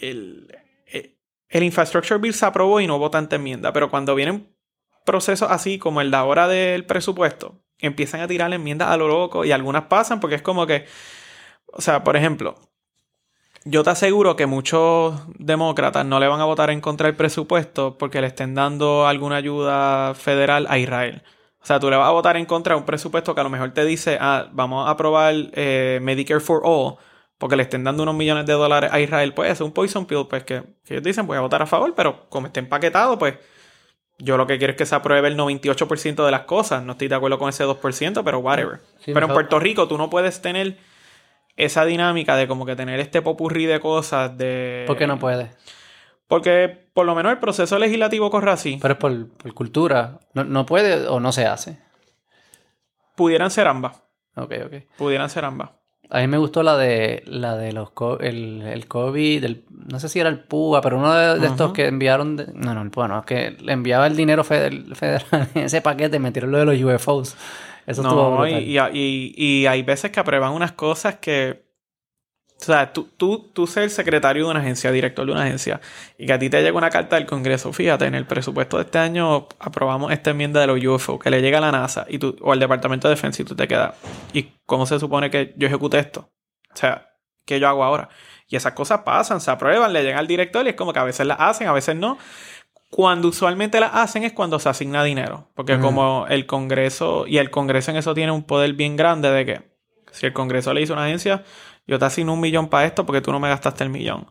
el, 0.00 0.52
eh, 0.92 1.16
el 1.48 1.62
Infrastructure 1.62 2.20
Bill 2.20 2.34
se 2.34 2.44
aprobó 2.44 2.80
y 2.80 2.88
no 2.88 2.96
hubo 2.96 3.10
tanta 3.10 3.36
enmienda, 3.36 3.72
pero 3.72 3.88
cuando 3.88 4.16
vienen 4.16 4.52
procesos 5.04 5.48
así 5.50 5.78
como 5.78 6.00
el 6.00 6.10
de 6.10 6.16
ahora 6.16 6.48
del 6.48 6.84
presupuesto, 6.86 7.62
empiezan 7.78 8.20
a 8.20 8.28
tirar 8.28 8.52
enmiendas 8.52 8.88
a 8.88 8.96
lo 8.96 9.08
loco 9.08 9.44
y 9.44 9.52
algunas 9.52 9.84
pasan 9.84 10.20
porque 10.20 10.36
es 10.36 10.42
como 10.42 10.66
que, 10.66 10.86
o 11.66 11.80
sea, 11.80 12.04
por 12.04 12.16
ejemplo, 12.16 12.56
yo 13.64 13.82
te 13.82 13.90
aseguro 13.90 14.36
que 14.36 14.46
muchos 14.46 15.20
demócratas 15.38 16.06
no 16.06 16.20
le 16.20 16.28
van 16.28 16.40
a 16.40 16.44
votar 16.44 16.70
en 16.70 16.80
contra 16.80 17.06
del 17.06 17.16
presupuesto 17.16 17.98
porque 17.98 18.20
le 18.20 18.28
estén 18.28 18.54
dando 18.54 19.06
alguna 19.06 19.36
ayuda 19.36 20.14
federal 20.14 20.66
a 20.70 20.78
Israel. 20.78 21.22
O 21.60 21.66
sea, 21.66 21.80
tú 21.80 21.90
le 21.90 21.96
vas 21.96 22.08
a 22.08 22.12
votar 22.12 22.36
en 22.36 22.46
contra 22.46 22.74
de 22.74 22.80
un 22.80 22.86
presupuesto 22.86 23.34
que 23.34 23.40
a 23.40 23.44
lo 23.44 23.50
mejor 23.50 23.72
te 23.72 23.84
dice, 23.84 24.18
ah, 24.20 24.48
vamos 24.52 24.86
a 24.86 24.90
aprobar 24.92 25.34
eh, 25.52 25.98
Medicare 26.00 26.40
for 26.40 26.60
All 26.64 26.96
porque 27.38 27.56
le 27.56 27.64
estén 27.64 27.84
dando 27.84 28.04
unos 28.04 28.14
millones 28.14 28.46
de 28.46 28.52
dólares 28.52 28.90
a 28.92 29.00
Israel. 29.00 29.34
Pues 29.34 29.50
es 29.50 29.60
un 29.60 29.72
poison 29.72 30.06
pill, 30.06 30.26
pues 30.28 30.44
que, 30.44 30.62
que 30.84 30.94
ellos 30.94 31.02
dicen, 31.04 31.26
voy 31.26 31.36
a 31.36 31.40
votar 31.40 31.60
a 31.60 31.66
favor, 31.66 31.92
pero 31.96 32.28
como 32.28 32.46
está 32.46 32.60
empaquetado, 32.60 33.18
pues 33.18 33.34
yo 34.18 34.36
lo 34.36 34.46
que 34.46 34.58
quiero 34.58 34.72
es 34.72 34.76
que 34.76 34.86
se 34.86 34.94
apruebe 34.94 35.28
el 35.28 35.36
98% 35.36 36.24
de 36.24 36.30
las 36.30 36.42
cosas. 36.42 36.82
No 36.82 36.92
estoy 36.92 37.08
de 37.08 37.14
acuerdo 37.14 37.38
con 37.38 37.48
ese 37.48 37.64
2%, 37.64 38.22
pero 38.24 38.38
whatever. 38.38 38.80
Sí, 39.04 39.12
pero 39.12 39.26
en. 39.26 39.32
Puerto 39.32 39.58
Rico 39.58 39.88
tú 39.88 39.98
no 39.98 40.08
puedes 40.08 40.40
tener 40.40 40.78
esa 41.56 41.84
dinámica 41.84 42.36
de 42.36 42.46
como 42.46 42.66
que 42.66 42.76
tener 42.76 43.00
este 43.00 43.22
popurrí 43.22 43.66
de 43.66 43.80
cosas 43.80 44.36
de... 44.36 44.84
¿Por 44.86 44.96
qué 44.96 45.06
no 45.06 45.18
puede? 45.18 45.50
Porque 46.28 46.88
por 46.92 47.06
lo 47.06 47.14
menos 47.14 47.32
el 47.32 47.38
proceso 47.38 47.78
legislativo 47.78 48.30
corre 48.30 48.50
así. 48.50 48.78
Pero 48.80 48.92
es 48.92 48.98
por, 48.98 49.28
por 49.28 49.54
cultura. 49.54 50.20
No, 50.34 50.44
no 50.44 50.66
puede 50.66 51.06
o 51.08 51.20
no 51.20 51.32
se 51.32 51.46
hace. 51.46 51.78
Pudieran 53.14 53.50
ser 53.50 53.68
ambas. 53.68 54.02
Ok, 54.34 54.52
ok. 54.66 54.74
Pudieran 54.98 55.30
ser 55.30 55.44
ambas. 55.44 55.70
A 56.10 56.20
mí 56.20 56.26
me 56.28 56.38
gustó 56.38 56.62
la 56.62 56.76
de 56.76 57.22
la 57.26 57.56
de 57.56 57.72
los 57.72 57.90
co- 57.90 58.18
el, 58.20 58.62
el 58.62 58.86
COVID, 58.86 59.42
el- 59.44 59.64
no 59.88 59.98
sé 59.98 60.08
si 60.08 60.20
era 60.20 60.28
el 60.28 60.38
PUA, 60.40 60.80
pero 60.80 60.98
uno 60.98 61.12
de, 61.12 61.38
de 61.40 61.46
estos 61.48 61.72
que 61.72 61.86
enviaron, 61.86 62.36
de- 62.36 62.46
no, 62.54 62.74
no, 62.74 62.82
el 62.82 62.90
PUA 62.90 63.08
no, 63.08 63.18
es 63.20 63.24
que 63.26 63.56
le 63.60 63.72
enviaba 63.72 64.06
el 64.06 64.16
dinero 64.16 64.44
feder- 64.44 64.94
federal 64.94 65.48
en 65.54 65.64
ese 65.64 65.80
paquete, 65.80 66.18
metieron 66.18 66.52
lo 66.52 66.58
de 66.58 66.64
los 66.64 66.80
UFOs. 66.80 67.36
Eso 67.86 68.02
No, 68.02 68.46
y, 68.48 68.78
y, 68.78 68.78
y- 68.98 69.34
y 69.36 69.66
hay 69.66 69.82
veces 69.82 70.10
que 70.10 70.20
aprueban 70.20 70.52
unas 70.52 70.72
cosas 70.72 71.16
que... 71.16 71.65
O 72.58 72.64
sea, 72.64 72.92
tú, 72.92 73.08
tú, 73.16 73.50
tú 73.52 73.66
ser 73.66 73.84
el 73.84 73.90
secretario 73.90 74.44
de 74.44 74.50
una 74.50 74.60
agencia, 74.60 74.90
director 74.90 75.26
de 75.26 75.32
una 75.32 75.42
agencia, 75.42 75.80
y 76.16 76.26
que 76.26 76.32
a 76.32 76.38
ti 76.38 76.48
te 76.48 76.62
llega 76.62 76.76
una 76.76 76.88
carta 76.88 77.16
del 77.16 77.26
Congreso, 77.26 77.72
fíjate, 77.72 78.06
en 78.06 78.14
el 78.14 78.24
presupuesto 78.24 78.78
de 78.78 78.84
este 78.84 78.98
año 78.98 79.46
aprobamos 79.58 80.10
esta 80.10 80.30
enmienda 80.30 80.60
de 80.60 80.66
los 80.66 80.82
UFO, 80.82 81.18
que 81.18 81.30
le 81.30 81.42
llega 81.42 81.58
a 81.58 81.60
la 81.60 81.70
NASA 81.70 82.06
y 82.08 82.18
tú, 82.18 82.34
o 82.40 82.52
al 82.52 82.58
Departamento 82.58 83.08
de 83.08 83.14
Defensa 83.14 83.42
y 83.42 83.44
tú 83.44 83.54
te 83.54 83.68
quedas, 83.68 83.94
¿y 84.32 84.54
cómo 84.64 84.86
se 84.86 84.98
supone 84.98 85.30
que 85.30 85.52
yo 85.56 85.66
ejecute 85.66 85.98
esto? 85.98 86.30
O 86.72 86.76
sea, 86.76 87.10
¿qué 87.44 87.60
yo 87.60 87.68
hago 87.68 87.84
ahora? 87.84 88.08
Y 88.48 88.56
esas 88.56 88.72
cosas 88.72 89.00
pasan, 89.00 89.40
se 89.40 89.50
aprueban, 89.50 89.92
le 89.92 90.02
llegan 90.02 90.20
al 90.20 90.26
director 90.26 90.64
y 90.66 90.70
es 90.70 90.76
como 90.76 90.94
que 90.94 90.98
a 90.98 91.04
veces 91.04 91.26
las 91.26 91.38
hacen, 91.40 91.68
a 91.68 91.72
veces 91.72 91.94
no. 91.94 92.16
Cuando 92.90 93.28
usualmente 93.28 93.80
las 93.80 93.90
hacen 93.94 94.22
es 94.22 94.32
cuando 94.32 94.58
se 94.58 94.68
asigna 94.68 95.02
dinero. 95.04 95.50
Porque 95.54 95.78
como 95.78 96.26
el 96.28 96.46
Congreso, 96.46 97.26
y 97.26 97.38
el 97.38 97.50
Congreso 97.50 97.90
en 97.90 97.96
eso 97.96 98.14
tiene 98.14 98.32
un 98.32 98.44
poder 98.44 98.72
bien 98.74 98.96
grande 98.96 99.30
de 99.30 99.44
que 99.44 99.76
si 100.12 100.26
el 100.26 100.32
Congreso 100.32 100.72
le 100.72 100.82
a 100.82 100.92
una 100.92 101.04
agencia, 101.04 101.44
yo 101.86 101.98
te 101.98 102.04
asigno 102.04 102.34
un 102.34 102.40
millón 102.40 102.68
para 102.68 102.86
esto 102.86 103.06
porque 103.06 103.20
tú 103.20 103.32
no 103.32 103.40
me 103.40 103.48
gastaste 103.48 103.84
el 103.84 103.90
millón. 103.90 104.26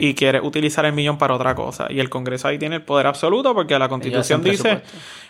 Y 0.00 0.14
quieres 0.14 0.42
utilizar 0.44 0.84
el 0.84 0.92
millón 0.92 1.16
para 1.16 1.34
otra 1.34 1.54
cosa. 1.54 1.86
Y 1.90 1.98
el 1.98 2.10
Congreso 2.10 2.46
ahí 2.46 2.58
tiene 2.58 2.76
el 2.76 2.82
poder 2.82 3.06
absoluto 3.06 3.54
porque 3.54 3.78
la 3.78 3.88
Constitución 3.88 4.42
dice, 4.42 4.82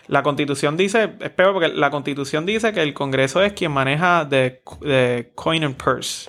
la 0.08 0.24
Constitución 0.24 0.76
dice, 0.76 1.12
es 1.20 1.30
peor 1.30 1.52
porque 1.52 1.68
la 1.68 1.90
Constitución 1.90 2.44
dice 2.44 2.72
que 2.72 2.82
el 2.82 2.92
Congreso 2.92 3.40
es 3.42 3.52
quien 3.52 3.70
maneja 3.70 4.24
de, 4.24 4.62
de 4.80 5.30
coin 5.36 5.62
and 5.62 5.76
purse. 5.76 6.28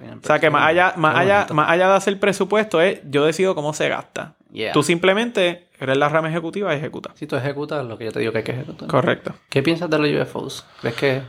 O 0.00 0.26
sea 0.26 0.40
que 0.40 0.50
más 0.50 0.66
allá, 0.66 0.94
más 0.96 1.16
allá, 1.16 1.46
más 1.52 1.70
allá 1.70 1.88
de 1.88 1.94
hacer 1.94 2.18
presupuesto 2.18 2.80
es 2.80 3.00
yo 3.08 3.24
decido 3.24 3.54
cómo 3.54 3.72
se 3.72 3.88
gasta. 3.88 4.34
Yeah. 4.52 4.72
Tú 4.72 4.82
simplemente 4.82 5.68
eres 5.78 5.96
la 5.96 6.08
rama 6.08 6.28
ejecutiva 6.28 6.74
y 6.74 6.78
ejecutas. 6.78 7.12
Si 7.16 7.26
tú 7.26 7.36
ejecutas 7.36 7.84
lo 7.86 7.96
que 7.96 8.06
yo 8.06 8.12
te 8.12 8.20
digo 8.20 8.32
que 8.32 8.38
hay 8.38 8.44
que 8.44 8.52
ejecutar. 8.52 8.88
Correcto. 8.88 9.34
¿Qué 9.48 9.62
piensas 9.62 9.88
de 9.88 9.98
los 9.98 10.28
UFOs? 10.28 10.66
¿Ves 10.82 10.94
que... 10.94 11.22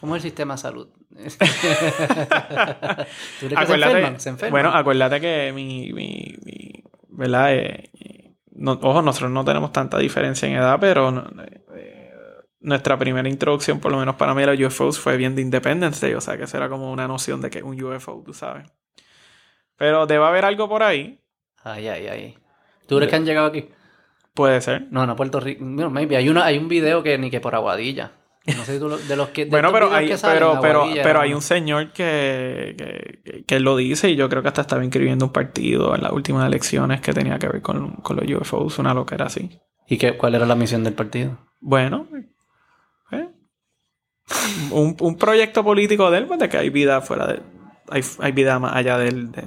¿Cómo 0.00 0.14
es 0.16 0.22
el 0.24 0.30
sistema 0.30 0.54
de 0.54 0.58
salud? 0.58 0.88
¿Tú 1.10 1.16
crees 3.46 3.58
que 3.60 3.66
se 3.66 3.74
enferman? 3.74 4.20
¿Se 4.20 4.28
enferman? 4.28 4.50
Bueno, 4.52 4.70
acuérdate 4.76 5.20
que 5.20 5.52
mi, 5.52 5.92
mi, 5.92 6.34
mi- 6.44 6.84
¿verdad? 7.08 7.54
Eh, 7.54 8.34
no- 8.52 8.78
ojo, 8.82 9.02
nosotros 9.02 9.30
no 9.30 9.44
tenemos 9.44 9.72
tanta 9.72 9.98
diferencia 9.98 10.48
en 10.48 10.54
edad, 10.56 10.78
pero 10.80 11.10
no- 11.10 11.28
eh, 11.76 12.10
nuestra 12.60 12.98
primera 12.98 13.28
introducción, 13.28 13.80
por 13.80 13.92
lo 13.92 13.98
menos 13.98 14.16
para 14.16 14.34
mí, 14.34 14.42
a 14.42 14.46
los 14.54 14.60
UFOs 14.60 14.98
fue 14.98 15.16
bien 15.16 15.34
de 15.34 15.42
Independence 15.42 16.04
Day, 16.04 16.14
o 16.14 16.20
sea 16.20 16.36
que 16.36 16.44
eso 16.44 16.56
era 16.56 16.68
como 16.68 16.90
una 16.92 17.06
noción 17.08 17.40
de 17.40 17.50
que 17.50 17.58
es 17.58 17.64
un 17.64 17.80
UFO, 17.82 18.22
tú 18.24 18.34
sabes. 18.34 18.66
Pero 19.76 20.06
debe 20.06 20.24
haber 20.24 20.44
algo 20.44 20.68
por 20.68 20.82
ahí, 20.82 21.20
Ay, 21.64 21.88
ay, 21.88 22.06
ay. 22.06 22.38
¿Tú 22.86 22.96
crees 22.96 23.10
que 23.10 23.16
han 23.16 23.24
llegado 23.26 23.48
aquí? 23.48 23.68
puede 24.32 24.60
ser. 24.60 24.86
No, 24.92 25.04
no, 25.06 25.16
Puerto 25.16 25.40
Rico. 25.40 25.64
Bueno, 25.64 25.90
maybe. 25.90 26.16
Hay, 26.16 26.28
una, 26.28 26.44
hay 26.44 26.56
un 26.56 26.68
video 26.68 27.02
que 27.02 27.18
ni 27.18 27.28
que 27.30 27.40
por 27.40 27.56
Aguadilla. 27.56 28.12
No 28.56 28.64
sé 28.64 28.74
si 28.74 28.78
tú 28.78 28.88
lo- 28.88 28.98
de 28.98 29.16
los 29.16 29.28
que. 29.28 29.44
de 29.44 29.50
Bueno, 29.50 29.70
pero 29.72 29.92
hay, 29.92 30.08
que 30.08 30.16
salen, 30.16 30.38
pero, 30.38 30.60
pero, 30.60 30.86
pero 31.02 31.14
¿no? 31.14 31.20
hay 31.20 31.34
un 31.34 31.42
señor 31.42 31.92
que, 31.92 33.44
que, 33.46 33.60
lo 33.60 33.76
dice 33.76 34.10
y 34.10 34.16
yo 34.16 34.28
creo 34.28 34.42
que 34.42 34.48
hasta 34.48 34.62
estaba 34.62 34.82
inscribiendo 34.84 35.26
un 35.26 35.32
partido 35.32 35.94
en 35.94 36.02
las 36.02 36.12
últimas 36.12 36.46
elecciones 36.46 37.00
que 37.00 37.12
tenía 37.12 37.38
que 37.38 37.48
ver 37.48 37.62
con, 37.62 37.92
con 37.96 38.16
los 38.16 38.24
UFOs, 38.40 38.78
una 38.78 38.94
loquera 38.94 39.26
así. 39.26 39.50
¿Y 39.86 39.98
qué, 39.98 40.16
cuál 40.16 40.34
era 40.34 40.46
la 40.46 40.54
misión 40.54 40.84
del 40.84 40.94
partido? 40.94 41.38
Bueno, 41.60 42.06
eh, 43.12 43.28
un, 44.70 44.96
un 45.00 45.16
proyecto 45.16 45.64
político 45.64 46.10
de 46.10 46.18
él, 46.18 46.26
pues 46.26 46.38
de 46.40 46.48
que 46.48 46.58
hay 46.58 46.70
vida 46.70 47.00
fuera 47.00 47.26
de... 47.26 47.40
Hay, 47.90 48.02
hay 48.20 48.32
vida 48.32 48.58
más 48.58 48.76
allá 48.76 48.98
del, 48.98 49.32
de, 49.32 49.44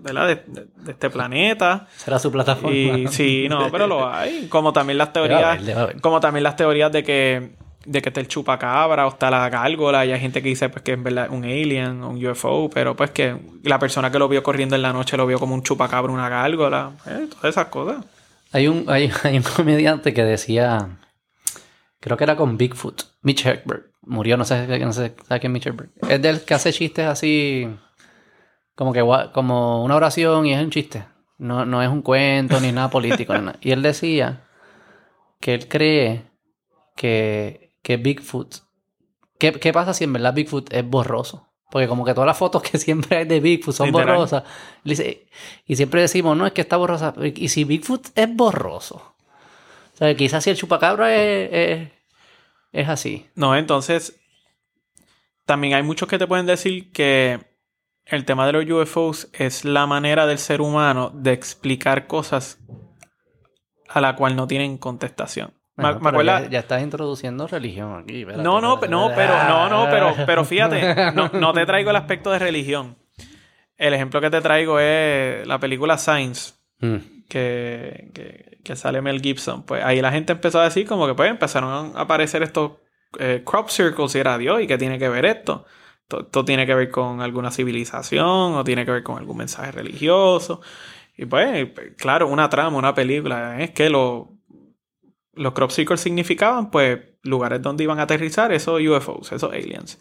¿verdad? 0.00 0.26
de, 0.28 0.34
de- 0.46 0.66
de 0.74 0.92
este 0.92 1.10
planeta. 1.10 1.86
Será 1.96 2.18
su 2.18 2.32
plataforma. 2.32 2.70
Y 2.98 3.08
sí, 3.08 3.46
no, 3.48 3.70
pero 3.70 3.86
lo 3.86 4.08
hay. 4.08 4.48
Como 4.48 4.72
también 4.72 4.96
las 4.96 5.12
teorías... 5.12 5.60
Como 6.00 6.18
también 6.20 6.44
las 6.44 6.56
teorías 6.56 6.90
de 6.90 7.04
que, 7.04 7.56
de 7.88 8.02
que 8.02 8.10
está 8.10 8.20
el 8.20 8.28
chupacabra 8.28 9.06
o 9.06 9.10
está 9.10 9.30
la 9.30 9.48
gárgola. 9.48 10.04
Y 10.04 10.12
hay 10.12 10.20
gente 10.20 10.42
que 10.42 10.48
dice 10.48 10.68
pues, 10.68 10.82
que 10.82 10.92
es 10.92 11.02
verdad 11.02 11.28
un 11.30 11.44
alien, 11.44 12.02
un 12.04 12.24
UFO, 12.24 12.68
pero 12.70 12.94
pues 12.94 13.10
que 13.10 13.36
la 13.62 13.78
persona 13.78 14.10
que 14.10 14.18
lo 14.18 14.28
vio 14.28 14.42
corriendo 14.42 14.76
en 14.76 14.82
la 14.82 14.92
noche 14.92 15.16
lo 15.16 15.26
vio 15.26 15.38
como 15.38 15.54
un 15.54 15.62
chupacabra, 15.62 16.12
una 16.12 16.28
gárgola. 16.28 16.92
eh, 17.06 17.26
todas 17.30 17.50
esas 17.50 17.66
cosas. 17.66 18.04
Hay 18.52 18.68
un, 18.68 18.84
hay, 18.88 19.10
hay 19.24 19.36
un 19.38 19.42
comediante 19.42 20.12
que 20.12 20.22
decía. 20.22 20.98
Creo 22.00 22.16
que 22.16 22.24
era 22.24 22.36
con 22.36 22.56
Bigfoot. 22.56 23.02
Mitch 23.22 23.44
Hedberg. 23.44 23.90
Murió, 24.02 24.36
no 24.36 24.44
sé, 24.44 24.66
no 24.78 24.92
sé 24.92 25.14
¿sabes 25.26 25.40
quién 25.40 25.52
Mitch 25.52 25.66
Hedberg? 25.66 25.90
Es 26.08 26.22
del 26.22 26.42
que 26.42 26.54
hace 26.54 26.72
chistes 26.72 27.06
así. 27.06 27.68
Como 28.74 28.92
que 28.92 29.00
como 29.32 29.82
una 29.82 29.96
oración 29.96 30.46
y 30.46 30.54
es 30.54 30.62
un 30.62 30.70
chiste. 30.70 31.04
No, 31.38 31.64
no 31.64 31.82
es 31.82 31.88
un 31.88 32.02
cuento 32.02 32.60
ni 32.60 32.72
nada 32.72 32.90
político. 32.90 33.32
nada. 33.34 33.58
Y 33.60 33.72
él 33.72 33.82
decía 33.82 34.44
que 35.40 35.54
él 35.54 35.68
cree 35.68 36.24
que, 36.96 37.67
que 37.82 37.96
Bigfoot. 37.96 38.56
¿qué, 39.38 39.52
¿Qué 39.52 39.72
pasa 39.72 39.94
si 39.94 40.04
en 40.04 40.12
verdad 40.12 40.34
Bigfoot 40.34 40.72
es 40.72 40.84
borroso? 40.88 41.48
Porque 41.70 41.86
como 41.88 42.04
que 42.04 42.14
todas 42.14 42.26
las 42.26 42.38
fotos 42.38 42.62
que 42.70 42.78
siempre 42.78 43.18
hay 43.18 43.24
de 43.24 43.40
Bigfoot 43.40 43.74
son 43.74 43.88
Literal. 43.88 44.16
borrosas. 44.16 44.44
Y 45.66 45.76
siempre 45.76 46.00
decimos, 46.00 46.36
no, 46.36 46.46
es 46.46 46.52
que 46.52 46.62
está 46.62 46.76
borrosa. 46.76 47.14
¿Y 47.34 47.48
si 47.48 47.64
Bigfoot 47.64 48.08
es 48.14 48.34
borroso? 48.34 49.14
O 49.94 49.96
sea, 49.98 50.14
quizás 50.14 50.44
si 50.44 50.50
el 50.50 50.56
chupacabra 50.56 51.14
es, 51.14 51.48
es, 51.52 51.88
es 52.72 52.88
así. 52.88 53.26
No, 53.34 53.56
entonces 53.56 54.20
también 55.44 55.74
hay 55.74 55.82
muchos 55.82 56.08
que 56.08 56.18
te 56.18 56.26
pueden 56.26 56.46
decir 56.46 56.92
que 56.92 57.40
el 58.04 58.24
tema 58.24 58.46
de 58.46 58.52
los 58.52 58.70
UFOs 58.70 59.28
es 59.32 59.64
la 59.64 59.86
manera 59.86 60.26
del 60.26 60.38
ser 60.38 60.60
humano 60.60 61.10
de 61.14 61.32
explicar 61.32 62.06
cosas 62.06 62.58
a 63.88 64.00
la 64.00 64.14
cual 64.16 64.36
no 64.36 64.46
tienen 64.46 64.78
contestación. 64.78 65.57
Bueno, 65.82 66.00
me 66.00 66.24
ya, 66.24 66.48
ya 66.48 66.58
estás 66.58 66.82
introduciendo 66.82 67.46
religión 67.46 67.98
aquí. 68.02 68.20
espérate, 68.20 68.42
No, 68.42 68.60
no, 68.60 68.76
no, 68.88 69.12
pero, 69.14 69.44
no, 69.48 69.68
no, 69.68 69.86
pero, 69.90 70.14
pero 70.26 70.44
fíjate, 70.44 71.12
no, 71.12 71.30
no 71.32 71.52
te 71.52 71.64
traigo 71.66 71.90
el 71.90 71.96
aspecto 71.96 72.30
de 72.30 72.38
religión. 72.38 72.96
El 73.76 73.94
ejemplo 73.94 74.20
que 74.20 74.28
te 74.30 74.40
traigo 74.40 74.80
es 74.80 75.46
la 75.46 75.58
película 75.58 75.96
Science, 75.98 76.54
Mm. 76.80 77.24
que, 77.28 78.10
que, 78.14 78.58
que 78.64 78.76
sale 78.76 79.02
Mel 79.02 79.20
Gibson. 79.20 79.64
Pues 79.64 79.82
ahí 79.84 80.00
la 80.00 80.12
gente 80.12 80.32
empezó 80.32 80.60
a 80.60 80.64
decir 80.64 80.86
como 80.86 81.06
que 81.08 81.14
pues 81.14 81.28
empezaron 81.28 81.96
a 81.96 82.00
aparecer 82.02 82.42
estos 82.44 82.72
eh, 83.18 83.42
crop 83.44 83.68
circles 83.68 84.14
y 84.14 84.18
era 84.18 84.38
Dios, 84.38 84.60
¿y 84.62 84.66
qué 84.68 84.78
tiene 84.78 84.96
que 84.98 85.08
ver 85.08 85.24
esto? 85.24 85.64
Esto, 86.02 86.20
esto 86.20 86.44
tiene 86.44 86.66
que 86.66 86.74
ver 86.76 86.90
con 86.92 87.20
alguna 87.20 87.50
civilización 87.50 88.26
o 88.54 88.62
tiene 88.64 88.84
que 88.84 88.92
ver 88.92 89.02
con 89.02 89.18
algún 89.18 89.38
mensaje 89.38 89.72
religioso. 89.72 90.60
Y 91.16 91.26
pues, 91.26 91.70
claro, 91.96 92.28
una 92.28 92.48
trama, 92.48 92.76
una 92.78 92.94
película, 92.94 93.60
es 93.60 93.70
que 93.72 93.90
lo, 93.90 94.37
los 95.38 95.52
crop 95.52 95.70
circles 95.70 96.00
significaban 96.00 96.70
pues 96.70 97.00
lugares 97.22 97.62
donde 97.62 97.84
iban 97.84 97.98
a 98.00 98.02
aterrizar 98.02 98.52
esos 98.52 98.80
UFOs, 98.80 99.32
esos 99.32 99.52
aliens. 99.52 99.98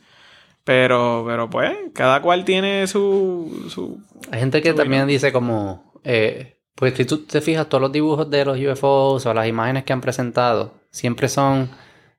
Pero, 0.64 1.24
pero 1.26 1.50
pues, 1.50 1.76
cada 1.94 2.22
cual 2.22 2.44
tiene 2.44 2.88
su... 2.88 3.68
su 3.70 4.02
Hay 4.32 4.40
gente 4.40 4.62
que 4.62 4.72
Su 4.72 4.76
también 4.76 5.08
dice 5.08 5.32
como... 5.32 5.94
eh, 6.04 6.58
Pues 6.76 6.94
si 6.96 7.06
tú 7.06 7.26
te 7.26 7.40
fijas, 7.42 7.70
todos 7.70 7.82
los 7.82 7.92
dibujos 7.92 8.30
de 8.30 8.44
los 8.44 8.60
UFOs 8.60 9.26
o 9.26 9.34
las 9.34 9.48
imágenes 9.48 9.86
que 9.86 9.94
han 9.94 10.02
presentado 10.02 10.74
siempre 10.92 11.30
son 11.30 11.70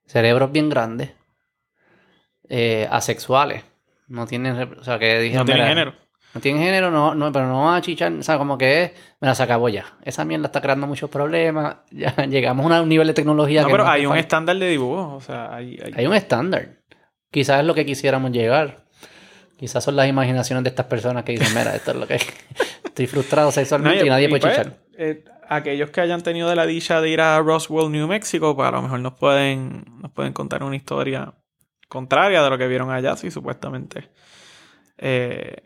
cerebros 0.07 0.51
bien 0.51 0.71
grandes, 0.71 1.11
eh, 2.49 2.89
asexuales. 2.91 3.65
No 4.07 4.27
tienen, 4.27 4.57
o 4.81 4.83
sea, 4.83 4.99
que 4.99 5.19
dijeron, 5.21 5.47
no 5.47 5.53
tienen 5.53 5.69
género. 5.69 5.95
No 6.35 6.41
tienen 6.43 6.63
género, 6.63 6.91
no, 6.91 7.15
no, 7.15 7.33
pero 7.33 7.47
no 7.47 7.65
va 7.65 7.77
a 7.77 7.81
chichar, 7.81 8.13
o 8.13 8.23
sea, 8.23 8.37
como 8.39 8.59
que 8.59 8.83
es, 8.85 8.93
mira, 9.21 9.35
se 9.35 9.43
acabó 9.43 9.69
ya. 9.71 9.87
Esa 10.05 10.25
mierda 10.27 10.47
está 10.47 10.61
creando 10.61 10.87
muchos 10.87 11.09
problemas, 11.09 11.77
ya 11.91 12.15
llegamos 12.27 12.71
a 12.71 12.83
un 12.83 12.89
nivel 12.89 13.07
de 13.07 13.15
tecnología 13.15 13.63
No, 13.63 13.69
que 13.69 13.73
pero 13.73 13.85
no 13.85 13.91
hay 13.91 14.03
un 14.07 14.11
falta. 14.11 14.21
estándar 14.21 14.57
de 14.59 14.69
dibujo. 14.69 15.15
O 15.15 15.21
sea, 15.21 15.55
hay, 15.55 15.79
hay- 15.83 15.93
Hay 15.97 16.07
un 16.07 16.15
estándar. 16.15 16.81
Quizás 17.31 17.61
es 17.61 17.67
lo 17.67 17.75
que 17.75 17.85
quisiéramos 17.87 18.31
llegar. 18.31 18.85
Quizás 19.59 19.83
son 19.83 19.97
las 19.97 20.09
imaginaciones 20.09 20.63
de 20.65 20.71
estas 20.71 20.87
personas 20.87 21.25
que 21.25 21.33
dicen, 21.33 21.49
mira, 21.57 21.75
esto 21.75 21.91
es 21.93 21.97
lo 21.97 22.07
que 22.07 22.15
estoy 22.85 23.07
frustrado 23.07 23.51
sexualmente 23.51 24.01
No, 24.01 24.07
y 24.07 24.09
nadie 24.11 24.27
y 24.27 24.29
puede 24.29 24.41
pues, 24.43 24.57
chichar. 24.57 24.73
eh, 24.99 25.25
aquellos 25.49 25.91
que 25.91 26.01
hayan 26.03 26.21
tenido 26.23 26.49
de 26.49 26.57
la 26.57 26.67
dicha 26.67 27.01
de 27.01 27.09
ir 27.09 27.21
a 27.23 27.39
Roswell, 27.41 27.91
New 27.91 28.07
Mexico, 28.07 28.55
pues 28.55 28.69
a 28.69 28.71
lo 28.71 28.83
mejor 28.83 29.01
nos 29.01 29.15
pueden, 29.15 29.85
nos 30.01 30.13
pueden 30.13 30.33
contar 30.35 30.63
una 30.63 30.77
historia 30.77 31.33
contraria 31.89 32.43
de 32.43 32.51
lo 32.51 32.59
que 32.59 32.69
vieron 32.69 32.91
allá, 32.91 33.17
sí, 33.17 33.31
supuestamente. 33.31 34.11
Eh, 34.99 35.57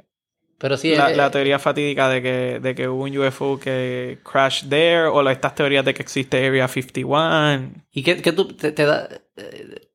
Pero 0.62 0.76
sí, 0.76 0.94
la, 0.94 1.10
eh, 1.10 1.16
la 1.16 1.28
teoría 1.28 1.58
fatídica 1.58 2.08
de 2.08 2.22
que, 2.22 2.60
de 2.62 2.74
que 2.76 2.86
hubo 2.88 3.02
un 3.02 3.18
UFO 3.18 3.58
que 3.58 4.20
crashed 4.22 4.68
there, 4.68 5.06
o 5.06 5.20
la- 5.20 5.32
estas 5.32 5.56
teorías 5.56 5.84
de 5.84 5.92
que 5.92 6.02
existe 6.02 6.46
Area 6.46 6.68
51. 6.68 7.72
¿Y 7.90 8.04
qué, 8.04 8.22
qué 8.22 8.30
tú 8.32 8.46
te, 8.46 8.70
te 8.70 8.86
da? 8.86 9.08
eh, 9.36 9.88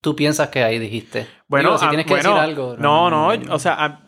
tú 0.00 0.14
piensas 0.14 0.48
que 0.50 0.62
ahí 0.62 0.78
dijiste? 0.78 1.26
Bueno, 1.48 1.70
Digo, 1.70 1.78
si 1.78 1.86
ah, 1.86 1.88
tienes 1.88 2.06
que 2.06 2.12
bueno, 2.14 2.28
decir 2.30 2.40
algo. 2.44 2.76
No, 2.78 3.10
no, 3.10 3.30
o 3.52 3.58
sea, 3.58 3.74
ah, 3.76 4.04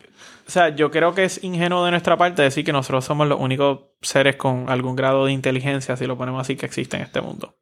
o 0.47 0.49
sea, 0.49 0.69
yo 0.69 0.89
creo 0.89 1.13
que 1.13 1.25
es 1.25 1.43
ingenuo 1.43 1.83
de 1.83 1.91
nuestra 1.91 2.15
parte 2.15 2.43
decir 2.43 2.63
que 2.63 2.71
nosotros 2.71 3.03
somos 3.03 3.27
los 3.27 3.37
únicos 3.37 3.79
seres 4.01 4.37
con 4.37 4.69
algún 4.69 4.95
grado 4.95 5.25
de 5.25 5.33
inteligencia, 5.33 5.97
si 5.97 6.05
lo 6.07 6.17
ponemos 6.17 6.39
así, 6.39 6.55
que 6.55 6.65
existe 6.65 6.95
en 6.95 7.03
este 7.03 7.19
mundo. 7.19 7.57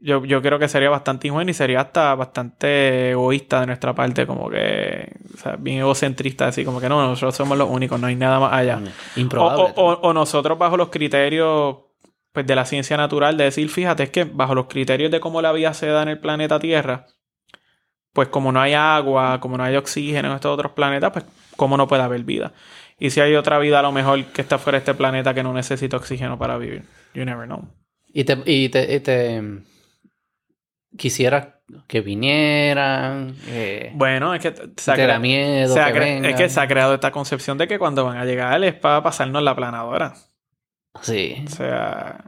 Yo, 0.00 0.24
yo 0.24 0.40
creo 0.40 0.60
que 0.60 0.68
sería 0.68 0.90
bastante 0.90 1.26
ingenuo 1.26 1.50
y 1.50 1.54
sería 1.54 1.80
hasta 1.80 2.14
bastante 2.14 3.10
egoísta 3.10 3.60
de 3.60 3.66
nuestra 3.66 3.94
parte, 3.94 4.26
como 4.28 4.48
que, 4.48 5.12
o 5.34 5.36
sea, 5.38 5.56
bien 5.56 5.78
egocentrista, 5.78 6.46
decir 6.46 6.64
como 6.64 6.80
que 6.80 6.88
no, 6.88 7.02
nosotros 7.04 7.34
somos 7.34 7.58
los 7.58 7.68
únicos, 7.68 7.98
no 7.98 8.06
hay 8.06 8.14
nada 8.14 8.38
más 8.38 8.52
allá. 8.52 8.80
Improbable. 9.16 9.72
o- 9.76 9.82
o- 9.92 10.00
o 10.08 10.12
nosotros 10.12 10.56
bajo 10.56 10.76
los 10.76 10.90
criterios 10.90 11.78
pues, 12.32 12.46
de 12.46 12.54
la 12.54 12.64
ciencia 12.64 12.96
natural, 12.96 13.36
de 13.36 13.44
decir, 13.44 13.68
fíjate, 13.68 14.04
es 14.04 14.10
que 14.10 14.22
bajo 14.22 14.54
los 14.54 14.66
criterios 14.66 15.10
de 15.10 15.18
cómo 15.18 15.42
la 15.42 15.50
vida 15.50 15.74
se 15.74 15.86
da 15.88 16.02
en 16.04 16.10
el 16.10 16.20
planeta 16.20 16.60
Tierra, 16.60 17.06
pues 18.12 18.28
como 18.28 18.52
no 18.52 18.60
hay 18.60 18.74
agua, 18.74 19.40
como 19.40 19.56
no 19.56 19.64
hay 19.64 19.76
oxígeno 19.76 20.28
en 20.28 20.34
estos 20.34 20.52
otros 20.52 20.72
planetas, 20.72 21.10
pues 21.12 21.24
cómo 21.56 21.76
no 21.76 21.88
puede 21.88 22.02
haber 22.02 22.22
vida. 22.22 22.52
Y 23.00 23.10
si 23.10 23.20
hay 23.20 23.34
otra 23.34 23.58
vida 23.58 23.78
a 23.80 23.82
lo 23.82 23.90
mejor 23.92 24.24
que 24.26 24.42
está 24.42 24.58
fuera 24.58 24.78
de 24.78 24.80
este 24.80 24.94
planeta 24.94 25.34
que 25.34 25.42
no 25.42 25.52
necesita 25.52 25.96
oxígeno 25.96 26.38
para 26.38 26.56
vivir. 26.58 26.84
You 27.14 27.24
never 27.24 27.46
know. 27.46 27.64
Y 28.12 28.24
te, 28.24 28.38
y 28.44 28.68
te, 28.68 28.94
y 28.94 29.00
te 29.00 29.42
quisieras 30.96 31.48
que 31.86 32.00
vinieran, 32.00 33.34
eh, 33.48 33.92
Bueno, 33.94 34.34
es 34.34 34.40
que 34.40 34.54
se 34.76 34.90
ha, 34.90 34.94
te 34.94 35.06
da 35.06 35.16
cre- 35.16 35.20
miedo 35.20 35.74
se 35.74 35.80
ha 35.80 35.92
que 35.92 35.98
cre- 35.98 36.04
vengan. 36.04 36.24
es 36.30 36.36
que 36.36 36.48
se 36.48 36.60
ha 36.60 36.66
creado 36.66 36.94
esta 36.94 37.10
concepción 37.10 37.58
de 37.58 37.68
que 37.68 37.78
cuando 37.78 38.04
van 38.04 38.16
a 38.16 38.24
llegar 38.24 38.62
es 38.64 38.74
para 38.74 39.02
pasarnos 39.02 39.42
la 39.42 39.54
planadora. 39.54 40.14
Sí. 41.02 41.44
O 41.46 41.50
sea, 41.50 42.24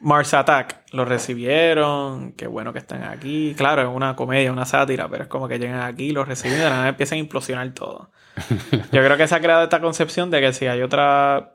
Mars 0.00 0.32
Attack 0.34 0.82
lo 0.92 1.04
recibieron, 1.04 2.32
qué 2.32 2.46
bueno 2.46 2.72
que 2.72 2.78
están 2.78 3.02
aquí. 3.04 3.54
Claro, 3.56 3.82
es 3.82 3.88
una 3.88 4.14
comedia, 4.16 4.52
una 4.52 4.64
sátira, 4.66 5.08
pero 5.08 5.24
es 5.24 5.28
como 5.28 5.48
que 5.48 5.58
llegan 5.58 5.80
aquí, 5.80 6.10
lo 6.12 6.24
reciben 6.24 6.58
y 6.58 6.62
de 6.62 6.64
la 6.70 6.76
nada 6.76 6.88
empiezan 6.88 7.16
a 7.16 7.20
implosionar 7.20 7.72
todo. 7.72 8.10
Yo 8.92 9.02
creo 9.04 9.16
que 9.16 9.26
se 9.26 9.34
ha 9.34 9.40
creado 9.40 9.64
esta 9.64 9.80
concepción 9.80 10.30
de 10.30 10.40
que 10.40 10.52
si 10.52 10.66
hay 10.66 10.82
otra, 10.82 11.52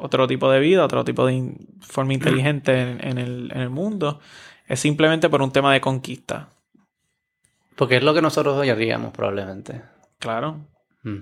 otro 0.00 0.26
tipo 0.26 0.50
de 0.50 0.60
vida, 0.60 0.84
otro 0.84 1.04
tipo 1.04 1.24
de 1.26 1.34
in- 1.34 1.68
forma 1.80 2.12
inteligente 2.14 2.80
en, 2.80 3.06
en 3.06 3.18
el, 3.18 3.50
en 3.54 3.60
el 3.60 3.70
mundo, 3.70 4.20
es 4.66 4.80
simplemente 4.80 5.28
por 5.28 5.42
un 5.42 5.52
tema 5.52 5.72
de 5.72 5.80
conquista. 5.80 6.48
Porque 7.76 7.96
es 7.96 8.02
lo 8.02 8.14
que 8.14 8.22
nosotros 8.22 8.56
hoy 8.56 8.70
haríamos 8.70 9.12
probablemente. 9.12 9.82
Claro. 10.18 10.66
Mm. 11.02 11.18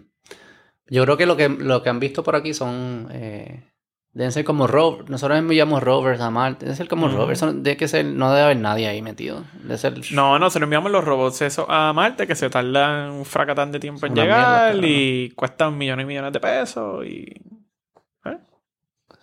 Yo 0.88 1.02
creo 1.04 1.16
que 1.16 1.26
lo 1.26 1.36
que, 1.36 1.48
lo 1.48 1.82
que 1.82 1.90
han 1.90 2.00
visto 2.00 2.22
por 2.22 2.36
aquí 2.36 2.54
son... 2.54 3.08
Eh, 3.10 3.64
deben 4.12 4.30
ser 4.30 4.44
como 4.44 4.68
rovers. 4.68 5.10
Nosotros 5.10 5.38
enviamos 5.38 5.82
rovers 5.82 6.20
a 6.20 6.30
Marte. 6.30 6.66
Deben 6.66 6.76
ser 6.76 6.88
como 6.88 7.06
Ujú. 7.06 7.16
rovers. 7.16 7.40
Debe 7.40 7.76
que 7.76 7.88
ser, 7.88 8.04
no 8.04 8.30
debe 8.30 8.42
haber 8.42 8.58
nadie 8.58 8.86
ahí 8.86 9.02
metido. 9.02 9.44
Debe 9.62 9.78
ser... 9.78 9.94
No, 10.12 10.38
nosotros 10.38 10.66
enviamos 10.66 10.92
los 10.92 11.04
robots 11.04 11.42
eso 11.42 11.68
a 11.68 11.92
Marte 11.92 12.26
que 12.26 12.36
se 12.36 12.48
tardan 12.50 13.10
un 13.10 13.24
fracatán 13.24 13.72
de 13.72 13.80
tiempo 13.80 14.06
en 14.06 14.14
llegar 14.14 14.28
mierda, 14.38 14.72
claro. 14.72 14.86
y 14.86 15.30
cuestan 15.30 15.76
millones 15.76 16.04
y 16.04 16.06
millones 16.06 16.32
de 16.32 16.40
pesos 16.40 17.04
y... 17.06 17.53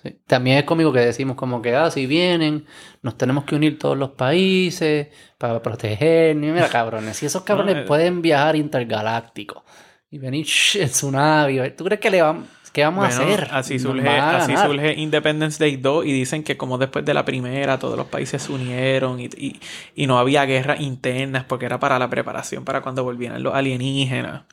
Sí. 0.03 0.17
También 0.25 0.57
es 0.57 0.63
conmigo 0.63 0.91
que 0.91 0.99
decimos 0.99 1.35
como 1.35 1.61
que, 1.61 1.75
ah, 1.75 1.91
si 1.91 2.07
vienen, 2.07 2.65
nos 3.03 3.17
tenemos 3.17 3.43
que 3.45 3.55
unir 3.55 3.77
todos 3.77 3.97
los 3.97 4.11
países 4.11 5.07
para 5.37 5.61
protegernos. 5.61 6.53
Mira, 6.53 6.69
cabrones, 6.71 7.17
si 7.17 7.25
esos 7.27 7.43
cabrones 7.43 7.75
No, 7.75 7.81
eh. 7.81 7.85
pueden 7.85 8.21
viajar 8.21 8.55
intergaláctico 8.55 9.63
y 10.09 10.17
venir 10.17 10.45
en 10.75 10.89
su 10.89 11.11
nave, 11.11 11.69
¿tú 11.71 11.83
crees 11.85 12.01
que 12.01 12.09
le 12.09 12.21
vamos, 12.21 12.47
qué 12.73 12.83
vamos 12.83 13.05
a 13.05 13.07
hacer? 13.09 13.47
Así 13.51 13.77
surge, 13.79 14.07
a 14.09 14.37
así 14.37 14.57
surge 14.57 14.93
Independence 14.99 15.63
Day 15.63 15.77
2 15.77 16.05
y 16.05 16.11
dicen 16.13 16.43
que 16.43 16.57
como 16.57 16.77
después 16.77 17.05
de 17.05 17.13
la 17.13 17.23
primera 17.23 17.77
todos 17.77 17.95
los 17.97 18.07
países 18.07 18.41
se 18.41 18.51
unieron 18.51 19.19
y, 19.19 19.25
y- 19.37 19.59
y 19.95 20.07
no 20.07 20.17
había 20.19 20.45
guerras 20.45 20.79
internas 20.81 21.43
porque 21.45 21.65
era 21.65 21.79
para 21.79 21.99
la 21.99 22.09
preparación 22.09 22.65
para 22.65 22.81
cuando 22.81 23.03
volvieran 23.03 23.41
los 23.43 23.53
alienígenas. 23.53 24.43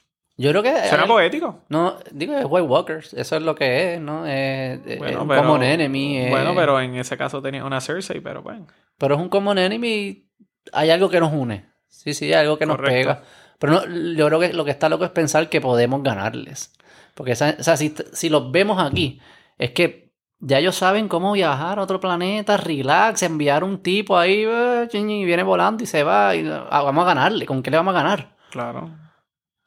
Yo 0.41 0.51
creo 0.51 0.63
que... 0.63 0.73
Suena 0.89 1.07
poético. 1.07 1.65
no, 1.69 1.97
digo, 2.13 2.35
es 2.35 2.45
White 2.49 2.67
Walkers, 2.67 3.13
eso 3.15 3.37
es 3.37 3.43
lo 3.43 3.55
que 3.57 3.95
es, 3.95 4.01
¿no? 4.01 4.25
Es, 4.25 4.81
es 4.87 4.99
Bueno, 4.99 5.23
un 5.23 5.29
pero, 5.29 5.43
common 5.43 5.63
enemy. 5.65 6.19
es- 6.19 6.31
bueno, 6.31 6.55
pero 6.55 6.81
en 6.81 6.95
ese 6.95 7.17
caso 7.19 7.43
tenía 7.43 7.65
una 7.65 7.81
Cersei, 7.81 8.21
pero 8.21 8.41
bueno. 8.43 8.67
Pero 8.99 9.17
es 9.17 9.21
un 9.21 9.29
common 9.29 9.59
enemy 9.59 10.25
hay 10.73 10.91
algo 10.91 11.09
que 11.11 11.19
nos 11.21 11.33
une. 11.33 11.67
Sí, 11.89 12.15
sí, 12.15 12.27
hay 12.27 12.41
algo 12.45 12.57
que 12.59 12.67
nos 12.67 12.77
Correcto. 12.77 12.95
pega. 13.15 13.23
Pero 13.59 13.73
no, 13.73 13.87
yo 14.15 14.27
creo 14.27 14.39
que 14.41 14.53
lo 14.53 14.65
que 14.65 14.71
está 14.71 14.89
loco 14.89 15.05
es 15.05 15.11
pensar 15.11 15.49
que 15.49 15.61
podemos 15.61 16.03
ganarles. 16.03 16.73
Porque, 17.15 17.33
esa- 17.33 17.57
o 17.59 17.63
sea, 17.63 17.77
si, 17.77 17.93
si 18.13 18.29
los 18.29 18.53
vemos 18.53 18.81
aquí, 18.81 19.21
es 19.59 19.73
que 19.73 20.13
ya 20.39 20.59
ellos 20.61 20.77
saben 20.77 21.09
cómo 21.09 21.33
viajar 21.33 21.81
a 21.81 21.83
otro 21.83 21.99
planeta, 21.99 22.57
relax, 22.59 23.25
enviar 23.25 23.65
un 23.65 23.83
tipo 23.83 24.17
ahí, 24.17 24.45
eh, 24.47 24.89
y 24.93 25.25
viene 25.25 25.43
volando 25.43 25.83
y 25.83 25.87
se 25.87 26.05
va. 26.05 26.37
Y, 26.37 26.47
ah, 26.49 26.83
vamos 26.83 27.03
a 27.03 27.07
ganarle. 27.09 27.45
¿Con 27.45 27.61
qué 27.63 27.73
le 27.73 27.77
vamos 27.79 27.93
a 27.97 27.99
ganar? 28.03 28.37
Claro. 28.51 28.91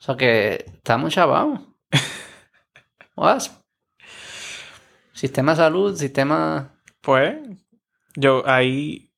O 0.02 0.04
sea 0.04 0.18
que 0.18 0.66
estamos 0.74 1.14
chavados. 1.14 1.60
What? 3.16 3.44
Sistema 5.14 5.52
de 5.52 5.58
salud, 5.58 5.96
sistema... 5.96 6.74
Pues, 7.02 7.38
yo 8.16 8.42
ahí 8.48 9.12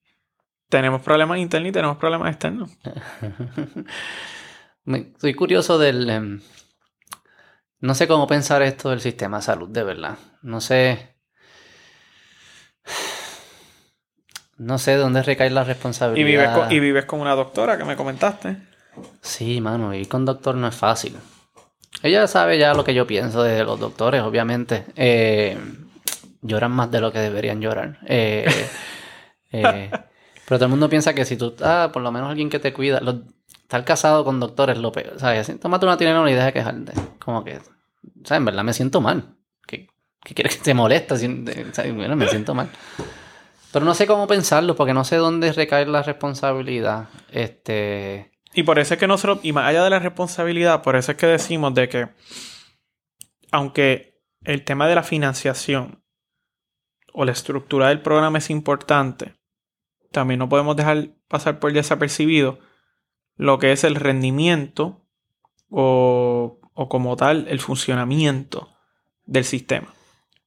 tenemos 0.67 1.01
problemas 1.01 1.39
internos 1.39 1.69
y 1.69 1.71
tenemos 1.71 1.95
problemas 1.97 2.31
externos. 2.31 2.69
Estoy 4.85 5.33
curioso 5.35 5.77
del... 5.77 6.09
em, 6.09 6.41
no 7.79 7.95
sé 7.95 8.05
cómo 8.05 8.27
pensar 8.27 8.61
esto 8.61 8.89
del 8.89 8.99
sistema 8.99 9.37
de 9.37 9.43
salud, 9.43 9.69
de 9.69 9.83
verdad. 9.83 10.17
No 10.41 10.59
sé... 10.59 11.15
No 14.57 14.77
sé 14.77 14.95
dónde 14.95 15.23
recae 15.23 15.49
la 15.49 15.63
Y 15.63 15.65
responsabilidad. 15.65 16.27
vives, 16.27 16.49
con, 16.49 16.71
y 16.71 16.79
vives 16.79 17.05
con 17.05 17.21
una 17.21 17.35
doctora 17.35 17.77
que 17.77 17.85
me 17.85 17.95
comentaste. 17.95 18.57
Sí, 19.21 19.61
mano, 19.61 19.93
ir 19.93 20.07
con 20.07 20.25
doctor 20.25 20.55
no 20.55 20.67
es 20.67 20.75
fácil. 20.75 21.15
Ella 22.01 22.27
sabe 22.27 22.57
ya 22.57 22.73
lo 22.73 22.83
que 22.83 22.93
yo 22.93 23.07
pienso 23.07 23.43
de 23.43 23.63
los 23.63 23.79
doctores, 23.79 24.21
obviamente. 24.21 24.85
Eh, 24.95 25.57
lloran 26.41 26.71
más 26.71 26.91
de 26.91 26.99
lo 27.01 27.11
que 27.11 27.19
deberían 27.19 27.61
llorar. 27.61 27.99
Eh, 28.07 28.45
eh, 29.51 29.89
pero 30.45 30.57
todo 30.57 30.65
el 30.65 30.69
mundo 30.71 30.89
piensa 30.89 31.13
que 31.13 31.25
si 31.25 31.37
tú, 31.37 31.55
ah, 31.61 31.89
por 31.93 32.01
lo 32.01 32.11
menos 32.11 32.29
alguien 32.29 32.49
que 32.49 32.59
te 32.59 32.73
cuida, 32.73 32.99
los- 32.99 33.21
estar 33.61 33.85
casado 33.85 34.23
con 34.25 34.39
doctores 34.39 34.77
lo 34.77 34.91
peor. 34.91 35.19
¿Sabes? 35.19 35.51
Tómate 35.59 35.85
una 35.85 35.97
Tylenol 35.97 36.29
y 36.29 36.33
deja 36.33 36.47
de 36.47 36.53
quejarte. 36.53 36.91
Como 37.19 37.43
que, 37.43 37.53
¿sabes? 38.25 38.37
En 38.39 38.45
verdad 38.45 38.63
me 38.63 38.73
siento 38.73 38.99
mal. 39.01 39.35
¿Qué, 39.65 39.87
qué 40.23 40.33
quieres 40.35 40.57
que 40.57 40.63
te 40.63 40.73
molesta? 40.73 41.15
Bueno, 41.95 42.15
me 42.17 42.27
siento 42.27 42.53
mal. 42.53 42.69
Pero 43.71 43.85
no 43.85 43.93
sé 43.95 44.05
cómo 44.05 44.27
pensarlo, 44.27 44.75
porque 44.75 44.93
no 44.93 45.03
sé 45.05 45.15
dónde 45.15 45.51
recae 45.53 45.85
la 45.87 46.03
responsabilidad. 46.03 47.07
Este. 47.31 48.32
Y 48.53 48.63
por 48.63 48.79
eso 48.79 48.93
es 48.93 48.99
que 48.99 49.07
nosotros, 49.07 49.39
y 49.43 49.51
más 49.51 49.65
allá 49.65 49.83
de 49.83 49.89
la 49.89 49.99
responsabilidad, 49.99 50.83
por 50.83 50.95
eso 50.95 51.11
es 51.11 51.17
que 51.17 51.25
decimos 51.25 51.73
de 51.73 51.89
que, 51.89 52.09
aunque 53.51 54.21
el 54.43 54.63
tema 54.63 54.87
de 54.87 54.95
la 54.95 55.03
financiación 55.03 56.03
o 57.13 57.25
la 57.25 57.31
estructura 57.31 57.89
del 57.89 58.01
programa 58.01 58.37
es 58.37 58.49
importante, 58.49 59.35
también 60.11 60.39
no 60.39 60.49
podemos 60.49 60.75
dejar 60.75 61.09
pasar 61.27 61.59
por 61.59 61.73
desapercibido 61.73 62.59
lo 63.35 63.57
que 63.57 63.71
es 63.71 63.83
el 63.83 63.95
rendimiento 63.95 65.07
o, 65.69 66.59
o 66.73 66.89
como 66.89 67.15
tal 67.15 67.47
el 67.49 67.59
funcionamiento 67.59 68.69
del 69.25 69.45
sistema. 69.45 69.93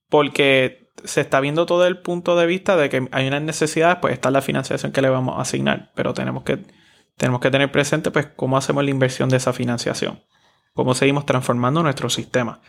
Porque 0.09 0.93
se 1.05 1.21
está 1.21 1.41
viendo 1.41 1.67
todo 1.67 1.87
el 1.87 1.99
punto 1.99 2.37
de 2.37 2.47
vista 2.47 2.77
de 2.77 2.89
que 2.89 3.09
hay 3.11 3.27
unas 3.27 3.43
necesidades, 3.43 3.99
pues 4.01 4.15
está 4.15 4.31
la 4.31 4.43
financiación 4.43 4.93
que 4.93 5.03
le 5.03 5.11
vamos 5.11 5.37
a 5.37 5.43
asignar, 5.43 5.91
pero 5.95 6.15
tenemos 6.15 6.45
que 6.45 6.65
tenemos 7.17 7.41
que 7.41 7.51
tener 7.51 7.71
presente 7.73 8.11
pues 8.11 8.27
cómo 8.37 8.57
hacemos 8.57 8.85
la 8.85 8.91
inversión 8.91 9.29
de 9.29 9.37
esa 9.39 9.53
financiación, 9.53 10.23
cómo 10.75 10.95
seguimos 10.95 11.27
transformando 11.27 11.83
nuestro 11.83 12.11
sistema, 12.11 12.61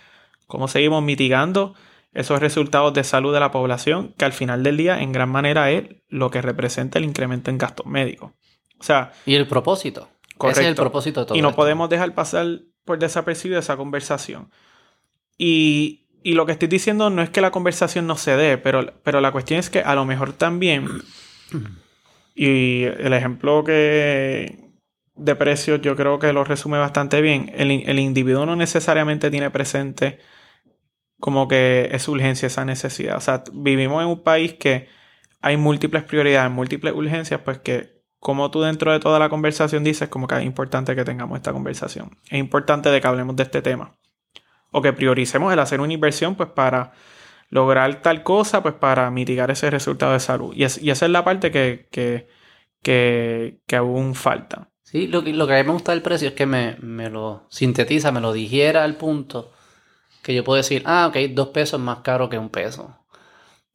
cómo 0.47 0.67
seguimos 0.67 1.03
mitigando 1.03 1.75
esos 2.13 2.39
resultados 2.39 2.93
de 2.93 3.03
salud 3.03 3.33
de 3.33 3.39
la 3.39 3.51
población, 3.51 4.13
que 4.17 4.25
al 4.25 4.33
final 4.33 4.63
del 4.63 4.77
día 4.77 5.01
en 5.01 5.11
gran 5.11 5.29
manera 5.29 5.69
es 5.71 5.85
lo 6.09 6.31
que 6.31 6.41
representa 6.41 6.97
el 6.97 7.05
incremento 7.05 7.51
en 7.51 7.57
gastos 7.57 7.85
médicos. 7.85 8.31
O 8.79 8.83
sea... 8.83 9.11
Y 9.25 9.35
el 9.35 9.47
propósito. 9.47 10.09
Correcto. 10.37 10.61
Ese 10.61 10.61
es 10.61 10.67
el 10.69 10.75
propósito 10.75 11.19
de 11.19 11.25
todo 11.27 11.37
Y 11.37 11.41
no 11.41 11.49
esto. 11.49 11.57
podemos 11.57 11.89
dejar 11.89 12.13
pasar 12.13 12.47
por 12.85 12.97
desapercibido 12.97 13.59
esa 13.59 13.75
conversación. 13.75 14.49
Y, 15.37 16.07
y 16.23 16.33
lo 16.33 16.45
que 16.45 16.53
estoy 16.53 16.67
diciendo 16.67 17.09
no 17.09 17.21
es 17.21 17.29
que 17.29 17.41
la 17.41 17.51
conversación 17.51 18.07
no 18.07 18.15
se 18.15 18.35
dé, 18.35 18.57
pero, 18.57 18.93
pero 19.03 19.21
la 19.21 19.31
cuestión 19.31 19.59
es 19.59 19.69
que 19.69 19.81
a 19.81 19.93
lo 19.93 20.05
mejor 20.05 20.33
también, 20.33 20.87
y 22.38 22.84
el 22.84 23.14
ejemplo 23.14 23.64
que 23.64 24.69
de 25.15 25.35
precios 25.35 25.81
yo 25.81 25.95
creo 25.95 26.19
que 26.19 26.31
lo 26.31 26.43
resume 26.43 26.77
bastante 26.77 27.19
bien, 27.22 27.51
el, 27.55 27.72
el 27.72 27.97
individuo 27.97 28.45
no 28.45 28.55
necesariamente 28.55 29.31
tiene 29.31 29.49
presente 29.49 30.19
como 31.19 31.47
que 31.47 31.89
es 31.91 32.07
urgencia 32.07 32.45
esa 32.45 32.64
necesidad. 32.64 33.18
O 33.18 33.22
sea, 33.22 33.43
vivimos 33.51 34.03
en 34.03 34.09
un 34.09 34.23
país 34.23 34.53
que 34.53 34.88
hay 35.41 35.57
múltiples 35.57 36.03
prioridades, 36.03 36.51
múltiples 36.51 36.93
urgencias, 36.93 37.41
pues 37.43 37.57
que 37.57 38.03
como 38.19 38.51
tú 38.51 38.61
dentro 38.61 38.91
de 38.91 38.99
toda 38.99 39.18
la 39.18 39.30
conversación 39.30 39.84
dices, 39.84 40.09
como 40.09 40.27
que 40.27 40.35
es 40.35 40.43
importante 40.43 40.95
que 40.95 41.03
tengamos 41.03 41.38
esta 41.38 41.53
conversación. 41.53 42.18
Es 42.30 42.38
importante 42.38 42.89
de 42.89 43.01
que 43.01 43.07
hablemos 43.07 43.35
de 43.35 43.43
este 43.43 43.64
tema. 43.64 43.95
O 44.72 44.81
que 44.84 44.93
prioricemos 44.93 45.51
el 45.51 45.59
hacer 45.59 45.81
una 45.81 45.93
inversión, 45.93 46.35
pues 46.35 46.49
para 46.49 46.93
lograr 47.49 48.01
tal 48.01 48.23
cosa, 48.23 48.61
pues 48.63 48.75
para 48.75 49.09
mitigar 49.11 49.51
ese 49.51 49.69
resultado 49.69 50.13
de 50.13 50.19
salud. 50.19 50.53
Y, 50.55 50.63
es- 50.63 50.81
y 50.81 50.89
esa 50.91 51.05
es 51.05 51.11
la 51.11 51.23
parte 51.23 51.51
que, 51.51 51.87
que, 51.91 52.27
que, 52.81 53.75
aún 53.75 54.15
falta. 54.15 54.69
Sí, 54.83 55.07
lo 55.07 55.23
que, 55.23 55.33
lo 55.33 55.47
que 55.47 55.53
a 55.55 55.57
mí 55.57 55.63
me 55.67 55.73
gusta 55.73 55.91
del 55.91 56.01
precio 56.01 56.29
es 56.29 56.33
que 56.33 56.45
me, 56.45 56.77
me 56.79 57.09
lo 57.09 57.45
sintetiza, 57.49 58.11
me 58.11 58.21
lo 58.21 58.31
digiera 58.33 58.83
al 58.83 58.95
punto 58.95 59.51
que 60.23 60.35
yo 60.35 60.43
puedo 60.43 60.57
decir, 60.57 60.83
ah, 60.85 61.07
ok, 61.07 61.17
dos 61.31 61.49
pesos 61.49 61.79
es 61.79 61.85
más 61.85 61.99
caro 61.99 62.29
que 62.29 62.37
un 62.37 62.49
peso. 62.49 62.97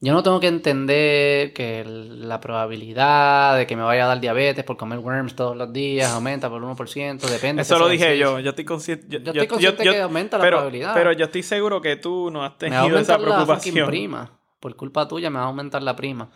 Yo 0.04 0.12
no 0.12 0.24
tengo 0.24 0.40
que 0.40 0.48
entender 0.48 1.52
que 1.52 1.84
la 1.86 2.40
probabilidad 2.40 3.56
de 3.56 3.68
que 3.68 3.76
me 3.76 3.82
vaya 3.84 4.04
a 4.04 4.08
dar 4.08 4.20
diabetes 4.20 4.64
por 4.64 4.76
comer 4.76 4.98
worms 4.98 5.36
todos 5.36 5.56
los 5.56 5.72
días 5.72 6.10
aumenta 6.10 6.50
por 6.50 6.60
1%, 6.60 7.20
depende. 7.28 7.62
Eso 7.62 7.78
lo 7.78 7.88
dije 7.88 8.18
yo. 8.18 8.40
Yo 8.40 8.50
estoy 8.50 8.64
consciente. 8.64 9.06
Yo, 9.08 9.20
Yo 9.20 9.30
estoy 9.30 9.46
consciente 9.46 9.84
que 9.84 10.00
aumenta 10.00 10.38
la 10.38 10.42
probabilidad. 10.50 10.94
Pero 10.94 11.12
yo 11.12 11.26
estoy 11.26 11.44
seguro 11.44 11.80
que 11.80 11.94
tú 11.96 12.30
no 12.32 12.44
has 12.44 12.58
tenido 12.58 12.80
esa 12.98 13.14
aumentar 13.14 13.20
la 13.20 13.26
preocupación. 13.26 13.86
prima. 13.86 14.38
Por 14.58 14.74
culpa 14.76 15.06
tuya 15.06 15.30
me 15.30 15.38
va 15.38 15.44
a 15.44 15.48
aumentar 15.48 15.82
la 15.84 15.94
prima. 15.94 16.30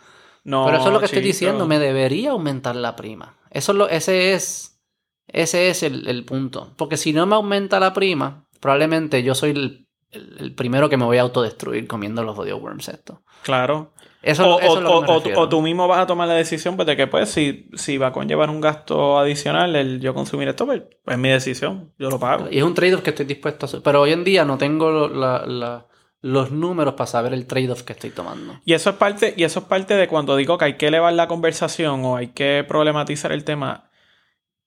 No, 0.45 0.63
Pero 0.65 0.77
eso 0.77 0.87
es 0.87 0.93
lo 0.93 0.99
que 0.99 1.05
estoy 1.05 1.21
diciendo, 1.23 1.67
me 1.67 1.77
debería 1.79 2.31
aumentar 2.31 2.75
la 2.75 2.95
prima. 2.95 3.35
Eso 3.51 3.73
es 3.73 3.77
lo, 3.77 3.89
ese 3.89 4.33
es, 4.33 4.79
ese 5.27 5.69
es 5.69 5.83
el, 5.83 6.07
el 6.07 6.23
punto. 6.23 6.73
Porque 6.77 6.95
si 6.95 7.11
no 7.11 7.25
me 7.25 7.35
aumenta 7.35 7.81
la 7.81 7.91
prima, 7.93 8.45
probablemente 8.61 9.23
yo 9.23 9.35
soy 9.35 9.49
el, 9.51 9.87
el- 10.11 10.37
el 10.39 10.55
primero 10.55 10.87
que 10.87 10.95
me 10.95 11.03
voy 11.03 11.17
a 11.17 11.21
autodestruir 11.23 11.85
comiendo 11.85 12.23
los 12.23 12.33
jodidos 12.37 12.61
worms 12.61 12.87
estos. 12.87 13.17
Claro. 13.47 13.93
Eso, 14.21 14.55
o, 14.55 14.59
eso 14.59 14.73
o- 14.73 14.77
es 14.77 14.83
lo 14.83 14.89
que 14.89 14.95
me 15.01 15.07
o- 15.07 15.15
o- 15.15 15.19
refiero. 15.19 15.41
o 15.41 15.49
tú 15.49 15.61
mismo 15.61 15.87
vas 15.87 15.99
a 15.99 16.05
tomar 16.05 16.27
la 16.27 16.33
decisión 16.33 16.75
pues, 16.75 16.85
de 16.85 16.97
que, 16.97 17.07
pues, 17.07 17.29
si, 17.29 17.69
si 17.75 17.97
va 17.97 18.07
a 18.07 18.11
conllevar 18.11 18.49
un 18.49 18.59
gasto 18.59 19.17
adicional 19.17 19.75
el 19.75 20.01
yo 20.01 20.13
consumir 20.13 20.47
esto, 20.49 20.65
pues, 20.65 20.83
es 21.05 21.17
mi 21.17 21.29
decisión. 21.29 21.93
Yo 21.97 22.09
lo 22.09 22.19
pago. 22.19 22.47
Y 22.51 22.57
es 22.57 22.63
un 22.63 22.73
trade-off 22.73 23.01
que 23.03 23.11
estoy 23.11 23.25
dispuesto 23.25 23.65
a 23.65 23.67
hacer. 23.67 23.81
Pero 23.83 24.01
hoy 24.01 24.11
en 24.11 24.23
día 24.25 24.43
no 24.43 24.57
tengo 24.57 24.91
lo- 24.91 25.07
la- 25.07 25.45
la- 25.45 25.85
los 26.21 26.51
números 26.51 26.95
para 26.95 27.07
saber 27.07 27.31
el 27.33 27.45
trade-off 27.47 27.83
que 27.83 27.93
estoy 27.93 28.09
tomando. 28.09 28.59
Y 28.65 28.73
eso 28.73 28.89
es 28.89 28.95
parte, 28.97 29.33
y 29.37 29.43
eso 29.43 29.59
es 29.61 29.65
parte 29.65 29.93
de 29.93 30.07
cuando 30.09 30.35
digo 30.35 30.57
que 30.57 30.65
hay 30.65 30.73
que 30.77 30.87
elevar 30.87 31.13
la 31.13 31.27
conversación 31.27 32.03
o 32.03 32.17
hay 32.17 32.27
que 32.29 32.65
problematizar 32.67 33.31
el 33.31 33.43
tema. 33.45 33.85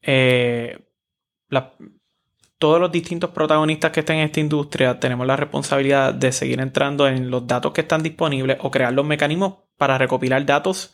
eh, 0.02 0.78
la- 1.50 1.74
todos 2.60 2.78
los 2.78 2.92
distintos 2.92 3.30
protagonistas 3.30 3.90
que 3.90 4.00
estén 4.00 4.18
en 4.18 4.24
esta 4.26 4.38
industria 4.38 5.00
tenemos 5.00 5.26
la 5.26 5.34
responsabilidad 5.34 6.12
de 6.12 6.30
seguir 6.30 6.60
entrando 6.60 7.08
en 7.08 7.30
los 7.30 7.46
datos 7.46 7.72
que 7.72 7.80
están 7.80 8.02
disponibles 8.02 8.58
o 8.60 8.70
crear 8.70 8.92
los 8.92 9.06
mecanismos 9.06 9.54
para 9.78 9.96
recopilar 9.96 10.44
datos 10.44 10.92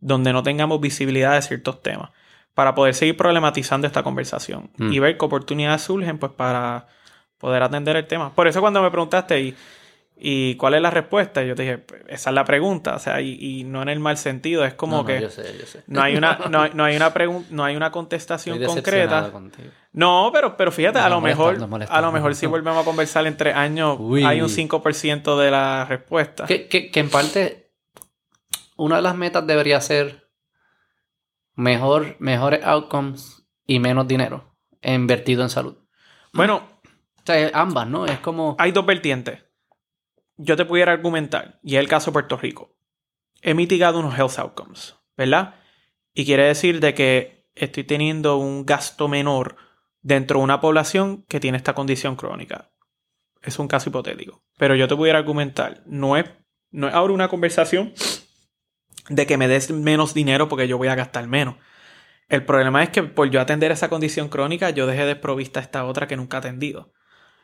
donde 0.00 0.32
no 0.32 0.42
tengamos 0.42 0.80
visibilidad 0.80 1.34
de 1.34 1.42
ciertos 1.42 1.80
temas. 1.82 2.10
Para 2.52 2.74
poder 2.74 2.94
seguir 2.94 3.16
problematizando 3.16 3.86
esta 3.86 4.02
conversación 4.02 4.70
Mm. 4.76 4.92
y 4.92 4.98
ver 4.98 5.16
qué 5.16 5.24
oportunidades 5.24 5.82
surgen 5.82 6.18
pues 6.18 6.32
para 6.32 6.88
poder 7.38 7.62
atender 7.62 7.94
el 7.94 8.08
tema. 8.08 8.34
Por 8.34 8.48
eso 8.48 8.60
cuando 8.60 8.82
me 8.82 8.90
preguntaste 8.90 9.40
y 9.40 9.54
¿Y 10.16 10.54
cuál 10.56 10.74
es 10.74 10.80
la 10.82 10.90
respuesta? 10.90 11.42
Yo 11.42 11.54
te 11.56 11.62
dije, 11.62 11.78
"Pues, 11.78 12.02
esa 12.08 12.30
es 12.30 12.34
la 12.34 12.44
pregunta, 12.44 12.94
o 12.94 12.98
sea, 13.00 13.20
y, 13.20 13.36
y 13.40 13.64
no 13.64 13.82
en 13.82 13.88
el 13.88 13.98
mal 13.98 14.16
sentido, 14.16 14.64
es 14.64 14.72
como 14.74 14.98
No, 14.98 15.02
no, 15.02 15.06
que 15.08 15.20
yo 15.20 15.28
sé, 15.28 15.56
yo 15.58 15.66
sé. 15.66 15.82
no 15.88 16.00
hay 16.02 16.16
una, 16.16 16.38
no, 16.50 16.62
hay- 16.62 16.70
no 16.72 16.84
hay 16.84 16.94
una 16.96 17.12
pregun- 17.12 17.46
no 17.50 17.64
hay 17.64 17.74
una 17.74 17.90
contestación 17.90 18.62
Estoy 18.62 18.74
concreta. 18.76 19.32
contigo. 19.32 19.70
No, 19.92 20.30
pero, 20.32 20.56
pero 20.56 20.70
fíjate, 20.70 21.00
a 21.00 21.08
lo 21.08 21.20
molesta, 21.20 21.44
mejor, 21.66 21.86
a 21.90 22.00
lo 22.00 22.12
mejor 22.12 22.34
si 22.36 22.46
volvemos 22.46 22.80
a 22.80 22.84
conversar 22.84 23.26
en 23.26 23.36
tres 23.36 23.56
años, 23.56 23.96
Uy. 23.98 24.24
hay 24.24 24.40
un 24.40 24.48
5% 24.48 25.36
de 25.38 25.50
la 25.50 25.84
respuesta. 25.84 26.46
Que, 26.46 26.68
que- 26.68 26.90
que 26.92 27.00
en 27.00 27.10
parte 27.10 27.72
una 28.76 28.96
de 28.96 29.02
las 29.02 29.16
metas 29.16 29.44
debería 29.46 29.80
ser 29.80 30.28
mejor, 31.54 32.16
mejores 32.18 32.64
outcomes 32.64 33.46
y 33.66 33.78
menos 33.78 34.06
dinero 34.08 34.56
invertido 34.82 35.42
en 35.42 35.50
salud. 35.50 35.76
Bueno, 36.32 36.68
O 37.18 37.26
sea, 37.26 37.50
ambas, 37.54 37.86
¿no? 37.88 38.04
Es 38.06 38.18
como... 38.18 38.54
hay 38.58 38.70
dos 38.72 38.84
vertientes. 38.84 39.43
Yo 40.36 40.56
te 40.56 40.64
pudiera 40.64 40.92
argumentar, 40.92 41.60
y 41.62 41.76
es 41.76 41.80
el 41.80 41.88
caso 41.88 42.10
de 42.10 42.14
Puerto 42.14 42.36
Rico. 42.36 42.76
He 43.42 43.54
mitigado 43.54 44.00
unos 44.00 44.18
health 44.18 44.38
outcomes, 44.38 44.96
¿verdad? 45.16 45.56
Y 46.12 46.24
quiere 46.24 46.44
decir 46.44 46.80
de 46.80 46.94
que 46.94 47.46
estoy 47.54 47.84
teniendo 47.84 48.36
un 48.36 48.66
gasto 48.66 49.08
menor 49.08 49.56
dentro 50.00 50.38
de 50.38 50.44
una 50.44 50.60
población 50.60 51.24
que 51.28 51.40
tiene 51.40 51.56
esta 51.56 51.74
condición 51.74 52.16
crónica. 52.16 52.72
Es 53.42 53.58
un 53.58 53.68
caso 53.68 53.90
hipotético. 53.90 54.42
Pero 54.58 54.74
yo 54.74 54.88
te 54.88 54.96
pudiera 54.96 55.18
argumentar, 55.18 55.82
no 55.86 56.16
es, 56.16 56.26
no 56.70 56.88
es 56.88 56.94
ahora 56.94 57.12
una 57.12 57.28
conversación 57.28 57.92
de 59.08 59.26
que 59.26 59.36
me 59.36 59.48
des 59.48 59.70
menos 59.70 60.14
dinero 60.14 60.48
porque 60.48 60.68
yo 60.68 60.78
voy 60.78 60.88
a 60.88 60.94
gastar 60.94 61.26
menos. 61.26 61.56
El 62.28 62.44
problema 62.44 62.82
es 62.82 62.90
que 62.90 63.02
por 63.02 63.30
yo 63.30 63.40
atender 63.40 63.70
esa 63.70 63.88
condición 63.88 64.28
crónica, 64.28 64.70
yo 64.70 64.86
dejé 64.86 65.04
desprovista 65.04 65.60
esta 65.60 65.84
otra 65.84 66.08
que 66.08 66.16
nunca 66.16 66.38
he 66.38 66.40
atendido. 66.40 66.92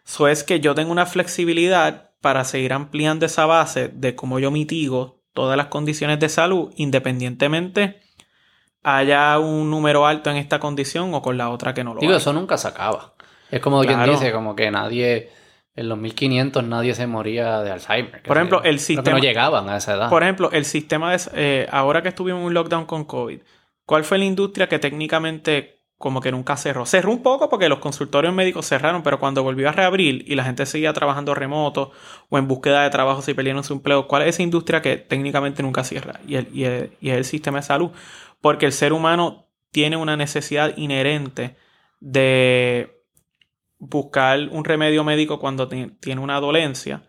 Eso 0.06 0.28
es 0.28 0.42
que 0.42 0.60
yo 0.60 0.74
tengo 0.74 0.90
una 0.90 1.06
flexibilidad 1.06 2.09
para 2.20 2.44
seguir 2.44 2.72
ampliando 2.72 3.26
esa 3.26 3.46
base 3.46 3.88
de 3.88 4.14
cómo 4.14 4.38
yo 4.38 4.50
mitigo 4.50 5.20
todas 5.32 5.56
las 5.56 5.66
condiciones 5.66 6.18
de 6.20 6.28
salud, 6.28 6.72
independientemente 6.76 8.00
haya 8.82 9.38
un 9.38 9.70
número 9.70 10.06
alto 10.06 10.30
en 10.30 10.36
esta 10.36 10.58
condición 10.58 11.12
o 11.14 11.22
con 11.22 11.36
la 11.36 11.50
otra 11.50 11.74
que 11.74 11.84
no 11.84 11.94
lo 11.94 12.00
Digo, 12.00 12.12
hay. 12.12 12.18
eso 12.18 12.32
nunca 12.32 12.56
se 12.56 12.68
acaba. 12.68 13.14
Es 13.50 13.60
como 13.60 13.80
quien 13.82 14.02
dice, 14.04 14.32
como 14.32 14.54
que 14.56 14.70
nadie... 14.70 15.30
En 15.76 15.88
los 15.88 15.96
1500 15.98 16.64
nadie 16.64 16.94
se 16.94 17.06
moría 17.06 17.60
de 17.62 17.70
Alzheimer. 17.70 18.22
Por 18.24 18.36
ejemplo, 18.36 18.62
el 18.64 18.80
sistema- 18.80 19.16
no 19.16 19.22
llegaban 19.22 19.68
a 19.68 19.76
esa 19.76 19.94
edad. 19.94 20.10
Por 20.10 20.22
ejemplo, 20.24 20.50
el 20.50 20.64
sistema 20.64 21.12
de... 21.12 21.20
eh, 21.34 21.68
ahora 21.70 22.02
que 22.02 22.08
estuvimos 22.08 22.40
en 22.40 22.46
un 22.48 22.54
lockdown 22.54 22.86
con 22.86 23.04
COVID, 23.04 23.40
¿cuál 23.86 24.02
fue 24.04 24.18
la 24.18 24.24
industria 24.24 24.68
que 24.68 24.78
técnicamente 24.80 25.79
como 26.00 26.22
que 26.22 26.32
nunca 26.32 26.56
cerró? 26.56 26.86
Cerró 26.86 27.12
un 27.12 27.22
poco 27.22 27.50
porque 27.50 27.68
los 27.68 27.78
consultorios 27.78 28.32
médicos 28.32 28.64
cerraron, 28.66 29.02
pero 29.02 29.20
cuando 29.20 29.42
volvió 29.42 29.68
a 29.68 29.72
reabrir 29.72 30.24
y 30.26 30.34
la 30.34 30.44
gente 30.44 30.64
seguía 30.64 30.94
trabajando 30.94 31.34
remoto 31.34 31.90
o 32.30 32.38
en 32.38 32.48
búsqueda 32.48 32.84
de 32.84 32.88
trabajo 32.88 33.20
si 33.20 33.34
perdieron 33.34 33.62
su 33.64 33.74
empleo, 33.74 34.08
¿cuál 34.08 34.22
es 34.22 34.28
esa 34.30 34.42
industria 34.42 34.80
que 34.80 34.96
técnicamente 34.96 35.62
nunca 35.62 35.84
cierra? 35.84 36.18
Y, 36.26 36.36
el- 36.36 36.48
y 36.54 36.64
el- 36.64 36.92
y 37.02 37.10
es 37.10 37.18
el 37.18 37.26
sistema 37.26 37.58
de 37.58 37.64
salud. 37.64 37.90
Porque 38.40 38.64
el 38.64 38.72
ser 38.72 38.94
humano 38.94 39.48
tiene 39.72 39.98
una 39.98 40.16
necesidad 40.16 40.74
inherente 40.78 41.56
de 42.00 43.02
buscar 43.78 44.40
un 44.50 44.64
remedio 44.64 45.04
médico 45.04 45.38
cuando 45.38 45.68
ti- 45.68 45.92
tiene 46.00 46.22
una 46.22 46.40
dolencia 46.40 47.02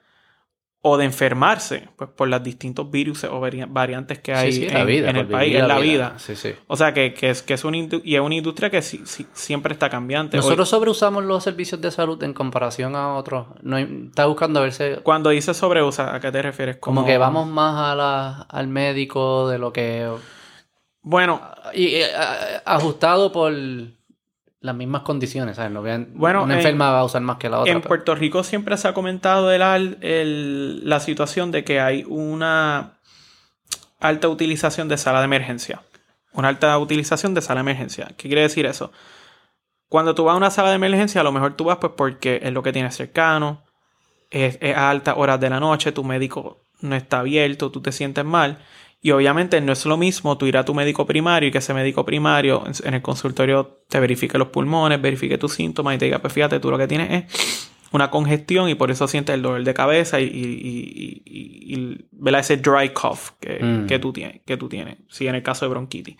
o 0.83 0.97
de 0.97 1.05
enfermarse 1.05 1.89
pues 1.95 2.09
por 2.09 2.27
los 2.27 2.41
distintos 2.41 2.89
virus 2.89 3.23
o 3.25 3.39
vari- 3.39 3.67
variantes 3.69 4.17
que 4.17 4.33
hay 4.33 4.51
Sí, 4.51 4.67
sí, 4.67 4.75
en, 4.75 4.87
vida, 4.87 5.11
el 5.11 5.27
país, 5.27 5.55
en 5.55 5.67
la 5.67 5.77
vida. 5.77 6.15
Sí, 6.17 6.35
sí. 6.35 6.53
O 6.65 6.75
sea, 6.75 6.91
que, 6.91 7.13
que 7.13 7.29
es, 7.29 7.43
que 7.43 7.53
es 7.53 7.63
una, 7.63 7.77
y 7.77 8.15
es 8.15 8.19
una 8.21 8.33
industria 8.33 8.71
que 8.71 8.81
siempre 8.81 9.73
está 9.73 9.89
cambiante. 9.91 10.37
Hoy- 10.37 10.43
Nosotros 10.43 10.69
sobreusamos 10.69 11.23
los 11.23 11.43
servicios 11.43 11.79
de 11.81 11.91
salud 11.91 12.21
en 12.23 12.33
comparación 12.33 12.95
a 12.95 13.13
otros. 13.15 13.45
No 13.61 13.77
está 13.77 14.25
buscando 14.25 14.59
verse 14.61 15.01
cuando 15.03 15.29
dices 15.29 15.55
sobreusa, 15.55 16.15
¿a 16.15 16.19
qué 16.19 16.31
te 16.31 16.41
refieres? 16.41 16.77
como 16.77 17.05
que 17.05 17.17
vamos 17.19 17.45
más 17.47 17.91
a 17.91 17.95
la, 17.95 18.41
al 18.49 18.67
médico 18.67 19.49
de 19.49 19.59
lo 19.59 19.71
que... 19.71 20.09
Bueno, 21.03 21.41
Y 21.73 21.95
eh, 21.95 22.07
a- 22.15 22.61
ajustado 22.65 23.31
por 23.31 23.53
las 24.61 24.75
mismas 24.75 25.01
condiciones, 25.01 25.55
¿sabes? 25.57 25.71
No 25.71 25.81
vean, 25.81 26.09
Bueno, 26.13 26.43
una 26.43 26.53
en- 26.53 26.59
enferma 26.59 26.91
va 26.91 26.99
a 26.99 27.03
usar 27.03 27.21
más 27.21 27.37
que 27.37 27.49
la 27.49 27.59
otra. 27.59 27.71
en 27.73 27.79
pero- 27.79 27.87
Puerto 27.89 28.15
Rico 28.15 28.43
siempre 28.43 28.77
se 28.77 28.87
ha 28.87 28.93
comentado 28.93 29.51
el, 29.51 29.97
el- 30.01 30.87
la 30.87 30.99
situación 30.99 31.51
de 31.51 31.63
que 31.63 31.79
hay 31.79 32.05
una 32.07 32.93
alta 33.99 34.27
utilización 34.29 34.87
de 34.87 34.97
sala 34.97 35.19
de 35.19 35.25
emergencia. 35.25 35.81
Una 36.33 36.47
alta 36.49 36.77
utilización 36.77 37.33
de 37.33 37.41
sala 37.41 37.59
de 37.59 37.71
emergencia. 37.71 38.07
¿Qué 38.17 38.27
quiere 38.29 38.41
decir 38.41 38.65
eso? 38.65 38.91
Cuando 39.89 40.15
tú 40.15 40.23
vas 40.23 40.33
a 40.35 40.37
una 40.37 40.51
sala 40.51 40.69
de 40.69 40.75
emergencia, 40.75 41.21
a 41.21 41.23
lo 41.23 41.31
mejor 41.31 41.55
tú 41.55 41.65
vas 41.65 41.77
pues 41.77 41.93
porque 41.97 42.39
es 42.43 42.53
lo 42.53 42.63
que 42.63 42.71
tienes 42.71 42.95
cercano, 42.95 43.63
es, 44.29 44.57
es 44.61 44.75
a 44.77 44.89
altas 44.89 45.15
horas 45.17 45.39
de 45.41 45.49
la 45.49 45.59
noche, 45.59 45.91
tu 45.91 46.03
médico 46.03 46.61
no 46.79 46.95
está 46.95 47.19
abierto, 47.19 47.69
tú 47.71 47.81
te 47.81 47.91
sientes 47.91 48.23
mal. 48.23 48.59
Y 49.03 49.11
obviamente 49.11 49.59
no 49.61 49.73
es 49.73 49.85
lo 49.85 49.97
mismo 49.97 50.37
tú 50.37 50.45
ir 50.45 50.57
a 50.57 50.63
tu 50.63 50.75
médico 50.75 51.07
primario 51.07 51.49
y 51.49 51.51
que 51.51 51.57
ese 51.57 51.73
médico 51.73 52.05
primario 52.05 52.63
en, 52.83 52.93
el 52.93 53.01
consultorio 53.01 53.79
te 53.89 53.99
verifique 53.99 54.37
los 54.37 54.49
pulmones, 54.49 55.01
verifique 55.01 55.39
tus 55.39 55.53
síntomas 55.53 55.95
y 55.95 55.97
te 55.97 56.05
diga, 56.05 56.19
pues 56.19 56.31
fíjate, 56.33 56.59
tú 56.59 56.69
lo 56.69 56.77
que 56.77 56.87
tienes 56.87 57.25
es 57.25 57.71
una 57.91 58.11
congestión 58.11 58.69
y 58.69 58.75
por 58.75 58.91
eso 58.91 59.07
sientes 59.07 59.33
el 59.33 59.41
dolor 59.41 59.63
de 59.63 59.73
cabeza 59.73 60.19
y, 60.19 60.25
y, 60.25 61.23
y, 61.25 62.05
y 62.25 62.35
ese 62.37 62.57
dry 62.57 62.89
cough 62.89 63.31
que, 63.39 63.59
Mm. 63.61 63.87
que, 63.87 63.99
tú 63.99 64.13
tienes, 64.13 64.41
que 64.45 64.55
tú 64.55 64.69
tienes, 64.69 64.97
si 65.09 65.27
en 65.27 65.35
el 65.35 65.43
caso 65.43 65.65
de 65.65 65.69
bronquitis. 65.69 66.15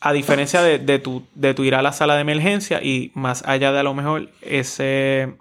A 0.00 0.12
diferencia 0.12 0.62
de, 0.62 0.78
de, 0.78 0.98
tu, 0.98 1.24
de 1.34 1.54
tu 1.54 1.64
ir 1.64 1.74
a 1.74 1.82
la 1.82 1.92
sala 1.92 2.14
de 2.14 2.22
emergencia 2.22 2.82
y 2.82 3.10
más 3.14 3.42
allá 3.46 3.72
de 3.72 3.80
a 3.80 3.82
lo 3.82 3.94
mejor 3.94 4.30
ese 4.42 5.34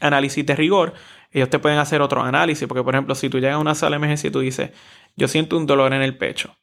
análisis 0.00 0.44
de 0.44 0.56
rigor, 0.56 0.94
ellos 1.32 1.48
te 1.48 1.58
pueden 1.58 1.78
hacer 1.78 2.02
otro 2.02 2.22
análisis, 2.22 2.66
porque 2.66 2.82
por 2.82 2.94
ejemplo, 2.94 3.14
si 3.14 3.28
tú 3.28 3.38
llegas 3.38 3.54
a 3.54 3.58
una 3.58 3.74
sala 3.74 3.90
de 3.90 3.96
emergencia 3.96 4.28
y 4.28 4.30
tú 4.32 4.40
dices, 4.40 4.70
yo 5.16 5.28
siento 5.28 5.56
un 5.56 5.66
dolor 5.66 5.92
en 5.92 6.02
el 6.02 6.16
pecho, 6.16 6.56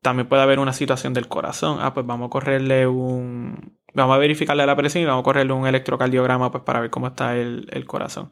también 0.00 0.28
puede 0.28 0.42
haber 0.42 0.58
una 0.58 0.72
situación 0.72 1.14
del 1.14 1.28
corazón, 1.28 1.78
ah, 1.80 1.94
pues 1.94 2.04
vamos 2.06 2.26
a 2.26 2.30
correrle 2.30 2.86
un, 2.86 3.78
vamos 3.94 4.14
a 4.14 4.18
verificarle 4.18 4.66
la 4.66 4.74
presión 4.76 5.02
y 5.02 5.06
vamos 5.06 5.20
a 5.22 5.24
correrle 5.24 5.52
un 5.52 5.66
electrocardiograma 5.66 6.50
pues 6.50 6.64
para 6.64 6.80
ver 6.80 6.90
cómo 6.90 7.08
está 7.08 7.36
el, 7.36 7.68
el 7.70 7.84
corazón. 7.86 8.30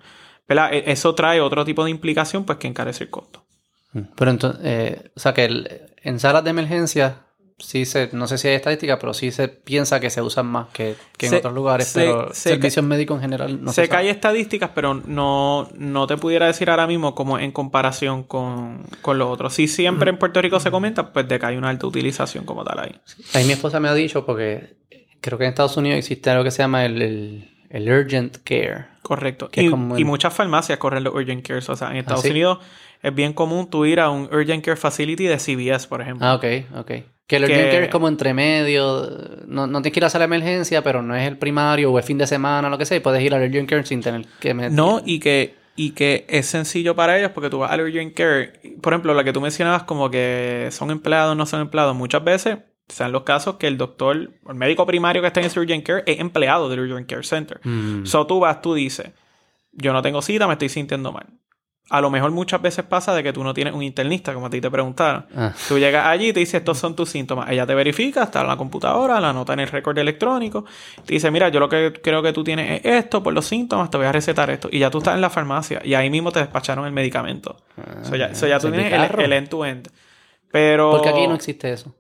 ¿Verdad? 0.49 0.73
E- 0.73 0.91
Eso 0.91 1.15
trae 1.15 1.41
otro 1.41 1.65
tipo 1.65 1.85
de 1.85 1.91
implicación 1.91 2.45
pues 2.45 2.59
que 2.59 2.67
encarece 2.67 3.05
el 3.05 3.11
costo. 3.11 3.45
Mm. 3.93 4.01
Pero 4.17 4.31
entonces, 4.33 4.61
eh, 4.65 5.13
o 5.15 5.21
sea 5.21 5.33
que 5.33 5.45
el- 5.45 5.95
en 6.03 6.19
salas 6.19 6.43
de 6.43 6.51
emergencia, 6.51 7.27
sí 7.61 7.85
se, 7.85 8.11
no 8.13 8.27
sé 8.27 8.39
si 8.39 8.49
hay 8.49 8.55
estadística, 8.55 8.99
pero 8.99 9.15
sí 9.15 9.31
se 9.31 9.49
piensa 9.49 10.01
que 10.01 10.11
se 10.11 10.21
usan 10.23 10.47
más 10.47 10.69
que, 10.73 10.97
que 11.17 11.27
en 11.27 11.31
Se- 11.31 11.37
otros 11.39 11.55
lugares, 11.55 11.87
se- 11.87 12.01
pero 12.01 12.29
se 12.35 12.51
servicios 12.51 12.85
médicos 12.85 13.17
en 13.17 13.21
general 13.23 13.63
no 13.65 13.73
sé 13.73 13.83
se 13.85 13.89
que 13.89 13.97
hay 13.97 14.09
estadísticas, 14.09 14.71
pero 14.75 14.95
no, 14.95 15.69
no 15.75 16.07
te 16.07 16.17
pudiera 16.17 16.47
decir 16.47 16.69
ahora 16.71 16.87
mismo 16.87 17.15
como 17.15 17.39
en 17.39 17.53
comparación 17.53 18.23
con, 18.25 18.85
con 19.03 19.19
los 19.19 19.29
otros. 19.29 19.55
Si 19.55 19.69
siempre 19.69 20.11
en 20.11 20.19
Puerto 20.19 20.41
Rico 20.43 20.59
se 20.61 20.71
comenta, 20.71 21.13
pues 21.13 21.29
de 21.29 21.39
que 21.39 21.47
hay 21.47 21.57
una 21.57 21.69
alta 21.69 21.87
utilización 21.87 22.45
como 22.45 22.65
tal 22.65 22.79
ahí. 22.81 23.01
Ahí 23.35 23.45
mi 23.45 23.53
esposa 23.53 23.79
me 23.81 23.89
ha 23.89 23.95
dicho, 23.95 24.27
porque 24.27 24.77
creo 25.21 25.39
que 25.39 25.45
en 25.45 25.51
Estados 25.51 25.77
Unidos 25.77 25.99
existe 25.99 26.31
algo 26.31 26.45
que 26.45 26.51
se 26.51 26.63
llama 26.63 26.85
el, 26.85 27.01
el, 27.03 27.51
el 27.71 27.89
urgent 27.91 28.39
care. 28.45 28.87
Correcto. 29.03 29.49
Que 29.51 29.63
Y, 29.63 29.65
es 29.67 29.71
como 29.71 29.99
y 29.99 30.05
muchas 30.05 30.33
farmacias 30.35 30.79
corren 30.79 31.05
los 31.05 31.15
urgent 31.15 31.47
cares. 31.47 31.69
O 31.69 31.77
sea, 31.77 31.91
en 31.91 31.97
Estados 31.97 32.23
sí? 32.23 32.31
Unidos 32.31 32.59
es 33.03 33.15
bien 33.15 33.33
común 33.33 33.69
tú 33.71 33.87
ir 33.87 33.99
a 33.99 34.11
un 34.11 34.25
urgent 34.33 34.63
care 34.65 34.77
facility 34.77 35.25
de 35.27 35.39
CVS, 35.39 35.87
por 35.89 36.03
ejemplo. 36.03 36.27
Ah, 36.27 36.35
ok, 36.35 36.45
ok. 36.77 36.91
Que 37.31 37.37
el 37.37 37.47
Que- 37.47 37.53
urgent 37.53 37.71
care 37.71 37.85
es 37.85 37.91
como 37.93 38.09
entre 38.09 38.35
medio. 38.35 39.09
No, 39.47 39.69
no 39.69 39.81
tienes 39.83 39.93
que 39.95 40.01
ir 40.01 40.05
a 40.05 40.19
la 40.19 40.25
emergencia, 40.25 40.83
pero 40.83 41.01
no 41.01 41.15
es 41.15 41.29
el 41.29 41.39
primario 41.39 41.93
o 41.93 41.97
es 42.01 42.05
fin 42.05 42.19
de 42.19 42.27
semana 42.27 42.67
o 42.67 42.71
lo 42.73 42.77
que 42.77 42.85
sea. 42.85 42.97
Y 42.97 43.01
puedes 43.01 43.23
ir 43.23 43.33
al 43.33 43.49
urgent 43.49 43.69
care 43.71 43.87
sin 43.87 44.01
tener 44.01 44.27
que 44.41 44.53
meter. 44.53 44.73
No, 44.73 45.01
y 45.05 45.21
que, 45.21 45.55
y 45.77 45.93
que 45.93 46.27
es 46.29 46.47
sencillo 46.47 46.97
para 46.97 47.17
ellos 47.17 47.31
porque 47.33 47.49
tú 47.49 47.61
vas 47.61 47.71
al 47.71 47.83
urgent 47.83 48.15
care. 48.15 48.55
Por 48.83 48.93
ejemplo, 48.93 49.15
la 49.15 49.23
que 49.23 49.33
tú 49.33 49.41
mencionabas 49.41 49.85
como 49.85 50.11
que 50.11 50.71
son 50.73 50.91
empleados, 50.91 51.37
no 51.37 51.47
son 51.47 51.61
empleados. 51.61 51.95
Muchas 51.95 52.25
veces 52.25 52.59
sean 52.89 53.13
los 53.13 53.23
casos 53.23 53.59
que 53.59 53.69
el 53.69 53.79
doctor, 53.79 54.33
o 54.45 54.51
el 54.51 54.57
médico 54.57 54.85
primario 54.85 55.23
que 55.23 55.29
está 55.29 55.39
en 55.39 55.47
ese 55.47 55.61
urgent 55.61 55.87
care 55.87 56.03
es 56.07 56.19
empleado 56.19 56.69
del 56.69 56.81
urgent 56.81 57.09
care 57.09 57.23
center. 57.23 57.61
Mm. 57.63 58.07
So 58.07 58.27
tú 58.27 58.41
vas, 58.41 58.61
tú 58.61 58.75
dices, 58.75 59.09
yo 59.71 59.93
no 59.93 60.03
tengo 60.03 60.21
cita, 60.21 60.49
me 60.49 60.55
estoy 60.55 60.69
sintiendo 60.69 61.13
mal. 61.13 61.27
A 61.91 62.01
lo 62.01 62.09
mejor 62.09 62.31
muchas 62.31 62.63
veces 62.63 62.85
pasa 62.85 63.13
de 63.15 63.23
que 63.23 63.33
tú 63.33 63.43
no 63.45 63.53
tienes 63.53 63.75
un 63.75 63.83
internista, 63.83 64.33
como 64.33 64.47
a 64.47 64.51
ti 64.51 64.61
te 64.61 64.71
preguntaron. 64.71 65.27
Ah, 65.35 65.53
Tú 65.69 65.77
llegas 65.79 66.07
allí 66.07 66.29
y 66.29 66.33
te 66.33 66.39
dice, 66.41 66.59
estos 66.59 66.79
son 66.79 66.95
tus 66.95 67.09
síntomas. 67.11 67.51
Ella 67.51 67.67
te 67.67 67.75
verifica, 67.75 68.23
está 68.23 68.43
en 68.43 68.47
la 68.47 68.57
computadora, 68.57 69.19
la 69.21 69.31
anota 69.31 69.53
en 69.55 69.61
el 69.61 69.69
récord 69.69 69.99
electrónico. 69.99 70.65
Te 71.05 71.15
dice, 71.15 71.31
mira, 71.33 71.49
yo 71.49 71.59
lo 71.61 71.69
que 71.69 71.93
creo 72.03 72.23
que 72.23 72.33
tú 72.33 72.45
tienes 72.45 72.81
es 72.85 73.05
esto, 73.05 73.23
por 73.23 73.33
los 73.35 73.45
síntomas, 73.45 73.91
te 73.91 73.97
voy 73.97 74.07
a 74.07 74.13
recetar 74.13 74.49
esto. 74.51 74.69
Y 74.71 74.79
ya 74.79 74.89
tú 74.91 74.99
estás 74.99 75.17
en 75.17 75.21
la 75.21 75.31
farmacia 75.31 75.83
y 75.85 75.95
ahí 75.95 76.09
mismo 76.11 76.31
te 76.31 76.39
despacharon 76.39 76.87
el 76.87 76.93
medicamento. 76.93 77.57
Eso 78.03 78.15
ya, 78.15 78.27
eso 78.27 78.47
ya 78.47 78.59
tú 78.61 78.71
tienes 78.71 78.93
el- 78.93 79.21
el 79.25 79.33
end-to-end. 79.33 79.89
Pero 80.53 80.93
Porque 80.93 81.09
aquí 81.09 81.27
no 81.27 81.35
existe 81.35 81.73
eso. 81.73 81.95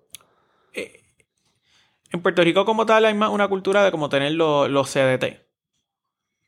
en 2.13 2.23
Puerto 2.23 2.43
Rico 2.43 2.65
como 2.65 2.87
tal 2.87 3.05
hay 3.05 3.15
más 3.15 3.31
una 3.31 3.47
cultura 3.49 3.85
de 3.85 3.91
como 3.91 4.09
tener 4.09 4.33
lo- 4.33 4.67
los 4.69 4.89
CDT. 4.91 5.47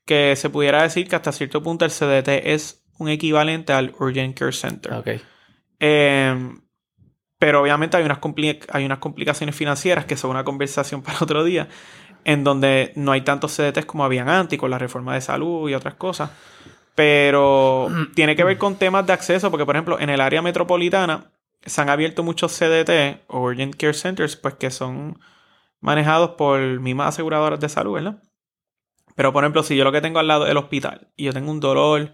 Que 0.04 0.34
se 0.34 0.50
pudiera 0.50 0.82
decir 0.82 1.08
que 1.08 1.14
hasta 1.16 1.30
cierto 1.30 1.62
punto 1.62 1.84
el 1.84 1.90
CDT 1.92 2.52
es 2.52 2.81
un 3.02 3.08
equivalente 3.08 3.72
al 3.72 3.94
Urgent 3.98 4.38
Care 4.38 4.52
Center. 4.52 4.92
Eh, 5.80 6.52
pero 7.42 7.60
obviamente 7.60 7.96
hay 7.96 8.04
unas, 8.04 8.20
hay 8.70 8.84
unas 8.84 8.98
complicaciones 8.98 9.56
financieras 9.56 10.04
que 10.04 10.16
son 10.16 10.30
una 10.30 10.44
conversación 10.44 11.02
para 11.02 11.18
otro 11.20 11.42
día, 11.42 11.68
en 12.24 12.44
donde 12.44 12.92
no 12.94 13.10
hay 13.10 13.22
tantos 13.22 13.56
CDTs 13.56 13.84
como 13.84 14.04
habían 14.04 14.28
antes, 14.28 14.58
con 14.58 14.70
la 14.70 14.78
reforma 14.78 15.14
de 15.14 15.20
salud 15.20 15.68
y 15.68 15.74
otras 15.74 15.94
cosas. 15.94 16.30
Pero 16.94 17.88
tiene 18.14 18.36
que 18.36 18.44
ver 18.44 18.58
con 18.58 18.76
temas 18.76 19.06
de 19.08 19.12
acceso, 19.12 19.50
porque 19.50 19.66
por 19.66 19.74
ejemplo 19.74 19.98
en 19.98 20.08
el 20.08 20.20
área 20.20 20.40
metropolitana 20.40 21.32
se 21.64 21.80
han 21.80 21.90
abierto 21.90 22.22
muchos 22.22 22.56
CDT 22.56 23.24
o 23.26 23.40
Urgent 23.40 23.74
Care 23.74 23.94
Centers, 23.94 24.36
pues 24.36 24.54
que 24.54 24.70
son 24.70 25.18
manejados 25.80 26.30
por 26.38 26.60
mismas 26.80 27.08
aseguradoras 27.08 27.58
de 27.58 27.68
salud, 27.68 27.94
¿verdad? 27.94 28.22
Pero 29.14 29.32
por 29.32 29.42
ejemplo, 29.42 29.62
si 29.62 29.76
yo 29.76 29.82
lo 29.82 29.92
que 29.92 30.00
tengo 30.00 30.20
al 30.20 30.28
lado 30.28 30.44
es 30.44 30.52
el 30.52 30.56
hospital 30.56 31.08
y 31.16 31.24
yo 31.24 31.32
tengo 31.32 31.50
un 31.50 31.58
dolor, 31.58 32.12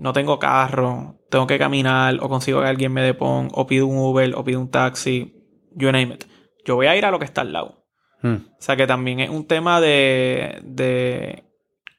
no 0.00 0.12
tengo 0.14 0.38
carro, 0.38 1.20
tengo 1.28 1.46
que 1.46 1.58
caminar 1.58 2.18
o 2.20 2.28
consigo 2.28 2.60
que 2.62 2.66
alguien 2.66 2.92
me 2.92 3.02
depon 3.02 3.48
o 3.52 3.66
pido 3.66 3.86
un 3.86 3.98
Uber 3.98 4.34
o 4.34 4.42
pido 4.42 4.60
un 4.60 4.70
taxi, 4.70 5.34
you 5.76 5.92
name 5.92 6.14
it. 6.14 6.24
Yo 6.64 6.74
voy 6.74 6.86
a 6.86 6.96
ir 6.96 7.04
a 7.04 7.10
lo 7.10 7.18
que 7.18 7.26
está 7.26 7.42
al 7.42 7.52
lado. 7.52 7.84
Mm. 8.22 8.34
O 8.34 8.56
sea 8.58 8.76
que 8.76 8.86
también 8.86 9.20
es 9.20 9.30
un 9.30 9.46
tema 9.46 9.80
de, 9.80 10.60
de 10.62 11.44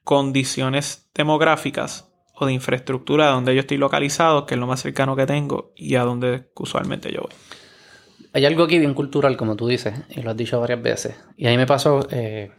condiciones 0.03 1.09
demográficas 1.13 2.11
o 2.35 2.47
de 2.47 2.53
infraestructura 2.53 3.27
donde 3.27 3.53
yo 3.53 3.61
estoy 3.61 3.77
localizado, 3.77 4.47
que 4.47 4.55
es 4.55 4.59
lo 4.59 4.67
más 4.67 4.81
cercano 4.81 5.15
que 5.15 5.27
tengo 5.27 5.71
y 5.75 5.95
a 5.95 6.03
donde 6.03 6.51
usualmente 6.55 7.11
yo 7.11 7.21
voy. 7.21 7.31
Hay 8.33 8.45
algo 8.45 8.63
aquí 8.63 8.79
bien 8.79 8.93
cultural, 8.93 9.37
como 9.37 9.55
tú 9.55 9.67
dices, 9.67 9.93
y 10.09 10.21
lo 10.21 10.31
has 10.31 10.37
dicho 10.37 10.59
varias 10.59 10.81
veces. 10.81 11.15
Y 11.37 11.47
ahí 11.47 11.57
me 11.57 11.67
pasó. 11.67 12.07
eh, 12.11 12.51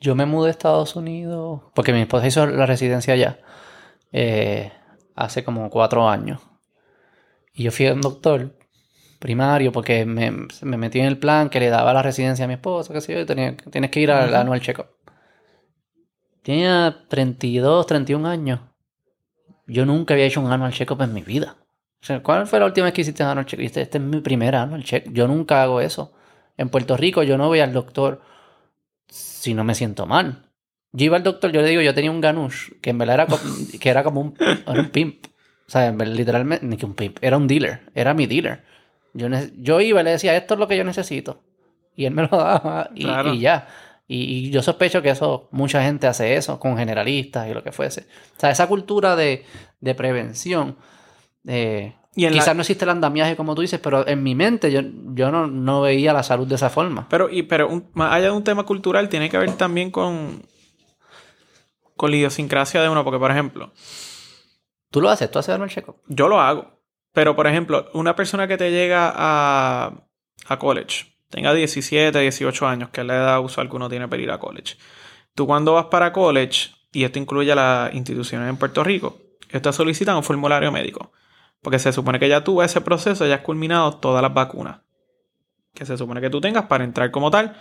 yo 0.00 0.14
me 0.14 0.26
mudé 0.26 0.48
a 0.48 0.50
Estados 0.52 0.94
Unidos 0.94 1.62
porque 1.74 1.92
mi 1.92 2.00
esposa 2.00 2.26
hizo 2.26 2.46
la 2.46 2.66
residencia 2.66 3.14
allá 3.14 3.40
eh, 4.12 4.72
hace 5.16 5.44
como 5.44 5.70
cuatro 5.70 6.08
años. 6.08 6.40
Y 7.54 7.64
yo 7.64 7.70
fui 7.72 7.86
a 7.86 7.94
un 7.94 8.00
doctor 8.00 8.56
primario 9.20 9.72
porque 9.72 10.04
me, 10.06 10.30
me 10.30 10.76
metí 10.78 11.00
en 11.00 11.06
el 11.06 11.18
plan 11.18 11.50
que 11.50 11.60
le 11.60 11.70
daba 11.70 11.92
la 11.94 12.02
residencia 12.02 12.44
a 12.46 12.48
mi 12.48 12.54
esposa, 12.54 12.92
qué 12.94 13.00
sé 13.00 13.14
yo, 13.14 13.20
y 13.20 13.26
tenía, 13.26 13.56
tienes 13.56 13.90
que 13.90 14.00
ir 14.00 14.10
al 14.12 14.34
Ujú. 14.34 14.34
anual 14.34 14.60
check-up. 14.60 14.86
Tenía 16.42 17.06
32, 17.08 17.86
31 17.86 18.26
años. 18.26 18.60
Yo 19.66 19.86
nunca 19.86 20.14
había 20.14 20.26
hecho 20.26 20.40
un 20.40 20.52
annual 20.52 20.72
check-up 20.72 21.00
en 21.02 21.12
mi 21.14 21.22
vida. 21.22 21.56
O 22.02 22.06
sea, 22.06 22.22
¿cuál 22.22 22.46
fue 22.46 22.58
la 22.60 22.66
última 22.66 22.86
vez 22.86 22.94
que 22.94 23.02
hiciste 23.02 23.22
un 23.22 23.30
annual 23.30 23.46
check-up? 23.46 23.64
Este, 23.64 23.82
este 23.82 23.98
es 23.98 24.04
mi 24.04 24.20
primer 24.20 24.54
annual 24.56 24.84
check. 24.84 25.10
Yo 25.12 25.28
nunca 25.28 25.62
hago 25.62 25.80
eso. 25.80 26.12
En 26.56 26.68
Puerto 26.68 26.96
Rico 26.96 27.22
yo 27.22 27.38
no 27.38 27.48
voy 27.48 27.60
al 27.60 27.72
doctor 27.72 28.20
si 29.08 29.54
no 29.54 29.64
me 29.64 29.74
siento 29.76 30.06
mal. 30.06 30.49
Yo 30.92 31.04
iba 31.06 31.16
al 31.16 31.22
doctor, 31.22 31.52
yo 31.52 31.62
le 31.62 31.68
digo, 31.68 31.82
yo 31.82 31.94
tenía 31.94 32.10
un 32.10 32.20
ganush, 32.20 32.70
que 32.80 32.90
en 32.90 32.98
verdad 32.98 33.14
era, 33.14 33.26
co- 33.26 33.40
que 33.80 33.88
era 33.88 34.02
como 34.02 34.20
un, 34.20 34.34
era 34.40 34.80
un 34.80 34.90
pimp. 34.90 35.26
O 35.66 35.70
sea, 35.70 35.90
literalmente, 35.92 36.66
ni 36.66 36.76
que 36.76 36.84
un 36.86 36.94
pimp, 36.94 37.18
era 37.22 37.36
un 37.36 37.46
dealer, 37.46 37.82
era 37.94 38.12
mi 38.12 38.26
dealer. 38.26 38.64
Yo, 39.14 39.28
yo 39.56 39.80
iba 39.80 40.00
y 40.00 40.04
le 40.04 40.10
decía, 40.10 40.36
esto 40.36 40.54
es 40.54 40.60
lo 40.60 40.66
que 40.66 40.76
yo 40.76 40.82
necesito. 40.84 41.42
Y 41.94 42.06
él 42.06 42.14
me 42.14 42.22
lo 42.22 42.28
daba 42.36 42.90
y, 42.94 43.04
Claro. 43.04 43.34
y 43.34 43.40
ya. 43.40 43.68
Y, 44.08 44.48
y 44.48 44.50
yo 44.50 44.62
sospecho 44.62 45.00
que 45.02 45.10
eso, 45.10 45.48
mucha 45.52 45.82
gente 45.84 46.08
hace 46.08 46.34
eso 46.34 46.58
con 46.58 46.76
generalistas 46.76 47.48
y 47.48 47.54
lo 47.54 47.62
que 47.62 47.70
fuese. 47.70 48.00
O 48.36 48.40
sea, 48.40 48.50
esa 48.50 48.66
cultura 48.66 49.14
de, 49.14 49.44
de 49.80 49.94
prevención, 49.94 50.76
eh, 51.46 51.94
Y 52.16 52.24
en 52.24 52.34
la- 52.34 52.40
quizás 52.40 52.56
no 52.56 52.62
existe 52.62 52.84
el 52.84 52.90
andamiaje 52.90 53.36
como 53.36 53.54
tú 53.54 53.62
dices, 53.62 53.78
pero 53.78 54.06
en 54.08 54.24
mi 54.24 54.34
mente 54.34 54.72
yo, 54.72 54.80
yo 55.14 55.30
no, 55.30 55.46
no 55.46 55.82
veía 55.82 56.12
la 56.12 56.24
salud 56.24 56.48
de 56.48 56.56
esa 56.56 56.70
forma. 56.70 57.06
Pero, 57.08 57.30
y, 57.30 57.44
pero 57.44 57.68
un- 57.68 57.86
más 57.92 58.12
allá 58.12 58.24
de 58.26 58.30
un 58.32 58.42
tema 58.42 58.64
cultural, 58.64 59.08
tiene 59.08 59.30
que 59.30 59.38
ver 59.38 59.52
también 59.52 59.92
con, 59.92 60.42
con 62.00 62.10
la 62.10 62.16
idiosincrasia 62.16 62.80
de 62.80 62.88
uno. 62.88 63.04
Porque, 63.04 63.18
por 63.18 63.30
ejemplo, 63.30 63.72
¿Tú 64.90 65.02
lo 65.02 65.10
haces? 65.10 65.30
¿Tú 65.30 65.38
haces 65.38 65.60
el 65.60 65.68
check-up? 65.68 65.96
yo 66.08 66.28
lo 66.28 66.40
hago. 66.40 66.80
Pero, 67.12 67.36
por 67.36 67.46
ejemplo, 67.46 67.90
una 67.92 68.16
persona 68.16 68.48
que 68.48 68.56
te 68.56 68.70
llega 68.70 69.12
a, 69.14 69.92
a 70.46 70.58
college, 70.58 71.14
tenga 71.28 71.52
17, 71.52 72.18
18 72.18 72.66
años, 72.66 72.88
que 72.88 73.02
es 73.02 73.06
la 73.06 73.16
edad 73.16 73.44
usual 73.44 73.68
que 73.68 73.76
uno 73.76 73.90
tiene 73.90 74.08
para 74.08 74.22
ir 74.22 74.30
a 74.30 74.38
college. 74.38 74.78
Tú 75.34 75.46
cuando 75.46 75.74
vas 75.74 75.86
para 75.86 76.10
college, 76.10 76.70
y 76.90 77.04
esto 77.04 77.18
incluye 77.18 77.52
a 77.52 77.56
las 77.56 77.94
instituciones 77.94 78.48
en 78.48 78.56
Puerto 78.56 78.82
Rico, 78.82 79.18
estas 79.50 79.76
solicitan 79.76 80.16
un 80.16 80.24
formulario 80.24 80.72
médico. 80.72 81.12
Porque 81.60 81.78
se 81.78 81.92
supone 81.92 82.18
que 82.18 82.30
ya 82.30 82.42
tú, 82.42 82.62
ese 82.62 82.80
proceso, 82.80 83.26
ya 83.26 83.34
has 83.34 83.40
culminado 83.42 83.98
todas 83.98 84.22
las 84.22 84.32
vacunas 84.32 84.80
que 85.74 85.84
se 85.84 85.98
supone 85.98 86.22
que 86.22 86.30
tú 86.30 86.40
tengas 86.40 86.64
para 86.64 86.82
entrar 86.82 87.10
como 87.10 87.30
tal 87.30 87.60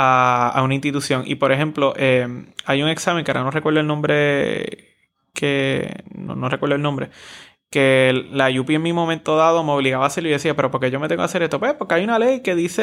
a, 0.00 0.62
una 0.62 0.74
institución. 0.74 1.24
Y 1.26 1.36
por 1.36 1.52
ejemplo, 1.52 1.94
eh, 1.96 2.26
hay 2.64 2.82
un 2.82 2.88
examen 2.88 3.24
que 3.24 3.30
ahora 3.30 3.44
no 3.44 3.50
recuerdo 3.50 3.80
el 3.80 3.86
nombre, 3.86 4.96
que 5.34 6.04
no, 6.14 6.34
no 6.34 6.48
recuerdo 6.48 6.76
el 6.76 6.82
nombre, 6.82 7.10
que 7.70 8.26
la 8.32 8.48
UP 8.48 8.70
en 8.70 8.82
mi 8.82 8.92
momento 8.92 9.36
dado 9.36 9.62
me 9.62 9.72
obligaba 9.72 10.04
a 10.04 10.06
hacerlo 10.08 10.28
y 10.28 10.32
decía, 10.32 10.56
pero 10.56 10.70
¿por 10.70 10.80
qué 10.80 10.90
yo 10.90 10.98
me 10.98 11.08
tengo 11.08 11.20
que 11.20 11.26
hacer 11.26 11.42
esto? 11.42 11.60
Pues 11.60 11.74
porque 11.74 11.94
hay 11.94 12.04
una 12.04 12.18
ley 12.18 12.40
que 12.40 12.54
dice 12.54 12.82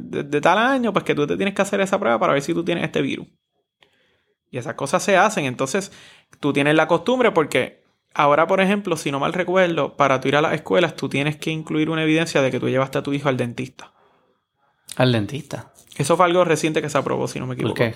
de, 0.00 0.40
tal 0.40 0.58
año, 0.58 0.92
pues 0.92 1.04
que 1.04 1.14
tú 1.14 1.26
te 1.26 1.36
tienes 1.36 1.54
que 1.54 1.62
hacer 1.62 1.80
esa 1.80 2.00
prueba 2.00 2.18
para 2.18 2.32
ver 2.32 2.42
si 2.42 2.52
tú 2.54 2.64
tienes 2.64 2.84
este 2.84 3.00
virus. 3.02 3.28
Y 4.50 4.58
esas 4.58 4.74
cosas 4.74 5.02
se 5.02 5.16
hacen, 5.16 5.44
entonces 5.44 5.92
tú 6.40 6.52
tienes 6.52 6.74
la 6.74 6.88
costumbre 6.88 7.32
porque 7.32 7.84
ahora, 8.14 8.46
por 8.46 8.60
ejemplo, 8.60 8.96
si 8.96 9.12
no 9.12 9.20
mal 9.20 9.32
recuerdo, 9.32 9.96
para 9.96 10.20
ir 10.24 10.36
a 10.36 10.40
las 10.40 10.54
escuelas 10.54 10.96
tú 10.96 11.08
tienes 11.08 11.36
que 11.36 11.50
incluir 11.50 11.90
una 11.90 12.04
evidencia 12.04 12.40
de 12.40 12.50
que 12.50 12.60
tú 12.60 12.68
llevaste 12.68 12.98
a 12.98 13.02
tu 13.02 13.12
hijo 13.12 13.28
al 13.28 13.36
dentista. 13.36 13.92
Al 14.96 15.12
dentista. 15.12 15.73
Eso 15.96 16.16
fue 16.16 16.26
algo 16.26 16.44
reciente 16.44 16.82
que 16.82 16.90
se 16.90 16.98
aprobó, 16.98 17.28
si 17.28 17.38
no 17.38 17.46
me 17.46 17.54
¿Por 17.54 17.70
equivoco. 17.70 17.74
qué? 17.74 17.94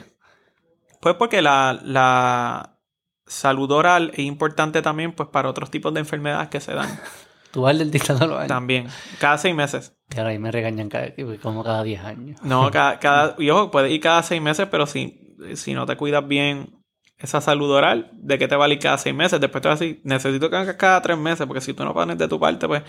Pues 1.00 1.14
porque 1.16 1.42
la, 1.42 1.78
la 1.82 2.78
salud 3.26 3.70
oral 3.70 4.10
es 4.14 4.20
importante 4.20 4.82
también 4.82 5.12
pues 5.12 5.28
para 5.28 5.48
otros 5.48 5.70
tipos 5.70 5.92
de 5.94 6.00
enfermedades 6.00 6.48
que 6.48 6.60
se 6.60 6.72
dan. 6.74 6.88
Tú 7.50 7.62
vas 7.62 7.80
al 7.80 7.90
todos 7.90 8.20
los 8.20 8.36
años. 8.38 8.48
también. 8.48 8.88
Cada 9.18 9.38
seis 9.38 9.54
meses. 9.54 9.96
Y 10.14 10.18
ahora 10.18 10.30
ahí 10.30 10.38
me 10.38 10.50
regañan 10.52 10.88
cada, 10.88 11.08
como 11.42 11.64
cada 11.64 11.82
10 11.82 12.04
años. 12.04 12.42
No, 12.42 12.70
cada, 12.72 12.98
cada, 12.98 13.34
y 13.38 13.48
ojo, 13.50 13.70
puedes 13.70 13.90
ir 13.90 14.00
cada 14.00 14.22
seis 14.22 14.40
meses, 14.42 14.68
pero 14.70 14.86
si, 14.86 15.34
si 15.54 15.72
no 15.72 15.86
te 15.86 15.96
cuidas 15.96 16.26
bien 16.28 16.74
esa 17.16 17.40
salud 17.40 17.70
oral, 17.70 18.10
¿de 18.12 18.38
qué 18.38 18.46
te 18.48 18.54
vale 18.54 18.74
ir 18.74 18.80
cada 18.80 18.98
seis 18.98 19.14
meses? 19.14 19.40
Después 19.40 19.62
te 19.62 19.68
vas 19.68 19.80
a 19.80 19.84
decir, 19.84 20.00
necesito 20.04 20.50
que 20.50 20.56
hagas 20.56 20.76
cada 20.76 21.00
tres 21.00 21.16
meses, 21.18 21.46
porque 21.46 21.60
si 21.62 21.72
tú 21.72 21.84
no 21.84 21.94
pones 21.94 22.18
de 22.18 22.28
tu 22.28 22.38
parte, 22.38 22.68
pues, 22.68 22.82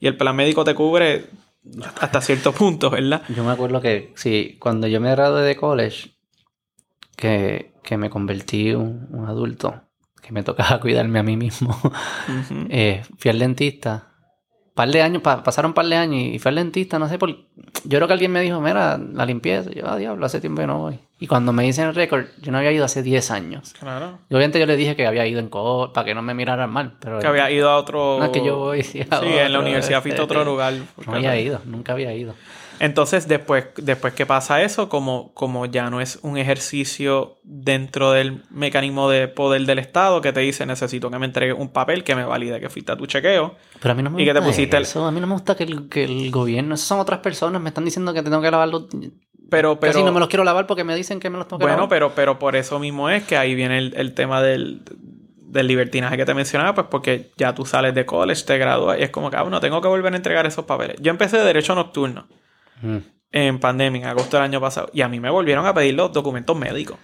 y 0.00 0.06
el 0.06 0.16
plan 0.16 0.34
médico 0.34 0.64
te 0.64 0.74
cubre 0.74 1.26
hasta 2.00 2.20
cierto 2.20 2.52
punto, 2.52 2.90
¿verdad? 2.90 3.22
Yo 3.34 3.44
me 3.44 3.52
acuerdo 3.52 3.80
que, 3.80 4.12
sí, 4.16 4.56
cuando 4.60 4.86
yo 4.86 5.00
me 5.00 5.10
gradué 5.10 5.42
de 5.42 5.56
college, 5.56 6.10
que, 7.16 7.72
que 7.82 7.96
me 7.96 8.10
convertí 8.10 8.72
un, 8.72 9.08
un 9.10 9.26
adulto, 9.26 9.82
que 10.22 10.32
me 10.32 10.42
tocaba 10.42 10.80
cuidarme 10.80 11.18
a 11.18 11.22
mí 11.22 11.36
mismo, 11.36 11.76
eh, 12.68 13.02
fui 13.18 13.30
al 13.30 13.38
dentista. 13.38 14.12
Par 14.74 14.90
de 14.90 15.00
años, 15.00 15.22
pa- 15.22 15.42
pasaron 15.42 15.70
un 15.70 15.74
par 15.74 15.86
de 15.86 15.96
años 15.96 16.20
y 16.20 16.38
fui 16.38 16.50
al 16.50 16.56
dentista, 16.56 16.98
no 16.98 17.08
sé 17.08 17.18
por. 17.18 17.30
Yo 17.30 17.98
creo 17.98 18.06
que 18.06 18.12
alguien 18.12 18.30
me 18.32 18.42
dijo, 18.42 18.60
mira, 18.60 18.98
la 18.98 19.24
limpieza. 19.24 19.70
Y 19.72 19.76
yo, 19.76 19.88
ah, 19.88 19.96
diablo, 19.96 20.26
hace 20.26 20.38
tiempo 20.40 20.60
que 20.60 20.66
no 20.66 20.78
voy. 20.80 21.00
Y 21.18 21.26
cuando 21.28 21.52
me 21.52 21.62
dicen 21.62 21.86
el 21.86 21.94
récord, 21.94 22.26
yo 22.42 22.52
no 22.52 22.58
había 22.58 22.72
ido 22.72 22.84
hace 22.84 23.02
10 23.02 23.30
años. 23.30 23.72
Claro. 23.78 24.18
Y 24.28 24.34
obviamente 24.34 24.60
yo 24.60 24.66
le 24.66 24.76
dije 24.76 24.96
que 24.96 25.06
había 25.06 25.26
ido 25.26 25.40
en 25.40 25.48
co 25.48 25.90
para 25.94 26.04
que 26.04 26.14
no 26.14 26.20
me 26.20 26.34
miraran 26.34 26.68
mal. 26.70 26.96
Pero 27.00 27.20
Que 27.20 27.26
había 27.26 27.50
ido 27.50 27.70
a 27.70 27.76
otro... 27.76 28.18
No 28.18 28.26
es 28.26 28.30
que 28.30 28.44
yo 28.44 28.58
voy. 28.58 28.82
Sí, 28.82 29.00
a 29.08 29.20
Sí, 29.20 29.26
en 29.26 29.52
la 29.52 29.60
universidad 29.60 30.02
fuiste 30.02 30.20
a 30.20 30.24
otro 30.24 30.40
este, 30.40 30.50
lugar. 30.50 30.74
No 31.06 31.14
había 31.14 31.38
ido, 31.40 31.60
nunca 31.64 31.92
había 31.92 32.12
ido. 32.12 32.34
Entonces, 32.78 33.26
después, 33.26 33.66
después 33.76 34.12
que 34.12 34.26
pasa 34.26 34.62
eso, 34.62 34.88
como, 34.88 35.32
como 35.32 35.66
ya 35.66 35.88
no 35.88 36.00
es 36.00 36.18
un 36.22 36.36
ejercicio 36.36 37.38
dentro 37.42 38.12
del 38.12 38.42
mecanismo 38.50 39.08
de 39.08 39.28
poder 39.28 39.64
del 39.64 39.78
Estado 39.78 40.20
que 40.20 40.32
te 40.32 40.40
dice 40.40 40.66
necesito 40.66 41.10
que 41.10 41.18
me 41.18 41.26
entregues 41.26 41.56
un 41.58 41.70
papel 41.70 42.04
que 42.04 42.14
me 42.14 42.24
valide 42.24 42.60
que 42.60 42.68
fuiste 42.68 42.92
a 42.92 42.96
tu 42.96 43.06
chequeo. 43.06 43.54
Pero 43.80 43.92
a 43.92 43.94
mí 43.94 44.02
no 44.02 44.10
me 44.10 44.22
Y 44.22 44.26
que 44.26 44.34
te 44.34 44.40
gusta 44.40 44.76
el- 44.76 44.82
eso. 44.82 45.06
A 45.06 45.10
mí 45.10 45.20
no 45.20 45.26
me 45.26 45.32
gusta 45.34 45.56
que 45.56 45.64
el, 45.64 45.88
que 45.88 46.04
el 46.04 46.30
gobierno... 46.30 46.74
Esas 46.74 46.88
son 46.88 47.00
otras 47.00 47.20
personas. 47.20 47.62
Me 47.62 47.70
están 47.70 47.84
diciendo 47.84 48.12
que 48.12 48.22
tengo 48.22 48.42
que 48.42 48.50
lavar 48.50 48.68
los... 48.68 48.84
Pero, 49.48 49.78
pero, 49.78 49.92
Casi 49.92 50.04
no 50.04 50.12
me 50.12 50.18
los 50.20 50.28
quiero 50.28 50.42
lavar 50.44 50.66
porque 50.66 50.82
me 50.84 50.94
dicen 50.96 51.20
que 51.20 51.30
me 51.30 51.38
los 51.38 51.46
tengo 51.46 51.58
que 51.58 51.64
bueno, 51.64 51.76
lavar. 51.76 51.88
pero, 51.88 52.12
pero 52.14 52.38
por 52.38 52.56
eso 52.56 52.78
mismo 52.80 53.08
es 53.10 53.22
que 53.24 53.36
ahí 53.36 53.54
viene 53.54 53.78
el, 53.78 53.94
el 53.96 54.12
tema 54.14 54.42
del, 54.42 54.82
del 55.38 55.66
libertinaje 55.68 56.16
que 56.16 56.24
te 56.24 56.34
mencionaba, 56.34 56.74
pues 56.74 56.88
porque 56.90 57.30
ya 57.36 57.54
tú 57.54 57.64
sales 57.64 57.94
de 57.94 58.04
college, 58.04 58.44
te 58.44 58.58
gradúas 58.58 58.98
y 58.98 59.02
es 59.04 59.10
como 59.10 59.30
que, 59.30 59.36
ah, 59.36 59.42
bueno, 59.42 59.60
tengo 59.60 59.80
que 59.80 59.88
volver 59.88 60.12
a 60.12 60.16
entregar 60.16 60.46
esos 60.46 60.64
papeles. 60.64 60.96
Yo 61.00 61.10
empecé 61.10 61.38
de 61.38 61.44
derecho 61.44 61.74
nocturno 61.74 62.26
Mm. 62.82 62.96
en 63.32 63.58
pandemia, 63.58 64.02
en 64.02 64.06
agosto 64.08 64.36
del 64.36 64.44
año 64.44 64.60
pasado, 64.60 64.90
y 64.92 65.00
a 65.00 65.08
mí 65.08 65.18
me 65.20 65.30
volvieron 65.30 65.64
a 65.64 65.72
pedir 65.72 65.94
los 65.94 66.12
documentos 66.12 66.56
médicos. 66.56 66.98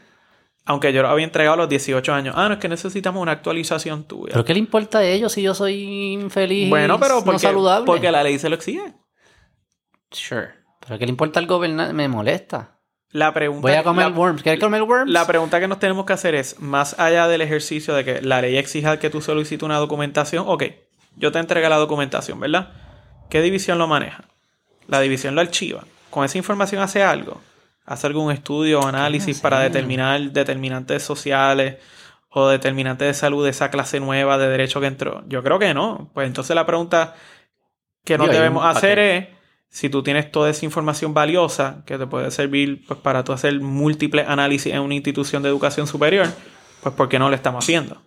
Aunque 0.64 0.92
yo 0.92 1.02
los 1.02 1.10
había 1.10 1.24
entregado 1.24 1.54
a 1.54 1.56
los 1.56 1.68
18 1.68 2.12
años. 2.12 2.34
Ah, 2.38 2.46
no, 2.48 2.54
es 2.54 2.60
que 2.60 2.68
necesitamos 2.68 3.20
una 3.22 3.32
actualización 3.32 4.04
tuya. 4.04 4.32
¿Pero 4.32 4.44
qué 4.44 4.52
le 4.52 4.58
importa 4.60 4.98
a 4.98 5.04
ellos 5.04 5.32
si 5.32 5.42
yo 5.42 5.54
soy 5.54 6.12
infeliz 6.12 6.68
bueno, 6.68 7.00
pero 7.00 7.16
no 7.16 7.24
porque, 7.24 7.38
saludable? 7.40 7.86
porque 7.86 8.10
la 8.12 8.22
ley 8.22 8.38
se 8.38 8.48
lo 8.48 8.54
exige. 8.56 8.92
Sure. 10.10 10.50
¿Pero 10.86 10.98
qué 10.98 11.06
le 11.06 11.10
importa 11.10 11.40
al 11.40 11.46
gobernante? 11.46 11.92
Me 11.92 12.08
molesta. 12.08 12.78
La 13.10 13.34
pregunta, 13.34 13.68
Voy 13.68 13.76
a 13.76 13.84
comer 13.84 14.10
la, 14.10 14.16
worms. 14.16 14.42
¿Quieres 14.42 14.60
comer 14.60 14.82
worms? 14.82 15.10
la 15.10 15.26
pregunta 15.26 15.60
que 15.60 15.68
nos 15.68 15.78
tenemos 15.78 16.06
que 16.06 16.14
hacer 16.14 16.34
es, 16.34 16.58
más 16.60 16.98
allá 16.98 17.28
del 17.28 17.42
ejercicio 17.42 17.94
de 17.94 18.04
que 18.04 18.22
la 18.22 18.40
ley 18.40 18.56
exija 18.56 18.98
que 18.98 19.10
tú 19.10 19.20
solicites 19.20 19.62
una 19.62 19.76
documentación, 19.76 20.44
ok, 20.48 20.64
yo 21.16 21.30
te 21.30 21.38
entregué 21.38 21.68
la 21.68 21.76
documentación, 21.76 22.40
¿verdad? 22.40 22.72
¿Qué 23.28 23.42
división 23.42 23.78
lo 23.78 23.86
maneja? 23.86 24.24
La 24.88 25.00
división 25.00 25.34
lo 25.34 25.42
archiva. 25.42 25.84
Con 26.10 26.24
esa 26.24 26.38
información 26.38 26.82
hace 26.82 27.02
algo. 27.02 27.40
Hace 27.84 28.06
algún 28.06 28.32
estudio 28.32 28.80
o 28.80 28.86
análisis 28.86 29.40
para 29.40 29.60
determinar 29.60 30.20
determinantes 30.20 31.02
sociales 31.02 31.76
o 32.30 32.48
determinantes 32.48 33.08
de 33.08 33.14
salud 33.14 33.44
de 33.44 33.50
esa 33.50 33.70
clase 33.70 34.00
nueva 34.00 34.38
de 34.38 34.48
derecho 34.48 34.80
que 34.80 34.86
entró. 34.86 35.22
Yo 35.26 35.42
creo 35.42 35.58
que 35.58 35.74
no. 35.74 36.10
Pues 36.14 36.26
entonces 36.26 36.54
la 36.54 36.64
pregunta 36.64 37.14
que 38.04 38.16
no 38.16 38.24
Digo, 38.24 38.32
hay 38.32 38.38
debemos 38.38 38.64
hacer 38.64 38.98
es 38.98 39.28
si 39.72 39.88
tú 39.88 40.02
tienes 40.02 40.30
toda 40.30 40.50
esa 40.50 40.66
información 40.66 41.14
valiosa 41.14 41.82
que 41.86 41.96
te 41.96 42.06
puede 42.06 42.30
servir 42.30 42.84
pues, 42.86 43.00
para 43.00 43.24
tú 43.24 43.32
hacer 43.32 43.58
múltiples 43.58 44.28
análisis 44.28 44.70
en 44.70 44.80
una 44.80 44.94
institución 44.94 45.42
de 45.42 45.48
educación 45.48 45.86
superior, 45.86 46.26
pues 46.82 46.94
¿por 46.94 47.08
qué 47.08 47.18
no 47.18 47.30
lo 47.30 47.34
estamos 47.34 47.64
haciendo? 47.64 48.02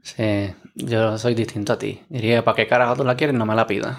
Sí, 0.00 0.54
yo 0.76 1.18
soy 1.18 1.34
distinto 1.34 1.72
a 1.72 1.78
ti. 1.78 2.00
Diría, 2.08 2.44
¿para 2.44 2.54
qué 2.54 2.68
carajo 2.68 2.94
tú 2.94 3.02
la 3.02 3.16
quieres? 3.16 3.34
No 3.34 3.46
me 3.46 3.56
la 3.56 3.66
pidas. 3.66 3.98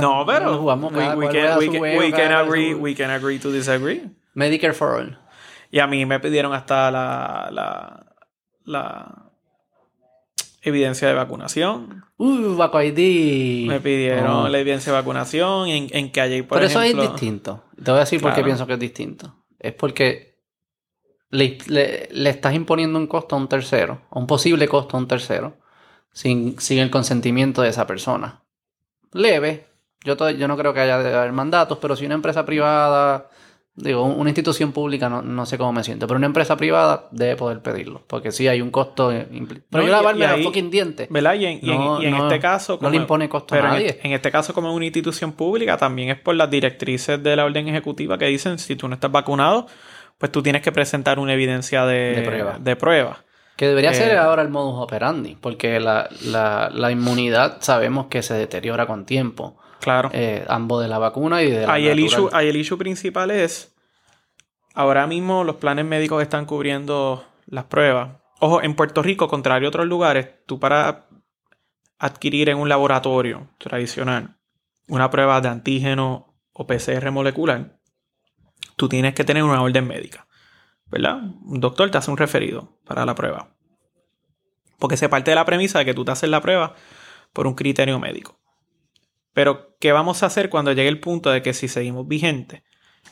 No, 0.00 0.24
pero 0.26 0.58
jugamos 0.58 0.92
we, 0.92 1.28
can, 1.28 1.58
we 1.58 1.68
we 1.68 2.12
agree, 2.12 2.74
we 2.74 2.94
can 2.96 3.10
agree 3.10 3.38
to 3.38 3.52
disagree. 3.52 4.02
Medicare 4.34 4.74
for 4.74 4.96
all. 4.98 5.16
Y 5.70 5.78
a 5.78 5.86
mí 5.86 6.04
me 6.06 6.18
pidieron 6.18 6.52
hasta 6.52 6.90
la, 6.90 7.48
la, 7.52 8.16
la 8.64 9.21
evidencia 10.62 11.08
de 11.08 11.14
vacunación. 11.14 12.04
Uh, 12.16 12.56
Baco 12.56 12.80
ID. 12.80 13.66
Me 13.68 13.80
pidieron 13.80 14.30
Oh. 14.30 14.48
la 14.48 14.58
evidencia 14.58 14.92
de 14.92 14.98
vacunación 14.98 15.68
en, 15.68 15.88
en 15.90 16.08
Calle, 16.10 16.44
por 16.44 16.56
Pero 16.58 16.66
eso 16.68 16.80
ejemplo. 16.80 17.02
es 17.04 17.10
distinto. 17.12 17.64
Te 17.76 17.90
voy 17.90 17.98
a 17.98 18.00
decir 18.00 18.20
por 18.20 18.30
qué 18.30 18.36
Claro. 18.36 18.46
pienso 18.46 18.66
que 18.66 18.72
es 18.74 18.78
distinto. 18.78 19.34
Es 19.58 19.74
porque 19.74 20.38
le, 21.30 21.58
le- 21.66 22.08
le 22.12 22.30
estás 22.30 22.54
imponiendo 22.54 22.98
un 22.98 23.06
costo 23.06 23.34
a 23.34 23.38
un 23.38 23.48
tercero, 23.48 24.02
a 24.10 24.18
un 24.18 24.26
posible 24.26 24.68
costo 24.68 24.96
a 24.96 25.00
un 25.00 25.08
tercero, 25.08 25.56
sin, 26.12 26.58
sin 26.60 26.78
el 26.78 26.90
consentimiento 26.90 27.62
de 27.62 27.68
esa 27.70 27.86
persona. 27.86 28.42
Leve. 29.12 29.66
Yo, 30.04 30.16
yo 30.30 30.48
no 30.48 30.56
creo 30.56 30.74
que 30.74 30.80
haya 30.80 30.98
de 30.98 31.14
haber 31.14 31.32
mandatos, 31.32 31.78
pero 31.80 31.94
si 31.96 32.04
una 32.06 32.16
empresa 32.16 32.44
privada, 32.44 33.30
digo, 33.74 34.02
un- 34.04 34.20
una 34.20 34.30
institución 34.30 34.72
pública, 34.72 35.08
no, 35.08 35.22
no 35.22 35.46
sé 35.46 35.56
cómo 35.58 35.72
me 35.72 35.82
siento, 35.82 36.06
pero 36.06 36.18
una 36.18 36.26
empresa 36.26 36.56
privada 36.56 37.08
debe 37.10 37.36
poder 37.36 37.60
pedirlo, 37.60 38.02
porque 38.06 38.30
sí 38.30 38.46
hay 38.48 38.60
un 38.60 38.70
costo. 38.70 39.10
eh, 39.12 39.26
Pero 39.30 39.82
No, 39.82 39.82
yo 39.88 39.92
lavarme 39.92 40.26
los 40.26 40.42
fucking 40.42 40.70
dientes. 40.70 41.08
¿Verdad? 41.10 41.34
Y 41.34 41.46
en, 41.46 41.60
No, 41.62 42.02
y 42.02 42.06
en 42.06 42.10
no, 42.16 42.24
este 42.28 42.38
caso... 42.40 42.78
no 42.82 42.90
le 42.90 42.96
impone 42.98 43.28
costo 43.28 43.54
a 43.54 43.58
pero 43.58 43.68
nadie. 43.68 43.86
este- 43.88 44.06
En, 44.06 44.12
este 44.12 44.30
caso, 44.30 44.52
como 44.52 44.68
es 44.70 44.76
una 44.76 44.84
institución 44.84 45.32
pública, 45.32 45.76
también 45.76 46.10
es 46.10 46.20
por 46.20 46.34
las 46.34 46.50
directrices 46.50 47.22
de 47.22 47.34
la 47.36 47.44
orden 47.44 47.66
ejecutiva 47.68 48.18
que 48.18 48.26
dicen 48.26 48.58
si 48.58 48.76
tú 48.76 48.88
no 48.88 48.94
estás 48.94 49.10
vacunado, 49.10 49.66
pues 50.18 50.30
tú 50.30 50.42
tienes 50.42 50.62
que 50.62 50.70
presentar 50.70 51.18
una 51.18 51.32
evidencia 51.32 51.84
de, 51.86 52.14
De 52.16 52.22
prueba. 52.22 52.58
de 52.60 52.76
prueba. 52.76 53.18
Que 53.56 53.68
debería 53.68 53.90
Eh, 53.90 53.94
ser 53.94 54.16
ahora 54.18 54.42
el 54.42 54.48
modus 54.48 54.82
operandi, 54.82 55.36
porque 55.40 55.78
la, 55.80 56.08
la, 56.26 56.70
la 56.72 56.90
inmunidad 56.90 57.56
sabemos 57.60 58.06
que 58.06 58.22
se 58.22 58.34
deteriora 58.34 58.86
con 58.86 59.04
tiempo, 59.04 59.56
Claro. 59.82 60.08
eh, 60.12 60.44
ambos 60.48 60.80
de 60.80 60.88
la 60.88 60.98
vacuna 60.98 61.42
y 61.42 61.50
de 61.50 61.66
la 61.66 61.72
Ahí 61.74 61.88
el, 61.88 62.00
natural. 62.00 62.24
issue, 62.24 62.36
ahí 62.36 62.48
el 62.48 62.56
issue 62.56 62.78
principal 62.78 63.30
es, 63.30 63.74
ahora 64.74 65.06
mismo 65.06 65.44
los 65.44 65.56
planes 65.56 65.84
médicos 65.84 66.22
están 66.22 66.46
cubriendo 66.46 67.24
las 67.46 67.64
pruebas. 67.64 68.16
Ojo, 68.40 68.62
en 68.62 68.74
Puerto 68.74 69.02
Rico, 69.02 69.28
contrario 69.28 69.66
a 69.66 69.70
otros 69.70 69.86
lugares, 69.86 70.28
tú 70.46 70.58
para 70.58 71.06
adquirir 71.98 72.48
en 72.48 72.58
un 72.58 72.68
laboratorio 72.68 73.48
tradicional 73.58 74.36
una 74.88 75.10
prueba 75.10 75.40
de 75.40 75.48
antígeno 75.48 76.34
o 76.52 76.66
PCR 76.66 77.10
molecular, 77.10 77.78
tú 78.76 78.88
tienes 78.88 79.14
que 79.14 79.24
tener 79.24 79.42
una 79.44 79.62
orden 79.62 79.86
médica, 79.86 80.26
¿verdad? 80.86 81.18
Un 81.44 81.60
doctor 81.60 81.90
te 81.90 81.98
hace 81.98 82.10
un 82.10 82.16
referido 82.16 82.78
para 82.84 83.04
la 83.06 83.14
prueba. 83.14 83.48
Porque 84.78 84.96
se 84.96 85.08
parte 85.08 85.30
de 85.30 85.36
la 85.36 85.44
premisa 85.44 85.78
de 85.78 85.84
que 85.84 85.94
tú 85.94 86.04
te 86.04 86.10
haces 86.12 86.28
la 86.28 86.40
prueba 86.40 86.74
por 87.32 87.46
un 87.46 87.54
criterio 87.54 87.98
médico. 88.00 88.38
Pero, 89.32 89.76
¿qué 89.80 89.92
vamos 89.92 90.22
a 90.22 90.26
hacer 90.26 90.50
cuando 90.50 90.72
llegue 90.72 90.88
el 90.88 91.00
punto 91.00 91.30
de 91.30 91.42
que 91.42 91.54
si 91.54 91.68
seguimos 91.68 92.06
vigentes 92.06 92.62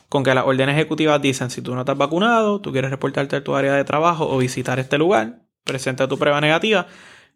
con 0.09 0.23
que 0.23 0.35
las 0.35 0.45
órdenes 0.45 0.75
ejecutivas 0.75 1.21
dicen 1.21 1.49
si 1.49 1.61
tú 1.61 1.73
no 1.73 1.81
estás 1.81 1.97
vacunado, 1.97 2.61
tú 2.61 2.71
quieres 2.71 2.91
reportarte 2.91 3.37
a 3.37 3.43
tu 3.43 3.55
área 3.55 3.73
de 3.73 3.83
trabajo 3.83 4.29
o 4.29 4.37
visitar 4.37 4.79
este 4.79 4.97
lugar, 4.97 5.43
presenta 5.63 6.07
tu 6.07 6.17
prueba 6.17 6.41
negativa, 6.41 6.87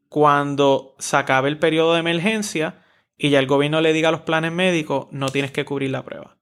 cuando 0.10 0.95
se 0.99 1.18
acabe 1.18 1.49
el 1.49 1.57
periodo 1.57 1.94
de 1.94 2.02
emergencia 2.02 2.84
y 3.18 3.30
ya 3.30 3.40
el 3.40 3.48
gobierno 3.48 3.82
le 3.82 3.94
diga 3.94 4.10
a 4.10 4.12
los 4.12 4.22
planes 4.22 4.52
médicos, 4.52 5.07
no 5.12 5.30
tienes 5.30 5.52
que 5.52 5.66
cubrir 5.66 5.90
la 5.90 6.03
prueba. 6.03 6.38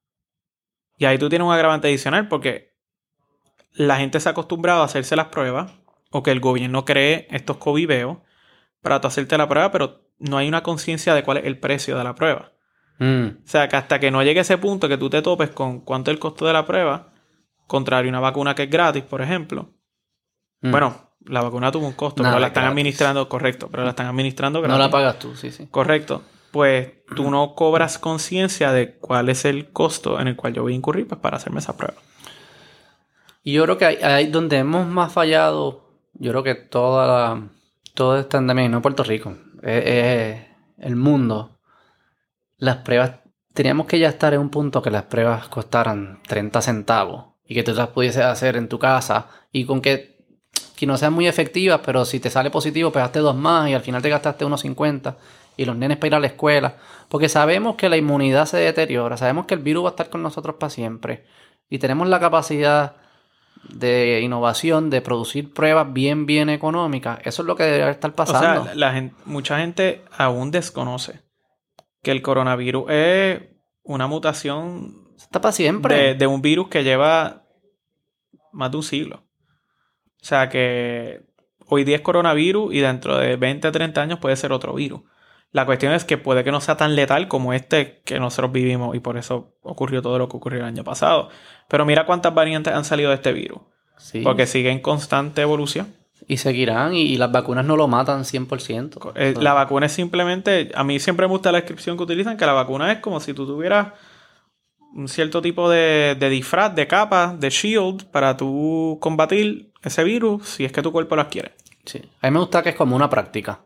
Y 0.97 1.05
ahí 1.05 1.17
tú 1.17 1.29
tienes 1.29 1.45
un 1.45 1.53
agravante 1.53 1.87
adicional 1.87 2.27
porque 2.27 2.73
la 3.73 3.97
gente 3.97 4.19
se 4.19 4.29
ha 4.29 4.31
acostumbrado 4.31 4.81
a 4.81 4.85
hacerse 4.85 5.15
las 5.15 5.27
pruebas 5.27 5.71
o 6.11 6.23
que 6.23 6.31
el 6.31 6.39
gobierno 6.39 6.85
cree 6.85 7.27
estos 7.31 7.57
coviveos 7.57 8.17
para 8.81 9.01
tú 9.01 9.07
hacerte 9.07 9.37
la 9.37 9.49
prueba, 9.49 9.71
pero 9.71 10.07
no 10.29 10.37
hay 10.37 10.47
una 10.47 10.63
conciencia 10.63 11.13
de 11.13 11.23
cuál 11.23 11.37
es 11.37 11.45
el 11.45 11.59
precio 11.59 11.97
de 11.97 12.03
la 12.03 12.15
prueba. 12.15 12.51
Mm, 12.99 13.25
O 13.43 13.47
sea, 13.47 13.67
que 13.67 13.75
hasta 13.75 13.99
que 13.99 14.11
no 14.11 14.23
llegue 14.23 14.39
ese 14.41 14.57
punto 14.57 14.87
que 14.87 14.97
tú 14.97 15.09
te 15.09 15.21
topes 15.21 15.49
con 15.49 15.81
cuánto 15.81 16.11
es 16.11 16.15
el 16.15 16.19
costo 16.19 16.45
de 16.45 16.53
la 16.53 16.65
prueba, 16.65 17.11
contrario 17.67 18.09
a 18.09 18.11
una 18.11 18.19
vacuna 18.19 18.55
que 18.55 18.63
es 18.63 18.69
gratis, 18.69 19.03
por 19.03 19.21
ejemplo. 19.21 19.69
mm. 20.61 20.71
Bueno, 20.71 21.11
la 21.25 21.41
vacuna 21.41 21.71
tuvo 21.71 21.87
un 21.87 21.93
costo, 21.93 22.21
Nada 22.21 22.35
pero 22.35 22.41
la 22.41 22.47
están 22.47 22.63
gratis. 22.63 22.71
administrando, 22.73 23.29
correcto, 23.29 23.69
pero 23.71 23.83
la 23.83 23.91
están 23.91 24.07
administrando 24.07 24.59
no 24.59 24.63
gratis. 24.63 24.79
la 24.79 24.89
pagas 24.91 25.19
tú, 25.19 25.35
sí, 25.35 25.51
sí. 25.51 25.67
Correcto. 25.71 26.21
Pues 26.51 27.03
tú 27.15 27.31
no 27.31 27.55
cobras 27.55 27.97
conciencia 27.97 28.71
de 28.71 28.95
cuál 28.99 29.29
es 29.29 29.43
el 29.45 29.71
costo 29.71 30.19
en 30.19 30.27
el 30.27 30.35
cual 30.35 30.53
yo 30.53 30.61
voy 30.61 30.73
a 30.73 30.75
incurrir 30.75 31.07
pues, 31.07 31.19
para 31.19 31.37
hacerme 31.37 31.59
esa 31.59 31.75
prueba. 31.75 31.95
Y 33.43 33.53
yo 33.53 33.63
creo 33.63 33.77
que 33.77 33.85
hay 33.85 34.27
donde 34.27 34.57
hemos 34.57 34.85
más 34.87 35.11
fallado, 35.11 35.89
yo 36.13 36.31
creo 36.31 36.43
que 36.43 36.55
toda 36.55 37.07
la, 37.07 37.47
todo 37.95 38.17
está 38.19 38.45
también, 38.45 38.71
no 38.71 38.81
Puerto 38.81 39.03
Rico, 39.03 39.35
es, 39.63 39.83
es 39.85 40.41
el 40.77 40.95
mundo. 40.95 41.59
Las 42.57 42.77
pruebas, 42.77 43.13
teníamos 43.53 43.87
que 43.87 43.99
ya 43.99 44.09
estar 44.09 44.33
en 44.33 44.39
un 44.39 44.49
punto 44.49 44.81
que 44.81 44.91
las 44.91 45.03
pruebas 45.03 45.47
costaran 45.47 46.21
30 46.27 46.61
centavos 46.61 47.25
y 47.45 47.53
que 47.53 47.63
tú 47.63 47.73
las 47.73 47.89
pudieses 47.89 48.23
hacer 48.23 48.55
en 48.55 48.67
tu 48.67 48.79
casa 48.79 49.27
y 49.51 49.65
con 49.65 49.81
que, 49.81 50.17
que 50.75 50.85
no 50.85 50.97
sean 50.97 51.13
muy 51.13 51.27
efectivas, 51.27 51.81
pero 51.85 52.05
si 52.05 52.19
te 52.19 52.29
sale 52.29 52.49
positivo, 52.51 52.91
pegaste 52.91 53.19
dos 53.19 53.35
más 53.35 53.69
y 53.69 53.73
al 53.73 53.81
final 53.81 54.01
te 54.01 54.09
gastaste 54.09 54.45
unos 54.45 54.61
50 54.61 55.17
y 55.55 55.65
los 55.65 55.75
nenes 55.75 55.97
para 55.97 56.07
ir 56.07 56.15
a 56.15 56.19
la 56.19 56.27
escuela. 56.27 56.75
Porque 57.09 57.29
sabemos 57.29 57.75
que 57.75 57.89
la 57.89 57.97
inmunidad 57.97 58.45
se 58.45 58.57
deteriora, 58.57 59.17
sabemos 59.17 59.45
que 59.45 59.53
el 59.53 59.61
virus 59.61 59.85
va 59.85 59.89
a 59.89 59.91
estar 59.91 60.09
con 60.09 60.23
nosotros 60.23 60.55
para 60.55 60.69
siempre 60.69 61.25
y 61.69 61.79
tenemos 61.79 62.07
la 62.07 62.19
capacidad 62.19 62.95
de 63.69 64.21
innovación, 64.21 64.89
de 64.89 65.01
producir 65.01 65.53
pruebas 65.53 65.91
bien, 65.93 66.25
bien 66.25 66.49
económicas. 66.49 67.19
Eso 67.23 67.41
es 67.43 67.47
lo 67.47 67.55
que 67.55 67.63
debería 67.63 67.89
estar 67.89 68.13
pasando. 68.13 68.61
O 68.61 68.65
sea, 68.65 68.75
la 68.75 68.93
gente, 68.93 69.15
mucha 69.25 69.59
gente 69.59 70.03
aún 70.17 70.51
desconoce 70.51 71.21
que 72.01 72.11
el 72.11 72.21
coronavirus 72.21 72.85
es 72.89 73.41
una 73.83 74.07
mutación 74.07 75.07
Está 75.17 75.41
para 75.41 75.51
siempre. 75.51 75.95
de, 75.95 76.13
de 76.15 76.27
un 76.27 76.41
virus 76.41 76.67
que 76.67 76.83
lleva 76.83 77.43
más 78.51 78.71
de 78.71 78.77
un 78.77 78.83
siglo. 78.83 79.23
O 80.21 80.25
sea 80.25 80.49
que 80.49 81.21
hoy 81.67 81.83
día 81.83 81.97
es 81.97 82.01
coronavirus 82.01 82.73
y 82.73 82.79
dentro 82.79 83.17
de 83.17 83.35
20, 83.35 83.71
30 83.71 84.01
años 84.01 84.19
puede 84.19 84.35
ser 84.35 84.51
otro 84.51 84.73
virus. 84.73 85.01
La 85.53 85.67
cuestión 85.67 85.93
es 85.93 86.03
que 86.03 86.17
puede 86.17 86.43
que 86.43 86.51
no 86.51 86.59
sea 86.61 86.77
tan 86.77 86.95
letal 86.95 87.27
como 87.27 87.53
este 87.53 88.01
que 88.05 88.19
nosotros 88.19 88.51
vivimos 88.51 88.95
y 88.95 88.99
por 88.99 89.17
eso 89.17 89.53
ocurrió 89.61 90.01
todo 90.01 90.17
lo 90.17 90.27
que 90.27 90.35
ocurrió 90.35 90.59
el 90.59 90.65
año 90.65 90.83
pasado. 90.83 91.29
Pero 91.67 91.85
mira 91.85 92.07
cuántas 92.07 92.33
variantes 92.33 92.73
han 92.73 92.83
salido 92.83 93.09
de 93.09 93.15
este 93.15 93.33
virus. 93.33 93.59
Sí. 93.97 94.21
Porque 94.21 94.47
sigue 94.47 94.71
en 94.71 94.79
constante 94.79 95.43
evolución. 95.43 95.95
Y 96.27 96.37
seguirán 96.37 96.95
y, 96.95 97.01
y 97.01 97.17
las 97.17 97.31
vacunas 97.31 97.65
no 97.65 97.77
lo 97.77 97.87
matan 97.87 98.23
100%. 98.23 99.11
Eh, 99.15 99.35
la 99.39 99.53
vacuna 99.53 99.85
es 99.85 99.91
simplemente, 99.91 100.71
a 100.73 100.83
mí 100.83 100.99
siempre 100.99 101.27
me 101.27 101.31
gusta 101.33 101.51
la 101.51 101.59
descripción 101.59 101.97
que 101.97 102.03
utilizan, 102.03 102.35
que 102.35 102.45
la 102.45 102.53
vacuna 102.53 102.91
es 102.91 102.99
como 102.99 103.19
si 103.19 103.33
tú 103.33 103.45
tuvieras 103.45 103.89
un 104.95 105.07
cierto 105.07 105.41
tipo 105.41 105.69
de, 105.69 106.15
de 106.19 106.29
disfraz, 106.29 106.73
de 106.73 106.87
capa, 106.87 107.35
de 107.37 107.49
shield 107.51 108.05
para 108.05 108.37
tú 108.37 108.97
combatir 109.01 109.71
ese 109.83 110.03
virus 110.03 110.47
si 110.47 110.65
es 110.65 110.71
que 110.71 110.81
tu 110.81 110.91
cuerpo 110.91 111.15
lo 111.15 111.21
adquiere. 111.21 111.53
Sí. 111.85 112.01
A 112.21 112.27
mí 112.27 112.33
me 112.33 112.39
gusta 112.39 112.63
que 112.63 112.69
es 112.69 112.75
como 112.75 112.95
una 112.95 113.09
práctica. 113.09 113.59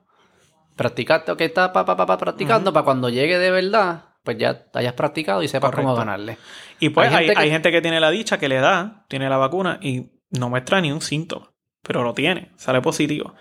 Practicaste, 0.78 1.32
ok, 1.34 1.42
estás 1.42 1.70
pa, 1.72 1.84
pa, 1.86 1.98
pa, 1.98 2.06
pa, 2.06 2.18
practicando 2.18 2.72
para 2.72 2.86
cuando 2.86 3.10
llegue 3.10 3.38
de 3.38 3.52
verdad, 3.52 4.06
pues 4.24 4.38
ya 4.38 4.66
hayas 4.74 4.94
practicado 4.94 5.44
y 5.44 5.48
sepas 5.50 5.72
cómo 5.72 5.96
ganarle. 5.96 6.38
Y 6.80 6.90
pues 6.90 7.10
Hay 7.10 7.16
hay, 7.16 7.26
gente 7.26 7.40
hay 7.40 7.46
que- 7.48 7.52
gente 7.52 7.72
que 7.72 7.82
tiene 7.82 8.00
la 8.00 8.12
dicha 8.12 8.38
que 8.38 8.48
le 8.48 8.58
da, 8.60 9.06
tiene 9.10 9.28
la 9.30 9.38
vacuna 9.38 9.80
y 9.82 10.12
no 10.30 10.50
muestra 10.50 10.80
ni 10.80 10.92
un 10.92 11.02
síntoma, 11.02 11.52
pero 11.82 12.04
lo 12.04 12.14
tiene, 12.14 12.52
sale 12.56 12.82
positivo. 12.82 13.34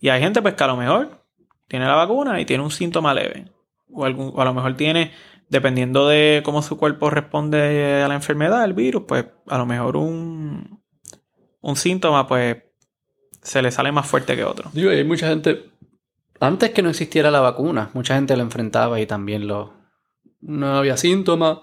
Y 0.00 0.08
hay 0.08 0.20
gente 0.20 0.42
pues 0.42 0.54
que 0.54 0.64
a 0.64 0.66
lo 0.66 0.76
mejor 0.76 1.24
tiene 1.68 1.86
la 1.86 1.94
vacuna 1.94 2.40
y 2.40 2.44
tiene 2.44 2.62
un 2.64 2.70
síntoma 2.70 3.14
leve. 3.14 3.46
O, 3.92 4.04
algún, 4.04 4.32
o 4.34 4.40
a 4.40 4.44
lo 4.44 4.54
mejor 4.54 4.74
tiene, 4.76 5.12
dependiendo 5.48 6.08
de 6.08 6.42
cómo 6.44 6.62
su 6.62 6.76
cuerpo 6.76 7.10
responde 7.10 8.02
a 8.02 8.08
la 8.08 8.14
enfermedad, 8.14 8.64
el 8.64 8.72
virus, 8.72 9.04
pues 9.06 9.26
a 9.46 9.58
lo 9.58 9.66
mejor 9.66 9.96
un, 9.96 10.80
un 11.60 11.76
síntoma 11.76 12.26
pues 12.26 12.56
se 13.42 13.62
le 13.62 13.70
sale 13.70 13.92
más 13.92 14.06
fuerte 14.06 14.34
que 14.36 14.44
otro. 14.44 14.70
Digo, 14.72 14.90
hay 14.90 15.04
mucha 15.04 15.28
gente. 15.28 15.70
Antes 16.40 16.70
que 16.70 16.82
no 16.82 16.88
existiera 16.88 17.30
la 17.30 17.40
vacuna, 17.40 17.90
mucha 17.92 18.14
gente 18.14 18.36
lo 18.36 18.42
enfrentaba 18.42 18.98
y 18.98 19.06
también 19.06 19.46
lo. 19.46 19.74
No 20.40 20.78
había 20.78 20.96
síntomas 20.96 21.58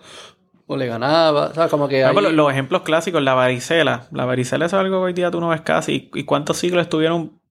o 0.67 0.77
le 0.77 0.85
ganaba. 0.85 1.47
O 1.47 1.53
sea, 1.53 1.67
como 1.67 1.87
que. 1.87 2.05
Ahí- 2.05 2.15
los 2.31 2.51
ejemplos 2.51 2.83
clásicos, 2.83 3.21
la 3.23 3.33
varicela. 3.33 4.07
La 4.11 4.25
varicela 4.25 4.67
es 4.67 4.73
algo 4.73 4.99
que 4.99 5.05
hoy 5.05 5.13
día 5.13 5.31
tú 5.31 5.39
no 5.41 5.49
ves 5.49 5.61
casi. 5.61 6.11
¿Y 6.13 6.23
cuántos 6.25 6.57
siglos 6.57 6.83
estuvieron 6.83 7.41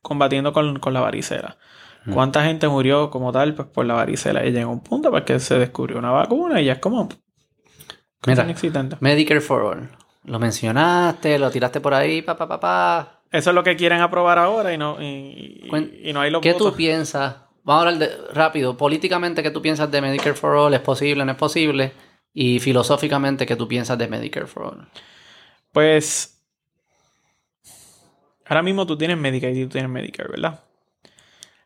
combatiendo 0.00 0.52
con, 0.52 0.78
con 0.78 0.94
la 0.94 1.00
varicela? 1.00 1.58
Mm. 2.04 2.12
¿Cuánta 2.12 2.44
gente 2.44 2.68
murió 2.68 3.10
como 3.10 3.32
tal 3.32 3.54
pues, 3.54 3.66
por 3.68 3.84
la 3.84 3.94
varicela? 3.94 4.46
Y 4.46 4.52
llegó 4.52 4.70
un 4.70 4.80
punto 4.80 5.10
porque 5.10 5.40
se 5.40 5.58
descubrió 5.58 5.98
una 5.98 6.12
vacuna 6.12 6.60
y 6.60 6.66
ya 6.66 6.74
es 6.74 6.78
como... 6.78 7.08
Mira. 8.26 8.44
Medicare 9.00 9.40
for 9.40 9.62
All. 9.62 9.88
Lo 10.24 10.38
mencionaste, 10.38 11.38
lo 11.38 11.50
tiraste 11.50 11.80
por 11.80 11.94
ahí, 11.94 12.22
pa, 12.22 12.36
pa, 12.36 12.48
pa, 12.48 12.58
pa. 12.60 13.15
Eso 13.32 13.50
es 13.50 13.54
lo 13.54 13.62
que 13.64 13.76
quieren 13.76 14.00
aprobar 14.00 14.38
ahora 14.38 14.72
y 14.72 14.78
no, 14.78 15.00
y, 15.02 15.68
y- 15.70 16.08
y 16.10 16.12
no 16.12 16.20
hay 16.20 16.30
los 16.30 16.40
¿Qué 16.42 16.54
tú 16.54 16.72
piensas? 16.74 17.36
Vamos 17.64 17.84
a 17.84 17.88
hablar 17.88 18.08
de, 18.08 18.16
rápido. 18.32 18.76
Políticamente, 18.76 19.42
¿qué 19.42 19.50
tú 19.50 19.60
piensas 19.60 19.90
de 19.90 20.00
Medicare 20.00 20.34
for 20.36 20.54
All? 20.56 20.74
¿Es 20.74 20.80
posible 20.80 21.24
no 21.24 21.32
es 21.32 21.38
posible? 21.38 21.92
Y 22.32 22.60
filosóficamente, 22.60 23.44
¿qué 23.46 23.56
tú 23.56 23.66
piensas 23.66 23.98
de 23.98 24.08
Medicare 24.08 24.46
for 24.46 24.62
All? 24.64 24.88
Pues... 25.72 26.32
Ahora 28.46 28.62
mismo 28.62 28.86
tú 28.86 28.96
tienes 28.96 29.18
Medicaid 29.18 29.56
y 29.56 29.64
tú 29.64 29.70
tienes 29.70 29.90
Medicare, 29.90 30.28
¿verdad? 30.28 30.60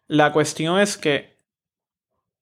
La 0.06 0.32
cuestión 0.32 0.80
es 0.80 0.96
que 0.96 1.36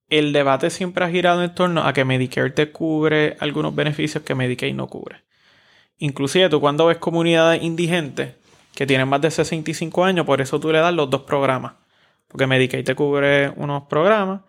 el 0.09 0.33
debate 0.33 0.71
siempre 0.71 1.05
ha 1.05 1.11
girado 1.11 1.43
en 1.43 1.55
torno 1.55 1.83
a 1.83 1.93
que 1.93 2.05
Medicare 2.05 2.51
te 2.51 2.71
cubre 2.71 3.37
algunos 3.41 3.75
beneficios 3.75 4.23
que 4.23 4.35
Medicaid 4.37 4.75
no 4.75 4.87
cubre. 4.87 5.25
Inclusive 5.99 6.49
tú 6.49 6.61
cuando 6.61 6.87
ves 6.87 6.99
comunidades 6.99 7.63
indigentes 7.63 8.37
que 8.75 8.87
tienen 8.87 9.09
más 9.09 9.21
de 9.21 9.31
65 9.31 10.05
años, 10.05 10.25
por 10.25 10.41
eso 10.41 10.61
tú 10.61 10.71
le 10.71 10.79
das 10.79 10.95
los 10.95 11.11
dos 11.11 11.23
programas. 11.23 11.75
Porque 12.29 12.47
Medicaid 12.47 12.85
te 12.85 12.95
cubre 12.95 13.51
unos 13.57 13.85
programas 13.85 14.43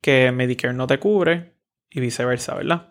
que 0.00 0.30
Medicare 0.32 0.74
no 0.74 0.86
te 0.86 0.98
cubre 0.98 1.54
y 1.90 2.00
viceversa, 2.00 2.54
¿verdad? 2.54 2.88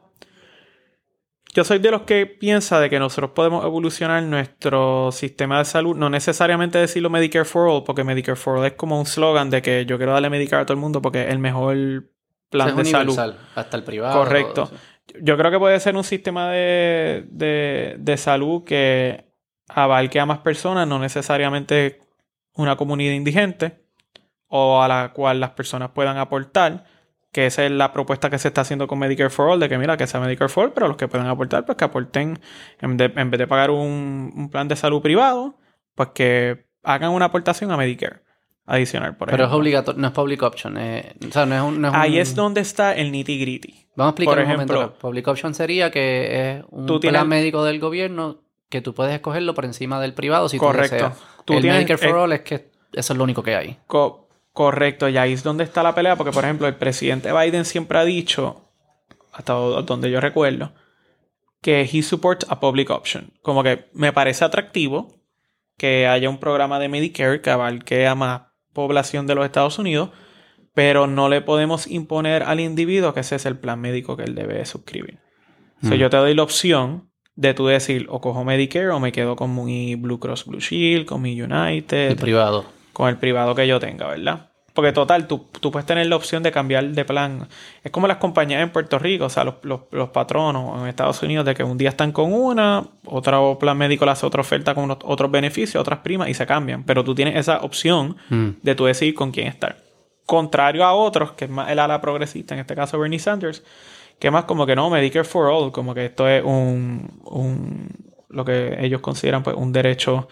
Yo 1.53 1.63
soy 1.63 1.79
de 1.79 1.89
los 1.89 2.01
que 2.01 2.25
piensa 2.25 2.81
de 2.81 2.89
que 2.89 2.99
nosotros 2.99 3.31
podemos 3.31 3.63
evolucionar 3.63 4.21
nuestro 4.23 5.11
sistema 5.13 5.59
de 5.59 5.65
salud, 5.65 5.95
no 5.95 6.09
necesariamente 6.09 6.77
decirlo 6.77 7.09
Medicare 7.09 7.45
for 7.45 7.69
All, 7.69 7.83
porque 7.85 8.03
Medicare 8.03 8.35
for 8.35 8.57
All 8.57 8.65
es 8.65 8.73
como 8.73 8.99
un 8.99 9.05
slogan 9.05 9.49
de 9.49 9.61
que 9.61 9.85
yo 9.85 9.95
quiero 9.95 10.11
darle 10.11 10.29
Medicare 10.29 10.63
a 10.63 10.65
todo 10.65 10.73
el 10.73 10.81
mundo 10.81 11.01
porque 11.01 11.23
es 11.23 11.29
el 11.29 11.39
mejor 11.39 12.09
plan 12.49 12.75
de 12.75 12.83
salud. 12.83 13.17
Hasta 13.55 13.77
el 13.77 13.83
privado. 13.83 14.19
Correcto. 14.19 14.69
Yo 15.21 15.37
creo 15.37 15.49
que 15.49 15.59
puede 15.59 15.79
ser 15.79 15.95
un 15.95 16.03
sistema 16.03 16.49
de, 16.49 17.25
de, 17.29 17.95
de 17.99 18.17
salud 18.17 18.65
que 18.65 19.24
abarque 19.67 20.19
a 20.19 20.25
más 20.25 20.39
personas, 20.39 20.87
no 20.87 20.99
necesariamente 20.99 21.99
una 22.53 22.75
comunidad 22.75 23.13
indigente, 23.13 23.83
o 24.47 24.81
a 24.81 24.87
la 24.87 25.11
cual 25.13 25.39
las 25.39 25.51
personas 25.51 25.89
puedan 25.91 26.17
aportar, 26.17 26.85
que 27.31 27.47
esa 27.47 27.65
es 27.65 27.71
la 27.71 27.91
propuesta 27.91 28.29
que 28.29 28.37
se 28.39 28.47
está 28.47 28.61
haciendo 28.61 28.87
con 28.87 28.97
Medicare 28.99 29.29
for 29.29 29.49
All, 29.49 29.59
de 29.59 29.67
que 29.67 29.77
mira, 29.77 29.97
que 29.97 30.07
sea 30.07 30.21
Medicare 30.21 30.47
for 30.49 30.65
All, 30.65 30.71
pero 30.73 30.87
los 30.87 30.95
que 30.95 31.07
puedan 31.09 31.27
aportar, 31.27 31.65
pues 31.65 31.77
que 31.77 31.83
aporten, 31.83 32.39
en, 32.79 32.95
de- 32.97 33.11
en 33.15 33.29
vez 33.31 33.39
de 33.39 33.47
pagar 33.47 33.71
un, 33.71 34.31
un 34.35 34.49
plan 34.49 34.67
de 34.69 34.75
salud 34.77 35.01
privado, 35.01 35.57
pues 35.95 36.09
que 36.13 36.65
hagan 36.83 37.11
una 37.11 37.25
aportación 37.25 37.71
a 37.71 37.77
Medicare 37.77 38.21
adicional, 38.67 39.17
por 39.17 39.27
Pero 39.29 39.43
es 39.43 39.47
ejemplo. 39.47 39.57
obligatorio, 39.59 40.01
no 40.01 40.07
es 40.07 40.13
public 40.13 40.41
option. 40.43 40.77
eh, 40.77 41.13
o 41.27 41.31
sea, 41.31 41.45
no 41.45 41.55
es 41.55 41.61
un. 41.61 41.81
no 41.81 41.89
es 41.89 41.93
Ahí 41.95 42.13
un- 42.13 42.19
es 42.19 42.35
donde 42.35 42.61
está 42.61 42.93
el 42.95 43.11
nitty 43.11 43.39
gritty. 43.39 43.87
Vamos 43.95 44.11
a 44.11 44.11
explicar 44.11 44.35
por 44.35 44.43
un 44.43 44.49
momento. 44.51 44.73
ejemplo- 44.75 44.97
Public 44.99 45.27
option 45.27 45.53
sería 45.53 45.91
que 45.91 46.51
es 46.59 46.63
un 46.69 46.85
Tú 46.85 46.99
plan 46.99 47.11
tienes- 47.13 47.27
médico 47.27 47.63
del 47.65 47.79
gobierno 47.79 48.37
que 48.75 48.81
tú 48.81 48.93
puedes 48.93 49.13
escogerlo 49.13 49.53
por 49.53 49.65
encima 49.65 49.99
del 50.01 50.13
privado 50.13 50.49
si 50.49 50.57
Correcto. 50.57 50.97
tú 50.97 51.03
deseas. 51.03 51.23
Tú 51.45 51.53
el 51.53 51.61
tienes- 51.61 51.77
Medicare 51.79 51.97
for 51.97 52.17
eh, 52.17 52.21
All 52.21 52.31
es 52.33 52.41
que 52.41 52.69
eso 52.93 53.13
es 53.13 53.17
lo 53.17 53.23
único 53.23 53.41
que 53.43 53.55
hay. 53.55 53.77
Co- 53.87 54.27
correcto, 54.51 55.09
y 55.09 55.17
ahí 55.17 55.33
es 55.33 55.43
donde 55.43 55.63
está 55.63 55.83
la 55.83 55.93
pelea, 55.95 56.15
porque 56.15 56.31
por 56.31 56.43
ejemplo 56.43 56.67
el 56.67 56.75
presidente 56.75 57.31
Biden 57.33 57.65
siempre 57.65 57.97
ha 57.97 58.05
dicho, 58.05 58.61
hasta 59.33 59.53
do- 59.53 59.81
donde 59.83 60.09
yo 60.11 60.19
recuerdo, 60.21 60.73
que 61.61 61.81
he 61.81 62.03
supports 62.03 62.45
a 62.49 62.59
public 62.59 62.89
option. 62.89 63.33
Como 63.41 63.63
que 63.63 63.89
me 63.93 64.13
parece 64.13 64.45
atractivo 64.45 65.15
que 65.77 66.07
haya 66.07 66.29
un 66.29 66.39
programa 66.39 66.79
de 66.79 66.87
Medicare 66.89 67.41
que 67.41 67.49
abarque 67.49 68.07
a 68.07 68.15
más 68.15 68.43
población 68.73 69.25
de 69.27 69.35
los 69.35 69.45
Estados 69.45 69.77
Unidos, 69.79 70.11
pero 70.73 71.07
no 71.07 71.27
le 71.29 71.41
podemos 71.41 71.87
imponer 71.87 72.43
al 72.43 72.59
individuo 72.59 73.13
que 73.13 73.21
ese 73.21 73.35
es 73.35 73.45
el 73.45 73.57
plan 73.57 73.79
médico 73.81 74.15
que 74.15 74.23
él 74.23 74.35
debe 74.35 74.65
suscribir. 74.65 75.19
O 75.83 75.87
sea, 75.87 75.97
Mm. 75.97 75.99
yo 75.99 76.09
te 76.09 76.17
doy 76.17 76.33
la 76.33 76.43
opción 76.43 77.09
de 77.35 77.53
tú 77.53 77.67
decir 77.67 78.07
o 78.09 78.21
cojo 78.21 78.43
Medicare 78.43 78.89
o 78.89 78.99
me 78.99 79.11
quedo 79.11 79.35
con 79.35 79.53
mi 79.65 79.95
Blue 79.95 80.19
Cross 80.19 80.45
Blue 80.45 80.59
Shield, 80.59 81.05
con 81.05 81.21
mi 81.21 81.39
United, 81.41 82.11
El 82.11 82.15
privado. 82.17 82.65
con 82.93 83.09
el 83.09 83.17
privado 83.17 83.53
que 83.55 83.67
yo 83.67 83.79
tenga, 83.79 84.07
¿verdad? 84.07 84.49
Porque 84.73 84.91
total, 84.91 85.25
tú, 85.25 85.45
tú 85.61 85.71
puedes 85.71 85.85
tener 85.85 86.05
la 86.07 86.17
opción 86.17 86.43
de 86.43 86.51
cambiar 86.51 86.85
de 86.89 87.05
plan. 87.05 87.47
Es 87.81 87.91
como 87.91 88.07
las 88.07 88.17
compañías 88.17 88.61
en 88.61 88.71
Puerto 88.71 88.99
Rico, 88.99 89.23
o 89.25 89.29
sea, 89.29 89.45
los, 89.45 89.55
los- 89.63 89.81
los 89.91 90.09
patronos 90.09 90.81
en 90.81 90.87
Estados 90.89 91.23
Unidos, 91.23 91.45
de 91.45 91.55
que 91.55 91.63
un 91.63 91.77
día 91.77 91.87
están 91.87 92.11
con 92.11 92.33
una, 92.33 92.83
otro 93.05 93.57
plan 93.57 93.77
médico 93.77 94.03
le 94.03 94.11
hace 94.11 94.25
otra 94.25 94.41
oferta 94.41 94.75
con 94.75 94.91
otros 94.91 95.31
beneficios, 95.31 95.79
otras 95.79 95.99
primas 95.99 96.27
y 96.27 96.33
se 96.33 96.45
cambian. 96.45 96.83
Pero 96.83 97.05
tú 97.05 97.15
tienes 97.15 97.37
esa 97.37 97.59
opción 97.59 98.17
Mm. 98.29 98.49
de 98.63 98.75
tú 98.75 98.83
decidir 98.83 99.13
con 99.15 99.31
quién 99.31 99.47
estar. 99.47 99.77
Contrario 100.25 100.83
a 100.83 100.93
otros, 100.93 101.31
que 101.33 101.45
es 101.45 101.51
más 101.51 101.69
el 101.69 101.79
ala 101.79 102.01
progresista, 102.01 102.53
en 102.55 102.59
este 102.59 102.75
caso 102.75 102.99
Bernie 102.99 103.19
Sanders, 103.19 103.63
que 104.19 104.31
más 104.31 104.45
como 104.45 104.65
que 104.65 104.75
no, 104.75 104.89
Medicare 104.89 105.25
for 105.25 105.47
All, 105.49 105.71
como 105.71 105.93
que 105.93 106.05
esto 106.05 106.27
es 106.27 106.43
un, 106.43 107.21
un 107.25 107.89
lo 108.29 108.43
que 108.45 108.77
ellos 108.79 109.01
consideran 109.01 109.43
pues 109.43 109.55
un 109.55 109.71
derecho 109.71 110.27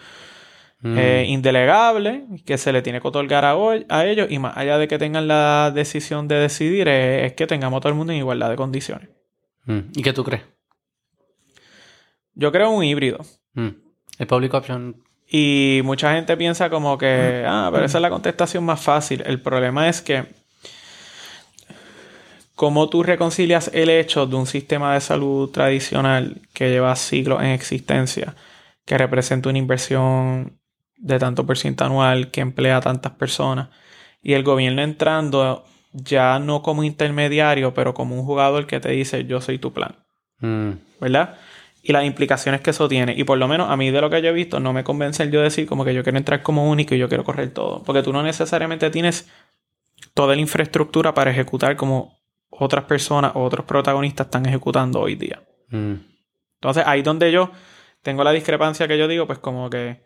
Mm. 0.80 0.98
eh, 0.98 1.24
indelegable 1.28 2.26
que 2.44 2.58
se 2.58 2.70
le 2.70 2.82
tiene 2.82 3.00
que 3.00 3.08
otorgar 3.08 3.46
a, 3.46 3.56
hoy- 3.56 3.86
a 3.88 4.04
ellos 4.04 4.26
y 4.30 4.38
más 4.38 4.54
allá 4.54 4.76
de 4.76 4.86
que 4.86 4.98
tengan 4.98 5.26
la 5.28 5.72
decisión 5.74 6.28
de 6.28 6.34
decidir 6.34 6.88
es, 6.88 7.24
es 7.24 7.32
que 7.32 7.46
tengamos 7.46 7.78
a 7.78 7.80
todo 7.80 7.88
el 7.88 7.94
mundo 7.94 8.12
en 8.12 8.18
igualdad 8.18 8.50
de 8.50 8.56
condiciones. 8.56 9.08
Mm. 9.64 9.78
¿Y 9.96 10.02
qué 10.02 10.12
tú 10.12 10.24
crees? 10.24 10.42
Yo 12.34 12.52
creo 12.52 12.70
un 12.70 12.84
híbrido 12.84 13.18
Mm. 13.54 13.68
El 14.18 14.26
public 14.26 14.52
option. 14.52 14.96
y 15.26 15.80
mucha 15.84 16.12
gente 16.14 16.36
piensa 16.36 16.68
como 16.68 16.98
que, 16.98 17.44
ah, 17.46 17.70
pero 17.72 17.86
esa 17.86 17.96
es 17.98 18.02
la 18.02 18.10
contestación 18.10 18.64
más 18.64 18.80
fácil. 18.82 19.22
El 19.24 19.40
problema 19.40 19.88
es 19.88 20.02
que 20.02 20.24
¿cómo 22.54 22.88
tú 22.88 23.02
reconcilias 23.02 23.70
el 23.74 23.90
hecho 23.90 24.26
de 24.26 24.36
un 24.36 24.46
sistema 24.46 24.94
de 24.94 25.00
salud 25.00 25.50
tradicional 25.50 26.42
que 26.52 26.70
lleva 26.70 26.94
siglos 26.96 27.42
en 27.42 27.48
existencia, 27.48 28.34
que 28.84 28.98
representa 28.98 29.48
una 29.48 29.58
inversión 29.58 30.58
de 30.96 31.18
tanto 31.18 31.44
por 31.46 31.58
ciento 31.58 31.84
anual, 31.84 32.30
que 32.30 32.40
emplea 32.40 32.78
a 32.78 32.80
tantas 32.80 33.12
personas, 33.12 33.68
y 34.22 34.34
el 34.34 34.42
gobierno 34.42 34.82
entrando 34.82 35.64
ya 35.92 36.38
no 36.38 36.62
como 36.62 36.84
intermediario, 36.84 37.74
pero 37.74 37.94
como 37.94 38.16
un 38.16 38.24
jugador 38.24 38.66
que 38.66 38.80
te 38.80 38.90
dice 38.90 39.24
yo 39.26 39.40
soy 39.40 39.58
tu 39.58 39.72
plan? 39.72 39.96
Mm. 40.40 40.72
¿Verdad? 41.00 41.36
Y 41.82 41.92
las 41.92 42.04
implicaciones 42.04 42.62
que 42.62 42.70
eso 42.70 42.88
tiene. 42.88 43.14
Y 43.16 43.24
por 43.24 43.36
lo 43.36 43.46
menos 43.46 43.70
a 43.70 43.76
mí 43.76 43.90
de 43.90 44.00
lo 44.00 44.08
que 44.08 44.22
yo 44.22 44.30
he 44.30 44.32
visto, 44.32 44.58
no 44.58 44.72
me 44.72 44.84
convence 44.84 45.22
el 45.22 45.30
yo 45.30 45.42
decir 45.42 45.66
como 45.66 45.84
que 45.84 45.92
yo 45.92 46.02
quiero 46.02 46.16
entrar 46.16 46.42
como 46.42 46.70
único 46.70 46.94
y 46.94 46.98
yo 46.98 47.08
quiero 47.08 47.24
correr 47.24 47.52
todo. 47.52 47.82
Porque 47.82 48.02
tú 48.02 48.12
no 48.12 48.22
necesariamente 48.22 48.90
tienes 48.90 49.28
toda 50.14 50.34
la 50.34 50.40
infraestructura 50.40 51.12
para 51.12 51.30
ejecutar 51.30 51.76
como 51.76 52.13
otras 52.58 52.84
personas 52.84 53.32
o 53.34 53.42
otros 53.42 53.66
protagonistas 53.66 54.26
están 54.26 54.46
ejecutando 54.46 55.00
hoy 55.00 55.16
día. 55.16 55.42
Mm. 55.68 55.94
Entonces 56.54 56.84
ahí 56.86 57.02
donde 57.02 57.30
yo 57.32 57.50
tengo 58.02 58.22
la 58.24 58.32
discrepancia 58.32 58.86
que 58.86 58.98
yo 58.98 59.08
digo, 59.08 59.26
pues 59.26 59.38
como 59.38 59.68
que, 59.70 60.04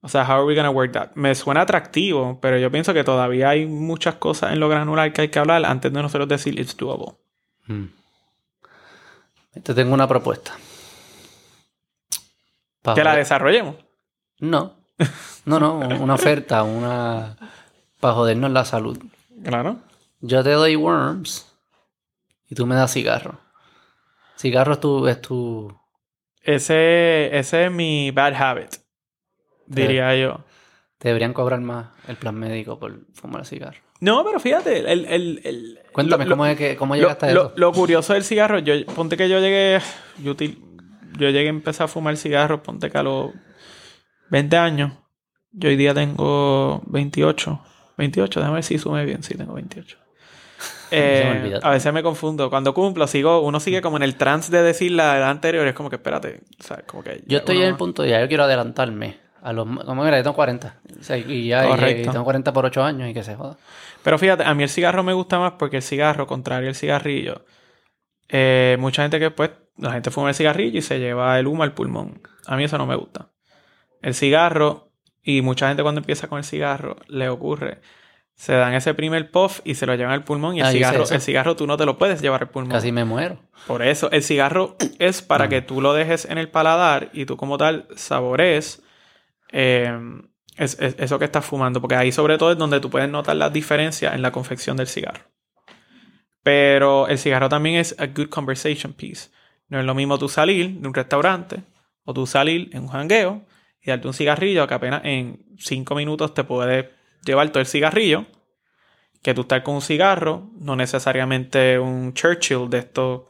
o 0.00 0.08
sea, 0.08 0.22
how 0.22 0.36
are 0.36 0.44
we 0.44 0.54
gonna 0.54 0.70
work 0.70 0.92
that? 0.92 1.10
Me 1.14 1.34
suena 1.34 1.62
atractivo, 1.62 2.38
pero 2.40 2.58
yo 2.58 2.70
pienso 2.70 2.94
que 2.94 3.04
todavía 3.04 3.50
hay 3.50 3.66
muchas 3.66 4.14
cosas 4.14 4.52
en 4.52 4.60
lo 4.60 4.68
granular 4.68 5.12
que 5.12 5.22
hay 5.22 5.28
que 5.28 5.38
hablar 5.38 5.64
antes 5.66 5.92
de 5.92 6.02
nosotros 6.02 6.28
decir 6.28 6.58
it's 6.58 6.76
doable. 6.76 7.16
Mm. 7.66 7.86
Te 9.62 9.74
tengo 9.74 9.94
una 9.94 10.06
propuesta. 10.06 10.52
Pa' 12.82 12.94
Que 12.94 13.02
la 13.02 13.16
desarrollemos. 13.16 13.76
No. 14.38 14.74
No, 15.44 15.60
no, 15.60 15.78
una 15.78 16.14
oferta, 16.14 16.62
una... 16.62 17.36
Para 18.00 18.14
jodernos 18.14 18.50
la 18.50 18.64
salud. 18.64 18.98
Claro. 19.44 19.78
Yo 20.20 20.42
te 20.42 20.50
doy 20.50 20.76
worms 20.76 21.55
y 22.48 22.54
tú 22.54 22.66
me 22.66 22.74
das 22.74 22.92
cigarro. 22.92 23.40
Cigarro 24.36 24.74
es 24.74 24.80
tu... 24.80 25.06
Es 25.08 25.20
tu... 25.20 25.74
Ese, 26.42 27.36
ese 27.36 27.64
es 27.66 27.72
mi 27.72 28.12
bad 28.12 28.34
habit, 28.34 28.70
diría 29.66 30.14
yo. 30.16 30.44
Te 30.98 31.08
deberían 31.08 31.32
cobrar 31.32 31.60
más 31.60 31.88
el 32.06 32.16
plan 32.16 32.36
médico 32.36 32.78
por 32.78 33.00
fumar 33.14 33.44
cigarro. 33.44 33.78
No, 34.00 34.24
pero 34.24 34.38
fíjate, 34.38 34.78
el... 34.92 35.04
el, 35.06 35.40
el- 35.44 35.80
Cuéntame, 35.92 36.24
lo- 36.24 36.30
¿cómo, 36.30 36.46
es 36.46 36.56
que, 36.56 36.76
¿cómo 36.76 36.94
lo, 36.94 37.00
llegaste 37.00 37.26
a 37.26 37.30
eso? 37.30 37.52
lo 37.56 37.72
curioso 37.72 38.12
del 38.12 38.22
cigarro, 38.22 38.58
yo, 38.60 38.74
ponte 38.94 39.16
que 39.16 39.28
yo 39.28 39.40
llegué, 39.40 39.80
yo, 40.22 40.34
yo 40.36 41.30
llegué 41.30 41.46
a 41.46 41.50
empezar 41.50 41.86
a 41.86 41.88
fumar 41.88 42.16
cigarros, 42.16 42.60
ponte 42.60 42.90
que 42.90 42.98
a 42.98 43.02
los 43.02 43.32
20 44.30 44.56
años, 44.56 44.92
yo 45.50 45.68
hoy 45.70 45.76
día 45.76 45.94
tengo 45.94 46.82
28, 46.86 47.60
28, 47.96 48.40
déjame 48.40 48.54
ver 48.56 48.64
si 48.64 48.78
sume 48.78 49.04
bien, 49.04 49.22
sí, 49.22 49.34
tengo 49.36 49.54
28. 49.54 49.98
Eh, 50.90 51.40
me 51.42 51.58
a 51.62 51.70
veces 51.70 51.92
me 51.92 52.02
confundo. 52.02 52.48
Cuando 52.50 52.72
cumplo, 52.74 53.06
sigo, 53.06 53.40
uno 53.40 53.58
sigue 53.60 53.82
como 53.82 53.96
en 53.96 54.02
el 54.02 54.16
trance 54.16 54.50
de 54.52 54.62
decir 54.62 54.92
la 54.92 55.16
edad 55.18 55.30
anterior. 55.30 55.66
Es 55.66 55.74
como 55.74 55.90
que 55.90 55.96
espérate. 55.96 56.40
O 56.60 56.62
sea, 56.62 56.82
como 56.86 57.02
que 57.02 57.22
Yo 57.26 57.38
estoy 57.38 57.56
uno- 57.56 57.64
en 57.66 57.70
el 57.72 57.76
punto 57.76 58.02
de 58.02 58.10
ya, 58.10 58.20
yo 58.20 58.28
quiero 58.28 58.44
adelantarme. 58.44 59.18
A 59.42 59.52
los, 59.52 59.64
como 59.84 60.02
mira, 60.04 60.16
yo 60.16 60.22
tengo 60.24 60.34
40. 60.34 60.80
O 60.98 61.02
sea, 61.04 61.16
y 61.18 61.48
ya 61.48 61.64
y- 61.66 61.68
Correcto. 61.68 62.10
y 62.10 62.12
tengo 62.12 62.24
40 62.24 62.52
por 62.52 62.64
8 62.66 62.82
años 62.82 63.08
y 63.08 63.14
que 63.14 63.22
se 63.22 63.34
joda. 63.36 63.56
Pero 64.02 64.18
fíjate, 64.18 64.44
a 64.44 64.54
mí 64.54 64.62
el 64.64 64.68
cigarro 64.68 65.02
me 65.04 65.12
gusta 65.12 65.38
más 65.38 65.52
porque 65.58 65.76
el 65.76 65.82
cigarro, 65.82 66.26
contrario 66.26 66.68
al 66.68 66.74
cigarrillo, 66.74 67.44
eh, 68.28 68.76
mucha 68.80 69.02
gente 69.02 69.18
que 69.20 69.30
pues, 69.30 69.50
la 69.78 69.92
gente 69.92 70.10
fuma 70.10 70.30
el 70.30 70.34
cigarrillo 70.34 70.78
y 70.78 70.82
se 70.82 70.98
lleva 70.98 71.38
el 71.38 71.46
humo 71.46 71.62
al 71.62 71.72
pulmón. 71.74 72.20
A 72.46 72.56
mí 72.56 72.64
eso 72.64 72.78
no 72.78 72.86
me 72.86 72.96
gusta. 72.96 73.28
El 74.02 74.14
cigarro, 74.14 74.90
y 75.22 75.42
mucha 75.42 75.68
gente 75.68 75.82
cuando 75.82 76.00
empieza 76.00 76.28
con 76.28 76.38
el 76.38 76.44
cigarro, 76.44 76.96
le 77.08 77.28
ocurre, 77.28 77.80
se 78.36 78.52
dan 78.52 78.74
ese 78.74 78.94
primer 78.94 79.30
puff 79.30 79.60
y 79.64 79.74
se 79.74 79.86
lo 79.86 79.94
llevan 79.96 80.12
al 80.12 80.22
pulmón 80.22 80.54
y 80.56 80.60
el 80.60 80.66
Ah, 80.66 80.70
cigarro, 80.70 81.04
el 81.10 81.20
cigarro 81.22 81.56
tú 81.56 81.66
no 81.66 81.76
te 81.76 81.84
lo 81.86 81.96
puedes 81.98 82.20
llevar 82.22 82.42
al 82.42 82.50
pulmón. 82.50 82.70
Casi 82.72 82.92
me 82.92 83.04
muero. 83.04 83.40
Por 83.66 83.82
eso, 83.82 84.10
el 84.12 84.22
cigarro 84.22 84.76
es 84.98 85.22
para 85.22 85.48
que 85.48 85.62
tú 85.62 85.80
lo 85.80 85.94
dejes 85.94 86.26
en 86.26 86.36
el 86.38 86.48
paladar 86.50 87.08
y 87.14 87.24
tú 87.24 87.36
como 87.36 87.56
tal 87.58 87.88
sabores 87.96 88.82
eh, 89.52 89.90
es- 90.56 90.78
es- 90.80 90.96
eso 90.98 91.18
que 91.18 91.24
estás 91.24 91.44
fumando. 91.46 91.80
Porque 91.80 91.96
ahí 91.96 92.12
sobre 92.12 92.36
todo 92.38 92.52
es 92.52 92.58
donde 92.58 92.78
tú 92.78 92.90
puedes 92.90 93.08
notar 93.08 93.36
las 93.36 93.52
diferencias 93.52 94.14
en 94.14 94.20
la 94.22 94.30
confección 94.32 94.76
del 94.76 94.86
cigarro. 94.86 95.22
Pero 96.42 97.08
el 97.08 97.18
cigarro 97.18 97.48
también 97.48 97.76
es 97.76 97.94
a 97.98 98.06
good 98.06 98.28
conversation 98.28 98.92
piece. 98.92 99.30
No 99.68 99.80
es 99.80 99.84
lo 99.84 99.94
mismo 99.94 100.18
tú 100.18 100.28
salir 100.28 100.70
de 100.80 100.86
un 100.86 100.94
restaurante 100.94 101.62
o 102.04 102.14
tú 102.14 102.26
salir 102.26 102.70
en 102.72 102.82
un 102.82 102.88
jangueo 102.88 103.44
y 103.82 103.90
darte 103.90 104.06
un 104.06 104.14
cigarrillo 104.14 104.66
que 104.68 104.74
apenas 104.74 105.00
en 105.04 105.44
cinco 105.58 105.94
minutos 105.94 106.34
te 106.34 106.44
puede 106.44 106.90
llevar 107.26 107.50
todo 107.50 107.60
el 107.60 107.66
cigarrillo 107.66 108.24
que 109.22 109.34
tú 109.34 109.40
estar 109.42 109.62
con 109.62 109.74
un 109.74 109.82
cigarro, 109.82 110.50
no 110.60 110.76
necesariamente 110.76 111.78
un 111.78 112.14
Churchill 112.14 112.70
de 112.70 112.78
estos 112.78 113.22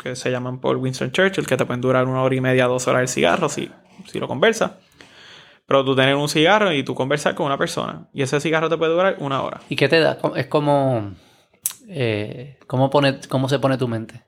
que 0.00 0.14
se 0.14 0.30
llaman 0.30 0.60
por 0.60 0.76
Winston 0.76 1.12
Churchill, 1.12 1.46
que 1.46 1.56
te 1.56 1.64
pueden 1.64 1.80
durar 1.80 2.06
una 2.06 2.22
hora 2.22 2.34
y 2.34 2.40
media, 2.40 2.66
dos 2.66 2.86
horas 2.88 3.02
el 3.02 3.08
cigarro 3.08 3.48
si, 3.48 3.70
si 4.06 4.18
lo 4.20 4.28
conversas. 4.28 4.72
Pero 5.66 5.84
tú 5.84 5.94
tener 5.94 6.14
un 6.16 6.28
cigarro 6.28 6.72
y 6.72 6.82
tú 6.82 6.94
conversar 6.94 7.34
con 7.34 7.46
una 7.46 7.56
persona. 7.56 8.08
Y 8.12 8.22
ese 8.22 8.40
cigarro 8.40 8.68
te 8.68 8.76
puede 8.76 8.92
durar 8.92 9.16
una 9.20 9.42
hora. 9.42 9.60
¿Y 9.68 9.76
qué 9.76 9.88
te 9.88 10.00
da? 10.00 10.18
Es 10.36 10.46
como... 10.46 11.12
eh, 11.88 12.58
¿cómo, 12.66 12.90
pone, 12.90 13.20
¿Cómo 13.28 13.48
se 13.48 13.58
pone 13.58 13.78
tu 13.78 13.88
mente? 13.88 14.24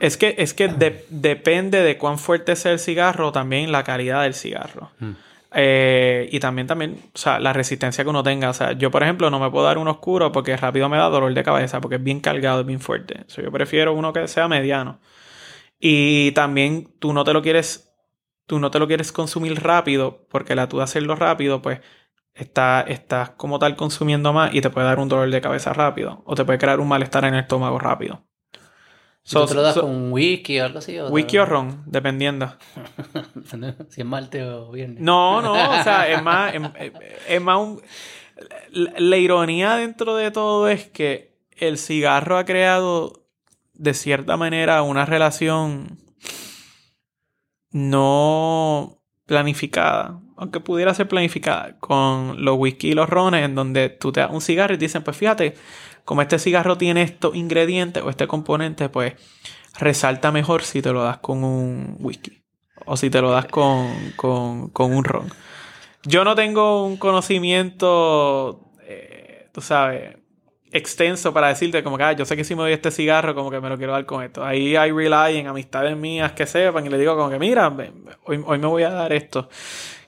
Es 0.00 0.16
que, 0.16 0.34
es 0.38 0.52
que 0.54 0.68
de- 0.68 1.04
depende 1.10 1.82
de 1.82 1.96
cuán 1.98 2.18
fuerte 2.18 2.56
sea 2.56 2.72
el 2.72 2.78
cigarro, 2.78 3.30
también 3.30 3.70
la 3.72 3.84
calidad 3.84 4.22
del 4.22 4.34
cigarro. 4.34 4.90
Mm. 4.98 5.12
Eh, 5.52 6.28
y 6.32 6.40
también, 6.40 6.66
también, 6.66 6.98
o 7.14 7.18
sea, 7.18 7.38
la 7.38 7.52
resistencia 7.52 8.04
que 8.04 8.10
uno 8.10 8.22
tenga. 8.22 8.50
O 8.50 8.52
sea, 8.54 8.72
yo, 8.72 8.90
por 8.90 9.02
ejemplo, 9.02 9.30
no 9.30 9.38
me 9.40 9.50
puedo 9.50 9.64
dar 9.64 9.78
uno 9.78 9.92
oscuro 9.92 10.32
porque 10.32 10.56
rápido 10.56 10.88
me 10.88 10.96
da 10.96 11.08
dolor 11.08 11.32
de 11.34 11.42
cabeza, 11.44 11.80
porque 11.80 11.96
es 11.96 12.02
bien 12.02 12.20
cargado, 12.20 12.60
es 12.60 12.66
bien 12.66 12.80
fuerte. 12.80 13.24
O 13.26 13.30
sea, 13.30 13.44
yo 13.44 13.52
prefiero 13.52 13.94
uno 13.94 14.12
que 14.12 14.28
sea 14.28 14.48
mediano. 14.48 15.00
Y 15.78 16.32
también 16.32 16.88
tú 17.00 17.12
no 17.12 17.24
te 17.24 17.32
lo 17.32 17.42
quieres, 17.42 17.92
tú 18.46 18.58
no 18.60 18.70
te 18.70 18.78
lo 18.78 18.86
quieres 18.88 19.12
consumir 19.12 19.62
rápido, 19.62 20.26
porque 20.30 20.54
la 20.54 20.68
tú 20.68 20.78
de 20.78 20.84
hacerlo 20.84 21.16
rápido, 21.16 21.62
pues, 21.62 21.80
está, 22.34 22.82
estás 22.82 23.30
como 23.30 23.58
tal 23.58 23.76
consumiendo 23.76 24.32
más 24.32 24.54
y 24.54 24.60
te 24.60 24.70
puede 24.70 24.86
dar 24.86 24.98
un 25.00 25.08
dolor 25.08 25.30
de 25.30 25.40
cabeza 25.40 25.72
rápido. 25.72 26.22
O 26.26 26.34
te 26.34 26.44
puede 26.44 26.58
crear 26.58 26.80
un 26.80 26.88
malestar 26.88 27.24
en 27.24 27.34
el 27.34 27.40
estómago 27.42 27.78
rápido. 27.78 28.26
¿Y 29.26 29.32
¿Tú 29.32 29.38
So- 29.40 29.46
te 29.46 29.54
lo 29.54 29.62
das 29.62 29.74
so- 29.74 29.80
con 29.82 30.12
whisky 30.12 30.60
o 30.60 30.64
algo 30.66 30.78
así? 30.78 30.96
o 30.98 31.08
Whisky 31.08 31.38
o 31.38 31.46
ron, 31.46 31.82
dependiendo. 31.86 32.54
si 33.90 34.00
es 34.00 34.06
martes 34.06 34.44
o 34.44 34.70
viernes. 34.70 35.00
No, 35.00 35.42
no, 35.42 35.52
o 35.52 35.82
sea, 35.82 36.08
es 36.08 36.22
más, 36.22 36.54
es, 36.54 36.62
es 37.28 37.42
más 37.42 37.58
un... 37.58 37.82
La, 38.70 38.92
la 38.98 39.16
ironía 39.16 39.74
dentro 39.76 40.14
de 40.14 40.30
todo 40.30 40.68
es 40.68 40.86
que 40.88 41.34
el 41.56 41.76
cigarro 41.78 42.38
ha 42.38 42.44
creado 42.44 43.24
de 43.74 43.94
cierta 43.94 44.36
manera 44.36 44.82
una 44.82 45.06
relación 45.06 45.98
no 47.72 48.98
planificada, 49.26 50.20
aunque 50.36 50.60
pudiera 50.60 50.94
ser 50.94 51.08
planificada, 51.08 51.76
con 51.78 52.44
los 52.44 52.56
whisky 52.58 52.90
y 52.90 52.94
los 52.94 53.08
rones, 53.08 53.44
en 53.44 53.54
donde 53.54 53.88
tú 53.88 54.12
te 54.12 54.20
das 54.20 54.30
un 54.30 54.40
cigarro 54.40 54.74
y 54.74 54.78
te 54.78 54.84
dicen, 54.84 55.02
pues 55.02 55.16
fíjate, 55.16 55.54
como 56.06 56.22
este 56.22 56.38
cigarro 56.38 56.78
tiene 56.78 57.02
estos 57.02 57.34
ingredientes 57.34 58.02
o 58.02 58.08
este 58.08 58.28
componente, 58.28 58.88
pues 58.88 59.14
resalta 59.78 60.32
mejor 60.32 60.62
si 60.62 60.80
te 60.80 60.92
lo 60.92 61.02
das 61.02 61.18
con 61.18 61.44
un 61.44 61.96
whisky 61.98 62.42
o 62.86 62.96
si 62.96 63.10
te 63.10 63.20
lo 63.20 63.32
das 63.32 63.46
con, 63.46 63.92
con, 64.16 64.70
un 64.92 65.04
ron. 65.04 65.28
Yo 66.04 66.24
no 66.24 66.36
tengo 66.36 66.84
un 66.84 66.96
conocimiento, 66.96 68.70
eh, 68.82 69.48
tú 69.52 69.60
sabes, 69.60 70.16
extenso 70.70 71.34
para 71.34 71.48
decirte 71.48 71.82
como 71.82 71.98
que 71.98 72.04
ah, 72.04 72.12
yo 72.12 72.24
sé 72.24 72.36
que 72.36 72.44
si 72.44 72.54
me 72.54 72.62
doy 72.62 72.72
este 72.72 72.92
cigarro 72.92 73.34
como 73.34 73.50
que 73.50 73.60
me 73.60 73.68
lo 73.68 73.76
quiero 73.76 73.92
dar 73.92 74.06
con 74.06 74.22
esto. 74.22 74.44
Ahí 74.44 74.76
hay 74.76 74.92
rely 74.92 75.38
en 75.38 75.48
amistades 75.48 75.96
mías 75.96 76.32
que 76.32 76.46
sepan 76.46 76.86
y 76.86 76.88
le 76.88 76.98
digo 76.98 77.16
como 77.16 77.30
que 77.30 77.40
mira, 77.40 77.74
hoy, 78.24 78.44
hoy 78.46 78.58
me 78.60 78.66
voy 78.68 78.84
a 78.84 78.90
dar 78.90 79.12
esto 79.12 79.48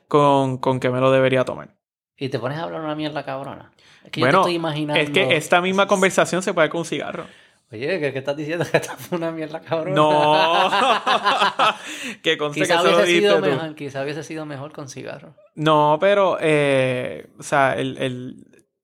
con, 0.07 0.59
con 0.59 0.79
que 0.79 0.91
me 0.91 1.01
lo 1.01 1.11
debería 1.11 1.45
tomar. 1.45 1.77
Y 2.17 2.29
te 2.29 2.39
pones 2.39 2.59
a 2.59 2.63
hablar 2.63 2.83
una 2.83 2.95
mierda 2.95 3.25
cabrona. 3.25 3.73
Es 4.09 4.13
que 4.13 4.21
Bueno, 4.21 4.39
yo 4.39 4.43
te 4.45 4.49
estoy 4.49 4.55
imaginando... 4.55 5.01
Es 5.03 5.11
que 5.11 5.37
esta 5.37 5.61
misma 5.61 5.87
conversación 5.87 6.43
se 6.43 6.55
puede 6.55 6.71
con 6.71 6.79
un 6.81 6.85
cigarro. 6.87 7.27
Oye, 7.71 8.01
¿qué, 8.01 8.11
qué 8.11 8.19
estás 8.19 8.35
diciendo? 8.37 8.65
Que 8.71 8.79
esta 8.79 8.97
fue 8.97 9.19
una 9.19 9.31
mierda 9.31 9.61
cabrona. 9.61 9.95
No. 9.95 10.41
que 12.23 12.39
conste 12.39 12.61
Quizá 12.63 12.81
hubiese, 12.83 13.07
sido 13.07 13.37
tú. 13.37 13.43
mejor, 13.47 13.75
quizá 13.75 14.03
hubiese 14.03 14.23
sido 14.23 14.47
mejor 14.47 14.73
con 14.73 14.89
cigarro. 14.89 15.35
No, 15.55 15.99
pero, 16.01 16.39
eh, 16.41 17.27
o 17.39 17.43
sea, 17.43 17.75
el, 17.75 17.99
el- 17.99 18.37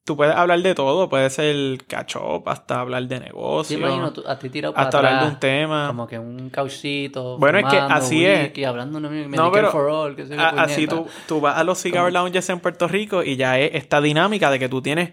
tú 0.04 0.16
puedes 0.16 0.34
hablar 0.34 0.60
de 0.60 0.74
todo. 0.74 1.08
Puede 1.08 1.30
ser 1.30 1.84
catch-up, 1.86 2.48
hasta 2.48 2.80
hablar 2.80 3.02
de 3.08 3.18
Te 3.18 3.24
negocio, 3.26 3.78
imagino 3.78 4.12
tú- 4.12 4.22
a 4.26 4.38
ti 4.38 4.50
tirado 4.50 4.74
para 4.74 4.86
hasta 4.86 4.98
hablar 4.98 5.18
de 5.20 5.26
un 5.26 5.38
tema. 5.40 5.86
como 5.88 6.06
que 6.06 6.18
un 6.18 6.50
cauchito, 6.50 7.38
Bueno, 7.38 7.58
es 7.58 7.64
que 7.66 7.76
así 7.78 8.24
es. 8.24 8.42
whisky, 8.44 8.64
hablando 8.64 9.00
de 9.00 9.08
Medicare 9.08 9.36
No, 9.36 9.50
pero 9.52 9.70
for 9.72 9.88
all, 9.88 10.16
A- 10.38 10.62
así 10.64 10.86
tú, 10.86 11.06
tú 11.26 11.40
vas 11.40 11.56
a 11.58 11.64
los 11.64 11.78
cigar 11.78 12.12
lounges 12.12 12.48
en 12.50 12.60
Puerto 12.60 12.86
Rico 12.88 13.22
y 13.22 13.36
ya 13.36 13.58
es 13.58 13.74
esta 13.74 14.00
dinámica 14.00 14.50
de 14.50 14.58
que 14.58 14.68
tú 14.68 14.80
tienes, 14.82 15.12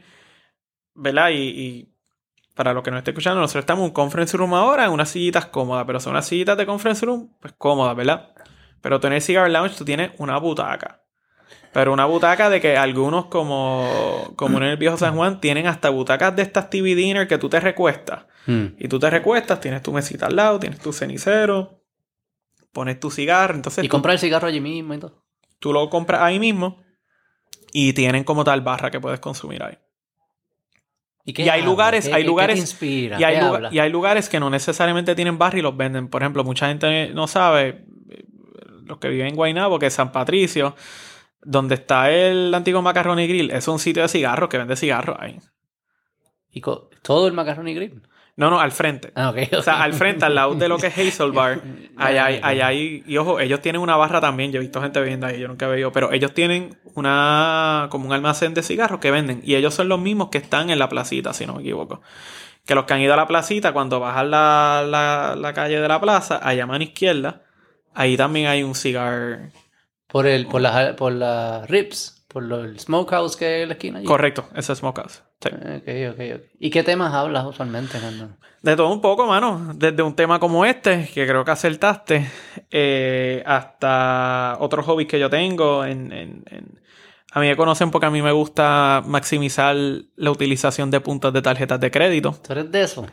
¿verdad? 0.94 1.30
Y, 1.30 1.36
y 1.38 1.88
para 2.56 2.74
los 2.74 2.84
que 2.84 2.92
nos 2.92 3.00
estén 3.00 3.14
escuchando, 3.14 3.40
nosotros 3.42 3.64
estamos 3.64 3.82
en 3.82 3.86
un 3.90 3.94
conference 3.94 4.36
room 4.38 4.54
ahora, 4.54 4.86
en 4.86 4.92
unas 4.92 5.10
sillitas 5.10 5.46
cómodas, 5.48 5.86
pero 5.88 6.00
son 6.00 6.12
unas 6.12 6.28
sillitas 6.28 6.58
de 6.58 6.66
conference 6.66 7.06
room, 7.06 7.30
pues 7.40 7.54
cómodas, 7.58 7.96
¿verdad? 7.96 8.30
Pero 8.82 9.00
tú 9.00 9.08
en 9.08 9.14
el 9.14 9.22
cigar 9.22 9.50
lounge 9.50 9.76
tú 9.78 9.86
tienes 9.86 10.12
una 10.18 10.38
butaca. 10.38 11.01
Pero 11.74 11.94
una 11.94 12.06
butaca 12.06 12.50
de 12.50 12.60
que 12.60 12.76
algunos, 12.78 13.26
como, 13.28 14.34
como 14.36 14.58
en 14.58 14.64
el 14.66 14.78
viejo 14.78 14.98
San 14.98 15.16
Juan, 15.16 15.40
tienen 15.40 15.68
hasta 15.68 15.90
butacas 15.90 16.36
de 16.36 16.42
estas 16.42 16.70
TV 16.70 16.96
dinner 16.96 17.28
que 17.28 17.38
tú 17.38 17.48
te 17.50 17.60
recuestas. 17.60 18.26
Mm. 18.46 18.66
Y 18.78 18.88
tú 18.90 19.00
te 19.00 19.10
recuestas, 19.10 19.62
tienes 19.62 19.82
tu 19.82 19.94
mesita 19.94 20.26
al 20.28 20.36
lado, 20.36 20.60
tienes 20.60 20.80
tu 20.80 20.92
cenicero, 20.92 21.82
pones 22.74 23.00
tu 23.00 23.10
cigarro. 23.10 23.56
Entonces 23.56 23.84
Y 23.84 23.88
tú, 23.88 23.92
comprar 23.92 24.14
el 24.14 24.20
cigarro 24.20 24.48
allí 24.48 24.60
mismo 24.60 24.94
y 24.94 25.00
todo. 25.00 25.24
tú 25.60 25.72
lo 25.72 25.90
compras 25.90 26.22
ahí 26.24 26.40
mismo 26.40 26.82
y 27.72 27.94
tienen 27.94 28.24
como 28.26 28.44
tal 28.44 28.60
barra 28.62 28.92
que 28.92 29.00
puedes 29.00 29.20
consumir 29.22 29.64
ahí. 29.64 29.78
qué 31.34 31.44
Y 31.44 31.50
hay 31.50 31.62
lugares- 31.62 32.08
¿Qué- 32.10 32.14
hay 32.14 32.24
lugares- 32.26 32.56
¿Qué 32.56 32.62
te 32.62 32.68
inspira? 32.70 33.20
Y 33.20 33.24
hay, 33.24 33.36
¿Qué 33.36 33.42
lugar- 33.42 33.56
habla? 33.56 33.70
y 33.72 33.80
hay 33.80 33.90
lugares 33.90 34.28
que 34.28 34.40
no 34.42 34.50
necesariamente 34.50 35.16
tienen 35.16 35.38
barra 35.38 35.60
y 35.60 35.62
los 35.62 35.78
venden. 35.78 36.10
Por 36.10 36.22
ejemplo, 36.22 36.44
mucha 36.44 36.68
gente 36.68 37.12
no 37.14 37.28
sabe, 37.28 37.86
los 38.84 38.98
que 38.98 39.08
viven 39.08 39.28
en 39.28 39.36
Guaynabo, 39.36 39.80
que 39.80 39.86
es 39.86 39.94
San 39.94 40.12
Patricio, 40.12 40.76
donde 41.44 41.76
está 41.76 42.12
el 42.12 42.54
antiguo 42.54 42.82
Macaroni 42.82 43.28
Grill, 43.28 43.52
es 43.52 43.68
un 43.68 43.80
sitio 43.80 44.04
de 44.04 44.10
cigarros 44.10 44.50
que 44.50 44.58
vende 44.58 44.76
cigarros 44.76 45.18
ahí. 45.20 45.40
Y 46.52 46.62
todo 47.02 47.28
el 47.28 47.34
macarrón 47.34 47.68
y 47.68 47.74
grill. 47.74 48.02
No, 48.36 48.50
no, 48.50 48.60
al 48.60 48.72
frente. 48.72 49.12
Ah, 49.16 49.30
ok. 49.30 49.38
O 49.58 49.62
sea, 49.62 49.84
al 49.84 49.94
frente, 49.94 50.26
al 50.26 50.36
lado 50.36 50.56
de 50.56 50.68
lo 50.68 50.78
que 50.78 50.88
es 50.88 50.98
Hazel 50.98 51.32
Bar, 51.34 51.62
allá 51.98 52.26
hay, 52.26 52.40
allá 52.42 52.68
hay- 52.68 53.04
y 53.06 53.18
ojo, 53.18 53.40
ellos 53.40 53.62
tienen 53.62 53.82
una 53.82 53.96
barra 53.98 54.20
también, 54.22 54.52
yo 54.52 54.58
he 54.58 54.62
visto 54.62 54.82
gente 54.82 55.00
viviendo 55.02 55.28
ahí, 55.28 55.40
yo 55.40 55.48
nunca 55.48 55.66
he 55.66 55.70
bebido, 55.70 55.92
pero 55.92 56.12
ellos 56.12 56.34
tienen 56.34 56.78
una, 56.96 57.88
como 57.92 58.06
un 58.08 58.14
almacén 58.14 58.54
de 58.54 58.64
cigarros 58.64 59.00
que 59.00 59.12
venden, 59.12 59.42
y 59.44 59.56
ellos 59.56 59.74
son 59.74 59.90
los 59.90 60.00
mismos 60.00 60.30
que 60.30 60.38
están 60.40 60.70
en 60.70 60.80
la 60.80 60.90
placita, 60.90 61.34
si 61.34 61.46
no 61.46 61.56
me 61.56 61.62
equivoco. 61.62 62.02
Que 62.66 62.74
los 62.76 62.86
que 62.86 62.94
han 62.94 63.02
ido 63.02 63.14
a 63.14 63.18
la 63.18 63.28
placita, 63.28 63.74
cuando 63.74 64.00
bajan 64.00 64.32
la, 64.32 64.84
la, 64.88 65.36
la 65.38 65.54
calle 65.54 65.80
de 65.80 65.88
la 65.88 66.00
plaza, 66.00 66.40
allá 66.42 66.64
a 66.64 66.68
mano 66.68 66.84
izquierda, 66.84 67.44
ahí 67.94 68.16
también 68.18 68.48
hay 68.48 68.64
un 68.64 68.76
cigar. 68.76 69.52
Por 70.12 70.28
el, 70.28 70.46
por 70.48 70.62
las 70.62 70.94
por 70.96 71.12
las 71.14 71.70
ribs, 71.70 72.24
por 72.28 72.44
lo- 72.44 72.64
el 72.64 72.80
smokehouse 72.80 73.36
que 73.38 73.46
hay 73.46 73.62
en 73.64 73.68
la 73.70 73.74
esquina. 73.76 73.98
allí. 74.00 74.08
Correcto, 74.08 74.46
ese 74.56 74.74
es 74.74 74.80
Smokehouse. 74.80 75.24
Sí. 75.42 75.50
Ok, 75.50 76.14
ok, 76.14 76.20
ok. 76.36 76.42
¿Y 76.60 76.70
qué 76.70 76.84
temas 76.84 77.14
hablas 77.14 77.46
usualmente? 77.46 77.98
De 78.62 78.76
todo 78.76 78.92
un 78.94 79.02
poco, 79.02 79.26
mano. 79.26 79.72
Desde 79.76 80.04
un 80.04 80.16
tema 80.16 80.40
como 80.40 80.66
este, 80.66 81.10
que 81.14 81.26
creo 81.26 81.44
que 81.44 81.52
acertaste, 81.52 82.30
eh, 82.70 83.42
hasta 83.46 84.58
otros 84.60 84.86
hobbies 84.86 85.08
que 85.10 85.20
yo 85.20 85.30
tengo. 85.30 85.84
En, 85.86 86.12
en- 86.12 86.44
en- 86.50 86.80
A 87.34 87.40
mí 87.40 87.48
me 87.48 87.56
conocen 87.56 87.92
porque 87.92 88.06
a 88.08 88.12
mí 88.12 88.22
me 88.22 88.34
gusta 88.34 89.02
maximizar 89.06 89.74
la 90.18 90.32
utilización 90.32 90.92
de 90.92 91.00
puntos 91.00 91.32
de 91.34 91.42
tarjetas 91.42 91.80
de 91.80 91.90
crédito. 91.90 92.36
¿Tú 92.46 92.52
eres 92.52 92.70
de 92.70 92.84
eso? 92.84 93.06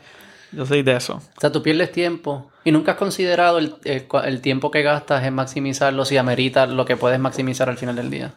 Yo 0.51 0.65
soy 0.65 0.81
de 0.81 0.95
eso. 0.95 1.21
O 1.37 1.41
sea, 1.41 1.51
tú 1.51 1.61
pierdes 1.61 1.91
tiempo 1.91 2.51
y 2.63 2.71
nunca 2.71 2.93
has 2.93 2.97
considerado 2.97 3.59
el, 3.59 3.75
el 3.83 4.41
tiempo 4.41 4.71
que 4.71 4.81
gastas 4.81 5.23
en 5.23 5.33
maximizarlo 5.35 6.05
si 6.05 6.17
amerita 6.17 6.65
lo 6.65 6.85
que 6.85 6.97
puedes 6.97 7.19
maximizar 7.19 7.69
al 7.69 7.77
final 7.77 7.95
del 7.95 8.09
día. 8.09 8.33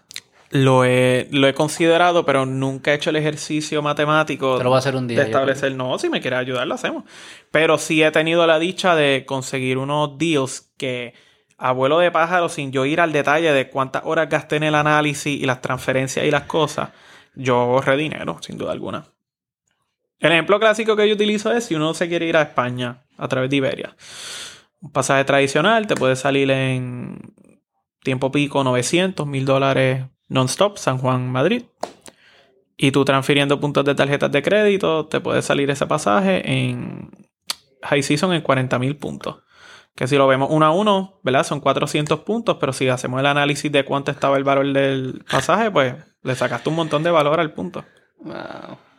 Lo 0.52 0.84
he, 0.84 1.28
lo 1.30 1.48
he 1.48 1.54
considerado, 1.54 2.26
pero 2.26 2.44
nunca 2.44 2.92
he 2.92 2.96
hecho 2.96 3.08
el 3.08 3.16
ejercicio 3.16 3.80
matemático 3.80 4.58
Te 4.58 4.64
lo 4.64 4.68
voy 4.68 4.76
a 4.76 4.80
hacer 4.80 4.94
un 4.96 5.08
día. 5.08 5.20
de 5.20 5.24
establecer. 5.24 5.74
No, 5.74 5.98
si 5.98 6.10
me 6.10 6.20
quieres 6.20 6.40
ayudar, 6.40 6.66
lo 6.66 6.74
hacemos. 6.74 7.04
Pero 7.50 7.78
sí 7.78 8.02
he 8.02 8.10
tenido 8.10 8.46
la 8.46 8.58
dicha 8.58 8.94
de 8.94 9.24
conseguir 9.26 9.78
unos 9.78 10.18
deals 10.18 10.70
que, 10.76 11.14
abuelo 11.56 12.00
de 12.00 12.10
pájaro, 12.10 12.50
sin 12.50 12.70
yo 12.70 12.84
ir 12.84 13.00
al 13.00 13.12
detalle 13.12 13.50
de 13.50 13.70
cuántas 13.70 14.02
horas 14.04 14.28
gasté 14.28 14.56
en 14.56 14.64
el 14.64 14.74
análisis 14.74 15.40
y 15.40 15.46
las 15.46 15.62
transferencias 15.62 16.26
y 16.26 16.30
las 16.30 16.42
cosas, 16.42 16.90
yo 17.34 17.56
ahorré 17.56 17.96
dinero, 17.96 18.36
sin 18.42 18.58
duda 18.58 18.72
alguna. 18.72 19.06
El 20.22 20.30
ejemplo 20.30 20.60
clásico 20.60 20.94
que 20.94 21.08
yo 21.08 21.14
utilizo 21.14 21.52
es 21.52 21.64
si 21.64 21.74
uno 21.74 21.94
se 21.94 22.08
quiere 22.08 22.26
ir 22.26 22.36
a 22.36 22.42
España 22.42 23.02
a 23.18 23.26
través 23.26 23.50
de 23.50 23.56
Iberia. 23.56 23.96
Un 24.80 24.92
pasaje 24.92 25.24
tradicional 25.24 25.88
te 25.88 25.96
puede 25.96 26.14
salir 26.14 26.48
en 26.52 27.34
tiempo 28.04 28.30
pico 28.30 28.62
900, 28.62 29.26
1000 29.26 29.44
dólares 29.44 30.04
non-stop, 30.28 30.78
San 30.78 30.98
Juan, 30.98 31.28
Madrid. 31.28 31.64
Y 32.76 32.92
tú 32.92 33.04
transfiriendo 33.04 33.58
puntos 33.58 33.84
de 33.84 33.96
tarjetas 33.96 34.30
de 34.30 34.42
crédito, 34.42 35.06
te 35.06 35.20
puede 35.20 35.42
salir 35.42 35.68
ese 35.70 35.88
pasaje 35.88 36.48
en 36.48 37.10
High 37.82 38.02
Season 38.04 38.32
en 38.32 38.42
40 38.42 38.78
mil 38.78 38.96
puntos. 38.96 39.42
Que 39.96 40.06
si 40.06 40.16
lo 40.16 40.28
vemos 40.28 40.50
uno 40.52 40.64
a 40.64 40.70
uno, 40.70 41.20
¿verdad? 41.24 41.44
Son 41.44 41.58
400 41.58 42.20
puntos, 42.20 42.58
pero 42.60 42.72
si 42.72 42.88
hacemos 42.88 43.18
el 43.18 43.26
análisis 43.26 43.72
de 43.72 43.84
cuánto 43.84 44.12
estaba 44.12 44.36
el 44.36 44.44
valor 44.44 44.72
del 44.72 45.24
pasaje, 45.28 45.68
pues 45.72 45.96
le 46.22 46.34
sacaste 46.36 46.68
un 46.68 46.76
montón 46.76 47.02
de 47.02 47.10
valor 47.10 47.40
al 47.40 47.52
punto. 47.52 47.84
Wow. 48.20 48.91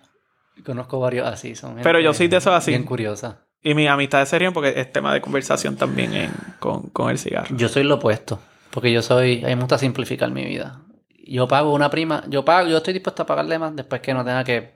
Conozco 0.66 1.00
varios 1.00 1.28
así. 1.28 1.56
Son 1.56 1.76
Pero 1.82 2.00
yo 2.00 2.14
soy 2.14 2.28
de 2.28 2.38
esos 2.38 2.54
así. 2.54 2.72
Bien 2.72 2.84
curiosa. 2.84 3.40
Y 3.62 3.74
mis 3.76 3.90
amistades 3.90 4.30
se 4.30 4.38
ríen 4.40 4.54
porque 4.54 4.74
es 4.76 4.92
tema 4.92 5.14
de 5.14 5.22
conversación 5.22 5.76
también 5.78 6.14
en- 6.14 6.32
con, 6.60 6.90
con 6.90 7.10
el 7.10 7.18
cigarro. 7.18 7.56
Yo 7.56 7.70
soy 7.70 7.84
lo 7.84 7.96
opuesto. 7.96 8.40
Porque 8.72 8.92
yo 8.92 9.02
soy. 9.02 9.44
A 9.44 9.48
mí 9.48 9.56
me 9.56 9.62
gusta 9.62 9.78
simplificar 9.78 10.32
mi 10.32 10.44
vida. 10.46 10.82
Yo 11.26 11.48
pago 11.48 11.74
una 11.74 11.90
prima. 11.90 12.24
Yo 12.28 12.44
pago, 12.44 12.68
yo 12.68 12.78
estoy 12.78 12.94
dispuesto 12.94 13.24
a 13.24 13.26
pagarle 13.26 13.58
más 13.60 13.76
después 13.76 14.02
que 14.02 14.14
no 14.14 14.24
tenga 14.26 14.44
que 14.44 14.74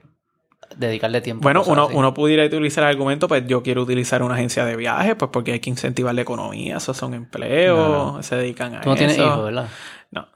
dedicarle 0.76 1.20
tiempo. 1.20 1.42
Bueno, 1.42 1.62
uno, 1.66 1.84
así. 1.86 1.94
uno 1.96 2.14
pudiera 2.14 2.44
utilizar 2.44 2.84
el 2.84 2.90
argumento, 2.90 3.28
pues 3.28 3.46
yo 3.46 3.62
quiero 3.62 3.82
utilizar 3.82 4.22
una 4.22 4.34
agencia 4.34 4.64
de 4.64 4.76
viajes, 4.76 5.14
pues 5.16 5.30
porque 5.32 5.52
hay 5.52 5.60
que 5.60 5.70
incentivar 5.70 6.14
la 6.14 6.22
economía, 6.22 6.76
esos 6.76 6.96
son 6.96 7.14
empleos, 7.14 7.78
No. 8.16 8.22
se 8.22 8.36
dedican 8.36 8.74
a 8.74 8.80
Tú 8.82 8.88
no 8.90 8.94
eso. 8.94 8.98
tienes 8.98 9.18
hijos, 9.18 9.44
¿verdad? 9.44 9.68
No. 10.10 10.28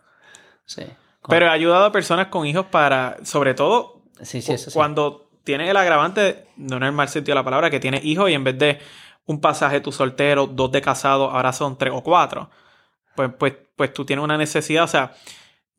Sí. 0.65 0.83
Pero 1.29 1.47
he 1.47 1.49
ayudado 1.51 1.85
a 1.87 1.93
personas 1.93 2.29
con 2.29 2.47
hijos 2.47 2.67
para, 2.67 3.17
sobre 3.25 3.55
todo, 3.55 4.03
Sí, 4.23 4.41
sí, 4.43 4.53
eso 4.53 4.71
sí. 4.71 4.79
Tienes 5.45 5.69
el 5.69 5.77
agravante, 5.77 6.47
no 6.57 6.77
en 6.77 6.83
el 6.85 6.93
mal 6.93 7.09
sentido 7.09 7.35
de 7.35 7.41
la 7.41 7.45
palabra, 7.45 7.71
que 7.71 7.81
tienes 7.81 8.05
hijos 8.05 8.31
y 8.31 8.35
en 8.35 8.45
vez 8.45 8.59
de 8.59 8.79
un 9.27 9.41
pasaje 9.41 9.81
tú 9.81 9.93
soltero, 9.93 10.47
dos 10.47 10.73
de 10.73 10.81
casado, 10.81 11.31
ahora 11.31 11.53
son 11.53 11.79
tres 11.79 11.93
o 11.95 12.03
cuatro. 12.03 12.51
Pues, 13.15 13.31
pues, 13.39 13.55
pues 13.77 13.93
tú 13.93 14.05
tienes 14.05 14.25
una 14.25 14.39
necesidad, 14.39 14.85
o 14.85 14.89
sea, 14.89 15.13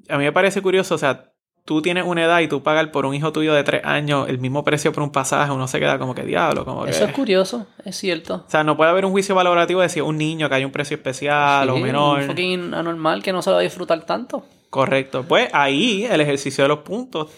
a 0.09 0.17
mí 0.17 0.23
me 0.23 0.31
parece 0.31 0.61
curioso, 0.61 0.95
o 0.95 0.97
sea, 0.97 1.31
tú 1.65 1.81
tienes 1.81 2.05
una 2.05 2.25
edad 2.25 2.39
y 2.41 2.47
tú 2.47 2.61
pagas 2.61 2.87
por 2.87 3.05
un 3.05 3.15
hijo 3.15 3.31
tuyo 3.31 3.53
de 3.53 3.63
tres 3.63 3.83
años 3.85 4.27
el 4.27 4.37
mismo 4.37 4.63
precio 4.63 4.91
por 4.91 5.03
un 5.03 5.11
pasaje, 5.11 5.51
uno 5.51 5.67
se 5.67 5.79
queda 5.79 5.97
como 5.97 6.13
que 6.13 6.23
diablo, 6.23 6.65
como 6.65 6.83
que... 6.83 6.91
Eso 6.91 7.05
es 7.05 7.13
curioso, 7.13 7.67
es 7.85 7.95
cierto. 7.95 8.43
O 8.45 8.49
sea, 8.49 8.63
no 8.63 8.77
puede 8.77 8.91
haber 8.91 9.05
un 9.05 9.11
juicio 9.11 9.33
valorativo 9.33 9.81
de 9.81 9.89
si 9.89 10.01
un 10.01 10.17
niño 10.17 10.49
que 10.49 10.55
hay 10.55 10.65
un 10.65 10.71
precio 10.71 10.95
especial 10.95 11.69
o 11.69 11.77
menor. 11.77 12.21
Un 12.21 12.27
fucking 12.27 12.73
anormal 12.73 13.23
que 13.23 13.31
no 13.31 13.41
se 13.41 13.51
va 13.51 13.57
a 13.57 13.61
disfrutar 13.61 14.05
tanto. 14.05 14.45
Correcto. 14.69 15.23
Pues 15.27 15.49
ahí 15.53 16.05
el 16.05 16.19
ejercicio 16.21 16.63
de 16.63 16.67
los 16.67 16.79
puntos 16.79 17.31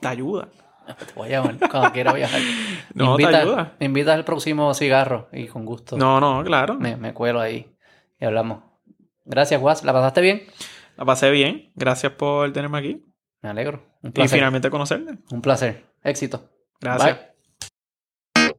te 0.00 0.08
ayuda. 0.08 0.48
Te 0.96 1.12
voy 1.14 1.28
a 1.28 1.42
llamar 1.42 1.58
cuando 1.70 1.92
quiera 1.92 2.12
viajar. 2.12 2.40
No, 2.94 3.12
me 3.12 3.16
te 3.18 3.22
invitas, 3.22 3.42
ayuda. 3.42 3.72
Me 3.78 3.86
invitas 3.86 4.14
al 4.14 4.24
próximo 4.24 4.74
cigarro 4.74 5.28
y 5.32 5.46
con 5.46 5.64
gusto 5.64 5.96
No, 5.96 6.20
no, 6.20 6.42
claro. 6.42 6.74
me, 6.74 6.96
me 6.96 7.14
cuelo 7.14 7.40
ahí 7.40 7.72
y 8.18 8.24
hablamos. 8.24 8.64
Gracias, 9.24 9.60
Guas. 9.60 9.84
¿La 9.84 9.92
pasaste 9.92 10.20
bien? 10.20 10.42
La 10.96 11.04
pasé 11.04 11.30
bien. 11.30 11.70
Gracias 11.76 12.12
por 12.12 12.52
tenerme 12.52 12.78
aquí. 12.78 13.04
Me 13.42 13.48
alegro. 13.50 13.86
Un 14.02 14.10
Y 14.10 14.12
placer. 14.12 14.38
finalmente 14.38 14.70
conocerme. 14.70 15.18
Un 15.30 15.40
placer. 15.40 15.86
Éxito. 16.02 16.50
Gracias. 16.80 17.18
Bye. 18.34 18.50